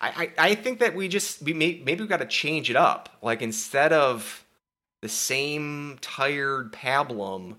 I, 0.00 0.32
I 0.36 0.50
I 0.50 0.54
think 0.54 0.80
that 0.80 0.94
we 0.94 1.08
just 1.08 1.42
we 1.42 1.52
may, 1.52 1.80
maybe 1.84 2.02
we 2.02 2.08
got 2.08 2.18
to 2.18 2.26
change 2.26 2.70
it 2.70 2.76
up. 2.76 3.08
Like 3.22 3.40
instead 3.40 3.92
of 3.92 4.44
the 5.00 5.08
same 5.08 5.98
tired 6.00 6.72
pablum 6.72 7.56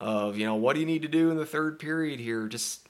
of 0.00 0.36
you 0.36 0.44
know 0.46 0.54
what 0.56 0.74
do 0.74 0.80
you 0.80 0.86
need 0.86 1.02
to 1.02 1.08
do 1.08 1.30
in 1.30 1.36
the 1.36 1.46
third 1.46 1.78
period 1.78 2.20
here, 2.20 2.46
just 2.48 2.88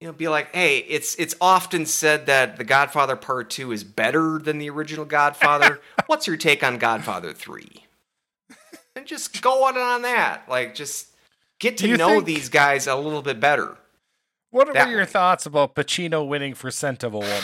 you 0.00 0.06
know 0.06 0.12
be 0.12 0.28
like, 0.28 0.54
hey, 0.54 0.78
it's 0.78 1.14
it's 1.16 1.34
often 1.40 1.86
said 1.86 2.26
that 2.26 2.56
the 2.56 2.64
Godfather 2.64 3.16
Part 3.16 3.50
Two 3.50 3.72
is 3.72 3.84
better 3.84 4.38
than 4.38 4.58
the 4.58 4.70
original 4.70 5.04
Godfather. 5.04 5.80
What's 6.06 6.26
your 6.26 6.36
take 6.36 6.62
on 6.62 6.78
Godfather 6.78 7.32
Three? 7.32 7.84
And 8.96 9.06
just 9.06 9.42
go 9.42 9.64
on 9.64 9.76
on 9.76 10.02
that. 10.02 10.42
Like 10.48 10.76
just 10.76 11.08
get 11.58 11.76
to 11.78 11.96
know 11.96 12.10
think- 12.10 12.26
these 12.26 12.48
guys 12.48 12.86
a 12.86 12.94
little 12.94 13.22
bit 13.22 13.40
better. 13.40 13.76
What 14.50 14.72
That 14.72 14.86
were 14.86 14.92
your 14.92 15.00
way. 15.00 15.06
thoughts 15.06 15.46
about 15.46 15.74
Pacino 15.74 16.24
winning 16.28 16.54
for 16.54 16.70
Scent 16.70 17.02
of 17.02 17.12
a 17.12 17.18
Woman? 17.18 17.42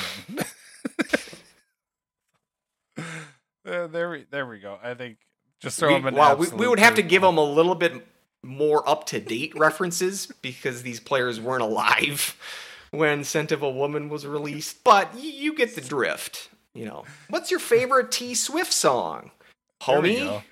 there, 2.97 3.05
uh, 3.85 3.87
there, 3.89 4.11
we, 4.11 4.27
there 4.31 4.47
we 4.47 4.61
go. 4.61 4.79
I 4.81 4.95
think 4.95 5.19
just 5.61 5.81
throw 5.81 5.89
we, 5.89 5.95
him 5.97 6.07
an 6.07 6.15
well, 6.15 6.37
we, 6.37 6.47
we 6.51 6.69
would 6.69 6.79
have 6.79 6.95
to 6.95 7.03
give 7.03 7.25
him 7.25 7.37
a 7.37 7.45
little 7.45 7.75
bit 7.75 8.07
more 8.43 8.89
up 8.89 9.05
to 9.07 9.21
date 9.21 9.53
references 9.57 10.27
because 10.41 10.83
these 10.83 11.01
players 11.01 11.41
weren't 11.41 11.63
alive 11.63 12.37
when 12.91 13.23
Scent 13.25 13.53
of 13.53 13.63
a 13.63 13.71
Woman 13.71 14.09
was 14.09 14.27
released. 14.27 14.83
But 14.85 15.13
y- 15.15 15.21
you 15.21 15.55
get 15.55 15.75
the 15.75 15.81
drift. 15.81 16.49
You 16.75 16.85
know, 16.87 17.05
what's 17.29 17.51
your 17.51 17.61
favorite 17.61 18.11
T 18.13 18.35
Swift 18.35 18.73
song, 18.73 19.33
homie? 19.83 20.43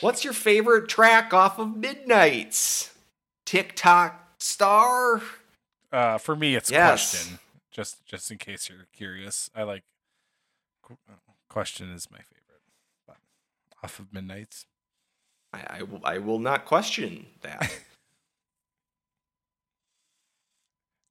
What's 0.00 0.24
your 0.24 0.32
favorite 0.32 0.88
track 0.88 1.32
off 1.34 1.58
of 1.58 1.76
Midnight's 1.76 2.92
TikTok 3.44 4.32
star? 4.40 5.20
Uh, 5.92 6.18
for 6.18 6.34
me, 6.34 6.56
it's 6.56 6.70
Yes. 6.70 7.10
question. 7.12 7.38
Just, 7.70 8.04
just 8.06 8.30
in 8.30 8.38
case 8.38 8.68
you're 8.70 8.86
curious, 8.92 9.50
I 9.54 9.62
like 9.64 9.82
question 11.48 11.90
is 11.92 12.10
my 12.10 12.18
favorite. 12.18 12.62
But 13.06 13.16
off 13.84 13.98
of 14.00 14.12
Midnight's. 14.12 14.66
I, 15.56 15.78
I, 15.78 15.82
will, 15.82 16.00
I 16.04 16.18
will 16.18 16.38
not 16.38 16.64
question 16.64 17.26
that. 17.42 17.72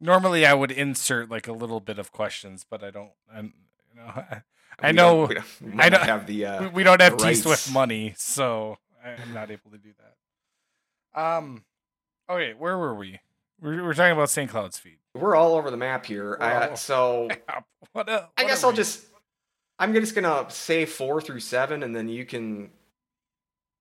Normally, 0.02 0.46
I 0.46 0.54
would 0.54 0.72
insert 0.72 1.30
like 1.30 1.48
a 1.48 1.54
little 1.54 1.80
bit 1.80 1.98
of 2.00 2.12
questions, 2.12 2.66
but 2.70 2.84
I 2.84 2.92
don't. 2.92 3.12
I'm, 3.34 3.54
you 3.94 4.00
know, 4.02 4.06
I 4.80 4.88
We 4.88 4.92
know 4.92 5.28
don't- 5.28 5.30
we 5.30 5.36
don't- 5.36 5.76
we 5.76 5.82
I 5.82 5.90
don't- 5.90 6.04
have 6.04 6.28
the. 6.28 6.46
Uh, 6.46 6.70
we, 6.70 6.84
don't 6.84 7.02
have 7.02 7.18
T 7.18 7.34
Swift 7.36 7.72
money, 7.72 8.14
so 8.18 8.78
I- 9.04 9.12
I'm 9.22 9.34
not 9.34 9.50
able 9.52 9.72
to 9.72 9.78
do 9.78 9.90
that. 11.14 11.22
Um. 11.22 11.64
Okay, 12.30 12.54
where 12.58 12.78
were 12.78 12.94
we? 12.96 13.20
We're 13.62 13.94
talking 13.94 14.12
about 14.12 14.30
St. 14.30 14.50
Cloud's 14.52 14.78
feet. 14.78 15.00
we're 15.14 15.36
all 15.36 15.54
over 15.56 15.72
the 15.72 15.78
map 15.78 16.06
here. 16.06 16.32
We're 16.40 16.46
I, 16.46 16.68
all- 16.70 16.76
so 16.76 17.30
What? 17.94 18.10
Uh, 18.10 18.26
I 18.38 18.44
guess 18.44 18.64
I'll 18.64 18.72
we? 18.72 18.76
just. 18.78 19.06
I'm 19.80 19.94
just 19.94 20.14
gonna 20.16 20.46
say 20.50 20.86
four 20.86 21.22
through 21.22 21.40
seven, 21.40 21.84
and 21.84 21.96
then 21.96 22.10
you 22.10 22.26
can 22.26 22.70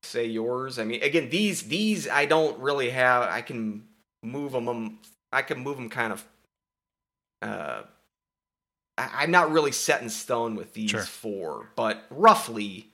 say 0.04 0.26
yours. 0.26 0.78
I 0.78 0.84
mean, 0.84 1.02
again, 1.02 1.28
these 1.30 1.62
these 1.62 2.08
I 2.08 2.26
don't 2.26 2.58
really 2.60 2.90
have. 2.90 3.24
I 3.24 3.40
can 3.42 3.84
move 4.22 4.52
them. 4.52 4.98
I 5.32 5.42
can 5.42 5.60
move 5.60 5.76
them 5.76 5.88
kind 5.88 6.12
of. 6.12 6.24
Uh, 7.42 7.82
I, 8.96 9.10
I'm 9.22 9.30
not 9.30 9.50
really 9.50 9.72
set 9.72 10.00
in 10.02 10.08
stone 10.08 10.54
with 10.54 10.72
these 10.74 10.90
Sure. 10.90 11.02
four, 11.02 11.70
but 11.76 12.04
roughly. 12.10 12.88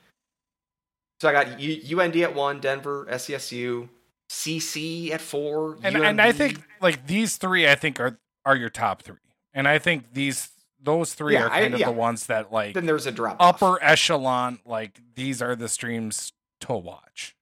So 1.20 1.28
I 1.28 1.32
got 1.32 1.60
U, 1.60 2.00
UND 2.00 2.16
at 2.16 2.34
one, 2.34 2.60
Denver, 2.60 3.06
SCSU, 3.10 3.88
CC 4.30 5.10
at 5.10 5.20
four, 5.20 5.76
and 5.82 5.96
and 5.96 6.20
I 6.20 6.32
think 6.32 6.62
like 6.80 7.06
these 7.06 7.36
three, 7.36 7.68
I 7.68 7.74
think 7.74 8.00
are 8.00 8.18
are 8.46 8.56
your 8.56 8.70
top 8.70 9.02
three, 9.02 9.18
and 9.52 9.68
I 9.68 9.78
think 9.78 10.14
these 10.14 10.48
those 10.82 11.12
three 11.12 11.34
Yeah, 11.34 11.44
are 11.44 11.50
I- 11.50 11.60
kind 11.62 11.74
of 11.74 11.80
yeah. 11.80 11.86
the 11.86 11.92
ones 11.92 12.26
that 12.26 12.50
like 12.50 12.72
then 12.72 12.86
there's 12.86 13.04
a 13.06 13.12
drop. 13.12 13.36
upper 13.38 13.78
echelon. 13.82 14.60
Like 14.64 14.98
these 15.14 15.42
are 15.42 15.54
the 15.54 15.68
streams 15.68 16.32
to 16.60 16.74
watch. 16.74 17.36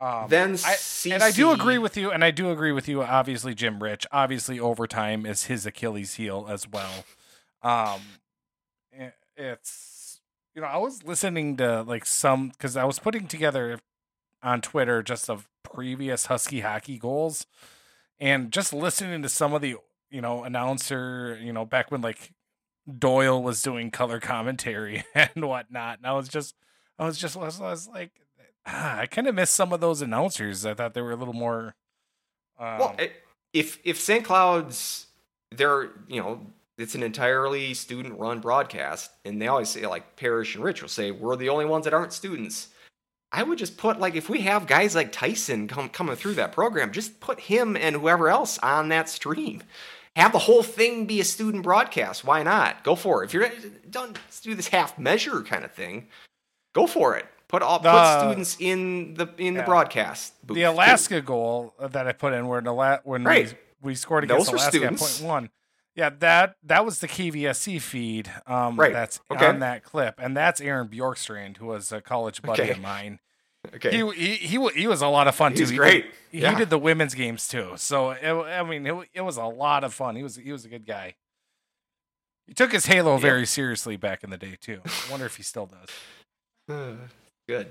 Um, 0.00 0.28
Then 0.28 0.56
I, 0.64 0.76
and 1.10 1.22
I 1.22 1.32
do 1.32 1.50
agree 1.50 1.78
with 1.78 1.96
you, 1.96 2.12
and 2.12 2.24
I 2.24 2.30
do 2.30 2.52
agree 2.52 2.70
with 2.70 2.86
you. 2.88 3.02
Obviously, 3.02 3.54
Jim 3.54 3.82
Rich. 3.82 4.06
Obviously, 4.12 4.60
overtime 4.60 5.26
is 5.26 5.46
his 5.46 5.66
Achilles 5.66 6.14
heel 6.14 6.46
as 6.48 6.68
well. 6.68 7.04
Um, 7.62 8.00
it's 9.36 10.20
you 10.54 10.60
know 10.60 10.68
I 10.68 10.76
was 10.76 11.04
listening 11.04 11.56
to 11.56 11.82
like 11.82 12.04
some 12.04 12.48
because 12.48 12.76
I 12.76 12.84
was 12.84 12.98
putting 12.98 13.26
together 13.26 13.78
on 14.42 14.60
Twitter 14.60 15.02
just 15.02 15.28
of 15.30 15.48
previous 15.62 16.26
Husky 16.26 16.60
hockey 16.60 16.98
goals, 16.98 17.46
and 18.20 18.52
just 18.52 18.72
listening 18.72 19.22
to 19.22 19.28
some 19.28 19.54
of 19.54 19.62
the 19.62 19.76
you 20.10 20.20
know 20.20 20.44
announcer 20.44 21.38
you 21.42 21.52
know 21.52 21.64
back 21.64 21.90
when 21.90 22.02
like 22.02 22.32
Doyle 22.98 23.42
was 23.42 23.62
doing 23.62 23.90
color 23.90 24.20
commentary 24.20 25.04
and 25.14 25.44
whatnot, 25.44 25.98
and 25.98 26.06
I 26.06 26.12
was 26.12 26.28
just 26.28 26.54
I 26.98 27.06
was 27.06 27.18
just 27.18 27.36
I 27.36 27.40
was, 27.40 27.60
I 27.60 27.70
was 27.70 27.88
like 27.88 28.10
ah, 28.66 28.98
I 29.00 29.06
kind 29.06 29.26
of 29.26 29.34
missed 29.34 29.54
some 29.54 29.72
of 29.72 29.80
those 29.80 30.02
announcers. 30.02 30.64
I 30.66 30.74
thought 30.74 30.94
they 30.94 31.02
were 31.02 31.12
a 31.12 31.16
little 31.16 31.34
more. 31.34 31.74
Um, 32.58 32.78
Well, 32.78 32.96
if 33.52 33.78
if 33.84 33.98
St. 34.00 34.24
Cloud's, 34.24 35.06
they're 35.50 35.90
you 36.08 36.20
know 36.20 36.40
it's 36.76 36.94
an 36.94 37.02
entirely 37.02 37.74
student 37.74 38.18
run 38.18 38.40
broadcast, 38.40 39.10
and 39.24 39.40
they 39.40 39.48
always 39.48 39.68
say 39.68 39.86
like 39.86 40.16
Parrish 40.16 40.54
and 40.54 40.64
Rich 40.64 40.82
will 40.82 40.88
say 40.88 41.10
we're 41.10 41.36
the 41.36 41.48
only 41.48 41.64
ones 41.64 41.84
that 41.84 41.94
aren't 41.94 42.12
students. 42.12 42.68
I 43.30 43.42
would 43.42 43.58
just 43.58 43.76
put 43.76 44.00
like 44.00 44.14
if 44.14 44.28
we 44.28 44.40
have 44.42 44.66
guys 44.66 44.94
like 44.94 45.12
Tyson 45.12 45.68
come 45.68 45.88
coming 45.88 46.16
through 46.16 46.34
that 46.34 46.52
program, 46.52 46.92
just 46.92 47.20
put 47.20 47.40
him 47.40 47.76
and 47.76 47.96
whoever 47.96 48.28
else 48.28 48.58
on 48.58 48.88
that 48.88 49.08
stream. 49.08 49.62
Have 50.16 50.32
the 50.32 50.38
whole 50.38 50.64
thing 50.64 51.06
be 51.06 51.20
a 51.20 51.24
student 51.24 51.62
broadcast. 51.62 52.24
Why 52.24 52.42
not? 52.42 52.82
Go 52.82 52.96
for 52.96 53.22
it. 53.22 53.26
If 53.26 53.34
you're 53.34 53.50
don't 53.88 54.18
do 54.42 54.54
this 54.54 54.68
half 54.68 54.98
measure 54.98 55.42
kind 55.42 55.64
of 55.64 55.72
thing, 55.72 56.08
go 56.74 56.86
for 56.86 57.16
it. 57.16 57.26
Put 57.48 57.62
all 57.62 57.78
The- 57.78 57.90
put 57.90 58.20
students 58.20 58.56
in 58.60 59.14
the 59.14 59.26
in 59.38 59.54
Yeah. 59.54 59.60
the 59.60 59.66
broadcast. 59.66 60.34
booth, 60.46 60.56
the 60.56 60.62
too. 60.64 60.68
Alaska 60.70 61.20
goal 61.22 61.74
that 61.80 62.06
I 62.06 62.12
put 62.12 62.32
in 62.34 62.46
where 62.46 62.60
Ala- 62.60 63.00
when 63.04 63.24
Right. 63.24 63.54
we, 63.80 63.90
we 63.90 63.94
scored 63.94 64.24
against 64.24 64.50
Those 64.50 64.60
Alaska 64.60 64.84
at 64.84 64.96
point 64.96 65.20
one. 65.22 65.50
Yeah, 65.94 66.10
that 66.20 66.56
that 66.64 66.84
was 66.84 67.00
the 67.00 67.08
KVSC 67.08 67.78
feed. 67.80 68.30
Um, 68.46 68.78
Right. 68.78 68.92
That's 68.92 69.20
Okay. 69.30 69.46
on 69.46 69.60
that 69.60 69.82
clip, 69.82 70.16
and 70.18 70.36
that's 70.36 70.60
Aaron 70.60 70.88
Bjorkstrand, 70.88 71.56
who 71.56 71.66
was 71.66 71.90
a 71.90 72.00
college 72.00 72.42
buddy 72.42 72.62
Okay. 72.62 72.70
of 72.72 72.80
mine. 72.80 73.18
Okay. 73.74 73.90
He, 73.96 74.10
he 74.12 74.36
he 74.58 74.68
he 74.82 74.86
was 74.86 75.00
a 75.02 75.08
lot 75.08 75.26
of 75.26 75.34
fun 75.34 75.52
He 75.52 75.56
too. 75.58 75.62
was 75.64 75.70
He 75.70 75.76
great. 75.76 76.02
did- 76.04 76.12
He, 76.30 76.40
Yeah. 76.42 76.54
did 76.54 76.68
the 76.70 76.78
women's 76.78 77.14
games 77.14 77.48
too. 77.48 77.72
So 77.76 78.10
it, 78.10 78.30
I 78.30 78.62
mean, 78.62 78.86
it, 78.86 79.08
it 79.14 79.20
was 79.22 79.36
a 79.38 79.44
lot 79.44 79.82
of 79.84 79.92
fun. 79.94 80.14
He 80.16 80.22
was 80.22 80.36
he 80.36 80.52
was 80.52 80.64
a 80.66 80.68
good 80.68 80.86
guy. 80.86 81.16
He 82.46 82.54
took 82.54 82.72
his 82.72 82.86
Halo 82.86 83.14
Yeah. 83.14 83.20
very 83.20 83.46
seriously 83.46 83.96
back 83.96 84.22
in 84.22 84.30
the 84.30 84.36
day 84.38 84.56
too. 84.60 84.80
I 84.84 85.10
wonder 85.10 85.26
if 85.26 85.36
he 85.36 85.42
still 85.42 85.66
does. 85.66 85.88
Good. 86.68 87.68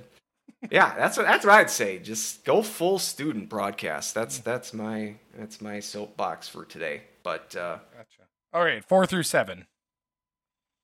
Yeah, 0.71 0.95
that's 0.97 1.17
what 1.17 1.27
that's 1.27 1.45
what 1.45 1.53
I'd 1.53 1.69
say. 1.69 1.99
Just 1.99 2.43
go 2.43 2.61
full 2.63 2.97
student 2.99 3.47
broadcast. 3.47 4.15
That's 4.15 4.39
that's 4.39 4.73
my 4.73 5.15
that's 5.37 5.61
my 5.61 5.79
soapbox 5.79 6.47
for 6.47 6.65
today. 6.65 7.03
But 7.21 7.55
uh, 7.55 7.77
Gotcha. 7.95 8.23
All 8.53 8.63
right, 8.63 8.83
four 8.83 9.05
through 9.05 9.23
seven. 9.23 9.65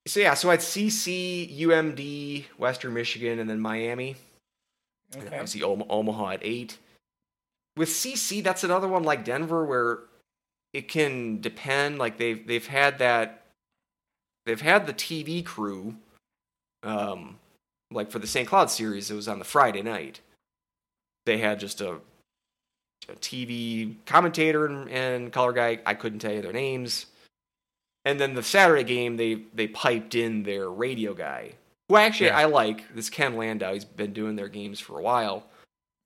so 0.06 0.20
yeah, 0.20 0.34
so 0.34 0.50
at 0.52 0.60
CC, 0.60 1.58
UMD, 1.58 2.44
Western 2.56 2.94
Michigan, 2.94 3.38
and 3.40 3.50
then 3.50 3.58
Miami. 3.58 4.16
Okay. 5.16 5.26
Obviously 5.26 5.62
Om- 5.62 5.84
Omaha 5.90 6.30
at 6.32 6.40
eight. 6.42 6.78
With 7.76 7.88
CC, 7.88 8.42
that's 8.44 8.62
another 8.62 8.86
one 8.86 9.02
like 9.02 9.24
Denver 9.24 9.64
where 9.64 10.00
it 10.72 10.86
can 10.86 11.40
depend. 11.40 11.98
Like 11.98 12.18
they've 12.18 12.46
they've 12.46 12.66
had 12.66 12.98
that 13.00 13.42
they've 14.46 14.60
had 14.60 14.86
the 14.86 14.94
TV 14.94 15.44
crew. 15.44 15.96
Um, 16.84 17.38
like 17.94 18.10
for 18.10 18.18
the 18.18 18.26
St. 18.26 18.46
Cloud 18.48 18.70
series, 18.70 19.10
it 19.10 19.14
was 19.14 19.28
on 19.28 19.38
the 19.38 19.44
Friday 19.44 19.82
night. 19.82 20.20
They 21.26 21.38
had 21.38 21.58
just 21.60 21.80
a, 21.80 21.92
a 23.08 23.14
TV 23.20 23.94
commentator 24.04 24.66
and, 24.66 24.90
and 24.90 25.32
color 25.32 25.52
guy. 25.52 25.78
I 25.86 25.94
couldn't 25.94 26.18
tell 26.18 26.32
you 26.32 26.42
their 26.42 26.52
names. 26.52 27.06
And 28.04 28.20
then 28.20 28.34
the 28.34 28.42
Saturday 28.42 28.84
game, 28.84 29.16
they 29.16 29.42
they 29.54 29.66
piped 29.68 30.14
in 30.14 30.42
their 30.42 30.68
radio 30.68 31.14
guy, 31.14 31.52
who 31.88 31.96
actually 31.96 32.26
Yeah. 32.26 32.38
I 32.38 32.44
like. 32.44 32.94
This 32.94 33.08
Ken 33.08 33.36
Landau. 33.36 33.72
He's 33.72 33.84
been 33.86 34.12
doing 34.12 34.36
their 34.36 34.48
games 34.48 34.78
for 34.80 34.98
a 34.98 35.02
while. 35.02 35.46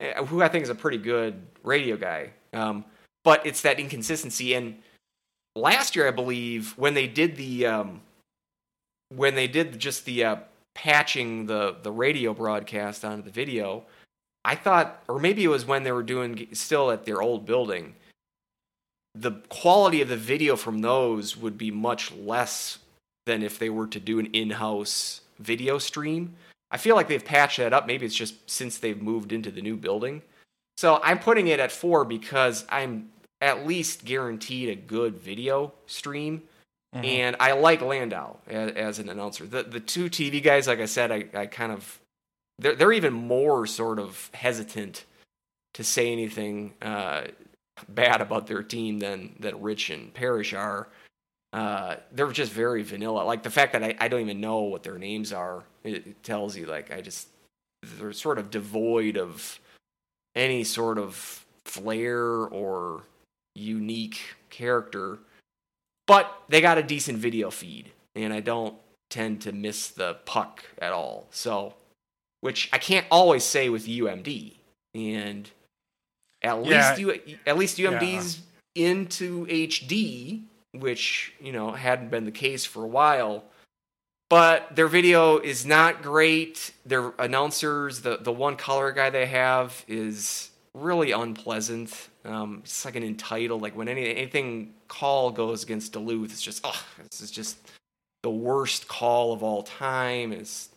eh, 0.01 0.15
Who 0.27 0.41
I 0.43 0.49
think 0.49 0.63
is 0.63 0.71
a 0.71 0.75
pretty 0.77 0.99
good 0.99 1.35
radio 1.65 1.97
guy. 1.97 2.31
Um, 2.53 2.85
but 3.25 3.45
it's 3.45 3.63
that 3.63 3.81
inconsistency. 3.81 4.55
And 4.55 4.81
last 5.57 5.97
year, 5.97 6.07
I 6.07 6.13
believe, 6.13 6.73
when 6.79 6.95
they 6.95 7.09
did 7.09 7.35
the 7.37 7.67
um, 7.67 8.03
when 9.09 9.35
they 9.35 9.49
did 9.49 9.77
just 9.81 10.05
the 10.05 10.23
uh, 10.25 10.37
patching 10.79 11.47
the 11.47 11.75
the 11.83 11.91
radio 11.91 12.33
broadcast 12.33 13.05
onto 13.05 13.23
the 13.23 13.31
video, 13.31 13.83
I 14.45 14.55
thought, 14.55 15.03
or 15.09 15.19
maybe 15.19 15.43
it 15.43 15.49
was 15.49 15.67
when 15.67 15.83
they 15.83 15.91
were 15.91 16.05
doing 16.05 16.47
still 16.53 16.93
at 16.93 17.05
their 17.05 17.21
old 17.21 17.45
building. 17.45 17.97
The 19.15 19.33
quality 19.49 20.01
of 20.03 20.09
the 20.09 20.17
video 20.17 20.55
from 20.55 20.79
those 20.81 21.37
would 21.37 21.59
be 21.59 21.73
much 21.73 22.13
less 22.13 22.79
than 23.27 23.43
if 23.43 23.59
they 23.59 23.71
were 23.71 23.89
to 23.89 23.99
do 23.99 24.21
an 24.21 24.27
in-house 24.27 25.23
video 25.41 25.79
stream. 25.79 26.37
I 26.71 26.77
feel 26.77 26.95
like 26.95 27.09
they've 27.09 27.25
patched 27.25 27.59
that 27.59 27.73
up. 27.73 27.89
Maybe 27.89 28.07
it's 28.07 28.15
just 28.15 28.49
since 28.49 28.79
they've 28.79 29.03
moved 29.03 29.33
into 29.33 29.51
the 29.51 29.63
new 29.63 29.77
building. 29.77 30.23
So 30.77 31.01
I'm 31.03 31.19
putting 31.19 31.49
it 31.49 31.59
at 31.59 31.73
four 31.73 32.05
because 32.05 32.65
I'm 32.69 33.11
at 33.41 33.67
least 33.67 34.05
guaranteed 34.05 34.69
a 34.69 34.77
good 34.77 35.19
video 35.19 35.73
stream. 35.87 36.43
Mhm. 36.95 37.05
And 37.05 37.37
I 37.39 37.53
like 37.53 37.83
Landau 37.83 38.37
as, 38.47 38.73
as 38.73 38.99
an 38.99 39.09
announcer. 39.09 39.47
The 39.47 39.63
the 39.63 39.81
two 39.81 40.09
TV 40.09 40.43
guys, 40.43 40.67
like 40.67 40.81
I 40.81 40.87
said, 40.87 41.13
I, 41.13 41.27
I 41.35 41.47
kind 41.47 41.73
of 41.73 42.01
they're 42.59 42.75
they're 42.75 42.93
even 42.93 43.13
more 43.13 43.67
sort 43.67 43.99
of 43.99 44.31
hesitant 44.33 45.05
to 45.75 45.85
say 45.85 46.11
anything 46.11 46.75
uh, 46.81 47.25
bad 47.89 48.21
about 48.21 48.47
their 48.47 48.63
team 48.63 49.01
than 49.01 49.37
than 49.39 49.61
Rich 49.61 49.91
and 49.91 50.13
Parrish 50.15 50.55
are. 50.55 50.89
Uh, 51.53 51.97
they're 52.13 52.31
just 52.31 52.53
very 52.53 52.83
vanilla. 52.83 53.23
Like 53.23 53.43
the 53.43 53.51
fact 53.51 53.73
that 53.73 53.83
I, 53.83 53.97
I 53.99 54.09
don't 54.09 54.21
even 54.21 54.41
know 54.41 54.61
what 54.61 54.83
their 54.83 54.99
names 54.99 55.33
are, 55.33 55.65
it, 55.85 56.07
it 56.07 56.23
tells 56.23 56.57
you 56.57 56.67
like 56.67 56.91
I 56.91 57.01
just 57.03 57.29
they're 57.99 58.13
sort 58.13 58.39
of 58.39 58.51
devoid 58.51 59.17
of 59.19 59.61
any 60.35 60.65
sort 60.65 60.99
of 60.99 61.45
flair 61.65 62.25
or 62.25 63.03
unique 63.55 64.21
character 64.51 65.19
but 66.09 66.43
they 66.49 66.61
got 66.61 66.77
a 66.79 66.83
decent 66.83 67.19
video 67.19 67.51
feed 67.51 67.93
and 68.17 68.33
i 68.33 68.41
don't 68.41 68.75
tend 69.11 69.41
to 69.41 69.53
miss 69.53 69.89
the 69.89 70.15
puck 70.27 70.65
at 70.81 70.93
all. 70.93 71.29
So 71.31 71.75
which 72.41 72.69
i 72.73 72.79
can't 72.79 73.07
always 73.11 73.45
say 73.45 73.69
with 73.69 73.87
umd 73.87 74.55
and 74.95 75.49
at 76.43 76.57
Yeah. 76.67 76.89
least 76.89 77.01
you 77.01 77.37
at 77.47 77.57
least 77.57 77.79
umd's 77.79 78.41
into 78.75 79.47
hd 79.47 80.43
which 80.73 81.33
you 81.41 81.53
know 81.53 81.73
hadn't 81.73 82.11
been 82.11 82.25
the 82.25 82.31
case 82.33 82.65
for 82.65 82.83
a 82.85 82.89
while. 82.89 83.45
But 84.31 84.77
their 84.77 84.89
video 84.89 85.39
is 85.39 85.65
not 85.65 86.03
great. 86.03 86.73
Their 86.85 87.13
announcers 87.19 88.03
the 88.03 88.19
the 88.19 88.33
one 88.33 88.57
color 88.57 88.93
guy 88.93 89.09
they 89.09 89.27
have 89.27 89.85
is 89.89 90.51
really 90.75 91.13
unpleasant 91.13 92.09
um, 92.29 92.61
it's 92.63 92.85
like 92.85 92.95
an 92.97 93.03
entitled 93.03 93.63
like 93.63 93.77
when 93.77 93.89
any 93.89 94.15
anything 94.15 94.75
call 94.87 95.31
goes 95.31 95.63
against 95.65 95.93
Duluth, 95.93 96.31
it's 96.31 96.43
just 96.43 96.61
oh, 96.65 96.85
this 97.11 97.21
is 97.21 97.31
just 97.31 97.59
the 98.23 98.31
worst 98.31 98.89
call 98.89 99.33
of 99.33 99.43
all 99.43 99.63
time. 99.63 100.33
It's 100.33 100.69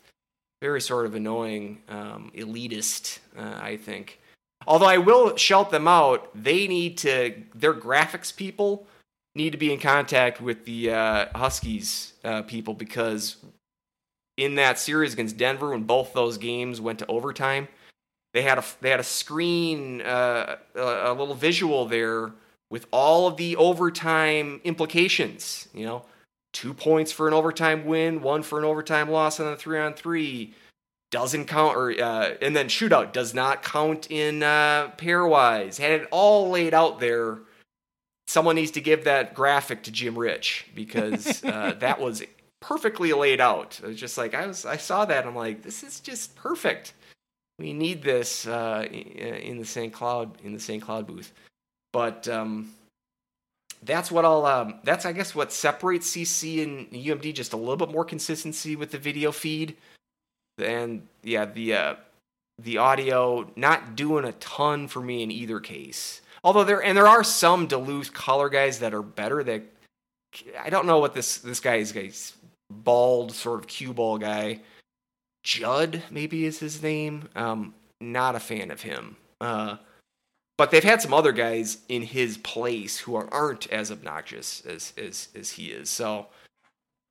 very 0.62 0.80
sort 0.80 1.06
of 1.06 1.16
annoying, 1.16 1.82
um, 1.90 2.32
elitist, 2.36 3.20
uh, 3.38 3.60
I 3.62 3.78
think. 3.78 4.20
Although 4.68 4.86
I 4.86 5.00
will 5.00 5.36
shout 5.38 5.72
them 5.72 5.88
out, 5.88 6.30
they 6.36 6.68
need 6.68 7.00
to, 7.00 7.34
their 7.56 7.74
graphics 7.74 8.36
people 8.36 8.86
need 9.34 9.52
to 9.52 9.58
be 9.58 9.74
in 9.74 9.80
contact 9.80 10.40
with 10.40 10.66
the 10.66 10.92
uh, 10.92 11.26
Huskies 11.36 12.14
uh, 12.24 12.44
people 12.44 12.76
because 12.76 13.38
in 14.38 14.56
that 14.56 14.78
series 14.78 15.14
against 15.14 15.38
Denver, 15.38 15.72
when 15.72 15.84
both 15.84 16.14
those 16.14 16.38
games 16.38 16.80
went 16.80 17.00
to 17.00 17.08
overtime, 17.08 17.68
they 18.34 18.44
had 18.44 18.58
a 18.58 18.64
they 18.80 18.90
had 18.90 19.00
a 19.00 19.04
screen, 19.04 20.02
uh, 20.02 20.58
a, 20.76 21.12
a 21.12 21.14
little 21.14 21.36
visual 21.36 21.86
there 21.86 22.32
with 22.70 22.88
all 22.92 23.28
of 23.28 23.38
the 23.38 23.56
overtime 23.58 24.62
implications. 24.64 25.68
You 25.74 25.86
know, 25.86 26.06
two 26.54 26.74
points 26.74 27.12
for 27.12 27.28
an 27.28 27.34
overtime 27.34 27.86
win, 27.86 28.22
one 28.22 28.44
for 28.44 28.60
an 28.60 28.66
overtime 28.66 29.10
loss 29.10 29.40
on 29.40 29.48
the 29.48 29.58
three 29.58 29.80
on 29.80 29.94
three. 29.94 30.54
Doesn't 31.12 31.46
count, 31.48 31.76
or 31.76 31.92
uh, 31.92 32.36
and 32.42 32.56
then 32.56 32.68
shootout 32.68 33.12
does 33.12 33.34
not 33.34 33.64
count 33.64 34.10
in 34.10 34.44
uh, 34.44 34.92
pairwise. 34.98 35.78
Had 35.78 35.92
it 35.92 36.08
all 36.10 36.50
laid 36.50 36.74
out 36.74 37.00
there. 37.02 37.40
Someone 38.28 38.56
needs 38.56 38.72
to 38.72 38.82
give 38.82 39.04
that 39.04 39.34
graphic 39.34 39.84
to 39.84 39.92
Jim 39.92 40.18
Rich 40.18 40.68
because 40.74 41.44
uh, 41.44 41.76
that 41.80 42.00
was 42.00 42.24
perfectly 42.62 43.12
laid 43.12 43.42
out. 43.42 43.78
It 43.84 43.88
was 43.88 44.00
just 44.00 44.18
like 44.18 44.34
I 44.34 44.48
was, 44.48 44.66
I 44.66 44.78
saw 44.78 45.04
that. 45.04 45.28
I'm 45.28 45.36
like, 45.36 45.64
this 45.64 45.84
is 45.84 46.00
just 46.00 46.34
perfect. 46.38 46.94
We 47.60 47.74
need 47.74 48.02
this 48.02 48.48
uh, 48.48 48.88
in 48.90 49.60
the 49.60 49.66
St. 49.66 49.94
Cloud 49.94 50.38
in 50.44 50.54
the 50.54 50.60
St. 50.60 50.82
Cloud 50.82 51.08
booth. 51.08 51.32
But 51.94 52.28
um, 52.28 52.74
that's 53.84 54.12
what 54.12 54.26
I'll. 54.26 54.46
Um, 54.46 54.80
that's 54.84 55.06
I 55.06 55.12
guess 55.12 55.36
what 55.36 55.52
separates 55.52 56.12
CC 56.12 56.64
and 56.64 56.92
UMD 56.92 57.34
just 57.34 57.54
a 57.54 57.58
little 57.58 57.78
bit 57.78 57.92
more 57.92 58.06
consistency 58.06 58.76
with 58.76 58.92
the 58.92 58.98
video 58.98 59.32
feed, 59.32 59.76
and 60.58 61.08
yeah, 61.24 61.46
the 61.46 61.74
uh, 61.74 61.96
the 62.60 62.78
audio 62.78 63.52
not 63.56 63.96
doing 63.96 64.26
a 64.26 64.34
ton 64.34 64.88
for 64.88 65.02
me 65.02 65.24
in 65.24 65.32
either 65.32 65.60
case. 65.60 66.22
Although 66.44 66.64
there 66.64 66.84
and 66.84 66.98
there 66.98 67.08
are 67.08 67.24
some 67.24 67.68
Duluth 67.68 68.14
color 68.14 68.50
guys 68.50 68.80
that 68.80 68.94
are 68.94 69.04
better. 69.04 69.44
That 69.44 69.64
I 70.60 70.70
don't 70.70 70.86
know 70.86 71.00
what 71.00 71.14
this 71.14 71.40
this 71.40 71.60
guy's 71.60 71.92
guy's 71.92 72.34
bald 72.70 73.34
sort 73.34 73.60
of 73.60 73.68
cue 73.68 73.94
ball 73.94 74.18
guy. 74.18 74.62
Judd 75.44 76.04
maybe 76.10 76.46
is 76.46 76.60
his 76.60 76.82
name. 76.82 77.30
Um, 77.36 77.74
not 78.00 78.36
a 78.36 78.40
fan 78.40 78.72
of 78.72 78.82
him. 78.82 79.18
Uh, 79.40 79.78
but 80.58 80.70
they've 80.70 80.84
had 80.84 81.02
some 81.02 81.14
other 81.14 81.32
guys 81.32 81.80
in 81.90 82.04
his 82.04 82.38
place 82.38 83.00
who 83.00 83.16
are, 83.16 83.28
aren't 83.34 83.72
as 83.72 83.92
obnoxious 83.92 84.62
as, 84.66 84.94
as 84.98 85.30
as 85.36 85.52
he 85.52 85.68
is. 85.72 85.90
So 85.90 86.28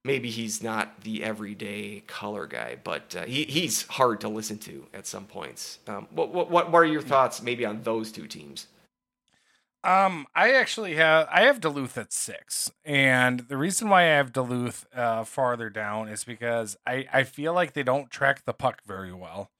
maybe 0.04 0.30
he's 0.30 0.62
not 0.62 1.00
the 1.00 1.24
everyday 1.24 2.04
color 2.06 2.46
guy, 2.46 2.76
but 2.84 3.16
uh, 3.16 3.24
he 3.24 3.44
he's 3.44 3.86
hard 3.88 4.20
to 4.20 4.28
listen 4.28 4.58
to 4.58 4.86
at 4.94 5.06
some 5.06 5.24
points. 5.24 5.80
Um, 5.88 6.06
what 6.10 6.32
what 6.32 6.50
what 6.50 6.74
are 6.74 6.84
your 6.84 7.02
thoughts 7.02 7.42
maybe 7.42 7.64
on 7.64 7.82
those 7.82 8.12
two 8.12 8.28
teams? 8.28 8.68
Um, 9.82 10.26
I 10.34 10.52
actually 10.52 10.96
have 10.96 11.26
I 11.32 11.42
have 11.42 11.60
Duluth 11.60 11.96
at 11.96 12.12
six, 12.12 12.70
and 12.84 13.40
the 13.40 13.56
reason 13.56 13.88
why 13.88 14.02
I 14.02 14.16
have 14.16 14.32
Duluth 14.32 14.86
uh, 14.94 15.24
farther 15.24 15.70
down 15.70 16.08
is 16.08 16.22
because 16.22 16.76
I 16.86 17.06
I 17.12 17.24
feel 17.24 17.54
like 17.54 17.72
they 17.72 17.82
don't 17.82 18.10
track 18.10 18.44
the 18.44 18.52
puck 18.52 18.82
very 18.84 19.12
well. 19.12 19.50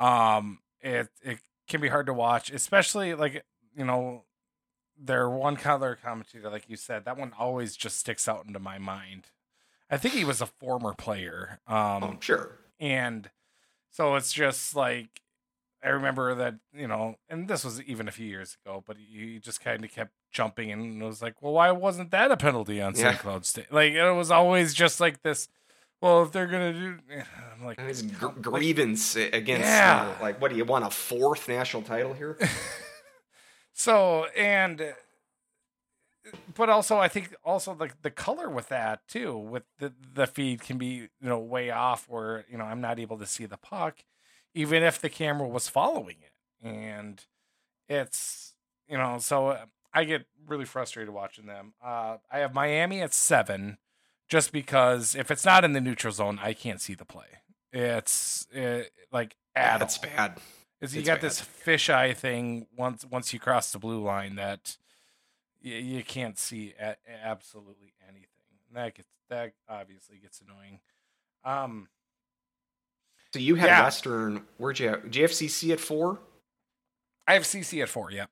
Um, 0.00 0.58
it 0.80 1.08
it 1.22 1.38
can 1.68 1.80
be 1.80 1.88
hard 1.88 2.06
to 2.06 2.12
watch, 2.12 2.50
especially 2.50 3.14
like 3.14 3.44
you 3.76 3.84
know 3.84 4.24
their 4.98 5.28
one 5.28 5.56
color 5.56 5.98
commentator, 6.02 6.50
like 6.50 6.68
you 6.68 6.76
said, 6.76 7.04
that 7.04 7.16
one 7.16 7.32
always 7.38 7.76
just 7.76 7.98
sticks 7.98 8.28
out 8.28 8.46
into 8.46 8.58
my 8.58 8.78
mind. 8.78 9.26
I 9.90 9.96
think 9.98 10.14
he 10.14 10.24
was 10.24 10.40
a 10.40 10.46
former 10.46 10.94
player. 10.94 11.60
Um, 11.66 12.02
oh, 12.02 12.16
sure. 12.20 12.58
And 12.80 13.30
so 13.90 14.16
it's 14.16 14.32
just 14.32 14.74
like 14.74 15.20
I 15.84 15.88
remember 15.88 16.34
that 16.34 16.54
you 16.72 16.88
know, 16.88 17.16
and 17.28 17.46
this 17.46 17.62
was 17.62 17.82
even 17.82 18.08
a 18.08 18.10
few 18.10 18.26
years 18.26 18.56
ago, 18.64 18.82
but 18.86 18.96
he 18.96 19.38
just 19.38 19.60
kind 19.60 19.84
of 19.84 19.92
kept 19.92 20.12
jumping 20.32 20.72
and 20.72 21.02
it 21.02 21.04
was 21.04 21.20
like, 21.20 21.42
"Well, 21.42 21.52
why 21.52 21.70
wasn't 21.72 22.10
that 22.10 22.30
a 22.30 22.36
penalty 22.38 22.80
on 22.80 22.94
St. 22.94 23.18
Cloud 23.18 23.44
State?" 23.44 23.70
Like 23.70 23.92
it 23.92 24.12
was 24.12 24.30
always 24.30 24.72
just 24.72 24.98
like 24.98 25.22
this. 25.22 25.46
Well, 26.00 26.22
if 26.22 26.32
they're 26.32 26.46
gonna 26.46 26.72
do, 26.72 26.98
I'm 27.54 27.66
like 27.66 27.78
his 27.78 28.02
gr- 28.02 28.28
grievance 28.28 29.14
against, 29.14 29.66
yeah. 29.66 30.14
Uh, 30.18 30.22
like, 30.22 30.40
what 30.40 30.50
do 30.50 30.56
you 30.56 30.64
want 30.64 30.86
a 30.86 30.90
fourth 30.90 31.48
national 31.48 31.82
title 31.82 32.14
here? 32.14 32.38
so 33.74 34.24
and, 34.36 34.94
but 36.54 36.70
also 36.70 36.96
I 36.96 37.08
think 37.08 37.34
also 37.44 37.74
the 37.74 37.90
the 38.00 38.10
color 38.10 38.48
with 38.48 38.70
that 38.70 39.06
too, 39.06 39.36
with 39.36 39.64
the 39.78 39.92
the 40.14 40.26
feed 40.26 40.62
can 40.62 40.78
be 40.78 40.86
you 40.86 41.08
know 41.20 41.38
way 41.38 41.70
off 41.70 42.08
where 42.08 42.46
you 42.50 42.56
know 42.56 42.64
I'm 42.64 42.80
not 42.80 42.98
able 42.98 43.18
to 43.18 43.26
see 43.26 43.44
the 43.44 43.58
puck 43.58 43.98
even 44.54 44.82
if 44.82 45.00
the 45.00 45.10
camera 45.10 45.48
was 45.48 45.68
following 45.68 46.16
it. 46.22 46.66
And 46.66 47.22
it's, 47.88 48.54
you 48.88 48.96
know, 48.96 49.18
so 49.18 49.48
uh, 49.48 49.64
I 49.92 50.04
get 50.04 50.26
really 50.46 50.64
frustrated 50.64 51.12
watching 51.12 51.46
them. 51.46 51.74
Uh, 51.84 52.18
I 52.30 52.38
have 52.38 52.54
Miami 52.54 53.00
at 53.00 53.12
seven, 53.12 53.78
just 54.28 54.52
because 54.52 55.14
if 55.14 55.30
it's 55.30 55.44
not 55.44 55.64
in 55.64 55.72
the 55.72 55.80
neutral 55.80 56.12
zone, 56.12 56.38
I 56.42 56.54
can't 56.54 56.80
see 56.80 56.94
the 56.94 57.04
play. 57.04 57.26
It's 57.72 58.46
it, 58.52 58.92
like 59.12 59.36
at 59.54 59.78
That's 59.78 59.98
all. 59.98 60.04
bad. 60.04 60.38
Is 60.80 60.94
you 60.94 61.02
got 61.02 61.20
bad. 61.20 61.22
this 61.22 61.40
fisheye 61.40 62.16
thing 62.16 62.66
once 62.76 63.04
once 63.04 63.32
you 63.32 63.40
cross 63.40 63.72
the 63.72 63.78
blue 63.78 64.02
line 64.02 64.36
that 64.36 64.76
you, 65.60 65.74
you 65.76 66.04
can't 66.04 66.38
see 66.38 66.74
a, 66.80 66.96
absolutely 67.22 67.94
anything. 68.08 68.28
And 68.68 68.76
that 68.76 68.94
gets 68.94 69.08
that 69.28 69.52
obviously 69.68 70.18
gets 70.18 70.40
annoying. 70.40 70.80
Um, 71.44 71.88
so 73.34 73.40
you 73.40 73.56
had 73.56 73.66
yeah. 73.66 73.82
Western. 73.82 74.42
Where'd 74.58 74.78
you 74.78 74.90
have 74.90 75.00
GFCC 75.06 75.72
at 75.72 75.80
four? 75.80 76.20
I 77.26 77.34
have 77.34 77.42
CC 77.42 77.82
at 77.82 77.88
four. 77.88 78.12
Yeah. 78.12 78.26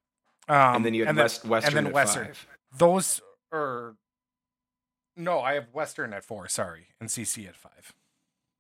Um, 0.49 0.77
and 0.77 0.85
then 0.85 0.95
you 0.95 1.05
had 1.05 1.17
West, 1.17 1.43
then, 1.43 1.51
Western 1.51 1.79
and 1.79 1.87
then 1.89 1.93
Western. 1.93 2.27
Five. 2.27 2.47
Those 2.79 3.21
are 3.51 3.97
no, 5.17 5.41
I 5.41 5.55
have 5.55 5.67
Western 5.73 6.13
at 6.13 6.25
four. 6.25 6.47
Sorry, 6.47 6.87
and 7.01 7.09
CC 7.09 7.49
at 7.49 7.57
five. 7.57 7.93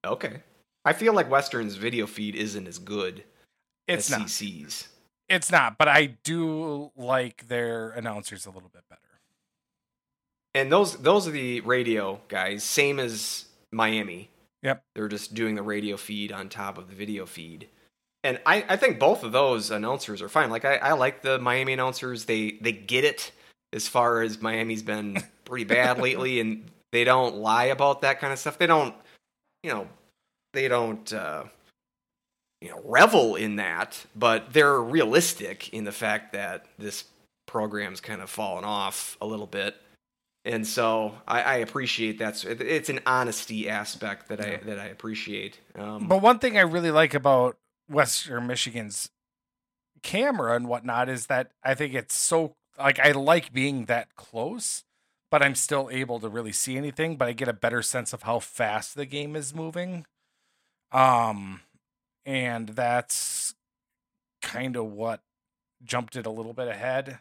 Okay. 0.05 0.43
I 0.85 0.94
feel 0.94 1.12
like 1.12 1.31
Western's 1.31 1.77
video 1.77 2.09
feed 2.09 2.35
isn't 2.35 2.66
as 2.66 2.81
good 2.81 3.23
it's 3.86 4.10
as 4.10 4.19
not. 4.19 4.27
CC's. 4.27 4.89
It's 5.28 5.52
not, 5.52 5.78
but 5.78 5.86
I 5.86 6.16
do 6.24 6.90
like 6.97 7.47
their 7.47 7.90
announcers 7.90 8.47
a 8.47 8.51
little 8.51 8.69
bit 8.69 8.82
better. 8.90 9.01
And 10.55 10.73
those 10.73 10.97
those 10.97 11.28
are 11.28 11.31
the 11.31 11.60
radio 11.60 12.20
guys, 12.27 12.64
same 12.64 12.98
as 12.98 13.44
Miami. 13.70 14.28
Yep. 14.62 14.84
They're 14.94 15.09
just 15.09 15.34
doing 15.34 15.55
the 15.55 15.62
radio 15.62 15.97
feed 15.97 16.32
on 16.32 16.48
top 16.48 16.78
of 16.78 16.89
the 16.89 16.94
video 16.94 17.26
feed. 17.26 17.68
And 18.24 18.40
I, 18.47 18.64
I 18.68 18.76
think 18.76 18.98
both 18.98 19.24
of 19.24 19.32
those 19.32 19.70
announcers 19.70 20.22
are 20.22 20.28
fine. 20.28 20.51
Like 20.51 20.64
I, 20.64 20.76
I 20.76 20.93
like 20.93 21.22
the 21.22 21.39
Miami 21.39 21.72
announcers. 21.72 22.24
They 22.24 22.52
they 22.60 22.72
get 22.72 23.05
it 23.05 23.32
as 23.72 23.89
far 23.89 24.22
as 24.22 24.40
Miami's 24.40 24.82
been 24.82 25.22
pretty 25.44 25.64
bad 25.64 25.98
lately 25.98 26.40
and 26.40 26.70
they 26.93 27.05
don't 27.05 27.36
lie 27.36 27.64
about 27.64 28.02
that 28.02 28.20
kind 28.20 28.32
of 28.32 28.39
stuff. 28.39 28.59
They 28.59 28.66
don't 28.66 28.94
you 29.64 29.70
know, 29.70 29.89
they 30.52 30.68
don't 30.68 31.12
uh 31.12 31.44
you 32.60 32.70
know 32.70 32.80
revel 32.84 33.34
in 33.34 33.56
that, 33.56 34.06
but 34.14 34.52
they're 34.52 34.80
realistic 34.80 35.72
in 35.72 35.82
the 35.82 35.93
fact 35.93 36.32
that 36.34 36.66
this 36.78 37.05
program's 37.47 38.01
kind 38.01 38.22
of 38.22 38.30
fallen 38.30 38.64
off 38.64 39.16
a 39.20 39.26
little 39.26 39.48
bit 39.48 39.74
and 40.44 40.66
so 40.66 41.14
I, 41.27 41.43
I, 41.43 41.55
appreciate 41.56 42.19
that. 42.19 42.44
It's 42.44 42.89
an 42.89 43.01
honesty 43.06 43.69
aspect 43.69 44.28
that 44.28 44.40
I 44.40 44.56
that 44.64 44.78
I 44.78 44.86
appreciate. 44.86 45.60
Um, 45.77 46.09
but 46.09 46.20
one 46.20 46.39
thing 46.39 46.59
I 46.59 46.62
really 46.62 46.90
like 46.90 47.14
about 47.14 47.59
Western 47.89 48.47
Michigan's 48.47 49.10
camera 50.02 50.56
and 50.56 50.69
whatnot 50.69 51.09
is 51.09 51.27
that 51.27 51.52
I 51.62 51.74
think 51.74 51.94
it's 51.94 52.14
so 52.14 52.56
like 52.78 52.98
I 52.98 53.12
like 53.12 53.52
being 53.52 53.85
that 53.85 54.16
close, 54.16 54.82
but 55.31 55.43
I'm 55.43 55.55
still 55.55 55.89
able 55.93 56.19
to 56.20 56.28
really 56.28 56.52
see 56.52 56.77
anything. 56.77 57.16
But 57.16 57.28
I 57.28 57.32
get 57.32 57.48
a 57.48 57.52
better 57.52 57.82
sense 57.82 58.12
of 58.12 58.23
how 58.23 58.40
fast 58.40 58.97
the 58.97 59.06
game 59.06 59.36
is 59.36 59.55
moving. 59.55 60.06
Um, 60.90 61.60
and 62.27 62.70
that's 62.70 63.55
kind 64.43 64.77
of 64.77 64.86
what 64.86 65.20
jumped 65.85 66.16
it 66.16 66.27
a 66.27 66.31
little 66.31 66.52
bit 66.52 66.69
ahead. 66.69 67.20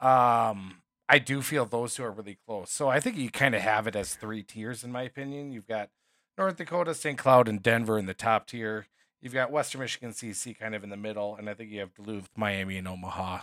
Um, 0.00 0.82
I 1.08 1.18
do 1.18 1.40
feel 1.40 1.64
those 1.64 1.94
two 1.94 2.04
are 2.04 2.10
really 2.10 2.38
close. 2.46 2.70
So 2.70 2.88
I 2.88 3.00
think 3.00 3.16
you 3.16 3.30
kind 3.30 3.54
of 3.54 3.62
have 3.62 3.86
it 3.86 3.96
as 3.96 4.14
three 4.14 4.42
tiers, 4.42 4.84
in 4.84 4.92
my 4.92 5.02
opinion. 5.02 5.52
You've 5.52 5.66
got 5.66 5.88
North 6.36 6.56
Dakota, 6.56 6.94
St. 6.94 7.16
Cloud, 7.16 7.48
and 7.48 7.62
Denver 7.62 7.98
in 7.98 8.06
the 8.06 8.14
top 8.14 8.46
tier. 8.46 8.86
You've 9.20 9.32
got 9.32 9.50
Western 9.50 9.80
Michigan, 9.80 10.10
CC 10.10 10.56
kind 10.56 10.74
of 10.74 10.84
in 10.84 10.90
the 10.90 10.96
middle, 10.96 11.34
and 11.34 11.48
I 11.48 11.54
think 11.54 11.70
you 11.70 11.80
have 11.80 11.94
Duluth, 11.94 12.28
Miami, 12.36 12.76
and 12.76 12.86
Omaha. 12.86 13.40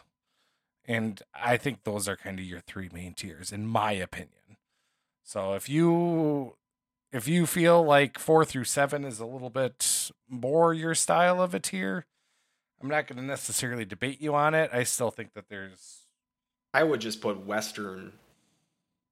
And 0.86 1.22
I 1.34 1.58
think 1.58 1.84
those 1.84 2.08
are 2.08 2.16
kind 2.16 2.40
of 2.40 2.46
your 2.46 2.60
three 2.60 2.90
main 2.94 3.14
tiers, 3.14 3.52
in 3.52 3.68
my 3.68 3.92
opinion. 3.94 4.58
So 5.24 5.56
if 5.56 5.68
you 5.68 6.56
if 7.12 7.28
you 7.28 7.46
feel 7.46 7.84
like 7.84 8.20
four 8.20 8.46
through 8.46 8.66
seven 8.66 9.04
is 9.04 9.20
a 9.20 9.26
little 9.26 9.50
bit 9.50 10.12
more 10.30 10.74
your 10.74 10.94
style 10.94 11.42
of 11.42 11.54
a 11.54 11.60
tier, 11.60 12.06
I'm 12.82 12.90
not 12.90 13.08
going 13.08 13.18
to 13.18 13.24
necessarily 13.24 13.86
debate 13.86 14.22
you 14.22 14.36
on 14.36 14.54
it. 14.54 14.70
I 14.72 14.84
still 14.84 15.12
think 15.12 15.34
that 15.34 15.50
there's 15.50 16.05
I 16.76 16.84
would 16.84 17.02
just 17.02 17.22
put 17.22 17.46
Western 17.46 18.12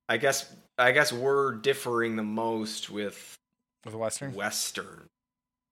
I 0.09 0.17
guess 0.17 0.53
I 0.77 0.91
guess 0.91 1.13
we're 1.13 1.53
differing 1.55 2.15
the 2.15 2.23
most 2.23 2.89
with 2.89 3.35
with 3.85 3.95
Western. 3.95 4.33
Western. 4.33 5.07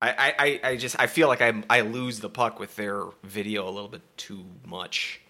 I, 0.01 0.33
I, 0.39 0.69
I- 0.69 0.75
just 0.77 0.99
I 0.99 1.07
feel 1.07 1.27
like 1.27 1.41
I 1.41 1.63
I 1.69 1.81
lose 1.81 2.19
the 2.19 2.29
puck 2.29 2.59
with 2.59 2.75
their 2.75 3.03
video 3.23 3.67
a 3.67 3.71
little 3.71 3.89
bit 3.89 4.01
too 4.17 4.43
much. 4.65 5.21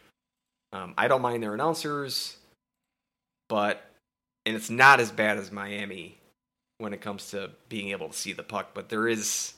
Um, 0.73 0.93
I 0.97 1.07
don't 1.07 1.21
mind 1.21 1.43
their 1.43 1.53
announcers, 1.53 2.37
but 3.49 3.83
and 4.45 4.55
it's 4.55 4.69
not 4.69 4.99
as 4.99 5.11
bad 5.11 5.37
as 5.37 5.51
Miami 5.51 6.17
when 6.77 6.93
it 6.93 7.01
comes 7.01 7.31
to 7.31 7.51
being 7.69 7.89
able 7.89 8.09
to 8.09 8.17
see 8.17 8.33
the 8.33 8.43
puck. 8.43 8.69
But 8.73 8.87
there 8.89 9.07
is 9.07 9.55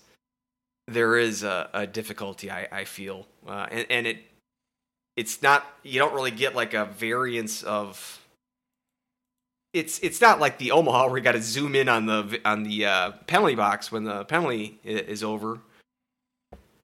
there 0.88 1.18
is 1.18 1.44
a, 1.44 1.70
a 1.74 1.86
difficulty 1.86 2.50
I, 2.50 2.68
I 2.72 2.84
feel, 2.86 3.28
uh, 3.48 3.68
and 3.72 3.86
and 3.92 4.08
it 4.08 4.18
it's 5.16 5.42
not 5.42 5.66
you 5.84 6.00
don't 6.00 6.14
really 6.14 6.32
get 6.32 6.56
like 6.56 6.74
a 6.74 6.86
variance 6.86 7.64
of 7.64 8.20
it's 9.74 10.00
it's 10.00 10.22
not 10.22 10.40
like 10.40 10.60
the 10.60 10.72
Omaha 10.72 11.08
where 11.08 11.18
you 11.18 11.24
got 11.24 11.34
to 11.34 11.42
zoom 11.42 11.76
in 11.76 11.90
on 11.90 12.06
the 12.06 12.40
on 12.46 12.64
the 12.64 12.86
uh, 12.86 13.12
penalty 13.28 13.56
box 13.56 13.92
when 13.92 14.04
the 14.04 14.24
penalty 14.26 14.80
is 14.84 15.24
over. 15.24 15.60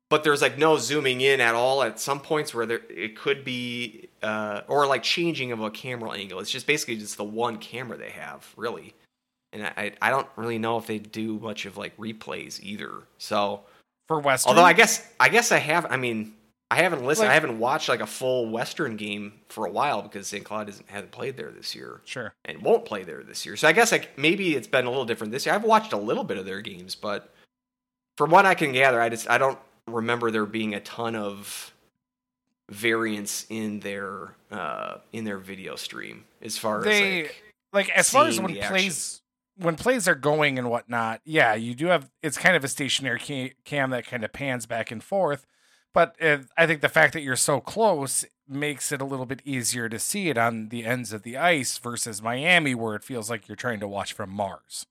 But 0.10 0.23
there's 0.23 0.41
like 0.41 0.57
no 0.57 0.77
zooming 0.80 1.22
in 1.22 1.39
at 1.39 1.53
all 1.53 1.84
at 1.84 1.99
some 1.99 2.19
points 2.19 2.51
where 2.51 2.65
there 2.65 2.81
it 2.89 3.15
could 3.15 3.45
be 3.45 4.10
uh, 4.23 4.61
or 4.68 4.88
like 4.88 5.03
changing 5.03 5.51
of 5.51 5.61
a 5.61 5.69
camera 5.69 6.11
angle. 6.11 6.39
It's 6.39 6.49
just 6.49 6.65
basically 6.65 6.95
just 6.97 7.18
the 7.18 7.23
one 7.23 7.57
camera 7.57 7.95
they 7.95 8.10
have 8.10 8.51
really, 8.57 8.95
and 9.53 9.65
I 9.77 9.93
I 10.01 10.10
don't 10.10 10.27
really 10.35 10.57
know 10.57 10.77
if 10.77 10.88
they 10.88 10.97
do 10.97 11.38
much 11.38 11.68
of 11.68 11.77
like 11.77 11.95
replays 11.97 12.60
either. 12.64 12.93
So 13.19 13.61
For 14.07 14.19
Western. 14.19 14.49
although 14.49 14.65
I 14.65 14.73
guess 14.73 15.07
I 15.19 15.30
guess 15.30 15.51
I 15.51 15.60
have 15.60 15.85
I 15.91 15.97
mean 15.97 16.34
I 16.71 16.83
haven't 16.83 17.03
listened 17.03 17.25
Like- 17.25 17.31
I 17.31 17.33
haven't 17.33 17.57
watched 17.57 17.89
like 17.89 17.99
a 17.99 18.05
full 18.07 18.47
Western 18.49 18.95
game 18.95 19.39
for 19.47 19.65
a 19.65 19.71
while 19.71 20.01
because 20.03 20.27
St. 20.27 20.43
Cloud 20.45 20.69
isn't, 20.69 20.87
hasn't 20.89 21.11
played 21.11 21.35
there 21.35 21.49
this 21.51 21.73
year 21.73 22.01
Sure. 22.05 22.33
and 22.45 22.61
won't 22.61 22.85
play 22.85 23.03
there 23.03 23.23
this 23.23 23.45
year. 23.45 23.55
So 23.57 23.67
I 23.67 23.71
guess 23.71 23.91
like 23.91 24.17
maybe 24.17 24.55
it's 24.55 24.67
been 24.67 24.85
a 24.85 24.89
little 24.89 25.05
different 25.05 25.31
this 25.33 25.45
year. 25.45 25.55
I've 25.55 25.63
watched 25.63 25.93
a 25.93 25.97
little 25.97 26.23
bit 26.23 26.37
of 26.37 26.45
their 26.45 26.61
games, 26.61 26.93
but 26.95 27.33
from 28.17 28.29
what 28.29 28.45
I 28.45 28.53
can 28.53 28.71
gather, 28.71 29.01
I 29.01 29.09
just 29.09 29.27
I 29.29 29.37
don't 29.39 29.57
remember 29.87 30.29
there 30.29 30.45
being 30.45 30.75
a 30.75 30.79
ton 30.81 31.15
of 31.15 31.73
variance 32.69 33.47
in 33.49 33.79
their 33.79 34.35
uh 34.51 34.97
in 35.11 35.23
their 35.23 35.39
video 35.39 35.75
stream 35.75 36.25
as 36.41 36.55
far 36.57 36.83
They- 36.83 37.21
as 37.21 37.25
like 37.27 37.43
like 37.73 37.89
as 37.89 38.09
far 38.11 38.27
as 38.27 38.39
when 38.39 38.53
the 38.53 38.61
plays 38.61 39.21
when 39.57 39.75
plays 39.75 40.07
are 40.07 40.13
going 40.15 40.59
and 40.59 40.69
whatnot 40.69 41.21
yeah 41.25 41.55
you 41.55 41.73
do 41.73 41.87
have 41.87 42.11
it's 42.21 42.37
kind 42.37 42.55
of 42.55 42.63
a 42.63 42.67
stationary 42.67 43.55
cam 43.65 43.89
that 43.89 44.05
kind 44.05 44.23
of 44.23 44.31
pans 44.31 44.67
back 44.67 44.91
and 44.91 45.03
forth 45.03 45.47
but 45.93 46.15
uh, 46.21 46.37
i 46.57 46.65
think 46.67 46.81
the 46.81 46.89
fact 46.89 47.13
that 47.13 47.21
you're 47.21 47.35
so 47.35 47.59
close 47.59 48.25
makes 48.47 48.91
it 48.91 49.01
a 49.01 49.05
little 49.05 49.25
bit 49.25 49.41
easier 49.45 49.87
to 49.89 49.99
see 49.99 50.29
it 50.29 50.37
on 50.37 50.69
the 50.69 50.85
ends 50.85 51.13
of 51.13 51.23
the 51.23 51.37
ice 51.37 51.77
versus 51.77 52.21
miami 52.21 52.73
where 52.75 52.95
it 52.95 53.03
feels 53.03 53.29
like 53.29 53.47
you're 53.47 53.55
trying 53.55 53.79
to 53.79 53.87
watch 53.87 54.13
from 54.13 54.29
mars 54.29 54.85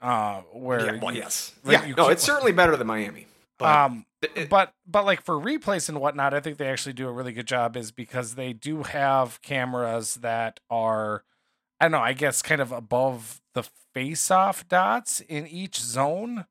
uh 0.00 0.40
where 0.52 0.94
yeah, 0.96 1.00
well, 1.02 1.14
yes. 1.14 1.54
yeah, 1.64 1.84
you 1.84 1.94
no, 1.94 2.04
keep- 2.04 2.12
it's 2.12 2.22
certainly 2.24 2.52
better 2.52 2.76
than 2.76 2.86
Miami. 2.86 3.26
But 3.58 3.68
um 3.76 4.06
it- 4.20 4.50
but 4.50 4.74
but 4.86 5.04
like 5.06 5.22
for 5.22 5.36
replays 5.36 5.88
and 5.88 6.00
whatnot, 6.00 6.34
I 6.34 6.40
think 6.40 6.58
they 6.58 6.66
actually 6.68 6.92
do 6.94 7.08
a 7.08 7.12
really 7.12 7.32
good 7.32 7.46
job 7.46 7.76
is 7.76 7.90
because 7.92 8.34
they 8.34 8.52
do 8.52 8.82
have 8.82 9.40
cameras 9.40 10.16
that 10.16 10.60
are 10.68 11.22
I 11.80 11.86
don't 11.86 11.92
know, 11.92 12.00
I 12.00 12.12
guess 12.12 12.42
kind 12.42 12.60
of 12.60 12.70
above 12.72 13.40
the 13.54 13.62
face 13.94 14.30
off 14.30 14.68
dots 14.68 15.20
in 15.20 15.46
each 15.46 15.78
zone. 15.80 16.44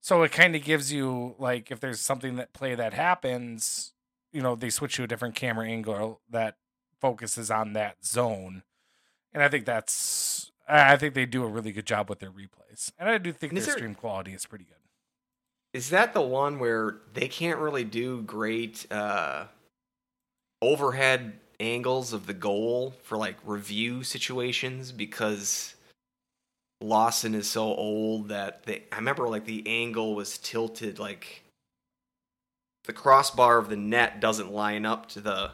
So 0.00 0.22
it 0.22 0.32
kind 0.32 0.56
of 0.56 0.64
gives 0.64 0.92
you 0.92 1.34
like 1.38 1.70
if 1.70 1.80
there's 1.80 2.00
something 2.00 2.36
that 2.36 2.52
play 2.52 2.74
that 2.74 2.94
happens, 2.94 3.92
you 4.32 4.42
know, 4.42 4.54
they 4.54 4.70
switch 4.70 4.96
to 4.96 5.04
a 5.04 5.06
different 5.06 5.34
camera 5.34 5.66
angle 5.66 6.20
that 6.30 6.56
focuses 7.00 7.50
on 7.50 7.74
that 7.74 8.04
zone. 8.04 8.62
And 9.32 9.42
I 9.42 9.48
think 9.48 9.66
that's 9.66 10.50
I 10.68 10.96
think 10.96 11.14
they 11.14 11.26
do 11.26 11.44
a 11.44 11.48
really 11.48 11.72
good 11.72 11.86
job 11.86 12.08
with 12.08 12.20
their 12.20 12.30
replays. 12.30 12.92
And 12.98 13.08
I 13.08 13.18
do 13.18 13.32
think 13.32 13.52
their 13.52 13.62
there- 13.62 13.76
stream 13.76 13.94
quality 13.94 14.32
is 14.32 14.46
pretty 14.46 14.64
good. 14.64 14.76
Is 15.72 15.90
that 15.90 16.14
the 16.14 16.20
one 16.20 16.58
where 16.58 16.96
they 17.14 17.28
can't 17.28 17.60
really 17.60 17.84
do 17.84 18.22
great 18.22 18.90
uh, 18.90 19.44
overhead 20.60 21.38
angles 21.60 22.12
of 22.12 22.26
the 22.26 22.34
goal 22.34 22.94
for 23.02 23.16
like 23.16 23.36
review 23.44 24.02
situations 24.02 24.90
because 24.90 25.76
Lawson 26.80 27.34
is 27.34 27.48
so 27.48 27.74
old 27.74 28.28
that 28.28 28.64
they 28.64 28.84
I 28.90 28.96
remember 28.96 29.28
like 29.28 29.44
the 29.44 29.62
angle 29.66 30.14
was 30.14 30.38
tilted 30.38 30.98
like 30.98 31.42
the 32.84 32.92
crossbar 32.92 33.58
of 33.58 33.68
the 33.68 33.76
net 33.76 34.20
doesn't 34.20 34.50
line 34.50 34.86
up 34.86 35.08
to 35.10 35.20
the 35.20 35.52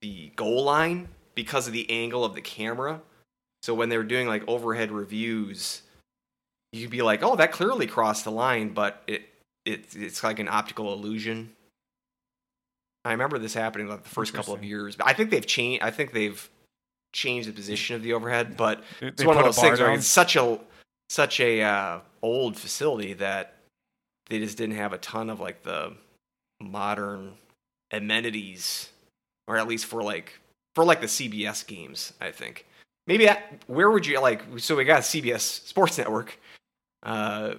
the 0.00 0.32
goal 0.36 0.64
line 0.64 1.08
because 1.34 1.66
of 1.66 1.72
the 1.72 1.90
angle 1.90 2.24
of 2.24 2.34
the 2.34 2.40
camera. 2.40 3.00
So 3.62 3.74
when 3.74 3.88
they 3.88 3.96
were 3.96 4.04
doing 4.04 4.26
like 4.26 4.42
overhead 4.48 4.90
reviews, 4.90 5.82
you'd 6.72 6.90
be 6.90 7.02
like, 7.02 7.22
"Oh, 7.22 7.36
that 7.36 7.52
clearly 7.52 7.86
crossed 7.86 8.24
the 8.24 8.32
line," 8.32 8.70
but 8.74 9.02
it 9.06 9.22
it 9.64 9.94
it's 9.94 10.24
like 10.24 10.38
an 10.38 10.48
optical 10.48 10.92
illusion. 10.92 11.52
I 13.04 13.12
remember 13.12 13.38
this 13.38 13.54
happening 13.54 13.88
like 13.88 14.02
the 14.02 14.08
first 14.08 14.34
couple 14.34 14.54
of 14.54 14.62
years. 14.62 14.96
But 14.96 15.06
I 15.06 15.12
think 15.12 15.30
they've 15.30 15.46
changed. 15.46 15.82
I 15.82 15.90
think 15.90 16.12
they've 16.12 16.48
changed 17.12 17.48
the 17.48 17.52
position 17.52 17.94
of 17.96 18.02
the 18.02 18.12
overhead, 18.12 18.56
but 18.56 18.82
They- 19.00 19.08
it's 19.08 19.20
they 19.22 19.26
one 19.26 19.36
of 19.38 19.44
those 19.44 19.58
things 19.58 19.78
where 19.80 19.92
it's 19.92 20.06
such 20.06 20.36
a 20.36 20.58
such 21.10 21.40
a 21.40 21.62
uh, 21.62 22.00
old 22.22 22.56
facility 22.56 23.12
that 23.14 23.56
they 24.28 24.38
just 24.38 24.56
didn't 24.56 24.76
have 24.76 24.92
a 24.92 24.98
ton 24.98 25.28
of 25.28 25.40
like 25.40 25.62
the 25.62 25.94
modern 26.60 27.34
amenities, 27.90 28.88
or 29.46 29.56
at 29.58 29.68
least 29.68 29.86
for 29.86 30.02
like 30.02 30.38
for 30.74 30.84
like 30.84 31.00
the 31.00 31.06
CBS 31.06 31.66
games. 31.66 32.12
I 32.20 32.30
think 32.30 32.66
maybe 33.06 33.26
that 33.26 33.62
where 33.66 33.90
would 33.90 34.06
you 34.06 34.18
like? 34.20 34.42
So 34.58 34.74
we 34.76 34.84
got 34.84 35.02
CBS 35.02 35.40
Sports 35.66 35.98
Network. 35.98 36.38
Uh, 37.02 37.54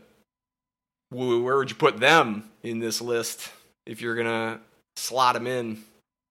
where 1.11 1.57
would 1.57 1.69
you 1.69 1.75
put 1.75 1.99
them 1.99 2.49
in 2.63 2.79
this 2.79 2.99
list 3.01 3.51
if 3.85 4.01
you're 4.01 4.15
gonna 4.15 4.59
slot 4.95 5.35
them 5.35 5.45
in? 5.45 5.83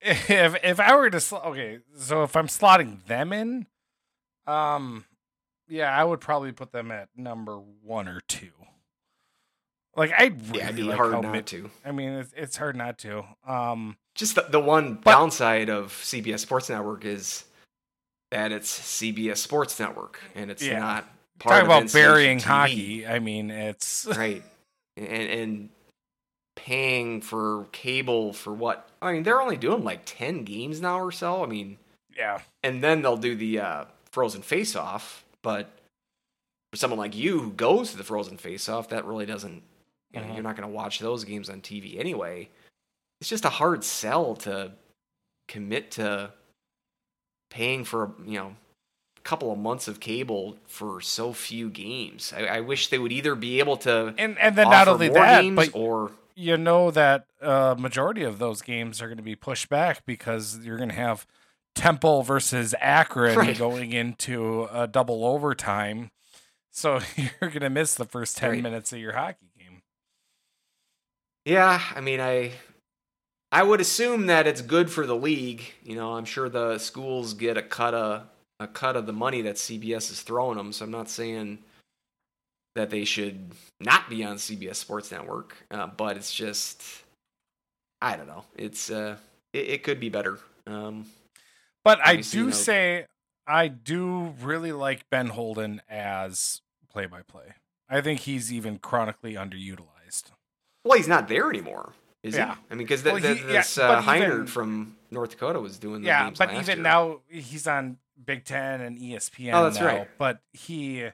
If 0.04 0.56
if 0.64 0.80
I 0.80 0.96
were 0.96 1.10
to 1.10 1.20
sl- 1.20 1.36
okay, 1.36 1.78
so 1.96 2.22
if 2.24 2.36
I'm 2.36 2.48
slotting 2.48 3.04
them 3.06 3.32
in, 3.32 3.66
um, 4.46 5.04
yeah, 5.68 5.90
I 5.96 6.04
would 6.04 6.20
probably 6.20 6.52
put 6.52 6.72
them 6.72 6.90
at 6.90 7.08
number 7.16 7.56
one 7.82 8.08
or 8.08 8.20
two. 8.28 8.50
Like 9.96 10.12
I 10.16 10.24
really 10.26 10.58
Yeah, 10.58 10.64
it'd 10.64 10.76
be 10.76 10.82
like 10.84 10.96
hard 10.96 11.12
not 11.12 11.32
mid- 11.32 11.46
to. 11.48 11.70
I 11.84 11.92
mean, 11.92 12.10
it's, 12.10 12.32
it's 12.36 12.56
hard 12.56 12.76
not 12.76 12.98
to. 12.98 13.24
Um, 13.46 13.96
Just 14.14 14.34
the, 14.36 14.42
the 14.42 14.60
one 14.60 14.94
But- 14.94 15.10
downside 15.12 15.68
of 15.68 15.92
CBS 15.92 16.38
Sports 16.40 16.70
Network 16.70 17.04
is 17.04 17.44
that 18.30 18.52
it's 18.52 18.70
CBS 18.78 19.36
Sports 19.38 19.78
Network 19.78 20.18
and 20.34 20.50
it's 20.50 20.62
Yeah. 20.64 20.78
not 20.78 21.04
part 21.38 21.56
talk 21.56 21.62
of 21.62 21.66
about 21.84 21.92
burying 21.92 22.38
TV. 22.38 22.42
hockey. 22.42 23.06
I 23.06 23.18
mean, 23.18 23.50
it's 23.50 24.06
right? 24.16 24.42
And 24.96 25.06
and 25.06 25.68
paying 26.56 27.20
for 27.20 27.66
cable 27.72 28.32
for 28.32 28.52
what? 28.52 28.88
I 29.00 29.12
mean, 29.12 29.22
they're 29.22 29.40
only 29.42 29.56
doing 29.56 29.84
like 29.84 30.02
ten 30.04 30.44
games 30.44 30.80
now 30.80 31.00
or 31.00 31.12
so. 31.12 31.42
I 31.42 31.46
mean, 31.46 31.78
yeah, 32.16 32.40
and 32.62 32.82
then 32.82 33.02
they'll 33.02 33.16
do 33.16 33.34
the 33.34 33.60
uh, 33.60 33.84
Frozen 34.10 34.42
Face 34.42 34.76
Off. 34.76 35.24
But 35.42 35.70
for 36.72 36.76
someone 36.76 36.98
like 36.98 37.16
you 37.16 37.40
who 37.40 37.50
goes 37.52 37.90
to 37.90 37.96
the 37.96 38.04
Frozen 38.04 38.36
Face 38.38 38.68
Off, 38.68 38.88
that 38.90 39.04
really 39.04 39.26
doesn't. 39.26 39.62
You 40.12 40.20
know, 40.20 40.26
Mhm. 40.26 40.34
You're 40.34 40.42
not 40.42 40.56
going 40.56 40.68
to 40.68 40.74
watch 40.74 40.98
those 40.98 41.24
games 41.24 41.48
on 41.48 41.62
TV 41.62 41.98
anyway. 41.98 42.48
It's 43.20 43.30
just 43.30 43.44
a 43.46 43.50
hard 43.50 43.82
sell 43.82 44.36
to 44.36 44.72
commit 45.48 45.92
to 45.92 46.32
paying 47.50 47.84
for 47.84 48.12
you 48.24 48.38
know 48.38 48.56
a 49.16 49.20
couple 49.22 49.52
of 49.52 49.58
months 49.58 49.88
of 49.88 50.00
cable 50.00 50.56
for 50.66 51.00
so 51.00 51.32
few 51.32 51.68
games. 51.70 52.32
I, 52.36 52.44
I 52.46 52.60
wish 52.60 52.88
they 52.88 52.98
would 52.98 53.12
either 53.12 53.34
be 53.34 53.58
able 53.58 53.76
to 53.78 54.14
and 54.18 54.38
and 54.38 54.56
then 54.56 54.68
not 54.68 54.88
only 54.88 55.08
that, 55.08 55.42
games 55.42 55.56
but 55.56 55.70
or 55.74 56.12
you 56.34 56.56
know 56.56 56.90
that 56.90 57.26
uh 57.40 57.74
majority 57.78 58.22
of 58.22 58.38
those 58.38 58.62
games 58.62 59.00
are 59.02 59.06
going 59.06 59.16
to 59.18 59.22
be 59.22 59.36
pushed 59.36 59.68
back 59.68 60.04
because 60.06 60.58
you're 60.64 60.76
going 60.76 60.88
to 60.90 60.94
have 60.94 61.26
Temple 61.74 62.22
versus 62.22 62.74
Akron 62.80 63.38
Right. 63.38 63.56
going 63.56 63.92
into 63.92 64.68
a 64.72 64.86
double 64.86 65.24
overtime. 65.24 66.10
So 66.70 67.00
you're 67.16 67.50
going 67.50 67.60
to 67.60 67.70
miss 67.70 67.94
the 67.94 68.04
first 68.04 68.36
10 68.36 68.50
Right. 68.50 68.62
minutes 68.62 68.92
of 68.92 68.98
your 68.98 69.12
hockey 69.14 69.50
game. 69.58 69.82
Yeah, 71.44 71.80
I 71.94 72.00
mean, 72.00 72.20
I 72.20 72.52
I 73.50 73.62
would 73.62 73.80
assume 73.80 74.26
that 74.26 74.46
it's 74.46 74.62
good 74.62 74.90
for 74.90 75.06
the 75.06 75.16
league. 75.16 75.62
You 75.82 75.96
know, 75.96 76.14
I'm 76.14 76.24
sure 76.24 76.48
the 76.48 76.78
schools 76.78 77.34
get 77.34 77.56
a 77.56 77.62
cut 77.62 77.94
of 77.94 78.28
a 78.60 78.66
cut 78.68 78.96
of 78.96 79.06
the 79.06 79.12
money 79.12 79.42
that 79.42 79.56
CBS 79.56 80.10
is 80.10 80.22
throwing 80.22 80.56
them. 80.56 80.72
So 80.72 80.84
I'm 80.84 80.90
not 80.90 81.10
saying 81.10 81.58
that 82.74 82.90
they 82.90 83.04
should 83.04 83.52
not 83.80 84.08
be 84.08 84.24
on 84.24 84.36
CBS 84.36 84.76
Sports 84.76 85.10
Network, 85.10 85.56
uh, 85.70 85.86
but 85.86 86.16
it's 86.16 86.32
just 86.32 86.82
I 88.00 88.16
don't 88.16 88.26
know. 88.26 88.44
It's 88.56 88.90
uh, 88.90 89.16
it, 89.52 89.68
it 89.68 89.82
could 89.82 90.00
be 90.00 90.08
better. 90.08 90.38
Um, 90.66 91.06
But 91.84 91.98
I 92.04 92.16
do 92.16 92.38
you 92.38 92.44
know- 92.46 92.50
say 92.52 93.06
I 93.46 93.68
do 93.68 94.34
really 94.40 94.72
like 94.72 95.08
Ben 95.10 95.28
Holden 95.28 95.82
as 95.88 96.60
play 96.90 97.06
by 97.06 97.22
play. 97.22 97.54
I 97.88 98.00
think 98.00 98.20
he's 98.20 98.52
even 98.52 98.78
chronically 98.78 99.34
underutilized. 99.34 100.30
well, 100.84 100.96
he's 100.96 101.08
not 101.08 101.28
there 101.28 101.48
anymore, 101.50 101.92
is 102.22 102.34
Yeah. 102.36 102.54
he? 102.54 102.60
I 102.70 102.74
mean, 102.74 102.86
because 102.86 103.04
Well, 103.04 103.18
yeah, 103.18 103.34
this 103.34 103.76
but 103.76 104.06
uh, 104.08 104.14
even- 104.14 104.46
from 104.46 104.96
North 105.10 105.30
Dakota 105.30 105.60
was 105.60 105.78
doing 105.78 106.00
the 106.02 106.06
yeah, 106.06 106.24
games 106.26 106.38
but 106.38 106.52
even 106.54 106.78
year. 106.78 106.82
now 106.82 107.20
he's 107.28 107.66
on 107.66 107.98
Big 108.24 108.44
Ten 108.44 108.80
and 108.80 108.96
ESPN. 108.96 109.52
Oh, 109.54 109.64
that's 109.64 109.78
now, 109.80 109.86
right. 109.86 110.08
But 110.18 110.40
he, 110.52 111.08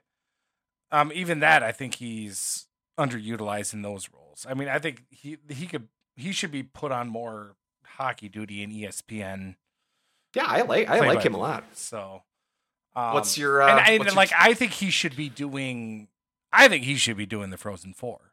um, 0.92 1.10
even 1.14 1.40
that, 1.40 1.62
I 1.62 1.72
think 1.72 1.96
he's 1.96 2.66
underutilized 2.98 3.74
in 3.74 3.82
those 3.82 4.08
roles. 4.12 4.46
I 4.48 4.54
mean, 4.54 4.68
I 4.68 4.78
think 4.78 5.04
he 5.10 5.38
he 5.48 5.66
could 5.66 5.88
he 6.16 6.32
should 6.32 6.50
be 6.50 6.62
put 6.62 6.92
on 6.92 7.08
more 7.08 7.54
hockey 7.84 8.28
duty 8.28 8.62
in 8.62 8.70
ESPN. 8.70 9.56
Yeah, 10.34 10.44
I 10.46 10.62
like 10.62 10.88
I 10.88 11.00
like 11.00 11.22
him 11.22 11.34
a 11.34 11.38
lot. 11.38 11.64
So, 11.74 12.22
um, 12.96 13.14
What's 13.14 13.36
your 13.38 13.62
uh, 13.62 13.70
and, 13.70 13.80
I, 13.80 13.90
your- 14.04 14.14
like 14.14 14.30
I 14.38 14.54
think 14.54 14.72
he 14.72 14.90
should 14.90 15.16
be 15.16 15.28
doing. 15.28 16.08
I 16.52 16.68
think 16.68 16.84
he 16.84 16.96
should 16.96 17.16
be 17.16 17.26
doing 17.26 17.50
the 17.50 17.56
Frozen 17.58 17.94
Four. 17.94 18.32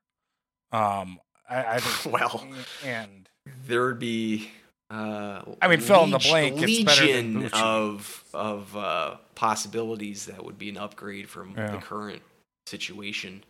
Um, 0.72 1.20
I, 1.50 1.76
I 1.76 1.80
think 1.80 2.14
Well. 2.14 2.46
and 2.84 3.30
there 3.68 3.86
would 3.86 4.00
be 4.00 4.50
uh 4.90 5.42
I 5.62 5.68
mean, 5.68 5.80
fill 5.80 6.04
in 6.04 6.12
the 6.12 6.20
blank, 6.20 6.62
it's 6.62 7.00
than 7.00 7.06
legion 7.42 7.50
of 7.54 8.24
of 8.34 8.76
uh 8.76 9.16
possibilities 9.36 10.26
that 10.28 10.44
would 10.46 10.58
be 10.58 10.70
an 10.70 10.78
upgrade 10.78 11.30
from 11.30 11.54
Yeah. 11.58 11.72
the 11.72 11.78
current 11.78 12.22
situation 12.66 13.44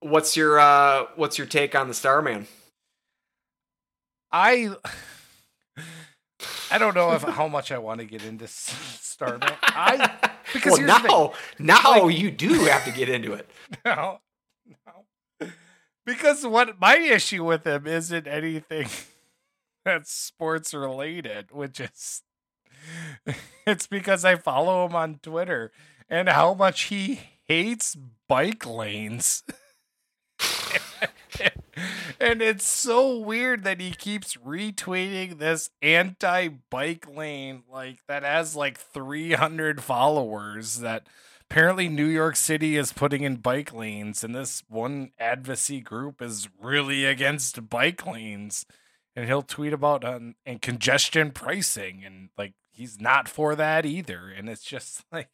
what's 0.00 0.36
your 0.36 0.58
uh 0.58 1.06
what's 1.16 1.38
your 1.38 1.46
take 1.46 1.74
on 1.74 1.88
the 1.88 1.94
starman 1.94 2.46
I 4.30 4.74
I 6.70 6.78
don't 6.78 6.94
know 6.94 7.12
if 7.12 7.22
how 7.22 7.48
much 7.48 7.72
I 7.72 7.78
want 7.78 8.00
to 8.00 8.06
get 8.06 8.24
into 8.24 8.46
Starman. 8.46 9.48
I 9.62 10.10
because 10.52 10.78
well 10.78 10.80
here's 10.86 11.02
the 11.02 11.08
thing. 11.08 11.10
now 11.10 11.82
now 11.82 12.02
Like- 12.04 12.18
you 12.18 12.30
do 12.30 12.48
have 12.64 12.84
to 12.84 12.90
get 12.90 13.08
into 13.08 13.32
it 13.32 13.48
no, 13.84 14.20
no. 14.66 15.48
Because 16.04 16.46
what 16.46 16.80
my 16.80 16.96
issue 16.98 17.44
with 17.44 17.66
him 17.66 17.86
isn't 17.86 18.26
anything 18.26 18.88
that's 19.84 20.12
sports 20.12 20.72
related, 20.74 21.50
which 21.52 21.80
is 21.80 22.22
it's 23.66 23.86
because 23.86 24.24
I 24.24 24.36
follow 24.36 24.86
him 24.86 24.94
on 24.94 25.20
Twitter 25.22 25.70
and 26.08 26.28
how 26.28 26.54
much 26.54 26.84
he 26.84 27.20
hates 27.48 27.96
bike 28.28 28.66
lanes. 28.66 29.42
and 32.20 32.42
it's 32.42 32.66
so 32.66 33.18
weird 33.18 33.64
that 33.64 33.80
he 33.80 33.90
keeps 33.90 34.36
retweeting 34.36 35.38
this 35.38 35.70
anti-bike 35.82 37.06
lane 37.08 37.62
like 37.70 37.98
that 38.06 38.22
has 38.22 38.54
like 38.54 38.78
300 38.78 39.82
followers 39.82 40.78
that 40.78 41.06
apparently 41.50 41.88
New 41.88 42.06
York 42.06 42.36
City 42.36 42.76
is 42.76 42.92
putting 42.92 43.22
in 43.22 43.36
bike 43.36 43.72
lanes 43.72 44.22
and 44.22 44.34
this 44.34 44.62
one 44.68 45.10
advocacy 45.18 45.80
group 45.80 46.20
is 46.20 46.48
really 46.60 47.04
against 47.04 47.68
bike 47.68 48.06
lanes 48.06 48.66
and 49.16 49.26
he'll 49.26 49.42
tweet 49.42 49.72
about 49.72 50.04
um, 50.04 50.34
and 50.44 50.62
congestion 50.62 51.30
pricing 51.30 52.02
and 52.04 52.28
like 52.36 52.54
he's 52.70 53.00
not 53.00 53.28
for 53.28 53.54
that 53.56 53.86
either 53.86 54.28
and 54.28 54.48
it's 54.48 54.64
just 54.64 55.04
like 55.12 55.30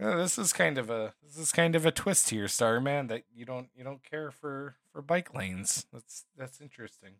uh, 0.00 0.16
this 0.16 0.38
is 0.38 0.52
kind 0.52 0.78
of 0.78 0.90
a 0.90 1.14
this 1.22 1.36
is 1.38 1.52
kind 1.52 1.74
of 1.76 1.84
a 1.86 1.90
twist 1.90 2.30
here, 2.30 2.48
Starman, 2.48 3.06
that 3.08 3.24
you 3.34 3.44
don't 3.44 3.68
you 3.76 3.84
don't 3.84 4.02
care 4.02 4.30
for 4.30 4.76
for 4.92 5.02
bike 5.02 5.34
lanes. 5.34 5.86
That's 5.92 6.24
that's 6.36 6.60
interesting. 6.60 7.14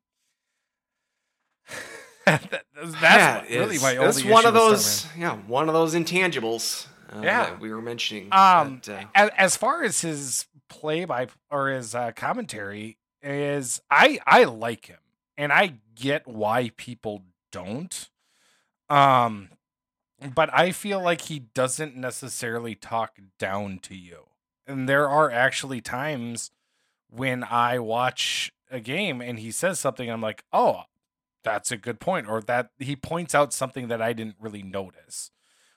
that, 2.27 2.65
that's 2.75 3.01
Yeah, 3.03 3.43
really 3.61 3.79
my 3.79 3.97
only 3.97 4.07
that's 4.13 4.25
one 4.25 4.47
of 4.47 4.55
those 4.55 5.07
yeah 5.17 5.37
one 5.47 5.69
of 5.69 5.75
those 5.75 5.95
intangibles 5.95 6.87
uh, 7.13 7.21
Yeah. 7.23 7.45
that 7.45 7.61
we 7.61 7.73
were 7.73 7.83
mentioning 7.83 8.29
Um, 8.33 8.81
uh, 8.89 9.05
as, 9.15 9.31
as 9.37 9.57
far 9.57 9.83
as 9.83 10.01
his 10.01 10.47
play 10.69 11.05
by 11.05 11.29
or 11.51 11.69
his 11.69 11.95
uh, 11.95 12.13
commentary 12.13 12.97
is, 13.23 13.81
I 13.91 14.19
I 14.27 14.45
like 14.45 14.87
him, 14.87 14.99
and 15.37 15.53
I 15.53 15.75
get 15.95 16.27
why 16.27 16.71
people 16.77 17.23
don't. 17.53 18.09
Um, 18.89 19.49
but 20.35 20.53
I 20.53 20.73
feel 20.73 21.01
like 21.01 21.23
he 21.23 21.41
doesn't 21.41 21.97
necessarily 21.97 22.75
talk 22.75 23.19
down 23.39 23.79
to 23.81 23.95
you, 23.95 24.27
and 24.67 24.89
there 24.89 25.09
are 25.09 25.31
actually 25.31 25.81
times 25.81 26.51
when 27.11 27.45
I 27.45 27.79
watch 27.79 28.53
a 28.71 28.81
game 28.81 29.21
and 29.21 29.39
he 29.39 29.51
says 29.51 29.79
something, 29.79 30.11
I'm 30.11 30.23
like, 30.23 30.45
oh, 30.53 30.85
that's 31.45 31.71
a 31.71 31.77
good 31.77 32.01
point, 32.01 32.29
or 32.29 32.41
that 32.43 32.71
he 32.79 32.97
points 32.97 33.35
out 33.35 33.53
something 33.53 33.89
that 33.89 34.01
I 34.01 34.13
didn't 34.13 34.37
really 34.41 34.63
notice 34.63 35.31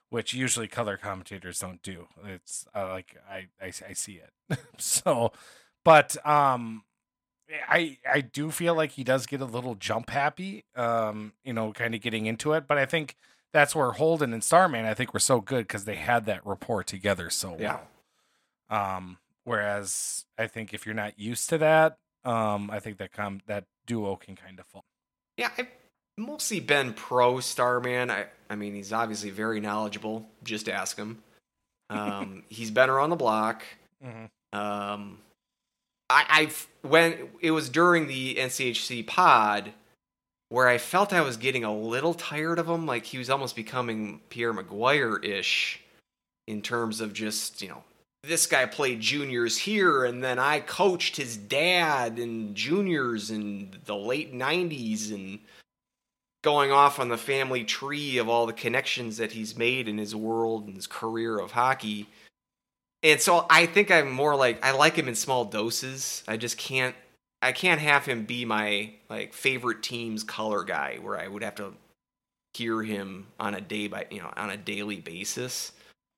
which 0.10 0.34
usually 0.34 0.68
color 0.68 0.98
commentators 0.98 1.60
don't 1.60 1.82
do. 1.82 2.08
It's 2.26 2.66
uh, 2.76 2.88
like 2.90 3.18
I, 3.30 3.48
I 3.62 3.68
I 3.68 3.94
see 3.94 4.22
it. 4.22 4.60
so, 4.78 5.32
but 5.84 6.16
um, 6.26 6.84
I 7.68 7.98
I 8.10 8.22
do 8.22 8.52
feel 8.52 8.76
like 8.76 8.92
he 8.92 9.04
does 9.04 9.26
get 9.26 9.42
a 9.42 9.46
little 9.46 9.76
jump 9.76 10.10
happy. 10.10 10.64
Um, 10.76 11.34
you 11.44 11.54
know, 11.54 11.74
kind 11.74 11.94
of 11.96 12.02
getting 12.02 12.28
into 12.28 12.54
it. 12.54 12.68
But 12.68 12.78
I 12.78 12.86
think 12.86 13.16
that's 13.56 13.74
where 13.74 13.94
Holden 13.94 14.34
and 14.34 14.44
Starman 14.44 14.84
I 14.84 14.94
think 14.94 15.14
were 15.14 15.20
so 15.22 15.40
good 15.40 15.66
because 15.66 15.86
they 15.86 15.96
had 15.96 16.26
that 16.26 16.46
rapport 16.46 16.84
together 16.84 17.30
so 17.30 17.56
yeah 17.58 17.80
well. 18.70 18.98
Um, 18.98 19.18
whereas 19.46 20.26
I 20.38 20.48
think 20.48 20.74
if 20.74 20.86
you're 20.86 20.94
not 20.94 21.18
used 21.18 21.50
to 21.52 21.58
that, 21.60 21.98
um, 22.26 22.70
I 22.70 22.80
think 22.80 22.98
that 22.98 23.14
com 23.14 23.40
that 23.48 23.64
duo 23.86 24.18
can 24.18 24.36
kind 24.36 24.60
of 24.60 24.66
fall. 24.66 24.84
Yeah, 25.38 25.52
I've 25.58 25.68
mostly 26.18 26.60
been 26.60 26.92
pro 26.92 27.40
Starman. 27.40 28.12
I, 28.12 28.26
I 28.50 28.56
mean, 28.58 28.76
he's 28.76 28.92
obviously 28.92 29.30
very 29.30 29.62
knowledgeable. 29.62 30.28
Just 30.44 30.68
ask 30.68 30.98
him. 30.98 31.24
Um, 31.90 32.44
he's 32.50 32.72
been 32.72 32.90
around 32.90 33.10
the 33.10 33.16
block. 33.16 33.64
Mhm. 34.04 34.30
Um, 34.52 35.20
I, 36.10 36.26
I've 36.30 36.68
when 36.82 37.30
it 37.40 37.52
was 37.52 37.70
during 37.70 38.08
the 38.08 38.36
NCHC 38.36 39.08
pod 39.08 39.72
where 40.50 40.68
I 40.68 40.78
felt 40.78 41.14
I 41.14 41.22
was 41.22 41.38
getting 41.38 41.64
a 41.64 41.76
little 41.76 42.14
tired 42.14 42.60
of 42.60 42.68
him. 42.68 42.86
Like 42.86 43.06
he 43.06 43.18
was 43.18 43.30
almost 43.30 43.56
becoming 43.56 44.22
Pierre 44.30 44.54
McGuire 44.54 45.24
ish 45.24 45.82
in 46.48 46.62
terms 46.62 47.02
of 47.02 47.14
just 47.14 47.62
you 47.62 47.70
know 47.70 47.84
this 48.24 48.48
guy 48.48 48.66
played 48.66 49.00
juniors 49.00 49.58
here 49.58 50.06
and 50.06 50.24
then 50.24 50.40
I 50.40 50.60
coached 50.60 51.18
his 51.18 51.38
dad 51.38 52.18
in 52.18 52.56
juniors 52.56 53.30
in 53.30 53.76
the 53.86 53.96
late 53.96 54.34
90s 54.34 55.12
and 55.12 55.40
going 56.42 56.72
off 56.72 57.00
on 57.00 57.10
the 57.10 57.18
family 57.18 57.64
tree 57.64 58.18
of 58.18 58.30
all 58.30 58.46
the 58.46 58.54
connections 58.54 59.18
that 59.18 59.32
he's 59.32 59.58
made 59.58 59.88
in 59.88 59.98
his 59.98 60.16
world 60.16 60.68
and 60.68 60.76
his 60.76 60.88
career 60.88 61.40
of 61.40 61.52
hockey. 61.52 62.08
And 63.04 63.20
so 63.20 63.46
I 63.50 63.66
think 63.66 63.92
I'm 63.92 64.12
more 64.12 64.36
like 64.36 64.64
I 64.64 64.72
like 64.72 64.96
him 64.96 65.08
in 65.08 65.16
small 65.16 65.46
doses. 65.46 66.24
I 66.28 66.38
just 66.38 66.58
can't 66.58 66.96
I 67.42 67.52
can't 67.52 67.82
have 67.82 68.06
him 68.06 68.26
be 68.26 68.46
my 68.46 68.92
like 69.10 69.34
favorite 69.34 69.84
team's 69.84 70.24
color 70.24 70.64
guy 70.64 70.98
where 71.02 71.20
I 71.20 71.28
would 71.28 71.44
have 71.44 71.56
to 71.56 71.74
hear 72.54 72.82
him 72.82 73.28
on 73.40 73.54
a 73.54 73.62
day 73.62 73.88
by 73.88 74.08
you 74.10 74.20
know 74.20 74.32
on 74.36 74.50
a 74.50 74.58
daily 74.58 75.00
basis. 75.00 75.72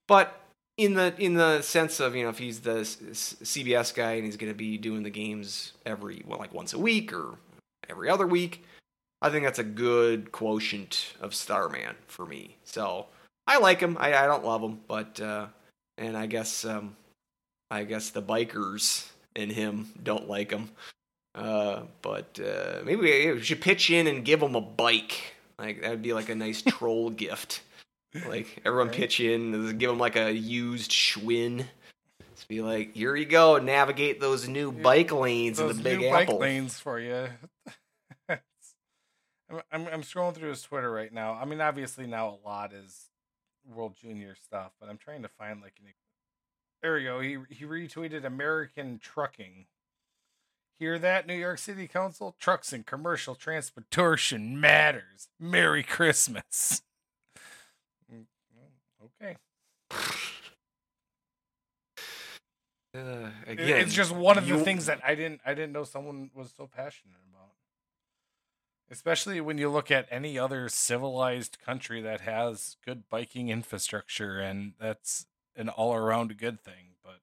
But 0.07 0.39
in 0.77 0.93
the 0.93 1.13
in 1.17 1.33
the 1.33 1.61
sense 1.61 1.99
of 1.99 2.15
you 2.15 2.23
know 2.23 2.29
if 2.29 2.37
he's 2.37 2.61
the 2.61 2.81
CBS 2.81 3.93
guy 3.93 4.13
and 4.13 4.25
he's 4.25 4.37
going 4.37 4.51
to 4.51 4.57
be 4.57 4.77
doing 4.77 5.03
the 5.03 5.09
games 5.09 5.73
every 5.85 6.23
well 6.25 6.39
like 6.39 6.53
once 6.53 6.73
a 6.73 6.79
week 6.79 7.11
or 7.11 7.35
every 7.89 8.09
other 8.09 8.27
week, 8.27 8.63
I 9.21 9.29
think 9.29 9.43
that's 9.43 9.59
a 9.59 9.63
good 9.63 10.31
quotient 10.31 11.13
of 11.19 11.33
Starman 11.33 11.95
for 12.07 12.25
me. 12.25 12.57
So 12.63 13.07
I 13.47 13.57
like 13.57 13.79
him. 13.79 13.97
I, 13.99 14.13
I 14.15 14.27
don't 14.27 14.45
love 14.45 14.61
him, 14.61 14.81
but 14.87 15.19
uh, 15.19 15.47
and 15.97 16.15
I 16.15 16.27
guess 16.27 16.63
um, 16.65 16.95
I 17.71 17.83
guess 17.83 18.11
the 18.11 18.21
bikers 18.21 19.09
and 19.35 19.51
him 19.51 19.89
don't 20.03 20.29
like 20.29 20.51
him. 20.51 20.69
Uh, 21.37 21.83
but 22.01 22.39
uh, 22.43 22.79
maybe 22.83 23.31
we 23.31 23.41
should 23.41 23.61
pitch 23.61 23.89
in 23.91 24.07
and 24.07 24.25
give 24.25 24.39
them 24.39 24.55
a 24.55 24.61
bike. 24.61 25.35
Like 25.59 25.81
that 25.81 25.91
would 25.91 26.01
be 26.01 26.13
like 26.13 26.29
a 26.29 26.35
nice 26.35 26.61
troll 26.67 27.09
gift. 27.11 27.61
Like 28.27 28.61
everyone 28.65 28.87
Right. 28.87 28.97
pitch 28.97 29.19
in, 29.19 29.77
give 29.77 29.89
them 29.89 29.99
like 29.99 30.15
a 30.15 30.31
used 30.31 30.89
Schwinn. 30.91 31.65
Just 32.35 32.47
be 32.47 32.61
like, 32.61 32.95
here 32.95 33.15
you 33.15 33.25
go, 33.25 33.57
navigate 33.59 34.19
those 34.19 34.47
new 34.47 34.71
Yeah, 34.71 34.81
bike 34.81 35.11
lanes 35.11 35.59
in 35.59 35.67
the 35.67 35.73
Big 35.75 35.99
new 35.99 36.07
Apple. 36.07 36.35
bike 36.39 36.41
lanes 36.41 36.79
for 36.79 36.99
you. 36.99 37.27
I'm, 38.29 38.39
I'm 39.71 39.87
I'm 39.87 40.01
scrolling 40.01 40.33
through 40.35 40.49
his 40.49 40.61
Twitter 40.63 40.91
right 40.91 41.13
now. 41.13 41.33
I 41.33 41.45
mean, 41.45 41.61
obviously 41.61 42.07
now 42.07 42.29
a 42.29 42.47
lot 42.47 42.73
is 42.73 43.09
World 43.75 43.95
Junior 43.95 44.35
stuff, 44.35 44.71
but 44.79 44.89
I'm 44.89 44.97
trying 44.97 45.21
to 45.23 45.29
find 45.29 45.61
like 45.61 45.73
an. 45.79 45.93
There 46.81 46.95
we 46.95 47.03
go. 47.03 47.19
He 47.19 47.37
he 47.49 47.65
retweeted 47.65 48.25
American 48.25 48.99
trucking. 48.99 49.65
Hear 50.79 50.99
that, 50.99 51.25
New 51.25 51.33
York 51.33 51.57
City 51.57 51.87
Council? 51.87 52.35
Trucks 52.39 52.71
and 52.71 52.85
commercial 52.85 53.33
transportation 53.33 54.59
matters. 54.59 55.27
Merry 55.39 55.81
Christmas. 55.83 56.83
Mm, 58.13 58.25
mm, 58.55 59.05
Okay. 59.21 59.37
Uh, 62.95 63.29
again, 63.45 63.81
it's 63.81 63.93
just 63.93 64.11
one 64.11 64.39
of 64.39 64.47
the 64.47 64.57
things 64.57 64.87
that 64.87 64.99
I 65.05 65.13
didn't 65.13 65.41
I 65.45 65.53
didn't 65.53 65.71
know 65.71 65.83
someone 65.83 66.31
was 66.33 66.51
so 66.57 66.65
passionate 66.65 67.19
about. 67.29 67.51
Especially 68.89 69.39
when 69.39 69.59
you 69.59 69.69
look 69.69 69.91
at 69.91 70.07
any 70.09 70.39
other 70.39 70.67
civilized 70.67 71.59
country 71.63 72.01
that 72.01 72.21
has 72.21 72.77
good 72.83 73.07
biking 73.07 73.49
infrastructure 73.49 74.39
and 74.39 74.73
that's 74.79 75.27
an 75.55 75.69
all 75.69 75.93
around 75.93 76.37
good 76.37 76.59
thing, 76.59 76.95
but 77.03 77.19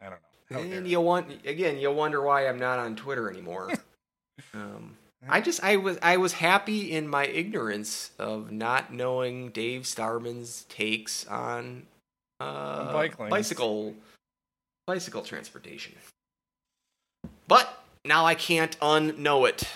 I 0.00 0.04
don't 0.04 0.22
know. 0.22 0.31
And 0.50 0.86
you 0.86 1.00
want 1.00 1.46
again, 1.46 1.78
you'll 1.78 1.94
wonder 1.94 2.20
why 2.22 2.46
I'm 2.48 2.58
not 2.58 2.78
on 2.78 2.96
Twitter 2.96 3.30
anymore. 3.30 3.72
um, 4.54 4.96
I 5.28 5.40
just 5.40 5.62
I 5.62 5.76
was 5.76 5.98
I 6.02 6.16
was 6.16 6.34
happy 6.34 6.92
in 6.92 7.08
my 7.08 7.26
ignorance 7.26 8.10
of 8.18 8.50
not 8.50 8.92
knowing 8.92 9.50
Dave 9.50 9.86
Starman's 9.86 10.64
takes 10.68 11.26
on 11.26 11.84
uh, 12.40 12.92
Bike 12.92 13.18
lanes. 13.18 13.30
bicycle 13.30 13.94
bicycle 14.86 15.22
transportation. 15.22 15.94
But 17.46 17.82
now 18.04 18.24
I 18.26 18.34
can't 18.34 18.78
unknow 18.80 19.48
it. 19.48 19.68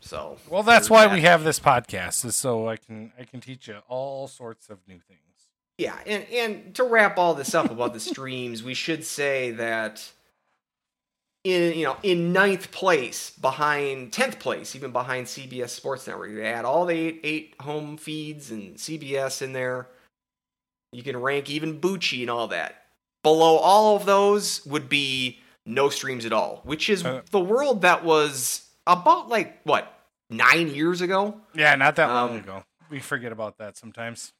So 0.00 0.36
Well, 0.48 0.62
that's 0.62 0.90
why 0.90 1.06
that. 1.06 1.14
we 1.14 1.22
have 1.22 1.44
this 1.44 1.60
podcast, 1.60 2.24
is 2.24 2.36
so 2.36 2.68
I 2.68 2.76
can 2.76 3.12
I 3.18 3.24
can 3.24 3.40
teach 3.40 3.68
you 3.68 3.78
all 3.88 4.28
sorts 4.28 4.68
of 4.70 4.78
new 4.86 4.98
things. 4.98 5.20
Yeah, 5.82 5.98
and 6.06 6.24
and 6.32 6.74
to 6.76 6.84
wrap 6.84 7.18
all 7.18 7.34
this 7.34 7.54
up 7.54 7.70
about 7.70 7.92
the 7.92 8.00
streams, 8.00 8.62
we 8.62 8.74
should 8.74 9.04
say 9.04 9.50
that 9.52 10.10
in 11.44 11.76
you 11.76 11.84
know 11.84 11.96
in 12.02 12.32
ninth 12.32 12.70
place 12.70 13.30
behind 13.30 14.12
tenth 14.12 14.38
place, 14.38 14.76
even 14.76 14.92
behind 14.92 15.26
CBS 15.26 15.70
Sports 15.70 16.06
Network, 16.06 16.34
they 16.34 16.44
add 16.44 16.64
all 16.64 16.86
the 16.86 16.94
eight, 16.94 17.20
eight 17.24 17.54
home 17.60 17.96
feeds 17.96 18.50
and 18.50 18.76
CBS 18.76 19.42
in 19.42 19.52
there. 19.52 19.88
You 20.92 21.02
can 21.02 21.16
rank 21.16 21.50
even 21.50 21.80
Bucci 21.80 22.20
and 22.20 22.30
all 22.30 22.48
that. 22.48 22.84
Below 23.22 23.56
all 23.56 23.96
of 23.96 24.04
those 24.04 24.64
would 24.66 24.88
be 24.88 25.40
no 25.64 25.88
streams 25.88 26.24
at 26.26 26.32
all, 26.32 26.60
which 26.64 26.88
is 26.90 27.04
Uh, 27.04 27.22
the 27.30 27.40
world 27.40 27.82
that 27.82 28.04
was 28.04 28.68
about 28.86 29.28
like 29.28 29.60
what 29.64 29.92
nine 30.30 30.68
years 30.74 31.00
ago. 31.00 31.40
Yeah, 31.54 31.74
not 31.76 31.96
that 31.96 32.06
long 32.08 32.30
Um, 32.30 32.36
ago. 32.36 32.64
We 32.90 33.00
forget 33.00 33.32
about 33.32 33.58
that 33.58 33.76
sometimes. 33.76 34.32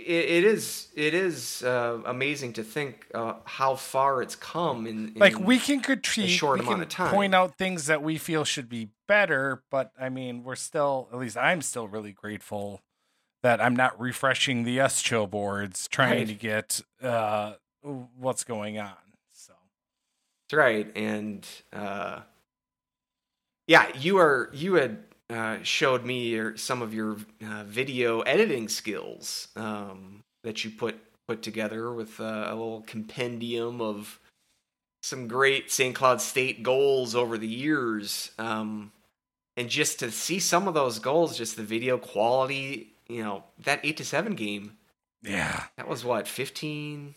It, 0.00 0.06
it 0.06 0.44
is 0.44 0.88
it 0.96 1.14
is 1.14 1.62
uh, 1.62 2.00
amazing 2.04 2.52
to 2.54 2.64
think 2.64 3.06
uh, 3.14 3.34
how 3.44 3.76
far 3.76 4.22
it's 4.22 4.34
come 4.34 4.86
in, 4.86 5.08
in 5.10 5.14
Like 5.20 5.38
we 5.38 5.58
can 5.58 5.80
critique, 5.80 6.30
short 6.30 6.58
we 6.58 6.64
amount 6.66 6.76
can 6.78 6.82
of 6.82 6.88
time. 6.88 7.10
point 7.14 7.34
out 7.34 7.56
things 7.56 7.86
that 7.86 8.02
we 8.02 8.18
feel 8.18 8.44
should 8.44 8.68
be 8.68 8.88
better, 9.06 9.62
but 9.70 9.92
I 10.00 10.08
mean, 10.08 10.42
we're 10.42 10.56
still, 10.56 11.08
at 11.12 11.18
least 11.18 11.36
I'm 11.36 11.62
still 11.62 11.86
really 11.86 12.12
grateful 12.12 12.80
that 13.44 13.60
I'm 13.60 13.76
not 13.76 13.98
refreshing 14.00 14.64
the 14.64 14.78
USCHO 14.78 15.30
boards 15.30 15.86
trying 15.86 16.18
Right. 16.18 16.26
to 16.28 16.34
get 16.34 16.80
uh, 17.02 17.54
what's 17.82 18.42
going 18.42 18.78
on. 18.80 18.96
So 19.30 19.52
That's 20.50 20.58
right, 20.58 20.90
and 20.96 21.46
uh, 21.72 22.20
yeah, 23.68 23.94
you 23.96 24.18
are 24.18 24.50
you 24.52 24.74
had 24.74 24.98
uh, 25.34 25.58
showed 25.62 26.04
me 26.04 26.28
your, 26.28 26.56
some 26.56 26.80
of 26.80 26.94
your 26.94 27.16
uh, 27.44 27.64
video 27.64 28.20
editing 28.20 28.68
skills 28.68 29.48
um, 29.56 30.22
that 30.44 30.64
you 30.64 30.70
put 30.70 30.96
put 31.26 31.42
together 31.42 31.90
with 31.90 32.20
uh, 32.20 32.46
a 32.48 32.54
little 32.54 32.84
compendium 32.86 33.80
of 33.80 34.20
some 35.02 35.26
great 35.26 35.72
St. 35.72 35.94
Cloud 35.94 36.20
State 36.20 36.62
goals 36.62 37.14
over 37.14 37.36
the 37.36 37.48
years, 37.48 38.30
um, 38.38 38.92
and 39.56 39.68
just 39.68 39.98
to 40.00 40.10
see 40.10 40.38
some 40.38 40.68
of 40.68 40.74
those 40.74 40.98
goals, 40.98 41.36
just 41.36 41.56
the 41.56 41.62
video 41.62 41.98
quality, 41.98 42.92
you 43.08 43.22
know, 43.24 43.42
that 43.64 43.80
eight 43.82 43.96
to 43.96 44.04
seven 44.04 44.34
game. 44.34 44.76
yeah, 45.22 45.64
That 45.76 45.88
was 45.88 46.04
what, 46.04 46.28
15? 46.28 47.14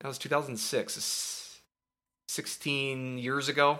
That 0.00 0.08
was 0.08 0.18
2006. 0.18 1.60
16 2.28 3.18
years 3.18 3.48
ago. 3.48 3.78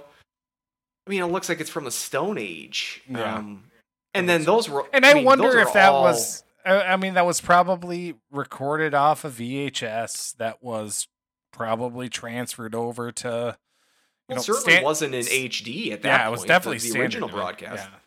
I 1.06 1.10
mean, 1.10 1.22
it 1.22 1.26
looks 1.26 1.48
like 1.48 1.60
it's 1.60 1.70
from 1.70 1.84
the 1.84 1.90
Stone 1.90 2.36
Age. 2.38 3.02
Yeah. 3.08 3.36
Um, 3.36 3.64
and 4.14 4.28
then 4.28 4.44
those 4.44 4.68
were. 4.68 4.84
and 4.92 5.04
I, 5.06 5.14
mean, 5.14 5.24
wonder 5.24 5.58
if 5.58 5.72
that 5.72 5.90
all- 5.92 6.02
was. 6.02 6.42
I 6.64 6.82
I 6.82 6.96
mean, 6.96 7.14
that 7.14 7.26
was 7.26 7.40
probably 7.40 8.14
recorded 8.30 8.94
off 8.94 9.24
of 9.24 9.34
VHS. 9.34 10.36
That 10.36 10.62
was 10.62 11.08
probably 11.52 12.08
transferred 12.08 12.74
over 12.74 13.10
to. 13.12 13.56
You 14.28 14.34
Well, 14.34 14.36
know, 14.36 14.42
certainly 14.42 14.72
Stan- 14.72 14.84
wasn't 14.84 15.14
in 15.14 15.22
HD 15.26 15.92
at 15.92 16.02
that 16.02 16.08
yeah, 16.08 16.18
point. 16.18 16.28
it 16.28 16.30
was 16.30 16.44
definitely 16.44 16.78
the, 16.78 16.92
the 16.92 17.00
original 17.00 17.28
broadcast. 17.28 17.88
Yeah. 17.90 17.98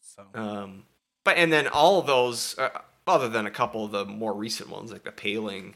So 0.00 0.40
Um, 0.40 0.84
but 1.24 1.36
and 1.36 1.52
then 1.52 1.68
all 1.68 2.00
of 2.00 2.06
those, 2.06 2.58
uh, 2.58 2.70
other 3.06 3.28
than 3.28 3.46
a 3.46 3.50
couple 3.50 3.84
of 3.84 3.90
the 3.92 4.04
more 4.06 4.32
recent 4.34 4.70
ones, 4.70 4.90
like 4.90 5.04
the 5.04 5.12
paling 5.12 5.74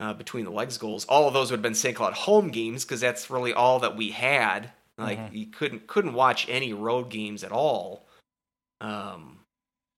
uh, 0.00 0.12
between 0.12 0.44
the 0.44 0.50
legs 0.52 0.76
goals, 0.78 1.04
all 1.06 1.26
of 1.26 1.34
those 1.34 1.50
would 1.50 1.58
have 1.58 1.62
been 1.62 1.74
St. 1.74 1.96
Cloud 1.96 2.12
home 2.12 2.50
games 2.50 2.84
because 2.84 3.00
that's 3.00 3.30
really 3.30 3.52
all 3.54 3.80
that 3.80 3.96
we 3.96 4.10
had. 4.10 4.70
Like 4.98 5.18
Mhm. 5.18 5.32
you 5.34 5.46
couldn't 5.46 5.86
couldn't 5.86 6.12
watch 6.12 6.46
any 6.48 6.72
road 6.72 7.08
games 7.08 7.42
at 7.42 7.52
all. 7.52 8.06
Um, 8.80 9.40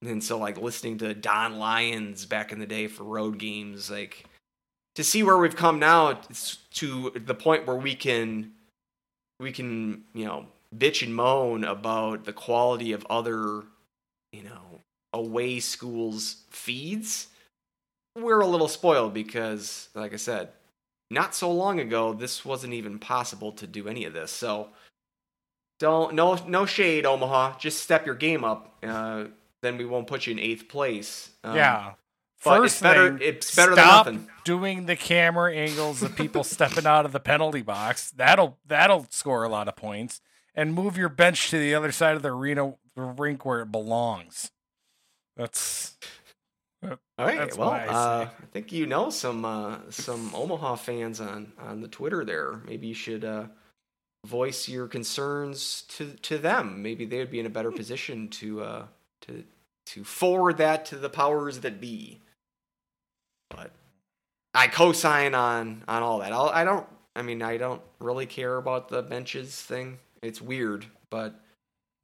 and 0.03 0.23
so 0.23 0.39
like 0.39 0.59
listening 0.59 0.99
to 0.99 1.15
Don 1.15 1.59
Lyons 1.59 2.27
back 2.27 2.53
in 2.53 2.59
the 2.59 2.67
day 2.67 2.87
for 2.87 3.05
road 3.05 3.39
games, 3.39 3.91
like 3.91 4.25
to 4.95 5.05
see 5.05 5.23
where 5.23 5.39
we've 5.39 5.57
come 5.57 5.79
now 5.79 6.19
to 6.75 7.11
the 7.11 7.35
point 7.35 7.67
where 7.67 7.77
we 7.77 7.95
can 7.95 8.53
we 9.39 9.53
can 9.53 10.05
you 10.15 10.25
know 10.25 10.47
bitch 10.77 11.03
and 11.03 11.15
moan 11.15 11.65
about 11.65 12.25
the 12.25 12.33
quality 12.33 12.93
of 12.93 13.07
other 13.11 13.65
you 14.33 14.43
know 14.43 14.81
away 15.13 15.59
schools 15.59 16.45
feeds 16.51 17.27
we're 18.17 18.41
a 18.41 18.47
little 18.47 18.69
spoiled 18.69 19.13
because 19.13 19.89
like 19.95 20.13
i 20.13 20.17
said 20.17 20.51
not 21.11 21.35
so 21.35 21.51
long 21.51 21.81
ago 21.81 22.13
this 22.13 22.45
wasn't 22.45 22.73
even 22.73 22.99
possible 22.99 23.53
to 23.53 23.67
do 23.67 23.89
any 23.89 24.05
of 24.05 24.13
this. 24.13 24.31
So 24.31 24.69
don't 25.81 26.15
no 26.15 26.37
no 26.47 26.65
shade 26.67 27.05
omaha 27.05 27.59
just 27.59 27.83
step 27.83 28.07
your 28.07 28.15
game 28.15 28.45
up 28.45 28.77
uh, 28.85 29.25
then 29.63 29.77
we 29.77 29.85
won't 29.85 30.07
put 30.07 30.27
you 30.27 30.33
in 30.33 30.39
eighth 30.39 30.69
place 30.69 31.31
Um, 31.43 31.57
yeah. 31.57 31.95
but 32.45 32.59
First 32.59 32.75
it's 32.77 32.83
better 32.83 33.19
thing, 33.19 33.29
it's 33.29 33.57
better 33.57 33.75
than 33.75 33.85
stop 33.85 34.07
nothing 34.07 34.29
doing 34.45 34.87
the 34.87 34.97
camera 34.97 35.53
angles 35.55 36.03
of 36.03 36.15
people 36.17 36.45
stepping 36.55 36.87
out 36.87 37.05
of 37.05 37.13
the 37.13 37.21
penalty 37.21 37.63
box. 37.63 38.11
That'll 38.11 38.59
that'll 38.67 39.07
score 39.11 39.43
a 39.45 39.49
lot 39.49 39.69
of 39.69 39.77
points. 39.77 40.21
And 40.55 40.75
move 40.75 40.97
your 40.97 41.09
bench 41.09 41.49
to 41.51 41.59
the 41.59 41.75
other 41.75 41.93
side 41.93 42.17
of 42.17 42.23
the 42.23 42.31
arena, 42.31 42.75
the 42.97 43.03
rink 43.03 43.45
where 43.45 43.61
it 43.61 43.71
belongs. 43.71 44.51
That's 45.37 45.97
All 46.83 46.97
right. 47.19 47.57
Well, 47.57 47.71
I 47.71 47.87
uh. 47.87 48.29
I 48.43 48.47
think 48.53 48.73
you 48.73 48.87
know 48.87 49.11
some 49.11 49.45
uh, 49.45 49.79
some 49.91 50.35
Omaha 50.35 50.75
fans 50.77 51.21
on 51.21 51.53
on 51.59 51.83
the 51.83 51.89
Twitter 51.89 52.25
there. 52.25 52.61
Maybe 52.67 52.89
you 52.89 52.95
should 52.95 53.25
uh, 53.25 53.45
voice 54.27 54.69
your 54.69 54.87
concerns 54.87 55.83
to 55.89 56.13
to 56.23 56.39
them. 56.39 56.83
Maybe 56.83 57.05
they 57.05 57.19
would 57.19 57.31
be 57.31 57.41
in 57.41 57.47
a 57.47 57.51
better 57.51 57.71
position 57.71 58.29
to 58.29 58.63
uh, 58.63 58.87
to 59.23 59.45
to 59.87 60.05
forward 60.05 60.59
that 60.59 60.85
to 60.87 60.97
the 60.97 61.11
powers 61.11 61.61
that 61.61 61.81
be. 61.81 62.21
But 63.49 63.73
I 64.55 64.69
co-sign 64.69 65.35
on 65.35 65.85
on 65.89 66.03
all 66.03 66.19
that. 66.21 66.33
I'll, 66.33 66.49
I 66.49 66.65
don't. 66.65 66.87
I 67.17 67.23
mean, 67.23 67.43
I 67.43 67.57
don't 67.57 67.83
really 67.99 68.27
care 68.27 68.57
about 68.57 68.89
the 68.89 69.03
benches 69.03 69.61
thing. 69.61 69.99
It's 70.23 70.41
weird, 70.41 70.87
but 71.11 71.35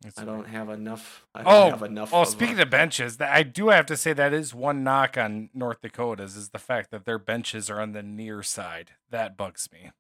it's 0.05 0.19
I 0.19 0.25
don't 0.25 0.49
have 0.49 0.69
enough. 0.69 1.25
I 1.35 1.43
don't 1.43 1.53
Oh, 1.53 1.71
have 1.71 1.83
enough. 1.83 2.13
Oh, 2.13 2.23
of, 2.23 2.29
speaking 2.29 2.59
of 2.59 2.71
benches, 2.71 3.21
I 3.21 3.43
do 3.45 3.69
have 3.69 3.87
to 3.87 3.97
say 3.97 4.13
that 4.13 4.33
is 4.33 4.53
one 4.53 4.83
knock 4.83 5.17
on 5.17 5.51
North 5.55 5.81
Dakota's 5.81 6.37
is 6.37 6.49
the 6.49 6.59
fact 6.59 6.91
that 6.91 7.05
their 7.05 7.19
benches 7.19 7.71
are 7.71 7.81
on 7.81 7.93
the 7.93 8.03
near 8.03 8.43
side. 8.43 8.93
That 9.11 9.37
bugs 9.37 9.69
me. 9.73 9.91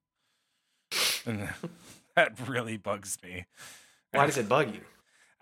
That 2.16 2.48
really 2.48 2.76
bugs 2.78 3.18
me. 3.22 3.44
why 4.12 4.24
does 4.26 4.38
it 4.38 4.48
bug 4.48 4.74
you? 4.74 4.80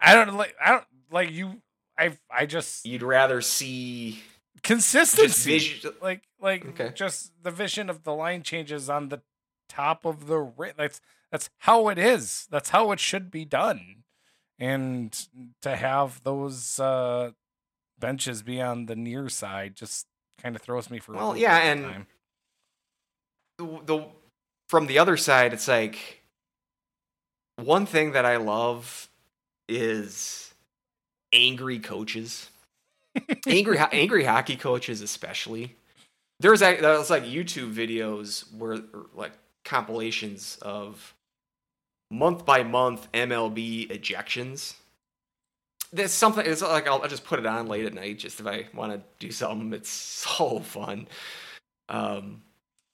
I 0.01 0.15
don't 0.15 0.35
like. 0.37 0.55
I 0.63 0.73
don't 0.73 0.85
like 1.11 1.31
you. 1.31 1.63
I 1.99 2.19
I 2.31 2.47
just 2.47 2.85
You'd 2.85 3.03
rather 3.05 3.41
see 3.41 4.21
consistency. 4.63 5.59
visu- 5.59 5.95
like 6.03 6.23
like 6.41 6.67
Okay. 6.67 6.91
just 6.95 7.33
the 7.43 7.53
vision 7.53 7.89
of 7.89 8.03
the 8.03 8.13
line 8.13 8.43
changes 8.43 8.91
on 8.91 9.09
the 9.09 9.23
top 9.69 10.05
of 10.05 10.27
the 10.27 10.39
ri- 10.39 10.73
that's 10.77 11.01
that's 11.31 11.49
how 11.59 11.89
it 11.89 11.99
is. 11.99 12.47
That's 12.51 12.71
how 12.71 12.91
it 12.91 12.99
should 13.01 13.31
be 13.31 13.45
done. 13.45 14.03
And 14.59 15.17
to 15.63 15.77
have 15.77 16.23
those 16.25 16.81
uh 16.81 17.31
benches 18.01 18.43
be 18.43 18.61
on 18.61 18.87
the 18.87 18.97
near 18.97 19.29
side 19.29 19.77
just 19.77 20.07
kind 20.43 20.57
of 20.57 20.63
throws 20.63 20.91
me 20.91 20.99
for 20.99 21.15
a 21.15 21.17
Well, 21.17 21.37
yeah, 21.37 21.57
and- 21.59 21.85
time. 21.85 22.07
the, 23.59 23.81
the 23.85 24.07
from 24.69 24.87
the 24.89 24.99
other 24.99 25.17
side, 25.17 25.53
it's 25.53 25.69
like 25.69 26.23
one 27.57 27.87
thing 27.87 28.13
that 28.13 28.25
I 28.25 28.37
love 28.37 29.09
is 29.69 30.53
angry 31.33 31.79
coaches, 31.79 32.51
angry 33.47 33.79
angry 33.93 34.25
hockey 34.25 34.57
coaches 34.57 35.01
especially. 35.01 35.77
There's 36.41 36.63
like 36.63 36.81
there's 36.81 37.11
like 37.11 37.25
YouTube 37.25 37.75
videos 37.75 38.53
where 38.57 38.79
like 39.15 39.33
compilations 39.65 40.59
of 40.63 41.15
month 42.11 42.45
by 42.45 42.63
month 42.63 43.11
MLB 43.13 43.89
ejections. 43.91 44.75
There's 45.93 46.13
something. 46.13 46.45
It's 46.45 46.63
like 46.63 46.89
I'll, 46.89 47.03
I'll 47.03 47.09
just 47.09 47.25
put 47.25 47.39
it 47.39 47.47
on 47.47 47.69
late 47.69 47.85
at 47.85 47.95
night, 47.95 48.19
just 48.19 48.41
if 48.41 48.47
I 48.47 48.67
want 48.75 48.93
to 48.93 49.01
do 49.19 49.31
something. 49.31 49.73
It's 49.73 49.91
so 49.91 50.61
fun. 50.61 51.09
Um, 51.89 52.43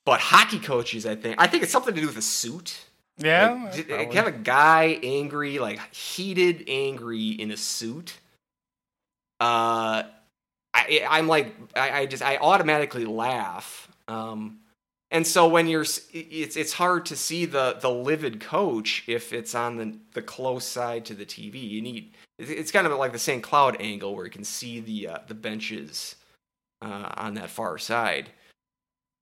but 0.04 0.20
hockey 0.20 0.58
coaches, 0.58 1.06
I 1.06 1.14
think, 1.14 1.36
I 1.38 1.46
think 1.46 1.62
it's 1.62 1.72
something 1.72 1.94
to 1.94 2.00
do 2.00 2.06
with 2.06 2.16
a 2.16 2.22
suit. 2.22 2.86
Yeah, 3.20 3.50
Like, 3.88 3.88
probably. 3.88 4.16
have 4.16 4.26
a 4.26 4.32
guy 4.32 4.98
angry, 5.02 5.58
like 5.58 5.94
heated, 5.94 6.64
angry 6.68 7.28
in 7.30 7.50
a 7.50 7.56
suit. 7.56 8.18
Uh, 9.40 10.04
I, 10.74 11.06
I'm 11.08 11.28
like, 11.28 11.54
I, 11.76 12.00
I 12.00 12.06
just, 12.06 12.22
I 12.22 12.36
automatically 12.38 13.04
laugh. 13.04 13.88
Um, 14.08 14.60
and 15.10 15.26
so 15.26 15.48
when 15.48 15.66
you're, 15.66 15.82
it's 16.12 16.56
it's 16.56 16.72
hard 16.74 17.06
to 17.06 17.16
see 17.16 17.44
the 17.44 17.76
the 17.80 17.90
livid 17.90 18.40
coach 18.40 19.02
if 19.08 19.32
it's 19.32 19.54
on 19.56 19.76
the 19.76 19.98
the 20.14 20.22
close 20.22 20.64
side 20.64 21.04
to 21.06 21.14
the 21.14 21.26
TV. 21.26 21.68
You 21.68 21.82
need 21.82 22.12
It's, 22.38 22.50
it's 22.50 22.70
kind 22.70 22.86
of 22.86 22.96
like 22.98 23.12
the 23.12 23.18
St. 23.18 23.42
Cloud 23.42 23.76
angle 23.80 24.14
where 24.14 24.24
you 24.24 24.30
can 24.30 24.44
see 24.44 24.78
the 24.80 25.08
uh, 25.08 25.18
the 25.26 25.34
benches 25.34 26.14
uh, 26.82 27.10
on 27.16 27.34
that 27.34 27.50
far 27.50 27.76
side. 27.78 28.30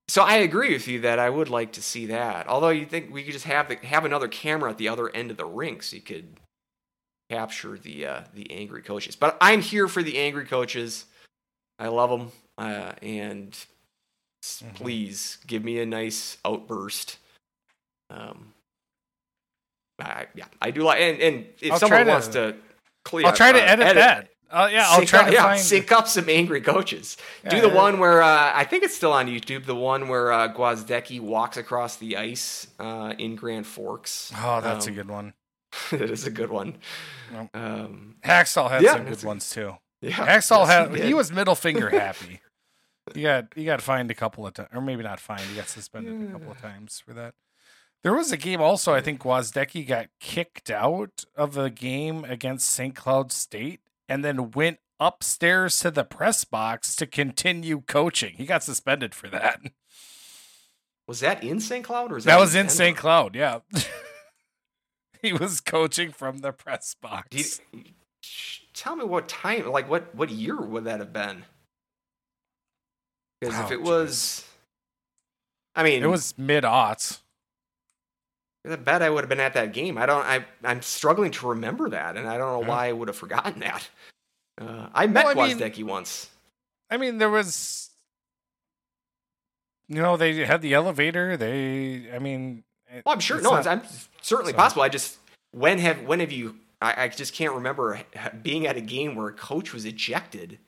So 0.09 0.23
I 0.23 0.37
agree 0.37 0.73
with 0.73 0.87
you 0.87 1.01
that 1.01 1.19
I 1.19 1.29
would 1.29 1.49
like 1.49 1.73
to 1.73 1.81
see 1.83 2.07
that. 2.07 2.47
Although 2.47 2.69
you 2.69 2.85
think 2.87 3.13
we 3.13 3.23
could 3.23 3.33
just 3.33 3.45
have 3.45 3.67
the, 3.69 3.75
have 3.85 4.05
another 4.05 4.27
camera 4.27 4.71
at 4.71 4.77
the 4.79 4.89
other 4.89 5.07
end 5.09 5.29
of 5.29 5.37
the 5.37 5.45
rink 5.45 5.83
so 5.83 5.95
you 5.95 6.01
could 6.01 6.39
capture 7.29 7.77
the 7.77 8.05
uh, 8.07 8.21
the 8.33 8.49
angry 8.51 8.81
coaches. 8.81 9.15
But 9.15 9.37
I'm 9.39 9.61
here 9.61 9.87
for 9.87 10.01
the 10.01 10.17
angry 10.17 10.45
coaches. 10.45 11.05
I 11.77 11.89
love 11.89 12.09
them, 12.09 12.31
uh, 12.57 12.93
and 13.03 13.55
Mhm. 14.43 14.73
please 14.73 15.37
give 15.45 15.63
me 15.63 15.79
a 15.79 15.85
nice 15.85 16.37
outburst. 16.43 17.17
Um, 18.09 18.53
I, 19.99 20.27
yeah, 20.33 20.45
I 20.61 20.71
do 20.71 20.81
like, 20.81 21.01
and, 21.01 21.21
and 21.21 21.45
if 21.61 21.73
I'll 21.73 21.79
someone 21.79 22.05
to- 22.05 22.11
wants 22.11 22.27
to, 22.29 22.55
clear, 23.03 23.27
I'll 23.27 23.33
try 23.35 23.51
to 23.51 23.59
uh, 23.61 23.65
edit, 23.65 23.95
that. 23.95 24.29
Uh, 24.51 24.67
yeah, 24.71 24.85
I'll 24.87 24.97
sync 24.97 25.09
try 25.09 25.19
up, 25.19 25.27
to 25.27 25.33
yeah, 25.33 25.43
find. 25.43 25.59
sync 25.59 25.91
up 25.91 26.07
some 26.07 26.27
angry 26.29 26.61
coaches. 26.61 27.17
Do 27.49 27.61
the 27.61 27.67
yeah. 27.67 27.73
one 27.75 27.99
where 27.99 28.21
uh, 28.23 28.51
I 28.55 28.63
think 28.63 28.83
it's 28.83 28.95
still 28.95 29.13
on 29.13 29.27
YouTube. 29.27 29.65
The 29.65 29.75
one 29.75 30.07
where 30.07 30.31
uh, 30.31 30.51
Gwozdecky 30.53 31.19
walks 31.19 31.55
across 31.57 31.97
the 31.97 32.17
ice 32.17 32.67
uh, 32.79 33.13
in 33.17 33.35
Grand 33.35 33.67
Forks. 33.67 34.31
Oh, 34.35 34.59
that's 34.61 34.87
a 34.87 34.89
Um, 34.89 34.95
good 34.95 35.09
one. 35.09 35.33
it 35.91 36.09
is 36.09 36.25
a 36.25 36.31
good 36.31 36.49
one. 36.49 36.77
Um, 37.53 38.15
had 38.23 38.47
yeah, 38.81 38.93
some 38.93 39.05
good 39.05 39.23
a- 39.23 39.27
ones 39.27 39.49
too. 39.49 39.75
yeah, 40.01 40.11
Hacksaw 40.11 40.59
yes, 40.65 40.67
had 40.67 40.95
he 40.95 41.01
he, 41.07 41.13
was 41.13 41.31
middle 41.31 41.55
finger 41.55 41.89
happy. 41.91 42.41
you 43.13 43.23
got 43.23 43.45
you 43.55 43.65
got 43.65 43.81
fined 43.81 44.09
a 44.09 44.15
couple 44.15 44.47
of 44.47 44.53
times, 44.55 44.69
or 44.73 44.81
maybe 44.81 45.03
not 45.03 45.19
fined. 45.19 45.43
You 45.51 45.57
got 45.57 45.69
suspended 45.69 46.29
a 46.29 46.31
couple 46.31 46.51
of 46.51 46.59
times 46.61 47.01
for 47.05 47.13
that. 47.13 47.35
There 48.01 48.13
was 48.13 48.31
a 48.31 48.37
game 48.37 48.61
also. 48.61 48.93
I 48.93 49.01
think 49.01 49.21
Gwozdecky 49.21 49.85
got 49.87 50.07
kicked 50.19 50.71
out 50.71 51.25
of 51.35 51.53
the 51.53 51.69
game 51.69 52.23
against 52.23 52.69
St. 52.69 52.95
Cloud 52.95 53.31
State, 53.31 53.81
and 54.09 54.25
then 54.25 54.51
went 54.51 54.79
upstairs 54.99 55.77
to 55.77 55.91
the 55.91 56.03
press 56.03 56.43
box 56.43 56.95
to 56.97 57.05
continue 57.07 57.81
coaching. 57.81 58.33
He 58.35 58.45
got 58.45 58.63
suspended 58.63 59.15
for 59.15 59.29
that. 59.29 59.61
Was 61.07 61.21
that 61.21 61.43
in 61.43 61.59
St. 61.59 61.83
Cloud 61.85 62.11
or 62.11 62.15
was 62.15 62.25
That 62.25 62.35
that 62.35 62.39
was 62.41 62.55
in 62.55 62.67
St. 62.69 62.97
Cloud. 62.97 63.35
Yeah, 63.35 63.59
he 65.21 65.31
was 65.33 65.61
coaching 65.61 66.11
from 66.11 66.39
the 66.39 66.51
press 66.51 66.95
box. 67.01 67.61
you- 67.71 67.83
tell 68.73 68.95
me 68.95 69.05
what 69.05 69.27
time, 69.29 69.67
like 69.71 69.89
what 69.89 70.13
what 70.13 70.29
year 70.29 70.59
would 70.59 70.83
that 70.83 70.99
have 70.99 71.13
been? 71.13 71.45
Because 73.39 73.57
if 73.59 73.67
Oh, 73.67 73.73
it 73.73 73.81
was, 73.81 74.45
I 75.73 75.83
mean, 75.83 76.03
It 76.03 76.07
was 76.07 76.37
mid 76.37 76.63
aughts. 76.65 77.19
I 78.67 78.75
bet 78.75 79.01
I 79.01 79.09
would 79.09 79.21
have 79.21 79.29
been 79.29 79.39
at 79.39 79.53
that 79.53 79.73
game. 79.73 79.97
I 79.97 80.05
don't. 80.05 80.25
I 80.25 80.45
I'm 80.63 80.81
struggling 80.81 81.31
to 81.31 81.47
remember 81.49 81.89
that, 81.89 82.17
and 82.17 82.27
I 82.27 82.37
don't 82.37 82.61
know 82.61 82.67
why 82.69 82.87
I 82.87 82.91
would 82.91 83.07
have 83.07 83.17
forgotten 83.17 83.59
that. 83.61 83.87
Uh, 84.59 84.89
I 84.93 85.07
met 85.07 85.25
Well, 85.25 85.39
I 85.39 85.53
mean- 85.53 85.87
once. 85.87 86.29
I 86.91 86.97
mean, 86.97 87.19
there 87.19 87.29
was, 87.29 87.91
you 89.87 90.01
know, 90.01 90.17
they 90.17 90.43
had 90.45 90.61
the 90.61 90.73
elevator. 90.73 91.37
They, 91.37 92.11
I 92.13 92.19
mean, 92.19 92.63
it- 92.91 93.05
Well, 93.05 93.13
I'm 93.13 93.19
sure. 93.21 93.39
No, 93.41 93.51
not- 93.51 93.59
it's, 93.59 93.67
I'm 93.67 93.81
certainly 94.21 94.51
so- 94.51 94.57
possible. 94.57 94.81
I 94.81 94.89
just 94.89 95.17
when 95.51 95.79
have 95.79 96.01
when 96.03 96.19
have 96.19 96.31
you? 96.31 96.55
I, 96.81 97.03
I 97.03 97.07
just 97.09 97.33
can't 97.33 97.53
remember 97.53 98.01
being 98.41 98.67
at 98.67 98.75
a 98.77 98.81
game 98.81 99.15
where 99.15 99.27
a 99.27 99.33
coach 99.33 99.73
was 99.73 99.85
ejected, 99.85 100.59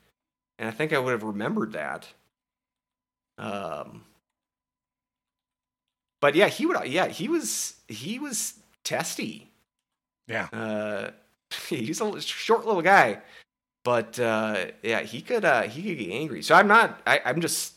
and 0.59 0.67
I 0.67 0.71
think 0.71 0.93
I 0.93 0.99
would 0.99 1.11
have 1.11 1.23
remembered 1.23 1.73
that. 1.73 2.07
Um, 3.37 4.05
but 6.21 6.35
yeah, 6.35 6.47
he 6.47 6.65
would. 6.65 6.87
Yeah, 6.87 7.07
he 7.07 7.27
was. 7.27 7.75
He 7.87 8.19
was 8.19 8.53
testy. 8.83 9.49
yeah, 10.27 10.47
Uh, 10.53 11.11
he's 11.67 11.99
a 12.01 12.21
short 12.21 12.65
little 12.65 12.81
guy, 12.81 13.21
but 13.83 14.17
uh, 14.19 14.67
yeah, 14.83 15.01
he 15.01 15.21
could. 15.21 15.43
Uh, 15.43 15.63
he 15.63 15.81
could 15.83 15.97
get 15.97 16.11
angry. 16.13 16.41
So 16.41 16.55
I'm 16.55 16.67
not. 16.67 17.01
I, 17.05 17.19
I'm 17.25 17.41
just 17.41 17.73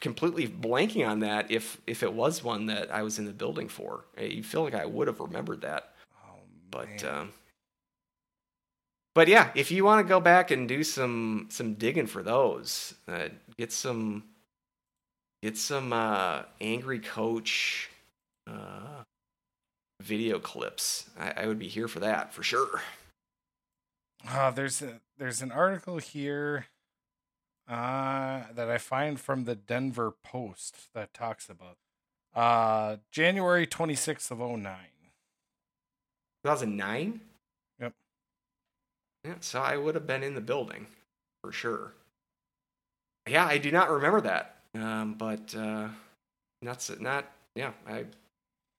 completely 0.00 0.48
blanking 0.48 1.06
on 1.06 1.20
that. 1.20 1.50
If 1.50 1.80
if 1.86 2.02
it 2.02 2.12
was 2.12 2.42
one 2.42 2.66
that 2.66 2.90
I 2.92 3.02
was 3.02 3.18
in 3.18 3.26
the 3.26 3.32
building 3.32 3.68
for, 3.68 4.04
I 4.18 4.40
feel 4.40 4.62
like 4.64 4.74
I 4.74 4.86
would 4.86 5.06
have 5.06 5.20
remembered 5.20 5.60
that. 5.60 5.94
oh, 6.26 6.38
But 6.70 7.04
um, 7.04 7.32
but 9.14 9.28
yeah, 9.28 9.50
if 9.54 9.70
you 9.70 9.84
want 9.84 10.04
to 10.04 10.08
go 10.08 10.20
back 10.20 10.50
and 10.50 10.68
do 10.68 10.82
some 10.82 11.46
some 11.50 11.74
digging 11.74 12.06
for 12.06 12.22
those, 12.22 12.94
uh, 13.08 13.28
get 13.58 13.72
some 13.72 14.24
get 15.46 15.56
some 15.56 15.92
uh, 15.92 16.42
angry 16.60 16.98
coach 16.98 17.88
uh, 18.50 19.04
video 20.02 20.40
clips. 20.40 21.08
I, 21.16 21.44
I 21.44 21.46
would 21.46 21.60
be 21.60 21.68
here 21.68 21.86
for 21.86 22.00
that 22.00 22.32
for 22.32 22.42
sure. 22.42 22.82
Uh, 24.28 24.50
there's 24.50 24.82
a, 24.82 25.00
there's 25.18 25.42
an 25.42 25.52
article 25.52 25.98
here 25.98 26.66
uh, 27.68 28.42
that 28.56 28.68
I 28.68 28.78
find 28.78 29.20
from 29.20 29.44
the 29.44 29.54
Denver 29.54 30.14
Post 30.24 30.92
that 30.94 31.14
talks 31.14 31.48
about 31.48 31.76
uh, 32.34 32.96
January 33.12 33.68
26th 33.68 34.32
of 34.32 34.38
09. 34.38 34.64
2009. 36.42 37.20
Yep. 37.78 37.92
Yeah, 39.24 39.34
so 39.38 39.60
I 39.62 39.76
would 39.76 39.94
have 39.94 40.08
been 40.08 40.24
in 40.24 40.34
the 40.34 40.40
building 40.40 40.88
for 41.40 41.52
sure. 41.52 41.92
Yeah, 43.28 43.46
I 43.46 43.58
do 43.58 43.70
not 43.70 43.92
remember 43.92 44.20
that. 44.22 44.55
Um, 44.76 45.14
but 45.14 45.54
uh, 45.54 45.88
not 46.62 46.90
not 47.00 47.24
yeah. 47.54 47.72
I, 47.86 48.04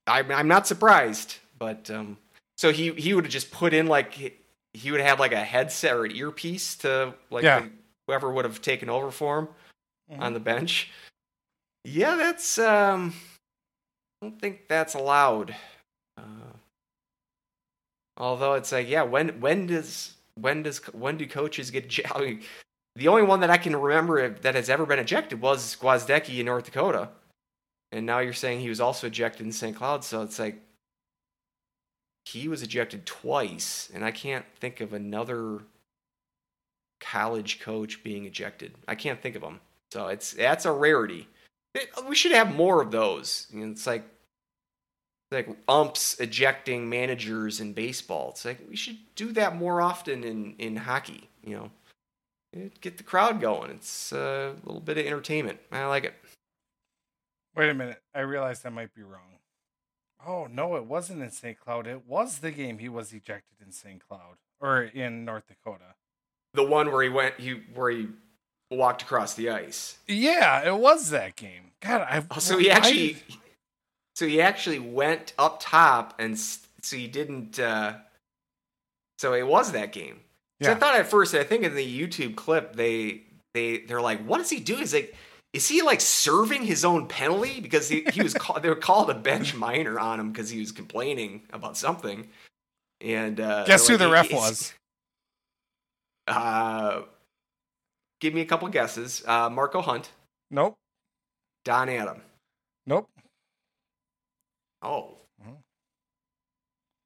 I 0.08 0.20
I'm 0.22 0.48
not 0.48 0.68
surprised. 0.68 1.38
But 1.60 1.90
um, 1.90 2.18
so 2.58 2.72
he 2.72 2.92
he 2.94 3.14
would 3.14 3.26
have 3.26 3.32
just 3.34 3.52
put 3.52 3.74
in 3.74 3.88
like 3.88 4.14
he, 4.74 4.92
would 4.92 5.02
have 5.02 5.20
like 5.20 5.32
a 5.32 5.44
headset 5.44 5.96
or 5.96 6.06
an 6.06 6.16
earpiece 6.16 6.76
to 6.78 7.14
like 7.32 7.44
Yeah. 7.44 7.62
the- 7.62 7.72
whoever 8.08 8.32
would 8.32 8.46
have 8.46 8.62
taken 8.62 8.90
over 8.90 9.12
for 9.12 9.40
him 9.40 9.48
Mhm. 10.12 10.22
on 10.22 10.34
the 10.34 10.40
bench. 10.40 10.92
Yeah, 11.84 12.16
that's 12.16 12.58
um 12.58 13.14
I 14.22 14.26
don't 14.28 14.40
think 14.40 14.68
that's 14.68 14.94
allowed. 14.94 15.56
Uh, 16.18 16.54
although 18.18 18.54
it's 18.54 18.72
like, 18.72 18.88
yeah, 18.88 19.04
when 19.04 19.40
when 19.40 19.68
does 19.68 20.16
when 20.36 20.64
does 20.64 20.78
when 20.94 21.18
do 21.18 21.28
coaches 21.28 21.72
get? 21.72 21.86
I 22.16 22.20
mean, 22.20 22.44
the 22.98 23.08
only 23.08 23.24
one 23.24 23.40
that 23.42 23.50
I 23.50 23.58
can 23.58 23.76
remember 23.76 24.30
that 24.30 24.56
has 24.56 24.70
ever 24.70 24.86
been 24.86 25.00
ejected 25.00 25.40
was 25.42 25.76
Gwozdecky 25.76 26.40
in 26.40 26.48
North 26.48 26.66
Dakota. 26.66 27.10
And 27.92 28.06
now 28.06 28.20
you're 28.20 28.34
saying 28.34 28.60
he 28.60 28.70
was 28.70 28.82
also 28.82 29.08
ejected 29.08 29.46
in 29.46 29.52
St. 29.52 29.76
Cloud, 29.76 30.04
so 30.04 30.22
it's 30.22 30.40
like 30.40 30.62
he 32.26 32.50
was 32.50 32.62
ejected 32.62 33.06
twice, 33.06 33.90
and 33.94 34.04
I 34.04 34.12
can't 34.12 34.46
think 34.60 34.82
of 34.82 34.92
another 34.92 35.62
college 37.00 37.62
coach 37.62 38.04
being 38.04 38.26
ejected. 38.26 38.74
I 38.88 38.96
can't 38.96 39.22
think 39.22 39.36
of 39.36 39.42
them. 39.42 39.62
So 39.92 40.08
it's 40.08 40.34
that's 40.34 40.66
a 40.66 40.72
rarity. 40.72 41.30
It- 41.74 41.90
we 42.10 42.16
should 42.16 42.34
have 42.34 42.54
more 42.54 42.82
of 42.82 42.92
those. 42.92 43.48
You 43.52 43.66
know, 43.66 43.72
it's 43.72 43.88
like 43.88 44.04
like 45.32 45.48
umps 45.68 46.20
ejecting 46.20 46.90
managers 46.90 47.60
in 47.62 47.74
baseball. 47.74 48.32
It's 48.32 48.44
like 48.44 48.60
we 48.70 48.76
should 48.76 48.98
do 49.16 49.32
that 49.34 49.56
more 49.56 49.82
often 49.82 50.24
in 50.26 50.56
in 50.58 50.76
hockey. 50.76 51.30
You 51.44 51.56
know, 51.56 51.72
It- 52.54 52.82
get 52.82 52.98
the 52.98 53.04
crowd 53.04 53.40
going. 53.42 53.72
It's 53.72 54.12
uh, 54.14 54.54
a 54.56 54.66
little 54.66 54.82
bit 54.82 54.98
of 54.98 55.06
entertainment. 55.06 55.60
I 55.72 55.86
like 55.86 56.04
it. 56.06 56.14
Wait 57.56 57.70
a 57.70 57.74
minute. 57.74 58.02
I 58.14 58.20
realized 58.22 58.66
I 58.66 58.70
might 58.70 58.94
be 58.94 59.04
wrong. 59.04 59.22
Oh, 60.26 60.48
no, 60.52 60.76
it 60.76 60.86
wasn't 60.86 61.22
in 61.22 61.32
St. 61.32 61.60
Cloud. 61.60 61.88
It 61.88 62.06
was 62.08 62.40
the 62.40 62.52
game 62.52 62.80
he 62.80 62.90
was 62.90 63.14
ejected 63.14 63.58
in 63.66 63.72
St. 63.72 64.02
Cloud 64.08 64.38
or 64.60 64.82
in 64.84 65.26
North 65.26 65.44
Dakota. 65.48 65.96
The 66.54 66.64
one 66.64 66.92
where 66.92 67.04
he 67.04 67.10
went, 67.10 67.40
he 67.40 67.62
where 67.74 67.90
he 67.92 68.08
walked 68.72 69.02
across 69.04 69.34
the 69.36 69.50
ice. 69.50 69.98
Yeah, 70.08 70.68
it 70.68 70.78
was 70.78 71.10
that 71.12 71.36
game. 71.36 71.72
God, 71.82 72.02
I. 72.02 72.24
Oh, 72.32 72.40
so 72.40 72.58
he 72.58 72.72
actually, 72.72 73.14
did- 73.14 73.24
so 74.16 74.26
he 74.28 74.42
actually 74.42 74.80
went 74.80 75.34
up 75.38 75.60
top, 75.60 76.16
and 76.20 76.38
so 76.40 76.96
he 76.96 77.08
didn't. 77.08 77.60
Uh, 77.60 77.98
so 79.20 79.34
it 79.34 79.46
was 79.46 79.72
that 79.74 79.92
game. 79.92 80.22
So 80.62 80.72
I 80.72 80.76
thought 80.76 80.96
at 80.96 81.08
first, 81.08 81.36
I 81.36 81.44
think 81.44 81.64
in 81.64 81.76
the 81.76 81.86
YouTube 81.86 82.36
clip, 82.36 82.76
they 82.76 83.22
they 83.54 83.80
they're 83.80 84.02
like, 84.02 84.26
"What 84.26 84.42
is 84.42 84.50
he 84.50 84.60
doing?" 84.60 84.80
He's 84.80 84.94
like, 84.94 85.16
"Is 85.54 85.68
he 85.68 85.82
like 85.84 86.02
serving 86.02 86.64
his 86.64 86.84
own 86.84 87.08
penalty?" 87.08 87.60
Because 87.60 87.88
he, 87.90 88.04
he 88.12 88.24
was 88.24 88.34
called, 88.34 88.62
they 88.64 88.70
were 88.70 88.76
called 88.76 89.10
a 89.12 89.14
bench 89.14 89.54
minor 89.54 90.00
on 90.00 90.20
him 90.20 90.32
because 90.32 90.50
he 90.50 90.60
was 90.60 90.72
complaining 90.72 91.44
about 91.54 91.78
something. 91.78 92.30
And 93.02 93.40
uh, 93.40 93.66
Guess 93.66 93.88
who 93.88 93.98
the 93.98 94.10
ref 94.10 94.32
was? 94.34 94.74
Uh, 96.28 97.04
give 98.20 98.34
me 98.34 98.42
a 98.42 98.46
couple 98.46 98.68
guesses. 98.70 99.24
Uh, 99.28 99.50
Marco 99.52 99.82
Hunt, 99.82 100.10
Nope. 100.50 100.76
Don 101.66 101.88
Adam. 101.90 102.22
Nope. 102.88 103.08
Oh, 104.82 105.18
Mhm. 105.42 105.58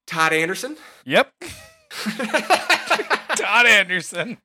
Todd 0.08 0.32
Anderson. 0.34 0.78
Yep. 1.06 1.32
Todd 3.36 3.66
Anderson. 3.66 4.38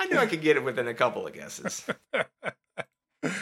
I 0.00 0.06
knew 0.06 0.18
I 0.18 0.26
could 0.26 0.42
get 0.42 0.56
it 0.56 0.64
within 0.64 0.88
a 0.88 0.94
couple 0.94 1.26
of 1.26 1.32
guesses. 1.32 1.84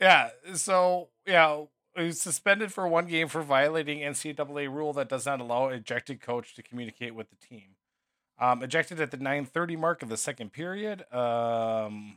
yeah. 0.00 0.30
So 0.54 1.08
yeah, 1.26 1.64
he 1.96 2.04
was 2.04 2.20
suspended 2.20 2.72
for 2.72 2.86
one 2.86 3.06
game 3.06 3.28
for 3.28 3.42
violating 3.42 4.00
NCAA 4.00 4.72
rule 4.72 4.92
that 4.94 5.08
does 5.08 5.26
not 5.26 5.40
allow 5.40 5.68
ejected 5.68 6.20
coach 6.20 6.54
to 6.54 6.62
communicate 6.62 7.14
with 7.14 7.28
the 7.30 7.36
team. 7.36 7.76
Um, 8.38 8.62
ejected 8.62 9.00
at 9.00 9.10
the 9.10 9.18
9:30 9.18 9.78
mark 9.78 10.02
of 10.02 10.08
the 10.08 10.16
second 10.16 10.52
period. 10.52 11.04
Um, 11.12 12.16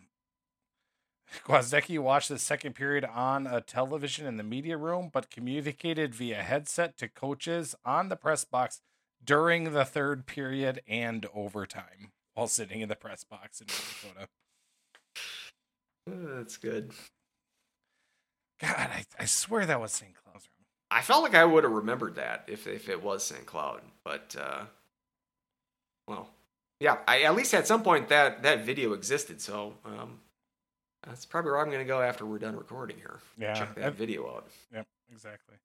Gwozdecky 1.45 1.99
watched 1.99 2.29
the 2.29 2.39
second 2.39 2.73
period 2.73 3.05
on 3.05 3.47
a 3.47 3.61
television 3.61 4.25
in 4.25 4.37
the 4.37 4.43
media 4.43 4.77
room, 4.77 5.09
but 5.13 5.29
communicated 5.29 6.15
via 6.15 6.41
headset 6.41 6.97
to 6.97 7.07
coaches 7.07 7.75
on 7.85 8.09
the 8.09 8.15
press 8.15 8.43
box 8.43 8.81
during 9.25 9.73
the 9.73 9.83
third 9.85 10.25
period 10.25 10.81
and 10.87 11.25
overtime 11.33 12.11
while 12.33 12.47
sitting 12.47 12.81
in 12.81 12.89
the 12.89 12.95
press 12.95 13.23
box 13.23 13.59
in 13.61 13.67
Dakota. 13.67 14.27
Uh, 16.07 16.37
That's 16.37 16.57
good. 16.57 16.91
God, 18.61 18.75
I, 18.77 19.05
I 19.19 19.25
swear 19.25 19.65
that 19.65 19.81
was 19.81 19.91
St. 19.91 20.13
Cloud's 20.23 20.45
room. 20.47 20.65
I 20.91 21.01
felt 21.01 21.23
like 21.23 21.35
I 21.35 21.43
would 21.43 21.63
have 21.63 21.73
remembered 21.73 22.15
that 22.15 22.45
if 22.47 22.67
if 22.67 22.87
it 22.89 23.03
was 23.03 23.23
St. 23.23 23.45
Cloud, 23.45 23.81
but 24.03 24.35
uh, 24.39 24.65
well, 26.07 26.29
yeah. 26.79 26.97
I 27.07 27.23
at 27.23 27.35
least 27.35 27.53
at 27.53 27.67
some 27.67 27.83
point 27.83 28.07
that 28.09 28.43
that 28.43 28.63
video 28.65 28.93
existed, 28.93 29.41
so 29.41 29.73
um, 29.83 30.19
that's 31.05 31.25
probably 31.25 31.51
where 31.51 31.59
I'm 31.59 31.67
going 31.69 31.79
to 31.79 31.85
go 31.87 32.01
after 32.01 32.25
we're 32.25 32.37
done 32.39 32.55
recording 32.55 32.97
here. 32.97 33.19
Yeah, 33.37 33.55
check 33.55 33.75
that 33.75 33.85
I've- 33.85 33.97
video 33.97 34.27
out. 34.27 34.47
Yep, 34.73 34.85
exactly. 35.11 35.55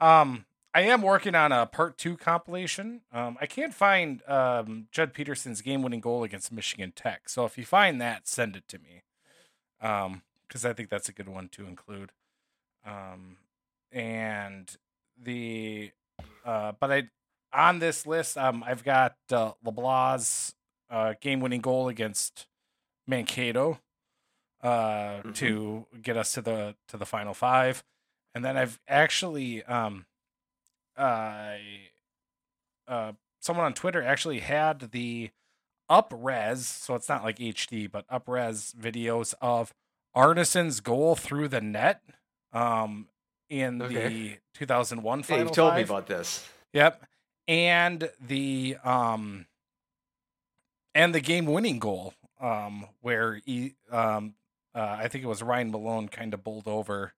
Um, 0.00 0.44
I 0.74 0.82
am 0.82 1.02
working 1.02 1.34
on 1.34 1.50
a 1.50 1.66
part 1.66 1.96
two 1.98 2.16
compilation. 2.16 3.00
Um, 3.12 3.36
I 3.40 3.46
can't 3.46 3.74
find 3.74 4.22
um 4.28 4.88
Judd 4.92 5.12
Peterson's 5.14 5.62
game-winning 5.62 6.00
goal 6.00 6.22
against 6.24 6.52
Michigan 6.52 6.92
Tech. 6.94 7.28
So 7.28 7.44
if 7.44 7.56
you 7.58 7.64
find 7.64 8.00
that, 8.00 8.28
send 8.28 8.54
it 8.56 8.68
to 8.68 8.78
me. 8.78 9.02
Um, 9.80 10.22
because 10.46 10.64
I 10.64 10.72
think 10.72 10.88
that's 10.88 11.08
a 11.08 11.12
good 11.12 11.28
one 11.28 11.48
to 11.50 11.66
include. 11.66 12.10
Um, 12.86 13.36
and 13.92 14.74
the 15.20 15.90
uh, 16.44 16.72
but 16.78 16.90
I 16.92 17.08
on 17.52 17.78
this 17.78 18.06
list, 18.06 18.36
um, 18.38 18.62
I've 18.66 18.84
got 18.84 19.16
uh, 19.30 19.52
LeBlanc's 19.64 20.54
uh 20.90 21.14
game-winning 21.20 21.60
goal 21.60 21.88
against 21.88 22.46
Mankato 23.06 23.80
uh 24.62 25.22
Mhm. 25.22 25.34
to 25.36 25.86
get 26.02 26.16
us 26.16 26.32
to 26.32 26.42
the 26.42 26.76
to 26.88 26.96
the 26.96 27.06
final 27.06 27.32
five 27.32 27.84
and 28.34 28.44
then 28.44 28.56
i've 28.56 28.80
actually 28.88 29.62
um 29.64 30.04
i 30.98 31.60
uh 32.86 33.12
someone 33.40 33.64
on 33.66 33.72
twitter 33.74 34.02
actually 34.02 34.40
had 34.40 34.90
the 34.92 35.30
upres 35.90 36.58
so 36.58 36.94
it's 36.94 37.08
not 37.08 37.24
like 37.24 37.38
hd 37.38 37.90
but 37.90 38.06
upres 38.08 38.74
videos 38.74 39.34
of 39.40 39.72
Arnason's 40.16 40.80
goal 40.80 41.14
through 41.14 41.48
the 41.48 41.60
net 41.60 42.02
um 42.52 43.08
in 43.48 43.78
the 43.78 43.84
Okay. 43.86 44.38
2001 44.54 45.22
Hey, 45.22 45.38
you've 45.38 45.52
told 45.52 45.74
me 45.74 45.82
about 45.82 46.06
this. 46.06 46.46
Yep. 46.72 47.02
And 47.46 48.10
the 48.20 48.76
um 48.84 49.46
and 50.94 51.14
the 51.14 51.20
game 51.20 51.46
winning 51.46 51.78
goal 51.78 52.14
um 52.40 52.86
where 53.00 53.40
he 53.44 53.74
um 53.90 54.34
uh, 54.74 54.96
I 55.00 55.08
think 55.08 55.24
it 55.24 55.26
was 55.28 55.42
Ryan 55.42 55.70
Malone 55.70 56.08
kind 56.08 56.34
of 56.34 56.44
bowled 56.44 56.68
over 56.68 57.12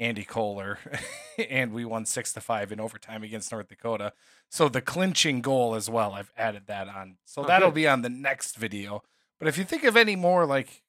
Andy 0.00 0.24
Kollar 0.24 0.78
and 1.50 1.72
we 1.72 1.84
won 1.84 2.06
6 2.06 2.32
to 2.32 2.40
5 2.40 2.72
in 2.72 2.80
overtime 2.80 3.22
against 3.22 3.52
North 3.52 3.68
Dakota. 3.68 4.12
So 4.48 4.68
the 4.68 4.80
clinching 4.80 5.42
goal 5.42 5.74
as 5.74 5.88
well, 5.88 6.12
I've 6.14 6.32
added 6.36 6.62
that 6.66 6.88
on. 6.88 7.18
So 7.26 7.42
Oh, 7.42 7.46
that'll 7.46 7.70
be 7.70 7.86
on 7.86 8.02
the 8.02 8.08
next 8.08 8.56
video. 8.56 9.02
But 9.38 9.46
if 9.46 9.56
you 9.58 9.64
think 9.64 9.84
of 9.84 9.96
any 9.96 10.16
more 10.16 10.46
like 10.46 10.82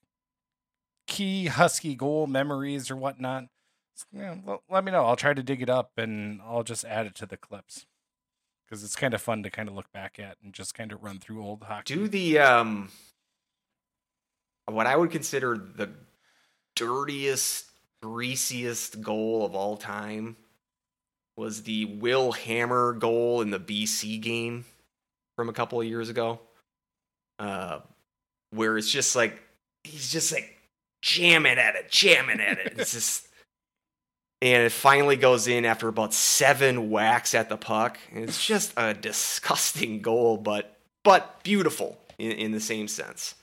key 1.08 1.48
Husky 1.48 1.94
goal 1.94 2.26
memories 2.26 2.90
or 2.90 2.96
whatnot, 2.96 3.46
you 4.12 4.22
know, 4.22 4.62
let 4.70 4.84
me 4.84 4.92
know. 4.92 5.06
I'll 5.06 5.16
try 5.18 5.34
to 5.34 5.44
dig 5.44 5.62
it 5.62 5.70
up 5.70 5.92
and 5.98 6.42
I'll 6.42 6.64
just 6.64 6.86
add 6.86 7.06
it 7.06 7.14
to 7.16 7.26
the 7.26 7.38
clips 7.38 7.86
because 8.66 8.84
it's 8.84 8.96
kind 8.96 9.14
of 9.14 9.22
fun 9.22 9.44
to 9.44 9.50
kind 9.50 9.68
of 9.68 9.76
look 9.76 9.92
back 9.92 10.18
at 10.20 10.38
and 10.42 10.54
just 10.54 10.74
kind 10.74 10.92
of 10.94 11.04
run 11.04 11.20
through 11.20 11.44
old 11.44 11.64
hockey. 11.64 11.94
Do 11.94 12.08
the 12.08 12.40
um, 12.40 12.90
what 14.66 14.88
I 14.88 14.96
would 14.96 15.12
consider 15.12 15.58
the 15.58 15.90
dirtiest, 16.76 17.66
greasiest 18.02 19.02
goal 19.02 19.46
of 19.46 19.56
all 19.56 19.78
time 19.78 20.36
was 21.38 21.64
the 21.64 21.86
Will 21.86 22.34
Hammer 22.34 22.94
goal 22.94 23.42
in 23.42 23.50
the 23.50 23.60
BC 23.60 24.22
game 24.22 24.66
from 25.36 25.50
a 25.50 25.54
couple 25.54 25.80
of 25.80 25.88
years 25.88 26.10
ago. 26.10 26.40
Uh, 27.40 27.80
where 28.52 28.78
it's 28.78 28.92
just 28.92 29.16
like 29.16 29.42
he's 29.84 30.12
just 30.12 30.32
like 30.32 30.58
jamming 31.02 31.58
at 31.58 31.76
it, 31.76 31.90
jamming 31.90 32.40
at 32.40 32.60
it. 32.60 32.74
It's 32.78 32.92
just 32.94 33.28
and 34.42 34.64
it 34.64 34.72
finally 34.72 35.16
goes 35.16 35.48
in 35.48 35.66
after 35.66 35.88
about 35.88 36.14
seven 36.14 36.90
whacks 36.90 37.36
at 37.36 37.50
the 37.50 37.58
puck. 37.58 38.00
And 38.12 38.24
it's 38.24 38.44
just 38.44 38.74
a 38.76 38.94
disgusting 38.94 40.02
goal, 40.02 40.38
but 40.38 40.78
but 41.04 41.44
beautiful 41.44 41.98
in, 42.18 42.32
in 42.32 42.52
the 42.52 42.60
same 42.60 42.88
sense. 42.88 43.36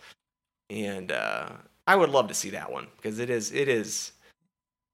And 0.70 1.10
uh, 1.10 1.50
I 1.86 1.96
would 1.96 2.10
love 2.10 2.28
to 2.28 2.34
see 2.34 2.50
that 2.50 2.70
one 2.70 2.88
because 2.96 3.18
it 3.18 3.30
is 3.30 3.52
it 3.52 3.68
is 3.68 4.12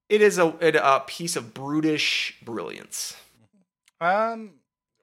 it 0.09 0.21
is 0.23 0.39
a, 0.39 0.55
it- 0.61 0.77
a 0.77 1.03
piece 1.07 1.37
of 1.37 1.55
brutish 1.55 2.37
brilliance. 2.45 3.17
Um, 4.01 4.55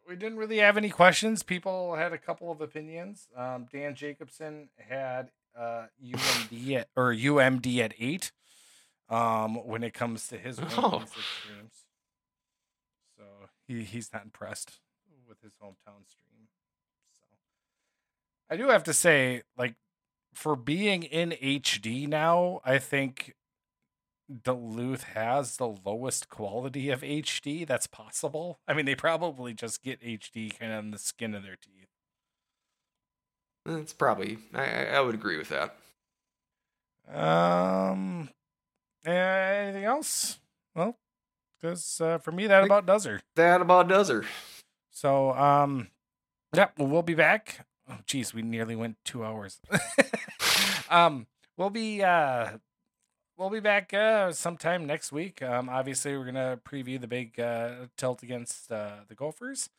we 0.07 0.15
didn't 0.15 0.37
really 0.37 0.57
have 0.57 0.77
any 0.77 0.89
questions. 0.89 1.43
People 1.43 1.95
had 1.95 2.11
a 2.13 2.17
couple 2.17 2.51
of 2.51 2.61
opinions. 2.61 3.27
Um, 3.35 3.67
Dan 3.71 3.95
Jacobson 3.95 4.69
had 4.77 5.31
uh 5.57 5.85
UMD 6.03 6.75
at, 6.75 6.87
or 6.95 7.13
UMD 7.13 7.79
at 7.79 7.93
eight. 7.99 8.31
Um, 9.09 9.55
when 9.67 9.83
it 9.83 9.93
comes 9.93 10.27
to 10.29 10.37
his 10.37 10.57
Oh. 10.59 10.63
rankings 10.63 11.03
of 11.03 11.09
streams, 11.41 11.73
so 13.17 13.23
he 13.67 13.83
he's 13.83 14.13
not 14.13 14.23
impressed 14.23 14.79
with 15.27 15.41
his 15.41 15.51
hometown 15.61 16.07
stream. 16.07 16.47
So 17.19 17.25
I 18.49 18.55
do 18.55 18.69
have 18.69 18.83
to 18.85 18.93
say, 18.93 19.41
like, 19.57 19.75
for 20.33 20.55
being 20.55 21.03
in 21.03 21.31
HD 21.31 22.07
now, 22.07 22.61
I 22.63 22.77
think 22.79 23.35
Duluth 24.43 25.03
has 25.03 25.57
the 25.57 25.67
lowest 25.67 26.29
quality 26.29 26.89
of 26.89 27.01
HD 27.01 27.65
that's 27.65 27.87
possible. 27.87 28.59
I 28.67 28.73
mean, 28.73 28.85
they 28.85 28.95
probably 28.95 29.53
just 29.53 29.83
get 29.83 30.01
HD 30.01 30.57
kind 30.57 30.71
of 30.71 30.79
on 30.79 30.91
the 30.91 30.97
skin 30.97 31.35
of 31.35 31.43
their 31.43 31.55
teeth. 31.55 31.87
That's 33.65 33.93
probably 33.93 34.39
I, 34.53 34.85
I 34.85 35.01
would 35.01 35.15
agree 35.15 35.37
with 35.37 35.49
that. 35.49 35.75
Um, 37.13 38.29
anything 39.05 39.83
else? 39.83 40.39
Well, 40.75 40.97
because 41.59 42.01
uh, 42.01 42.17
for 42.17 42.31
me, 42.31 42.47
that 42.47 42.63
about 42.63 42.85
does 42.85 43.05
her. 43.05 43.21
That 43.35 43.61
about 43.61 43.87
does 43.87 44.09
her. 44.09 44.25
So, 44.89 45.31
um, 45.33 45.89
yeah, 46.55 46.69
well, 46.77 46.87
we'll 46.87 47.01
be 47.01 47.13
back. 47.13 47.65
Oh, 47.89 47.97
geez, 48.05 48.33
we 48.33 48.41
nearly 48.41 48.75
went 48.75 48.97
two 49.03 49.23
hours. 49.23 49.59
um, 50.89 51.27
we'll 51.57 51.69
be 51.69 52.03
uh, 52.03 52.57
we'll 53.41 53.49
be 53.49 53.59
back 53.59 53.91
uh 53.91 54.31
sometime 54.31 54.85
next 54.85 55.11
week. 55.11 55.41
Um, 55.41 55.67
obviously, 55.67 56.15
we're 56.15 56.25
gonna 56.25 56.59
preview 56.63 57.01
the 57.01 57.07
big 57.07 57.39
uh 57.39 57.87
tilt 57.97 58.21
against 58.21 58.71
uh, 58.71 58.97
the 59.07 59.15
Gophers. 59.15 59.69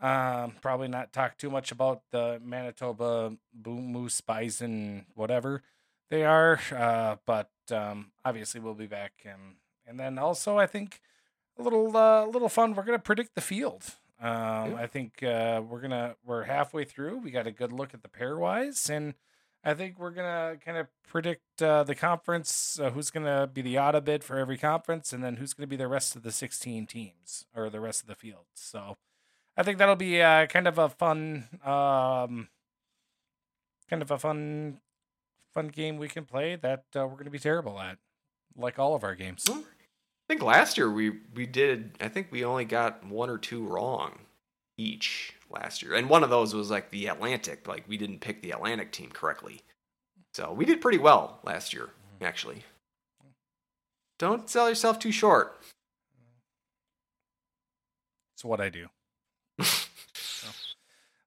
Um, 0.00 0.54
probably 0.62 0.88
not 0.88 1.12
talk 1.12 1.36
too 1.36 1.50
much 1.50 1.70
about 1.70 2.00
the 2.10 2.40
Manitoba 2.42 3.36
Boom 3.52 3.92
Moose 3.92 4.20
Bison, 4.22 5.04
whatever 5.14 5.62
they 6.10 6.24
are. 6.24 6.58
Uh, 6.74 7.16
but 7.26 7.50
um, 7.70 8.10
obviously, 8.24 8.60
we'll 8.60 8.74
be 8.74 8.86
back. 8.86 9.12
And 9.24 9.56
and 9.86 10.00
then 10.00 10.18
also, 10.18 10.58
I 10.58 10.66
think 10.66 11.00
a 11.58 11.62
little 11.62 11.94
uh, 11.94 12.24
little 12.26 12.48
fun. 12.48 12.74
We're 12.74 12.84
gonna 12.84 12.98
predict 12.98 13.34
the 13.34 13.42
field. 13.42 13.84
Um, 14.20 14.72
Yeah. 14.72 14.76
I 14.78 14.86
think 14.86 15.22
uh, 15.22 15.60
we're 15.68 15.80
gonna 15.82 16.16
we're 16.24 16.44
halfway 16.44 16.84
through. 16.84 17.18
We 17.18 17.30
got 17.30 17.46
a 17.46 17.52
good 17.52 17.72
look 17.72 17.92
at 17.92 18.02
the 18.02 18.08
pairwise, 18.08 18.88
and 18.88 19.14
I 19.64 19.74
think 19.74 19.98
we're 19.98 20.10
gonna 20.10 20.56
kind 20.64 20.76
of 20.76 20.88
predict 21.06 21.62
uh, 21.62 21.84
the 21.84 21.94
conference. 21.94 22.80
Uh, 22.80 22.90
who's 22.90 23.10
gonna 23.10 23.46
be 23.46 23.62
the 23.62 23.78
odd 23.78 24.04
bid 24.04 24.24
for 24.24 24.36
every 24.36 24.58
conference, 24.58 25.12
and 25.12 25.22
then 25.22 25.36
who's 25.36 25.54
gonna 25.54 25.68
be 25.68 25.76
the 25.76 25.88
rest 25.88 26.16
of 26.16 26.22
the 26.22 26.32
sixteen 26.32 26.86
teams 26.86 27.46
or 27.54 27.70
the 27.70 27.80
rest 27.80 28.02
of 28.02 28.08
the 28.08 28.14
field. 28.14 28.46
So, 28.54 28.96
I 29.56 29.62
think 29.62 29.78
that'll 29.78 29.96
be 29.96 30.20
uh, 30.20 30.46
kind 30.46 30.66
of 30.66 30.78
a 30.78 30.88
fun, 30.88 31.48
um, 31.64 32.48
kind 33.88 34.02
of 34.02 34.10
a 34.10 34.18
fun, 34.18 34.78
fun 35.54 35.68
game 35.68 35.96
we 35.96 36.08
can 36.08 36.24
play 36.24 36.56
that 36.56 36.84
uh, 36.96 37.06
we're 37.06 37.16
gonna 37.16 37.30
be 37.30 37.38
terrible 37.38 37.78
at, 37.78 37.98
like 38.56 38.78
all 38.80 38.94
of 38.94 39.04
our 39.04 39.14
games. 39.14 39.48
I 39.48 39.62
think 40.28 40.42
last 40.42 40.76
year 40.76 40.90
we 40.90 41.12
we 41.34 41.46
did. 41.46 41.92
I 42.00 42.08
think 42.08 42.32
we 42.32 42.44
only 42.44 42.64
got 42.64 43.06
one 43.06 43.30
or 43.30 43.38
two 43.38 43.64
wrong 43.64 44.20
each 44.76 45.34
last 45.52 45.82
year, 45.82 45.94
and 45.94 46.08
one 46.08 46.24
of 46.24 46.30
those 46.30 46.54
was 46.54 46.70
like 46.70 46.90
the 46.90 47.06
Atlantic. 47.06 47.68
Like 47.68 47.84
we 47.86 47.96
didn't 47.96 48.20
pick 48.20 48.42
the 48.42 48.50
Atlantic 48.50 48.92
team 48.92 49.10
correctly, 49.12 49.62
so 50.34 50.52
we 50.52 50.64
did 50.64 50.80
pretty 50.80 50.98
well 50.98 51.40
last 51.44 51.72
year, 51.72 51.90
actually. 52.20 52.64
Don't 54.18 54.48
sell 54.48 54.68
yourself 54.68 54.98
too 54.98 55.12
short. 55.12 55.58
It's 58.34 58.44
what 58.44 58.60
I 58.60 58.68
do. 58.68 58.86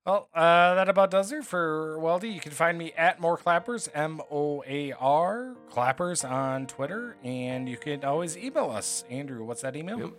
Well, 0.05 0.29
uh, 0.35 0.75
that 0.75 0.87
about 0.87 1.09
does 1.09 1.31
it 1.31 1.45
for 1.45 1.97
Weldy. 1.99 2.31
You 2.31 2.39
can 2.39 2.51
find 2.51 2.77
me 2.77 2.93
at 2.95 3.19
More 3.19 3.37
Clappers, 3.37 3.89
M 3.95 4.21
O 4.29 4.63
A 4.67 4.91
R 4.91 5.55
Clappers 5.71 6.23
on 6.23 6.67
Twitter, 6.67 7.17
and 7.23 7.67
you 7.67 7.75
can 7.75 8.03
always 8.03 8.37
email 8.37 8.69
us. 8.69 9.03
Andrew, 9.09 9.43
what's 9.43 9.63
that 9.63 9.75
email? 9.75 9.99
Yep. 9.99 10.11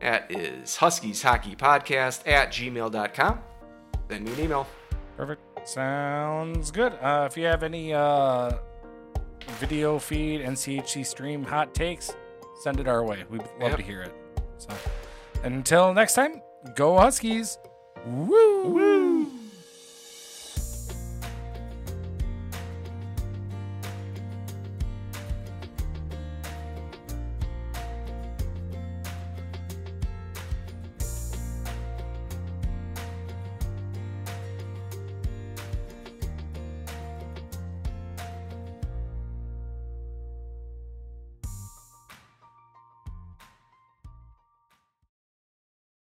That 0.00 0.30
is 0.30 0.76
Huskies 0.76 1.22
Hockey 1.22 1.56
Podcast 1.56 2.26
at 2.26 2.50
gmail.com. 2.50 3.40
Send 4.10 4.24
me 4.24 4.32
an 4.32 4.40
email. 4.40 4.66
Perfect. 5.16 5.42
Sounds 5.68 6.70
good. 6.70 6.92
Uh, 7.02 7.26
if 7.30 7.36
you 7.36 7.44
have 7.46 7.62
any 7.62 7.92
uh, 7.92 8.52
video 9.58 9.98
feed, 9.98 10.40
NCHC 10.42 11.04
stream 11.04 11.42
hot 11.42 11.74
takes, 11.74 12.14
send 12.62 12.78
it 12.80 12.86
our 12.86 13.04
way. 13.04 13.24
We'd 13.28 13.42
love 13.60 13.70
Yep. 13.70 13.76
to 13.78 13.82
hear 13.82 14.02
it. 14.02 14.14
So, 14.58 14.68
until 15.42 15.92
next 15.92 16.14
time, 16.14 16.40
go 16.76 16.96
Huskies. 16.96 17.58
Woo! 18.06 18.97